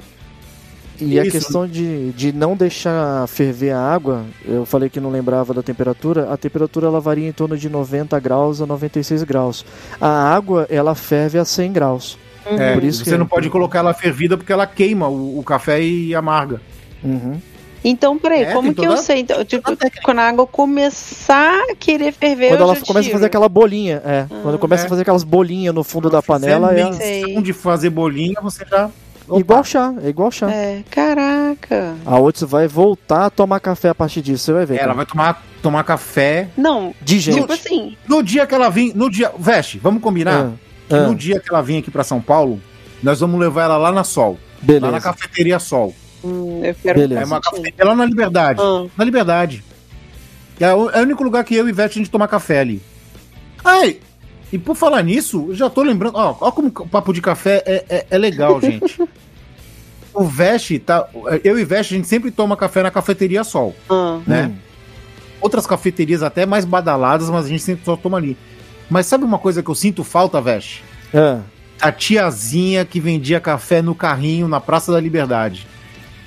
E 1.01 1.18
a 1.18 1.22
Isso. 1.22 1.32
questão 1.32 1.66
de, 1.66 2.11
de 2.12 2.32
não 2.32 2.57
deixar 2.57 3.26
ferver 3.28 3.70
a 3.72 3.80
água, 3.80 4.24
eu 4.44 4.64
falei 4.64 4.88
que 4.88 5.01
não 5.01 5.11
lembrava 5.11 5.53
da 5.53 5.62
temperatura, 5.62 6.32
a 6.32 6.36
temperatura 6.36 6.86
ela 6.86 7.01
varia 7.01 7.28
em 7.28 7.32
torno 7.32 7.57
de 7.57 7.68
90 7.68 8.18
graus 8.20 8.61
a 8.61 8.66
96 8.66 9.22
graus. 9.24 9.64
A 10.01 10.09
água, 10.34 10.66
ela 10.70 10.94
ferve 10.94 11.38
a 11.38 11.44
100 11.44 11.72
graus. 11.72 12.18
É, 12.47 12.74
Por 12.74 12.84
isso 12.84 13.05
você 13.05 13.11
que- 13.12 13.16
não 13.18 13.26
pode 13.26 13.51
colocar 13.51 13.80
ela 13.80 13.92
fervida 13.92 14.36
porque 14.36 14.53
ela 14.53 14.66
queima 14.66 15.09
o, 15.09 15.38
o 15.38 15.42
café 15.42 15.82
e 15.82 16.14
amarga. 16.14 16.61
Uhum. 17.03 17.40
Então, 17.84 18.18
peraí, 18.18 18.42
É, 18.44 18.53
como 18.53 18.74
que 18.74 18.80
eu 18.80 18.90
toda- 18.90 18.97
sei? 19.03 19.20
Então, 19.20 19.44
tipo, 19.44 19.70
a 19.70 19.76
quando 20.03 20.18
a 20.18 20.28
água 20.28 20.44
começar 20.47 21.57
a 21.70 21.74
querer 21.76 22.12
ferver, 22.12 22.49
Quando 22.49 22.61
eu 22.61 22.66
ela 22.66 22.74
já 22.74 22.80
começa 22.80 22.99
a 23.01 23.03
tiro. 23.03 23.12
fazer 23.14 23.26
aquela 23.26 23.49
bolinha, 23.49 24.03
é. 24.05 24.26
Quando 24.42 24.59
começa 24.59 24.84
É. 24.84 24.86
a 24.86 24.88
fazer 24.88 25.03
aquelas 25.03 25.22
bolinhas 25.22 25.74
no 25.74 25.84
fundo 25.84 26.09
da 26.11 26.20
panela, 26.22 26.72
é 26.72 26.84
menção 26.84 27.42
de 27.42 27.53
fazer 27.53 27.90
bolinha, 27.90 28.34
você 28.42 28.64
já. 28.68 28.90
Opa. 29.29 29.41
igual 29.41 29.64
chá, 29.64 29.95
é 30.03 30.09
igual 30.09 30.31
chá. 30.31 30.51
É, 30.51 30.83
caraca. 30.91 31.95
A 32.05 32.18
outra 32.18 32.47
vai 32.47 32.68
voltar 32.68 33.27
a 33.27 33.31
tomar 33.31 33.61
café 33.61 33.89
a 33.89 33.95
partir 33.95 34.22
disso, 34.22 34.45
você 34.45 34.53
vai 34.53 34.66
ver. 34.66 34.74
Ela 34.74 34.83
cara. 34.85 34.95
vai 34.95 35.07
tomar, 35.07 35.43
tomar 35.62 35.85
café. 35.85 36.49
Não, 36.57 36.95
De 37.03 37.18
gente. 37.18 37.41
tipo 37.41 37.53
assim, 37.53 37.97
No 38.09 38.22
dia 38.22 38.47
que 38.47 38.55
ela 38.55 38.68
vir. 38.70 38.95
No 38.95 39.11
dia. 39.11 39.33
Veste, 39.39 39.79
vamos 39.79 40.03
combinar? 40.03 40.53
que 40.89 40.95
Ah, 40.95 41.07
No 41.09 41.14
dia 41.14 41.41
que 41.41 41.49
ela 41.51 41.62
vir 41.62 41.79
aqui 41.79 41.91
pra 41.91 42.05
São 42.05 42.20
Paulo, 42.20 42.61
nós 43.03 43.18
vamos 43.20 43.39
levar 43.41 43.64
ela 43.64 43.77
lá 43.77 43.91
na 43.93 44.05
Sol. 44.05 44.39
beleza. 44.62 44.87
Lá 44.87 44.93
na 44.93 45.01
cafeteria 45.01 45.59
Sol. 45.59 45.95
hum, 46.24 46.61
eu 46.64 46.74
quero 46.74 46.99
Beleza. 47.01 47.20
É 47.20 47.24
uma 47.24 47.41
cafeteria 47.41 47.85
lá 47.85 47.95
na 47.97 48.05
Liberdade. 48.05 48.61
Ah, 48.62 48.87
Na 48.97 49.05
Liberdade. 49.05 49.64
É 50.61 50.72
o, 50.72 50.89
é 50.91 51.01
o 51.01 51.03
único 51.03 51.22
lugar 51.24 51.45
que 51.45 51.55
eu 51.55 51.68
e 51.68 51.72
Veste 51.72 51.99
a 51.99 52.03
gente 52.03 52.11
toma 52.11 52.27
café 52.29 52.61
ali. 52.61 52.81
Ai, 53.64 53.99
e 54.53 54.59
por 54.59 54.76
falar 54.76 55.03
nisso, 55.03 55.47
eu 55.49 55.55
já 55.55 55.68
tô 55.70 55.82
lembrando. 55.82 56.16
Ó, 56.16 56.36
ó 56.40 56.51
como 56.53 56.68
o 56.68 56.88
papo 56.88 57.12
de 57.12 57.20
café 57.20 57.62
é, 57.66 57.84
é, 57.88 58.07
é 58.11 58.18
legal, 58.18 58.59
gente. 58.62 59.01
o 60.14 60.24
Veste 60.24 60.78
tá. 60.78 61.09
Eu 61.44 61.59
e 61.59 61.64
Veste 61.64 61.94
a 61.94 61.97
gente 61.97 62.09
sempre 62.09 62.30
toma 62.30 62.57
café 62.57 62.82
na 62.82 62.90
cafeteria 62.90 63.44
Sol, 63.44 63.74
ah. 63.90 64.20
né? 64.26 64.47
Hum. 64.53 64.57
Outras 65.40 65.66
cafeterias 65.66 66.22
até 66.22 66.47
mais 66.47 66.64
badaladas, 66.64 67.28
mas 67.28 67.44
a 67.44 67.49
gente 67.49 67.62
sempre 67.62 67.84
só 67.84 67.97
toma 67.97 68.16
ali. 68.16 68.36
Mas 68.88 69.07
sabe 69.07 69.24
uma 69.24 69.38
coisa 69.38 69.62
que 69.62 69.68
eu 69.70 69.74
sinto 69.74 70.03
falta, 70.05 70.40
Veste? 70.40 70.82
Ah, 71.14 71.40
A 71.80 71.92
tiazinha 71.92 72.84
que 72.84 72.99
vendia 73.01 73.38
café 73.40 73.82
no 73.82 73.94
carrinho 73.94 74.49
na 74.49 74.61
Praça 74.61 74.90
da 74.92 75.01
Liberdade. 75.01 75.66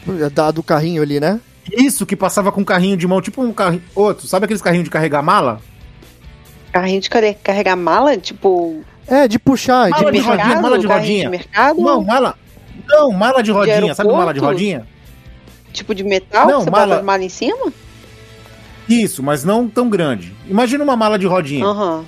é 0.07 0.29
da- 0.29 0.51
do 0.51 0.61
carrinho 0.61 1.01
ali, 1.01 1.19
né? 1.19 1.39
Isso 1.71 2.05
que 2.05 2.15
passava 2.15 2.51
com 2.51 2.61
um 2.61 2.65
carrinho 2.65 2.97
de 2.97 3.07
mão, 3.07 3.21
tipo 3.21 3.41
um 3.41 3.53
carrinho. 3.53 3.81
Outro, 3.95 4.27
sabe 4.27 4.45
aqueles 4.45 4.61
carrinhos 4.61 4.85
de 4.85 4.89
carregar 4.89 5.21
mala? 5.21 5.61
Carrinho 6.71 7.01
de 7.01 7.09
carre- 7.09 7.33
carregar 7.43 7.75
mala? 7.75 8.15
Tipo, 8.17 8.81
É, 9.07 9.27
de 9.27 9.39
puxar, 9.39 9.89
Mala 9.89 10.11
de 10.11 10.19
de 10.19 10.19
rodinha, 10.23 10.35
mercado? 10.45 10.61
mala 10.61 10.77
de 10.79 10.87
rodinha. 10.87 11.23
de 11.23 11.29
mercado? 11.29 11.81
Não, 11.81 12.03
mala. 12.03 12.35
Não, 12.87 13.11
mala 13.11 13.41
de 13.43 13.51
rodinha. 13.51 13.93
sabe 13.95 14.11
mala 14.11 14.33
de 14.33 14.39
rodinha? 14.39 14.87
Tipo 15.73 15.93
de 15.95 16.03
metal? 16.03 16.47
Não, 16.47 16.61
você 16.61 16.69
mala- 16.69 17.01
mala 17.03 17.23
em 17.23 17.29
cima? 17.29 17.71
Isso, 18.87 19.21
mas 19.21 19.43
não 19.43 19.67
tão 19.67 19.89
grande. 19.89 20.33
Imagina 20.47 20.83
uma 20.83 20.95
mala 20.95 21.17
de 21.19 21.25
rodinha. 21.27 21.65
Aham. 21.65 22.05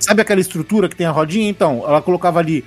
Sabe 0.00 0.20
aquela 0.22 0.40
estrutura 0.40 0.88
que 0.88 0.96
tem 0.96 1.06
a 1.06 1.10
rodinha? 1.10 1.48
Então, 1.48 1.82
ela 1.86 2.00
colocava 2.02 2.38
ali 2.38 2.64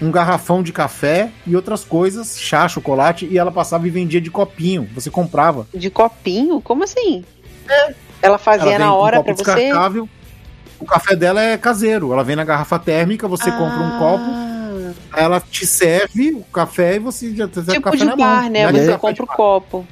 um 0.00 0.10
garrafão 0.10 0.62
de 0.62 0.72
café 0.72 1.30
e 1.46 1.56
outras 1.56 1.84
coisas, 1.84 2.38
chá, 2.38 2.68
chocolate, 2.68 3.26
e 3.30 3.38
ela 3.38 3.50
passava 3.50 3.86
e 3.86 3.90
vendia 3.90 4.20
de 4.20 4.30
copinho. 4.30 4.88
Você 4.94 5.10
comprava. 5.10 5.66
De 5.74 5.90
copinho? 5.90 6.60
Como 6.60 6.84
assim? 6.84 7.24
Ela 8.22 8.38
fazia 8.38 8.74
ela 8.74 8.84
na 8.84 8.94
hora 8.94 9.20
um 9.20 9.22
pra 9.24 9.34
você? 9.34 9.42
descartável. 9.44 10.08
O 10.78 10.84
café 10.84 11.16
dela 11.16 11.42
é 11.42 11.56
caseiro. 11.56 12.12
Ela 12.12 12.22
vem 12.22 12.36
na 12.36 12.44
garrafa 12.44 12.78
térmica, 12.78 13.26
você 13.26 13.50
compra 13.50 13.78
um 13.82 13.98
copo, 13.98 14.24
Ah, 14.24 14.92
aí 15.12 15.24
ela 15.24 15.40
te 15.40 15.66
serve 15.66 16.32
o 16.32 16.42
café 16.52 16.96
e 16.96 16.98
você 16.98 17.34
já 17.34 17.48
tem 17.48 17.62
o 17.62 17.66
Tipo 17.66 17.80
café 17.82 17.96
de 17.96 18.04
na 18.04 18.16
bar, 18.16 18.42
mão. 18.42 18.50
né? 18.50 18.60
É 18.60 18.72
Você 18.72 18.98
compra 18.98 19.24
o 19.24 19.26
copo. 19.26 19.86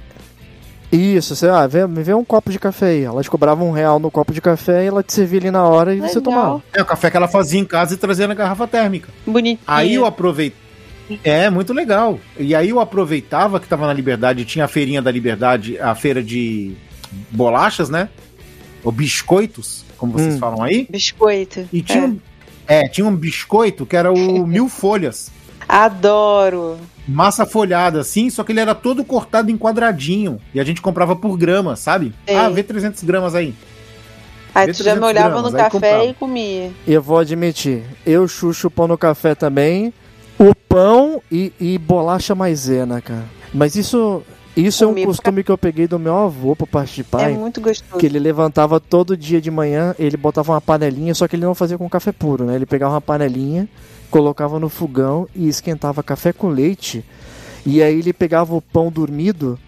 Isso, 0.93 1.35
você, 1.35 1.49
ah, 1.49 1.67
vê, 1.67 1.87
me 1.89 2.03
vê 2.05 2.15
um 2.15 2.25
copo 2.25 2.53
de 2.53 2.59
café 2.59 2.87
aí. 2.87 3.03
Elas 3.03 3.27
cobravam 3.27 3.69
um 3.69 3.73
real 3.73 3.99
no 3.99 4.11
copo 4.11 4.33
de 4.33 4.41
café 4.41 4.85
e 4.85 4.87
ela 4.87 5.03
te 5.03 5.13
servia 5.13 5.41
ali 5.41 5.51
na 5.51 5.65
hora 5.65 5.93
e 5.93 5.99
você 6.01 6.19
Legal. 6.19 6.23
tomava. 6.23 6.63
É 6.73 6.83
o 6.83 6.85
café 6.85 7.11
que 7.11 7.17
ela 7.17 7.27
fazia 7.27 7.59
em 7.59 7.65
casa 7.65 7.95
e 7.95 7.97
trazia 7.97 8.29
na 8.29 8.35
garrafa 8.35 8.67
térmica. 8.69 9.09
Bonitinho. 9.27 9.59
Aí 9.67 9.95
eu 9.95 10.07
aproveitei. 10.07 10.63
É, 11.25 11.51
muito 11.51 11.73
legal. 11.73 12.19
E 12.39 12.55
aí 12.55 12.71
eu 12.71 12.79
aproveitava 12.79 13.59
que 13.59 13.67
tava 13.67 13.87
na 13.87 13.93
Liberdade, 13.93 14.45
tinha 14.45 14.67
a 14.67 14.69
feirinha 14.69 15.03
da 15.03 15.11
Liberdade, 15.11 15.79
a 15.81 15.95
feira 15.97 16.23
de 16.23 16.75
bolachas, 17.31 17.91
né? 17.91 18.09
Ou 18.85 18.93
biscoitos, 18.93 19.85
como 20.07 20.19
vocês 20.19 20.35
Hum. 20.37 20.39
falam 20.39 20.63
aí. 20.63 20.87
Biscoito. 20.91 21.69
E 21.73 21.83
tinha, 21.83 22.05
É. 22.05 22.07
um, 22.07 22.19
é, 22.67 22.89
tinha 22.89 23.07
um 23.07 23.15
biscoito 23.17 23.85
que 23.87 23.97
era 23.97 24.13
o 24.13 24.17
mil 24.47 24.69
folhas. 24.69 25.31
Adoro. 25.69 26.79
Massa 27.07 27.45
folhada, 27.45 28.01
assim, 28.01 28.31
só 28.31 28.43
que 28.45 28.53
ele 28.53 28.61
era 28.61 28.75
todo 28.75 29.05
cortado 29.05 29.51
em 29.51 29.59
quadradinho. 29.59 30.41
E 30.55 30.61
a 30.61 30.65
gente 30.65 30.81
comprava 30.81 31.15
por 31.15 31.37
grama, 31.37 31.77
sabe? 31.77 32.15
Sei. 32.27 32.37
Ah, 32.37 32.49
vê 32.49 32.63
300 32.63 33.03
gramas 33.03 33.35
aí. 33.35 33.55
Aí 34.55 34.73
tu 34.73 34.83
já 34.85 34.95
me 34.95 35.01
300 35.01 35.09
olhava 35.09 35.29
gramas, 35.31 35.53
no 35.53 35.59
café 35.59 35.71
comprava. 35.71 36.05
e 36.05 36.15
comia. 36.15 36.71
E 36.87 36.93
eu 36.93 37.03
vou 37.03 37.19
admitir, 37.19 37.83
eu 38.07 38.27
chucho 38.29 38.69
o 38.69 38.71
pão 38.71 38.87
no 38.87 38.97
café 38.97 39.35
também, 39.35 39.93
o 40.39 40.55
pão 40.55 41.21
e, 41.31 41.53
e 41.61 41.77
bolacha 41.77 42.35
maisena, 42.35 43.01
cara. 43.01 43.25
Mas 43.53 43.75
isso, 43.75 44.23
isso 44.57 44.85
é 44.85 44.87
um 44.87 44.95
costume 45.05 45.43
que 45.43 45.51
eu 45.51 45.59
peguei 45.59 45.87
do 45.89 45.99
meu 45.99 46.15
avô 46.17 46.55
por 46.55 46.67
parte 46.69 46.95
de 46.97 47.01
É 47.01 47.05
pai. 47.05 47.33
muito 47.35 47.61
gostoso. 47.61 47.99
Que 47.99 48.07
ele 48.07 48.19
levantava 48.19 48.79
todo 48.79 49.17
dia 49.17 49.41
de 49.41 49.51
manhã, 49.51 49.95
ele 49.99 50.17
botava 50.17 50.53
uma 50.53 50.61
panelinha, 50.61 51.15
só 51.15 51.27
que 51.27 51.35
ele 51.37 51.45
não 51.45 51.55
fazia 51.55 51.77
com 51.77 51.89
café 51.89 52.13
puro, 52.13 52.45
né? 52.45 52.55
Ele 52.55 52.67
pegava 52.67 52.95
uma 52.95 53.01
panelinha, 53.01 53.69
colocava 54.11 54.61
no 54.61 54.69
fogão 54.69 55.27
e 55.35 55.49
esquentava 55.49 56.03
café 56.03 56.33
com 56.33 56.49
leite. 56.49 57.05
E 57.67 57.83
aí 57.83 57.99
ele 57.99 58.13
pegava 58.13 58.55
o 58.55 58.61
pão 58.61 58.93
dormido 58.93 59.59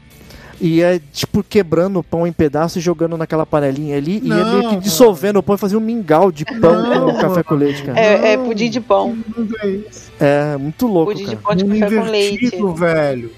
e 0.61 0.76
ia, 0.76 1.01
tipo, 1.12 1.43
quebrando 1.43 1.99
o 1.99 2.03
pão 2.05 2.26
em 2.26 2.32
pedaços 2.32 2.76
e 2.76 2.80
jogando 2.80 3.16
naquela 3.16 3.45
panelinha 3.45 3.97
ali. 3.97 4.20
e 4.22 4.28
ia 4.28 4.34
Não, 4.37 4.59
meio 4.59 4.68
que 4.70 4.76
dissolvendo 4.76 5.39
o 5.39 5.43
pão 5.43 5.55
e 5.57 5.59
fazia 5.59 5.76
um 5.76 5.80
mingau 5.82 6.30
de 6.30 6.45
pão 6.45 6.82
Não, 6.82 7.12
com 7.12 7.20
café 7.20 7.43
com 7.43 7.55
leite, 7.57 7.82
cara. 7.82 7.99
É, 7.99 8.32
é 8.34 8.37
pudim 8.39 8.70
de 8.70 8.80
pão. 8.80 9.16
É, 10.20 10.57
muito 10.57 10.87
louco, 10.87 11.12
Pudim 11.12 11.24
de 11.24 11.37
cara. 11.37 11.43
pão 11.43 11.55
de 11.57 11.80
café 11.80 11.97
com 11.97 12.11
leite. 12.11 12.51
Velho. 12.78 13.30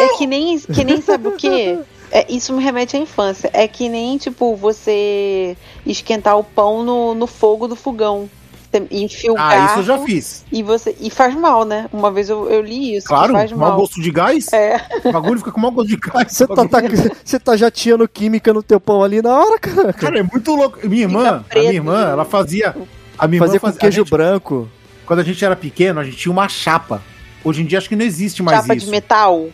É 0.00 0.16
que 0.16 0.26
nem, 0.26 0.58
que 0.58 0.84
nem 0.84 1.00
sabe 1.00 1.28
o 1.28 1.32
quê? 1.32 1.78
É, 2.10 2.24
isso 2.32 2.52
me 2.54 2.62
remete 2.62 2.96
à 2.96 3.00
infância. 3.00 3.50
É 3.52 3.68
que 3.68 3.88
nem, 3.88 4.16
tipo, 4.16 4.56
você 4.56 5.56
esquentar 5.84 6.38
o 6.38 6.44
pão 6.44 6.82
no, 6.82 7.14
no 7.14 7.26
fogo 7.26 7.68
do 7.68 7.76
fogão. 7.76 8.28
Você 8.70 8.86
Enfia 8.90 9.32
o 9.32 9.38
Ah, 9.38 9.48
garfo 9.54 9.64
isso 9.66 9.78
eu 9.90 9.96
já 9.96 10.04
fiz. 10.04 10.44
E, 10.52 10.62
você, 10.62 10.94
e 11.00 11.08
faz 11.10 11.34
mal, 11.34 11.64
né? 11.64 11.88
Uma 11.92 12.10
vez 12.10 12.28
eu, 12.28 12.48
eu 12.50 12.60
li 12.62 12.96
isso. 12.96 13.06
Claro, 13.08 13.32
faz 13.32 13.50
mau 13.52 13.70
mal. 13.70 13.78
gosto 13.78 14.00
de 14.00 14.10
gás. 14.10 14.52
É. 14.52 14.78
O 15.04 15.12
bagulho 15.12 15.38
fica 15.38 15.50
com 15.52 15.60
mau 15.60 15.70
gosto 15.70 15.88
de 15.88 15.96
gás. 15.96 16.32
Você 16.32 16.46
tá, 16.46 16.68
tá, 16.68 16.78
você 17.24 17.38
tá 17.38 17.56
jateando 17.56 18.06
química 18.08 18.52
no 18.52 18.62
teu 18.62 18.78
pão 18.78 19.02
ali 19.02 19.22
na 19.22 19.38
hora, 19.38 19.58
cara. 19.58 19.92
Cara, 19.94 20.18
é 20.18 20.22
muito 20.22 20.54
louco. 20.54 20.78
Minha 20.86 21.02
irmã, 21.02 21.28
a 21.28 21.40
preto, 21.40 21.58
minha 21.60 21.72
irmã, 21.74 22.06
né? 22.06 22.12
ela 22.12 22.24
fazia. 22.26 22.76
A 23.18 23.26
minha 23.26 23.40
Fazer 23.40 23.56
irmã 23.56 23.60
com 23.60 23.66
fazia, 23.68 23.78
a 23.78 23.80
queijo 23.80 23.98
gente- 24.02 24.10
branco. 24.10 24.68
Quando 25.06 25.20
a 25.20 25.24
gente 25.24 25.42
era 25.42 25.56
pequeno, 25.56 26.00
a 26.00 26.04
gente 26.04 26.16
tinha 26.18 26.32
uma 26.32 26.46
chapa. 26.48 27.02
Hoje 27.44 27.62
em 27.62 27.66
dia 27.66 27.78
acho 27.78 27.88
que 27.88 27.96
não 27.96 28.04
existe 28.04 28.42
mais 28.42 28.60
Chapa 28.60 28.74
isso. 28.74 28.86
de 28.86 28.92
metal. 28.92 29.48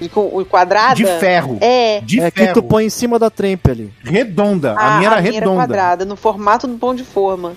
De, 0.00 0.08
co- 0.08 0.44
quadrada. 0.46 0.94
De 0.94 1.04
ferro. 1.04 1.58
É. 1.60 2.00
De 2.00 2.20
é 2.20 2.30
que 2.30 2.40
ferro. 2.40 2.54
tu 2.54 2.62
põe 2.62 2.86
em 2.86 2.90
cima 2.90 3.18
da 3.18 3.28
trempe 3.28 3.70
ali. 3.70 3.92
Redonda. 4.02 4.74
Ah, 4.78 4.94
a 4.94 4.98
minha 4.98 5.10
era 5.10 5.20
redonda. 5.20 5.56
quadrada, 5.62 6.04
no 6.06 6.16
formato 6.16 6.66
do 6.66 6.78
pão 6.78 6.94
de 6.94 7.04
forma. 7.04 7.54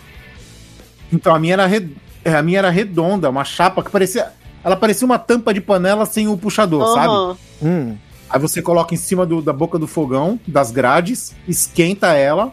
então, 1.12 1.34
a 1.34 1.40
minha 1.40 1.54
era 1.54 1.66
red... 1.66 1.88
é, 2.26 2.34
a 2.36 2.42
minha 2.42 2.60
era 2.60 2.70
redonda, 2.70 3.30
uma 3.30 3.46
chapa 3.46 3.82
que 3.84 3.90
parecia. 3.90 4.28
Ela 4.64 4.76
parecia 4.76 5.06
uma 5.06 5.18
tampa 5.20 5.54
de 5.54 5.62
panela 5.62 6.06
sem 6.06 6.28
o 6.28 6.38
puxador, 6.38 6.94
sabe? 6.94 7.08
Aham. 7.08 7.38
Hum. 7.62 7.96
Aí 8.30 8.40
você 8.40 8.62
coloca 8.62 8.94
em 8.94 8.98
cima 8.98 9.26
do- 9.26 9.42
da 9.42 9.54
boca 9.54 9.78
do 9.80 9.88
fogão, 9.88 10.40
das 10.48 10.72
grades, 10.72 11.34
esquenta 11.48 12.14
ela, 12.14 12.52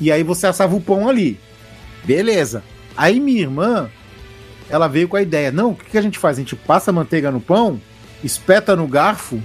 e 0.00 0.10
aí 0.12 0.22
você 0.22 0.46
assava 0.46 0.74
o 0.76 0.80
pão 0.80 1.08
ali. 1.08 1.38
Beleza. 2.04 2.62
Aí 2.96 3.20
minha 3.20 3.40
irmã, 3.42 3.88
ela 4.70 4.88
veio 4.88 5.08
com 5.08 5.16
a 5.16 5.22
ideia: 5.22 5.50
não, 5.52 5.70
o 5.70 5.74
que, 5.74 5.90
que 5.90 5.98
a 5.98 6.02
gente 6.02 6.18
faz? 6.18 6.36
A 6.36 6.40
gente 6.40 6.56
passa 6.56 6.90
a 6.90 6.94
manteiga 6.94 7.30
no 7.30 7.40
pão, 7.40 7.80
espeta 8.22 8.74
no 8.76 8.86
garfo, 8.86 9.40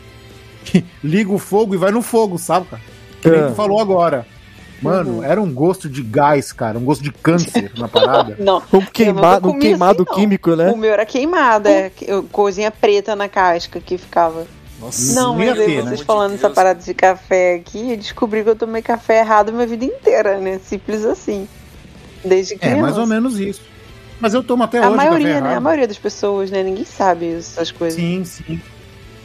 liga 1.03 1.32
o 1.32 1.39
fogo 1.39 1.74
e 1.74 1.78
vai 1.78 1.91
no 1.91 2.01
fogo, 2.01 2.38
sabe, 2.38 2.67
cara? 2.67 2.82
Que 3.21 3.30
nem 3.30 3.39
É. 3.41 3.47
tu 3.47 3.55
falou 3.55 3.80
agora. 3.80 4.26
Mano, 4.82 5.17
Uhum. 5.19 5.24
era 5.24 5.41
um 5.41 5.49
gosto 5.53 5.88
de 5.88 6.03
gás, 6.03 6.51
cara, 6.51 6.78
um 6.78 6.84
gosto 6.84 7.01
de 7.01 7.09
câncer 7.11 7.71
na 7.78 7.88
parada. 7.88 8.36
Não, 8.43 8.61
Um, 8.74 8.82
queima, 8.82 9.13
nunca 9.21 9.38
um 9.38 9.41
comi 9.51 9.59
queimado 9.61 10.01
assim, 10.03 10.09
não. 10.11 10.15
químico, 10.19 10.55
né? 10.57 10.71
o 10.71 10.78
meu 10.78 10.91
era 10.91 11.05
queimado, 11.05 11.69
é. 11.69 11.89
que- 11.89 12.03
eu- 12.11 12.24
Coisinha 12.24 12.69
preta 12.69 13.15
na 13.15 13.30
casca 13.30 13.80
que 13.80 13.97
ficava. 13.97 14.45
Nossa, 14.82 15.15
Não, 15.15 15.36
mas 15.38 15.57
aí 15.57 15.65
ter, 15.65 15.82
vocês 15.84 15.99
né? 16.01 16.05
falando 16.05 16.34
essa 16.34 16.49
parada 16.49 16.82
de 16.84 16.93
café 16.93 17.55
aqui, 17.55 17.91
eu 17.91 17.95
descobri 17.97 18.43
que 18.43 18.49
eu 18.49 18.55
tomei 18.57 18.82
café 18.82 19.19
errado 19.21 19.53
minha 19.53 19.65
vida 19.65 19.86
inteira, 19.86 20.38
né? 20.38 20.59
Simples 20.61 21.05
assim. 21.05 21.47
Desde 22.26 22.57
criança. 22.57 22.78
É, 22.78 22.82
mais 22.82 22.97
ou 22.97 23.07
menos 23.07 23.39
isso. 23.39 23.61
Mas 24.24 24.34
eu 24.34 24.41
tomo 24.41 24.63
até 24.63 24.78
A 24.80 24.88
hoje 24.88 24.95
maioria, 24.95 25.28
café 25.34 25.41
né? 25.41 25.55
A 25.55 25.59
maioria 25.59 25.86
das 25.86 25.97
pessoas, 25.97 26.49
né? 26.49 26.63
Ninguém 26.63 26.86
sabe 26.86 27.34
essas 27.34 27.71
coisas. 27.71 27.99
Sim, 27.99 28.24
sim. 28.24 28.61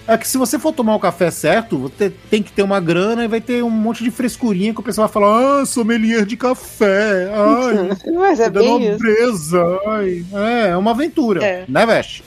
É 0.08 0.18
que 0.18 0.26
se 0.26 0.36
você 0.36 0.58
for 0.58 0.72
tomar 0.72 0.96
o 0.96 0.98
café 0.98 1.30
certo, 1.30 1.78
você 1.78 2.10
tem 2.28 2.42
que 2.42 2.50
ter 2.50 2.62
uma 2.64 2.80
grana 2.80 3.24
e 3.24 3.28
vai 3.28 3.40
ter 3.40 3.62
um 3.62 3.70
monte 3.70 4.02
de 4.02 4.10
frescurinha 4.10 4.74
que 4.74 4.80
o 4.80 4.82
pessoal 4.82 5.06
vai 5.06 5.12
falar, 5.12 5.60
ah, 5.60 5.66
sommelier 5.66 6.26
de 6.26 6.36
café, 6.36 7.30
ai, 7.32 7.96
Mas 8.12 8.40
é 8.40 8.50
da 8.50 8.58
bem 8.58 8.82
isso. 8.82 8.92
nobreza, 8.92 9.62
ai. 9.86 10.24
É, 10.32 10.68
é 10.70 10.76
uma 10.76 10.90
aventura, 10.90 11.44
É. 11.44 11.64
né, 11.68 11.86
Veste? 11.86 12.24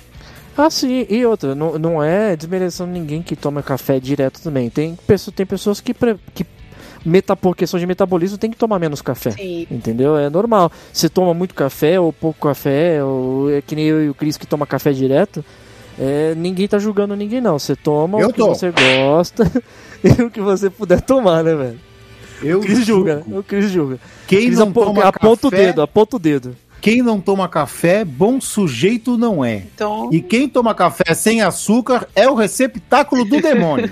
Ah, 0.57 0.69
sim, 0.69 1.05
e 1.09 1.25
outra, 1.25 1.53
não, 1.53 1.77
não 1.77 2.01
é 2.01 2.37
desmerecendo 2.37 2.89
ninguém 2.91 3.21
que 3.21 3.35
toma 3.35 3.61
café 3.61 3.99
direto 3.99 4.39
também. 4.41 4.69
Tem, 4.69 4.97
pessoa, 5.05 5.33
tem 5.35 5.45
pessoas 5.45 5.81
que, 5.81 5.93
pre- 5.93 6.17
que 6.33 6.45
meta, 7.05 7.35
por 7.35 7.55
questão 7.55 7.79
de 7.79 7.85
metabolismo, 7.85 8.37
tem 8.37 8.49
que 8.51 8.57
tomar 8.57 8.79
menos 8.79 9.01
café. 9.01 9.31
Sim. 9.31 9.67
Entendeu? 9.69 10.17
É 10.17 10.29
normal. 10.29 10.71
Você 10.91 11.09
toma 11.09 11.33
muito 11.33 11.53
café 11.55 11.99
ou 11.99 12.11
pouco 12.13 12.47
café, 12.47 13.03
ou 13.03 13.49
é 13.51 13.61
que 13.61 13.75
nem 13.75 13.85
eu 13.85 14.03
e 14.05 14.09
o 14.09 14.13
Cris 14.13 14.37
que 14.37 14.45
toma 14.47 14.65
café 14.65 14.91
direto. 14.91 15.43
é, 15.99 16.33
ninguém 16.35 16.67
tá 16.67 16.79
julgando 16.79 17.15
ninguém, 17.15 17.41
não. 17.41 17.57
Você 17.59 17.75
toma 17.75 18.19
Eu 18.19 18.29
o 18.29 18.33
que 18.33 18.39
tô. 18.39 18.47
você 18.47 18.71
gosta 18.71 19.49
e 20.03 20.21
o 20.23 20.29
que 20.31 20.41
você 20.41 20.69
puder 20.69 21.01
tomar, 21.01 21.43
né, 21.43 21.53
velho? 21.55 21.79
Eu 22.41 22.57
O 22.59 22.61
Cris 22.61 22.85
julga, 22.85 23.15
né? 23.17 23.21
julgo. 23.25 23.39
O 23.39 23.43
Cris 23.43 23.69
julga. 23.69 23.99
Quem 24.27 24.45
Cris 24.47 24.57
não 24.57 24.69
apo- 24.69 24.85
toma 24.85 25.03
aponta 25.03 25.47
o 25.47 25.51
café, 25.51 25.65
dedo, 25.67 25.81
aponta 25.83 26.15
o 26.15 26.19
dedo. 26.19 26.55
quem 26.81 27.03
não 27.03 27.21
toma 27.21 27.47
café, 27.47 28.03
bom 28.03 28.41
sujeito 28.41 29.15
não 29.15 29.45
é. 29.45 29.57
Então, 29.75 30.09
E 30.11 30.21
quem 30.21 30.49
toma 30.49 30.73
café 30.73 31.13
sem 31.13 31.41
açúcar 31.43 32.07
é 32.15 32.27
o 32.27 32.33
receptáculo 32.33 33.25
do 33.25 33.37
demônio. 33.41 33.91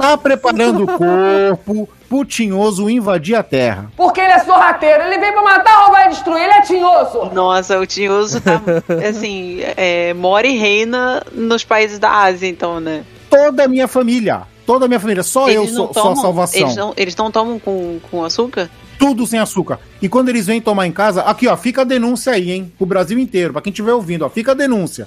Tá 0.00 0.16
preparando 0.16 0.84
o 0.84 0.86
corpo 0.86 1.86
pro 2.08 2.24
tinhoso 2.24 2.88
invadir 2.88 3.34
a 3.34 3.42
terra. 3.42 3.92
Porque 3.94 4.18
ele 4.18 4.32
é 4.32 4.38
sorrateiro, 4.38 5.04
ele 5.04 5.18
vem 5.18 5.30
pra 5.30 5.42
matar, 5.42 5.84
roubar 5.84 6.06
e 6.06 6.08
destruir, 6.08 6.42
ele 6.42 6.54
é 6.54 6.62
tinhoso. 6.62 7.30
nossa, 7.34 7.78
o 7.78 7.86
Tinhoso 7.86 8.40
tá, 8.40 8.62
assim, 9.06 9.60
é, 9.76 10.14
mora 10.14 10.46
e 10.46 10.56
reina 10.56 11.22
nos 11.32 11.64
países 11.64 11.98
da 11.98 12.10
Ásia, 12.10 12.48
então, 12.48 12.80
né? 12.80 13.04
Toda 13.28 13.64
a 13.64 13.68
minha 13.68 13.86
família, 13.86 14.42
toda 14.64 14.86
a 14.86 14.88
minha 14.88 14.98
família, 14.98 15.22
só 15.22 15.50
eu 15.50 15.64
Eles 15.64 15.74
não 15.74 15.92
sou, 15.92 16.12
a 16.12 16.16
salvação. 16.16 16.60
Eles 16.60 16.76
não, 16.76 16.94
eles 16.96 17.14
não 17.14 17.30
tomam 17.30 17.58
com, 17.58 18.00
com 18.10 18.24
açúcar? 18.24 18.70
Tudo 18.98 19.26
sem 19.26 19.38
açúcar. 19.38 19.78
E 20.00 20.08
quando 20.08 20.30
eles 20.30 20.46
vêm 20.46 20.62
tomar 20.62 20.86
em 20.86 20.92
casa, 20.92 21.22
aqui 21.22 21.46
ó, 21.46 21.56
fica 21.58 21.82
a 21.82 21.84
denúncia 21.84 22.32
aí, 22.32 22.50
hein? 22.50 22.72
O 22.78 22.86
Brasil 22.86 23.18
inteiro, 23.18 23.52
pra 23.52 23.60
quem 23.60 23.70
estiver 23.70 23.92
ouvindo, 23.92 24.24
ó, 24.24 24.30
fica 24.30 24.52
a 24.52 24.54
denúncia. 24.54 25.06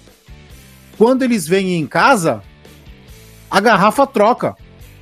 Quando 0.98 1.24
eles 1.24 1.48
vêm 1.48 1.76
em 1.80 1.88
casa, 1.88 2.44
a 3.50 3.60
garrafa 3.60 4.08
troca. 4.08 4.56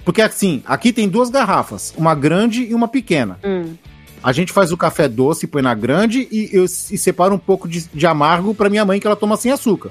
Porque 0.04 0.22
assim, 0.22 0.64
aqui 0.66 0.92
tem 0.92 1.08
duas 1.08 1.30
garrafas, 1.30 1.94
uma 1.98 2.16
grande 2.16 2.64
e 2.64 2.74
uma 2.74 2.88
pequena. 2.88 3.38
Hum. 3.44 3.76
A 4.24 4.32
gente 4.32 4.52
faz 4.52 4.72
o 4.72 4.78
café 4.78 5.08
doce, 5.08 5.48
põe 5.48 5.62
na 5.62 5.74
grande 5.74 6.28
e 6.32 6.50
eu 6.54 6.66
e 6.66 6.68
separo 6.98 7.34
um 7.36 7.40
pouco 7.40 7.68
de, 7.68 7.86
de 7.94 8.06
amargo 8.06 8.54
pra 8.54 8.70
minha 8.70 8.86
mãe 8.86 9.00
que 9.00 9.08
ela 9.08 9.16
toma 9.16 9.36
sem 9.38 9.52
açúcar. 9.52 9.90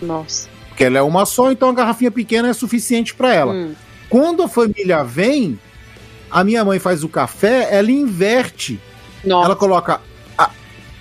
Nossa. 0.00 0.48
Porque 0.68 0.84
ela 0.84 0.98
é 0.98 1.02
uma 1.02 1.26
só, 1.26 1.50
então 1.52 1.68
a 1.68 1.72
garrafinha 1.74 2.10
pequena 2.10 2.48
é 2.48 2.52
suficiente 2.52 3.14
pra 3.14 3.34
ela. 3.34 3.52
Hum. 3.52 3.74
Quando 4.08 4.42
a 4.42 4.48
família 4.48 5.02
vem, 5.02 5.58
a 6.30 6.42
minha 6.44 6.64
mãe 6.64 6.78
faz 6.78 7.04
o 7.04 7.08
café, 7.08 7.68
ela 7.70 7.90
inverte. 7.90 8.80
Nossa. 9.24 9.46
Ela 9.48 9.56
coloca 9.56 10.00
a- 10.36 10.50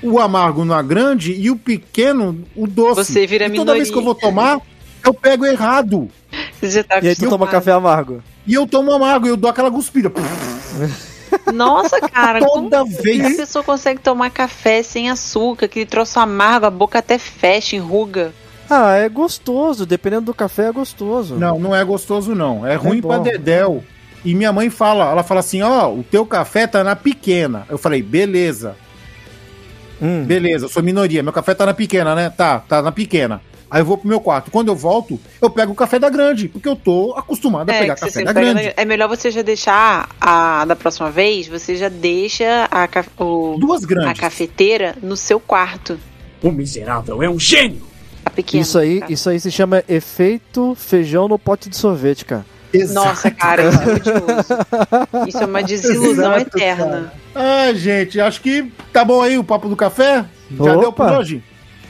o 0.02 0.20
amargo 0.20 0.66
na 0.66 0.82
grande 0.82 1.34
e 1.34 1.50
o 1.50 1.56
pequeno, 1.56 2.44
o 2.56 2.68
doce. 2.68 3.06
Você 3.14 3.28
vira 3.28 3.46
e 3.46 3.52
toda 3.54 3.74
vez 3.74 3.88
minoria. 3.88 3.94
que 3.94 3.98
eu 4.00 4.04
vou 4.04 4.16
tomar, 4.16 4.60
eu 5.06 5.14
pego 5.14 5.46
errado. 5.46 6.10
Você 6.60 6.70
já 6.72 6.84
tá 6.84 7.00
E 7.02 7.08
aí 7.10 7.16
tu 7.16 7.30
toma 7.30 7.48
café 7.48 7.72
amargo. 7.72 8.22
E 8.48 8.54
eu 8.54 8.66
tomo 8.66 8.92
amargo, 8.92 9.28
eu 9.28 9.36
dou 9.38 9.50
aquela 9.50 9.70
cuspida. 9.70 10.12
Nossa, 11.54 12.00
cara, 12.10 12.40
como 12.40 12.70
Toda 12.70 12.86
que 12.90 12.98
a 12.98 13.02
vez. 13.02 13.38
pessoa 13.38 13.64
consegue 13.64 14.00
tomar 14.00 14.30
café 14.30 14.82
sem 14.82 15.10
açúcar, 15.10 15.66
aquele 15.66 15.86
troço 15.86 16.20
amargo, 16.20 16.66
a 16.66 16.70
boca 16.72 17.00
até 17.00 17.18
fecha, 17.18 17.76
enruga. 17.76 18.34
Ah, 18.70 18.96
é 18.96 19.08
gostoso. 19.10 19.86
Dependendo 19.86 20.26
do 20.28 20.34
café, 20.34 20.68
é 20.68 20.72
gostoso. 20.72 21.36
Não, 21.36 21.60
não 21.60 21.76
é 21.76 21.84
gostoso, 21.84 22.34
não. 22.34 22.66
É 22.66 22.76
ruim 22.76 23.02
bom. 23.02 23.10
pra 23.10 23.18
dedéu. 23.20 23.84
E 24.26 24.34
minha 24.34 24.52
mãe 24.52 24.70
fala, 24.70 25.10
ela 25.12 25.24
fala 25.24 25.40
assim, 25.42 25.62
ó, 25.62 25.90
o 25.92 26.04
teu 26.04 26.26
café 26.26 26.68
tá 26.68 26.84
na 26.84 26.96
pequena. 26.96 27.66
Eu 27.70 27.78
falei, 27.78 28.02
beleza, 28.02 28.76
Hum. 30.02 30.24
beleza, 30.26 30.66
eu 30.66 30.70
sou 30.70 30.84
minoria, 30.84 31.24
meu 31.24 31.34
café 31.34 31.54
tá 31.56 31.66
na 31.66 31.74
pequena, 31.74 32.14
né? 32.14 32.30
Tá, 32.30 32.60
tá 32.60 32.82
na 32.82 32.92
pequena. 32.92 33.42
Aí 33.70 33.82
eu 33.82 33.86
vou 33.86 33.98
pro 33.98 34.08
meu 34.08 34.20
quarto. 34.22 34.50
Quando 34.50 34.70
eu 34.70 34.76
volto, 34.76 35.20
eu 35.42 35.50
pego 35.50 35.74
o 35.74 35.76
café 35.76 36.00
da 36.00 36.10
grande, 36.10 36.48
porque 36.48 36.68
eu 36.70 36.76
tô 36.76 37.14
acostumado 37.18 37.70
a 37.70 37.74
É, 37.74 37.80
pegar 37.82 37.96
você 37.98 38.06
café 38.06 38.12
sempre 38.20 38.34
da 38.34 38.40
grande. 38.42 38.64
na- 38.68 38.74
é 38.78 38.86
melhor 38.86 39.10
você 39.10 39.30
já 39.30 39.42
deixar 39.42 40.10
a 40.22 40.64
da 40.66 40.76
próxima 40.76 41.12
vez, 41.12 41.48
você 41.48 41.76
já 41.76 41.90
deixa 41.90 42.66
a, 42.72 42.88
ca- 42.88 43.04
o- 43.20 43.58
Duas 43.60 43.84
a 43.84 43.88
grandes. 43.88 44.20
cafeteira 44.20 44.96
no 45.04 45.18
seu 45.18 45.40
quarto. 45.40 46.00
O 46.42 46.52
miserável 46.52 47.22
é 47.22 47.30
um 47.30 47.40
gênio. 47.40 47.82
A 48.26 48.30
pequena. 48.30 48.62
Isso 48.62 48.78
aí, 48.78 49.00
tá? 49.00 49.06
isso 49.10 49.30
aí 49.30 49.40
se 49.40 49.52
chama 49.52 49.84
efeito 49.88 50.76
feijão 50.76 51.28
no 51.28 51.38
pote 51.40 51.68
de 51.70 51.76
sorvete, 51.78 52.24
cara. 52.26 52.46
Nossa, 52.94 53.32
cara, 53.32 53.64
isso 53.70 53.80
é 53.82 53.94
odioso. 53.94 55.28
Isso 55.28 55.38
é 55.38 55.46
uma 55.46 55.64
desilusão 55.64 56.36
Exato, 56.36 56.58
eterna. 56.58 57.14
Ah, 57.34 57.74
gente, 57.74 58.20
acho 58.20 58.42
que 58.42 58.72
tá 58.94 59.04
bom 59.06 59.22
aí 59.22 59.38
o 59.38 59.44
papo 59.44 59.68
do 59.70 59.76
café. 59.76 60.26
Já 60.52 60.76
deu 60.76 60.92
por 60.94 61.06
Opa. 61.08 61.20
hoje? 61.20 61.42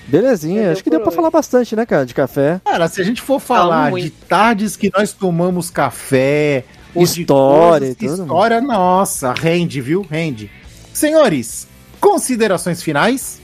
Belezinha, 0.07 0.63
Já 0.65 0.71
acho 0.71 0.83
que 0.83 0.89
deu 0.89 1.01
pra 1.01 1.11
falar 1.11 1.29
bastante, 1.29 1.75
né, 1.75 1.85
cara, 1.85 2.05
de 2.05 2.13
café. 2.13 2.61
Cara, 2.63 2.87
se 2.87 3.01
a 3.01 3.03
gente 3.03 3.21
for 3.21 3.39
falar 3.39 3.91
de 3.91 4.09
tardes 4.09 4.75
que 4.75 4.91
nós 4.95 5.11
tomamos 5.11 5.69
café, 5.69 6.63
História 6.95 7.93
coisas, 7.93 8.17
tudo, 8.17 8.23
história, 8.23 8.61
nossa, 8.61 9.33
rende, 9.33 9.81
viu? 9.81 10.05
Rende. 10.09 10.49
Senhores, 10.93 11.67
considerações 11.99 12.81
finais? 12.81 13.39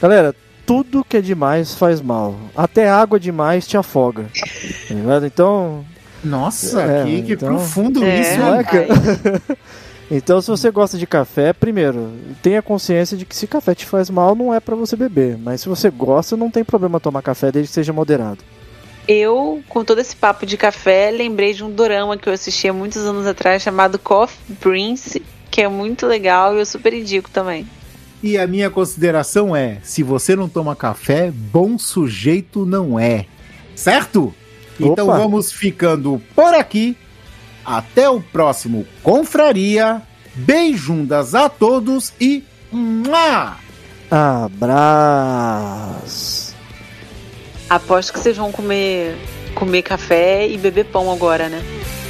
Galera, 0.00 0.34
tudo 0.66 1.04
que 1.04 1.18
é 1.18 1.20
demais 1.20 1.74
faz 1.74 2.00
mal. 2.00 2.34
Até 2.56 2.88
água 2.88 3.20
demais 3.20 3.66
te 3.66 3.76
afoga. 3.76 4.24
Tá? 4.88 5.26
Então, 5.26 5.84
Nossa, 6.24 6.80
É, 6.82 7.04
que, 7.04 7.22
que 7.22 7.32
então- 7.34 7.48
profundo 7.48 8.02
É, 8.04 8.20
isso, 8.20 8.38
né, 8.38 8.64
cara? 8.64 8.86
então 10.14 10.42
se 10.42 10.48
você 10.48 10.70
gosta 10.70 10.98
de 10.98 11.06
café, 11.06 11.52
primeiro, 11.52 12.12
tenha 12.42 12.60
consciência 12.60 13.16
de 13.16 13.24
que 13.24 13.34
se 13.34 13.46
café 13.46 13.74
te 13.74 13.86
faz 13.86 14.10
mal, 14.10 14.34
não 14.34 14.52
é 14.52 14.60
pra 14.60 14.76
você 14.76 14.94
beber. 14.94 15.38
Mas 15.38 15.62
se 15.62 15.68
você 15.68 15.88
gosta, 15.88 16.36
não 16.36 16.50
tem 16.50 16.62
problema 16.62 17.00
tomar 17.00 17.22
café 17.22 17.50
desde 17.50 17.68
que 17.68 17.74
seja 17.74 17.92
moderado. 17.92 18.38
Eu, 19.08 19.62
com 19.68 19.84
todo 19.84 20.00
esse 20.00 20.14
papo 20.14 20.44
de 20.46 20.56
café, 20.56 21.10
lembrei 21.10 21.54
de 21.54 21.64
um 21.64 21.70
dorama 21.70 22.16
que 22.16 22.28
eu 22.28 22.32
assisti 22.32 22.68
há 22.68 22.72
muitos 22.72 23.04
anos 23.04 23.26
atrás 23.26 23.62
chamado 23.62 23.98
Coffee 23.98 24.54
Prince, 24.56 25.22
que 25.50 25.62
é 25.62 25.68
muito 25.68 26.06
legal 26.06 26.54
e 26.54 26.60
eu 26.60 26.66
super 26.66 26.92
indico 26.92 27.30
também. 27.30 27.66
E 28.22 28.38
a 28.38 28.46
minha 28.46 28.70
consideração 28.70 29.56
é: 29.56 29.78
se 29.82 30.02
você 30.02 30.36
não 30.36 30.48
toma 30.48 30.76
café, 30.76 31.32
bom 31.32 31.76
sujeito 31.76 32.64
não 32.64 32.98
é. 32.98 33.26
Certo? 33.74 34.32
Então 34.78 35.08
Opa. 35.08 35.18
vamos 35.18 35.50
ficando 35.50 36.22
por 36.34 36.54
aqui. 36.54 36.96
Até 37.64 38.08
o 38.10 38.20
próximo 38.20 38.86
Confraria. 39.02 40.02
Beijundas 40.34 41.34
a 41.34 41.48
todos 41.48 42.12
e. 42.20 42.42
Mua! 42.72 43.56
Abraço. 45.22 46.54
Aposto 47.68 48.12
que 48.12 48.18
vocês 48.18 48.36
vão 48.36 48.50
comer, 48.52 49.16
comer 49.54 49.82
café 49.82 50.46
e 50.48 50.56
beber 50.58 50.84
pão 50.86 51.10
agora, 51.10 51.48
né? 51.48 51.62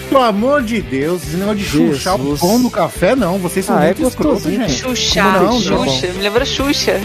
Pelo 0.08 0.22
amor 0.24 0.62
de 0.62 0.80
Deus, 0.82 1.22
esse 1.22 1.36
negócio 1.36 1.58
de 1.58 1.64
chuchar 1.64 2.20
o 2.20 2.36
pão 2.36 2.58
no 2.58 2.70
café, 2.70 3.14
não. 3.16 3.38
Vocês 3.38 3.64
são 3.64 3.76
Ah, 3.78 3.84
é 3.84 3.86
muito 3.94 4.06
escrotos, 4.08 4.42
gostosinho. 4.44 4.68
gente. 4.68 4.80
Xuxa, 4.82 5.22
Como 5.22 5.38
não, 5.46 5.60
Xuxa, 5.60 6.06
me 6.08 6.22
lembra 6.22 6.44
Xuxa. 6.44 7.00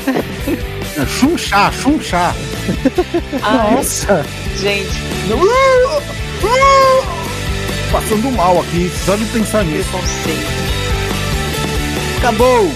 Chunchar, 1.20 1.72
chunchar. 1.74 2.36
Ai, 3.44 3.76
Nossa. 3.76 4.26
gente, 4.60 4.90
Passando 7.92 8.32
mal 8.32 8.60
aqui, 8.60 8.90
só 8.90 9.16
de 9.16 9.26
pensar 9.26 9.64
nisso. 9.64 9.90
Acabou! 12.18 12.68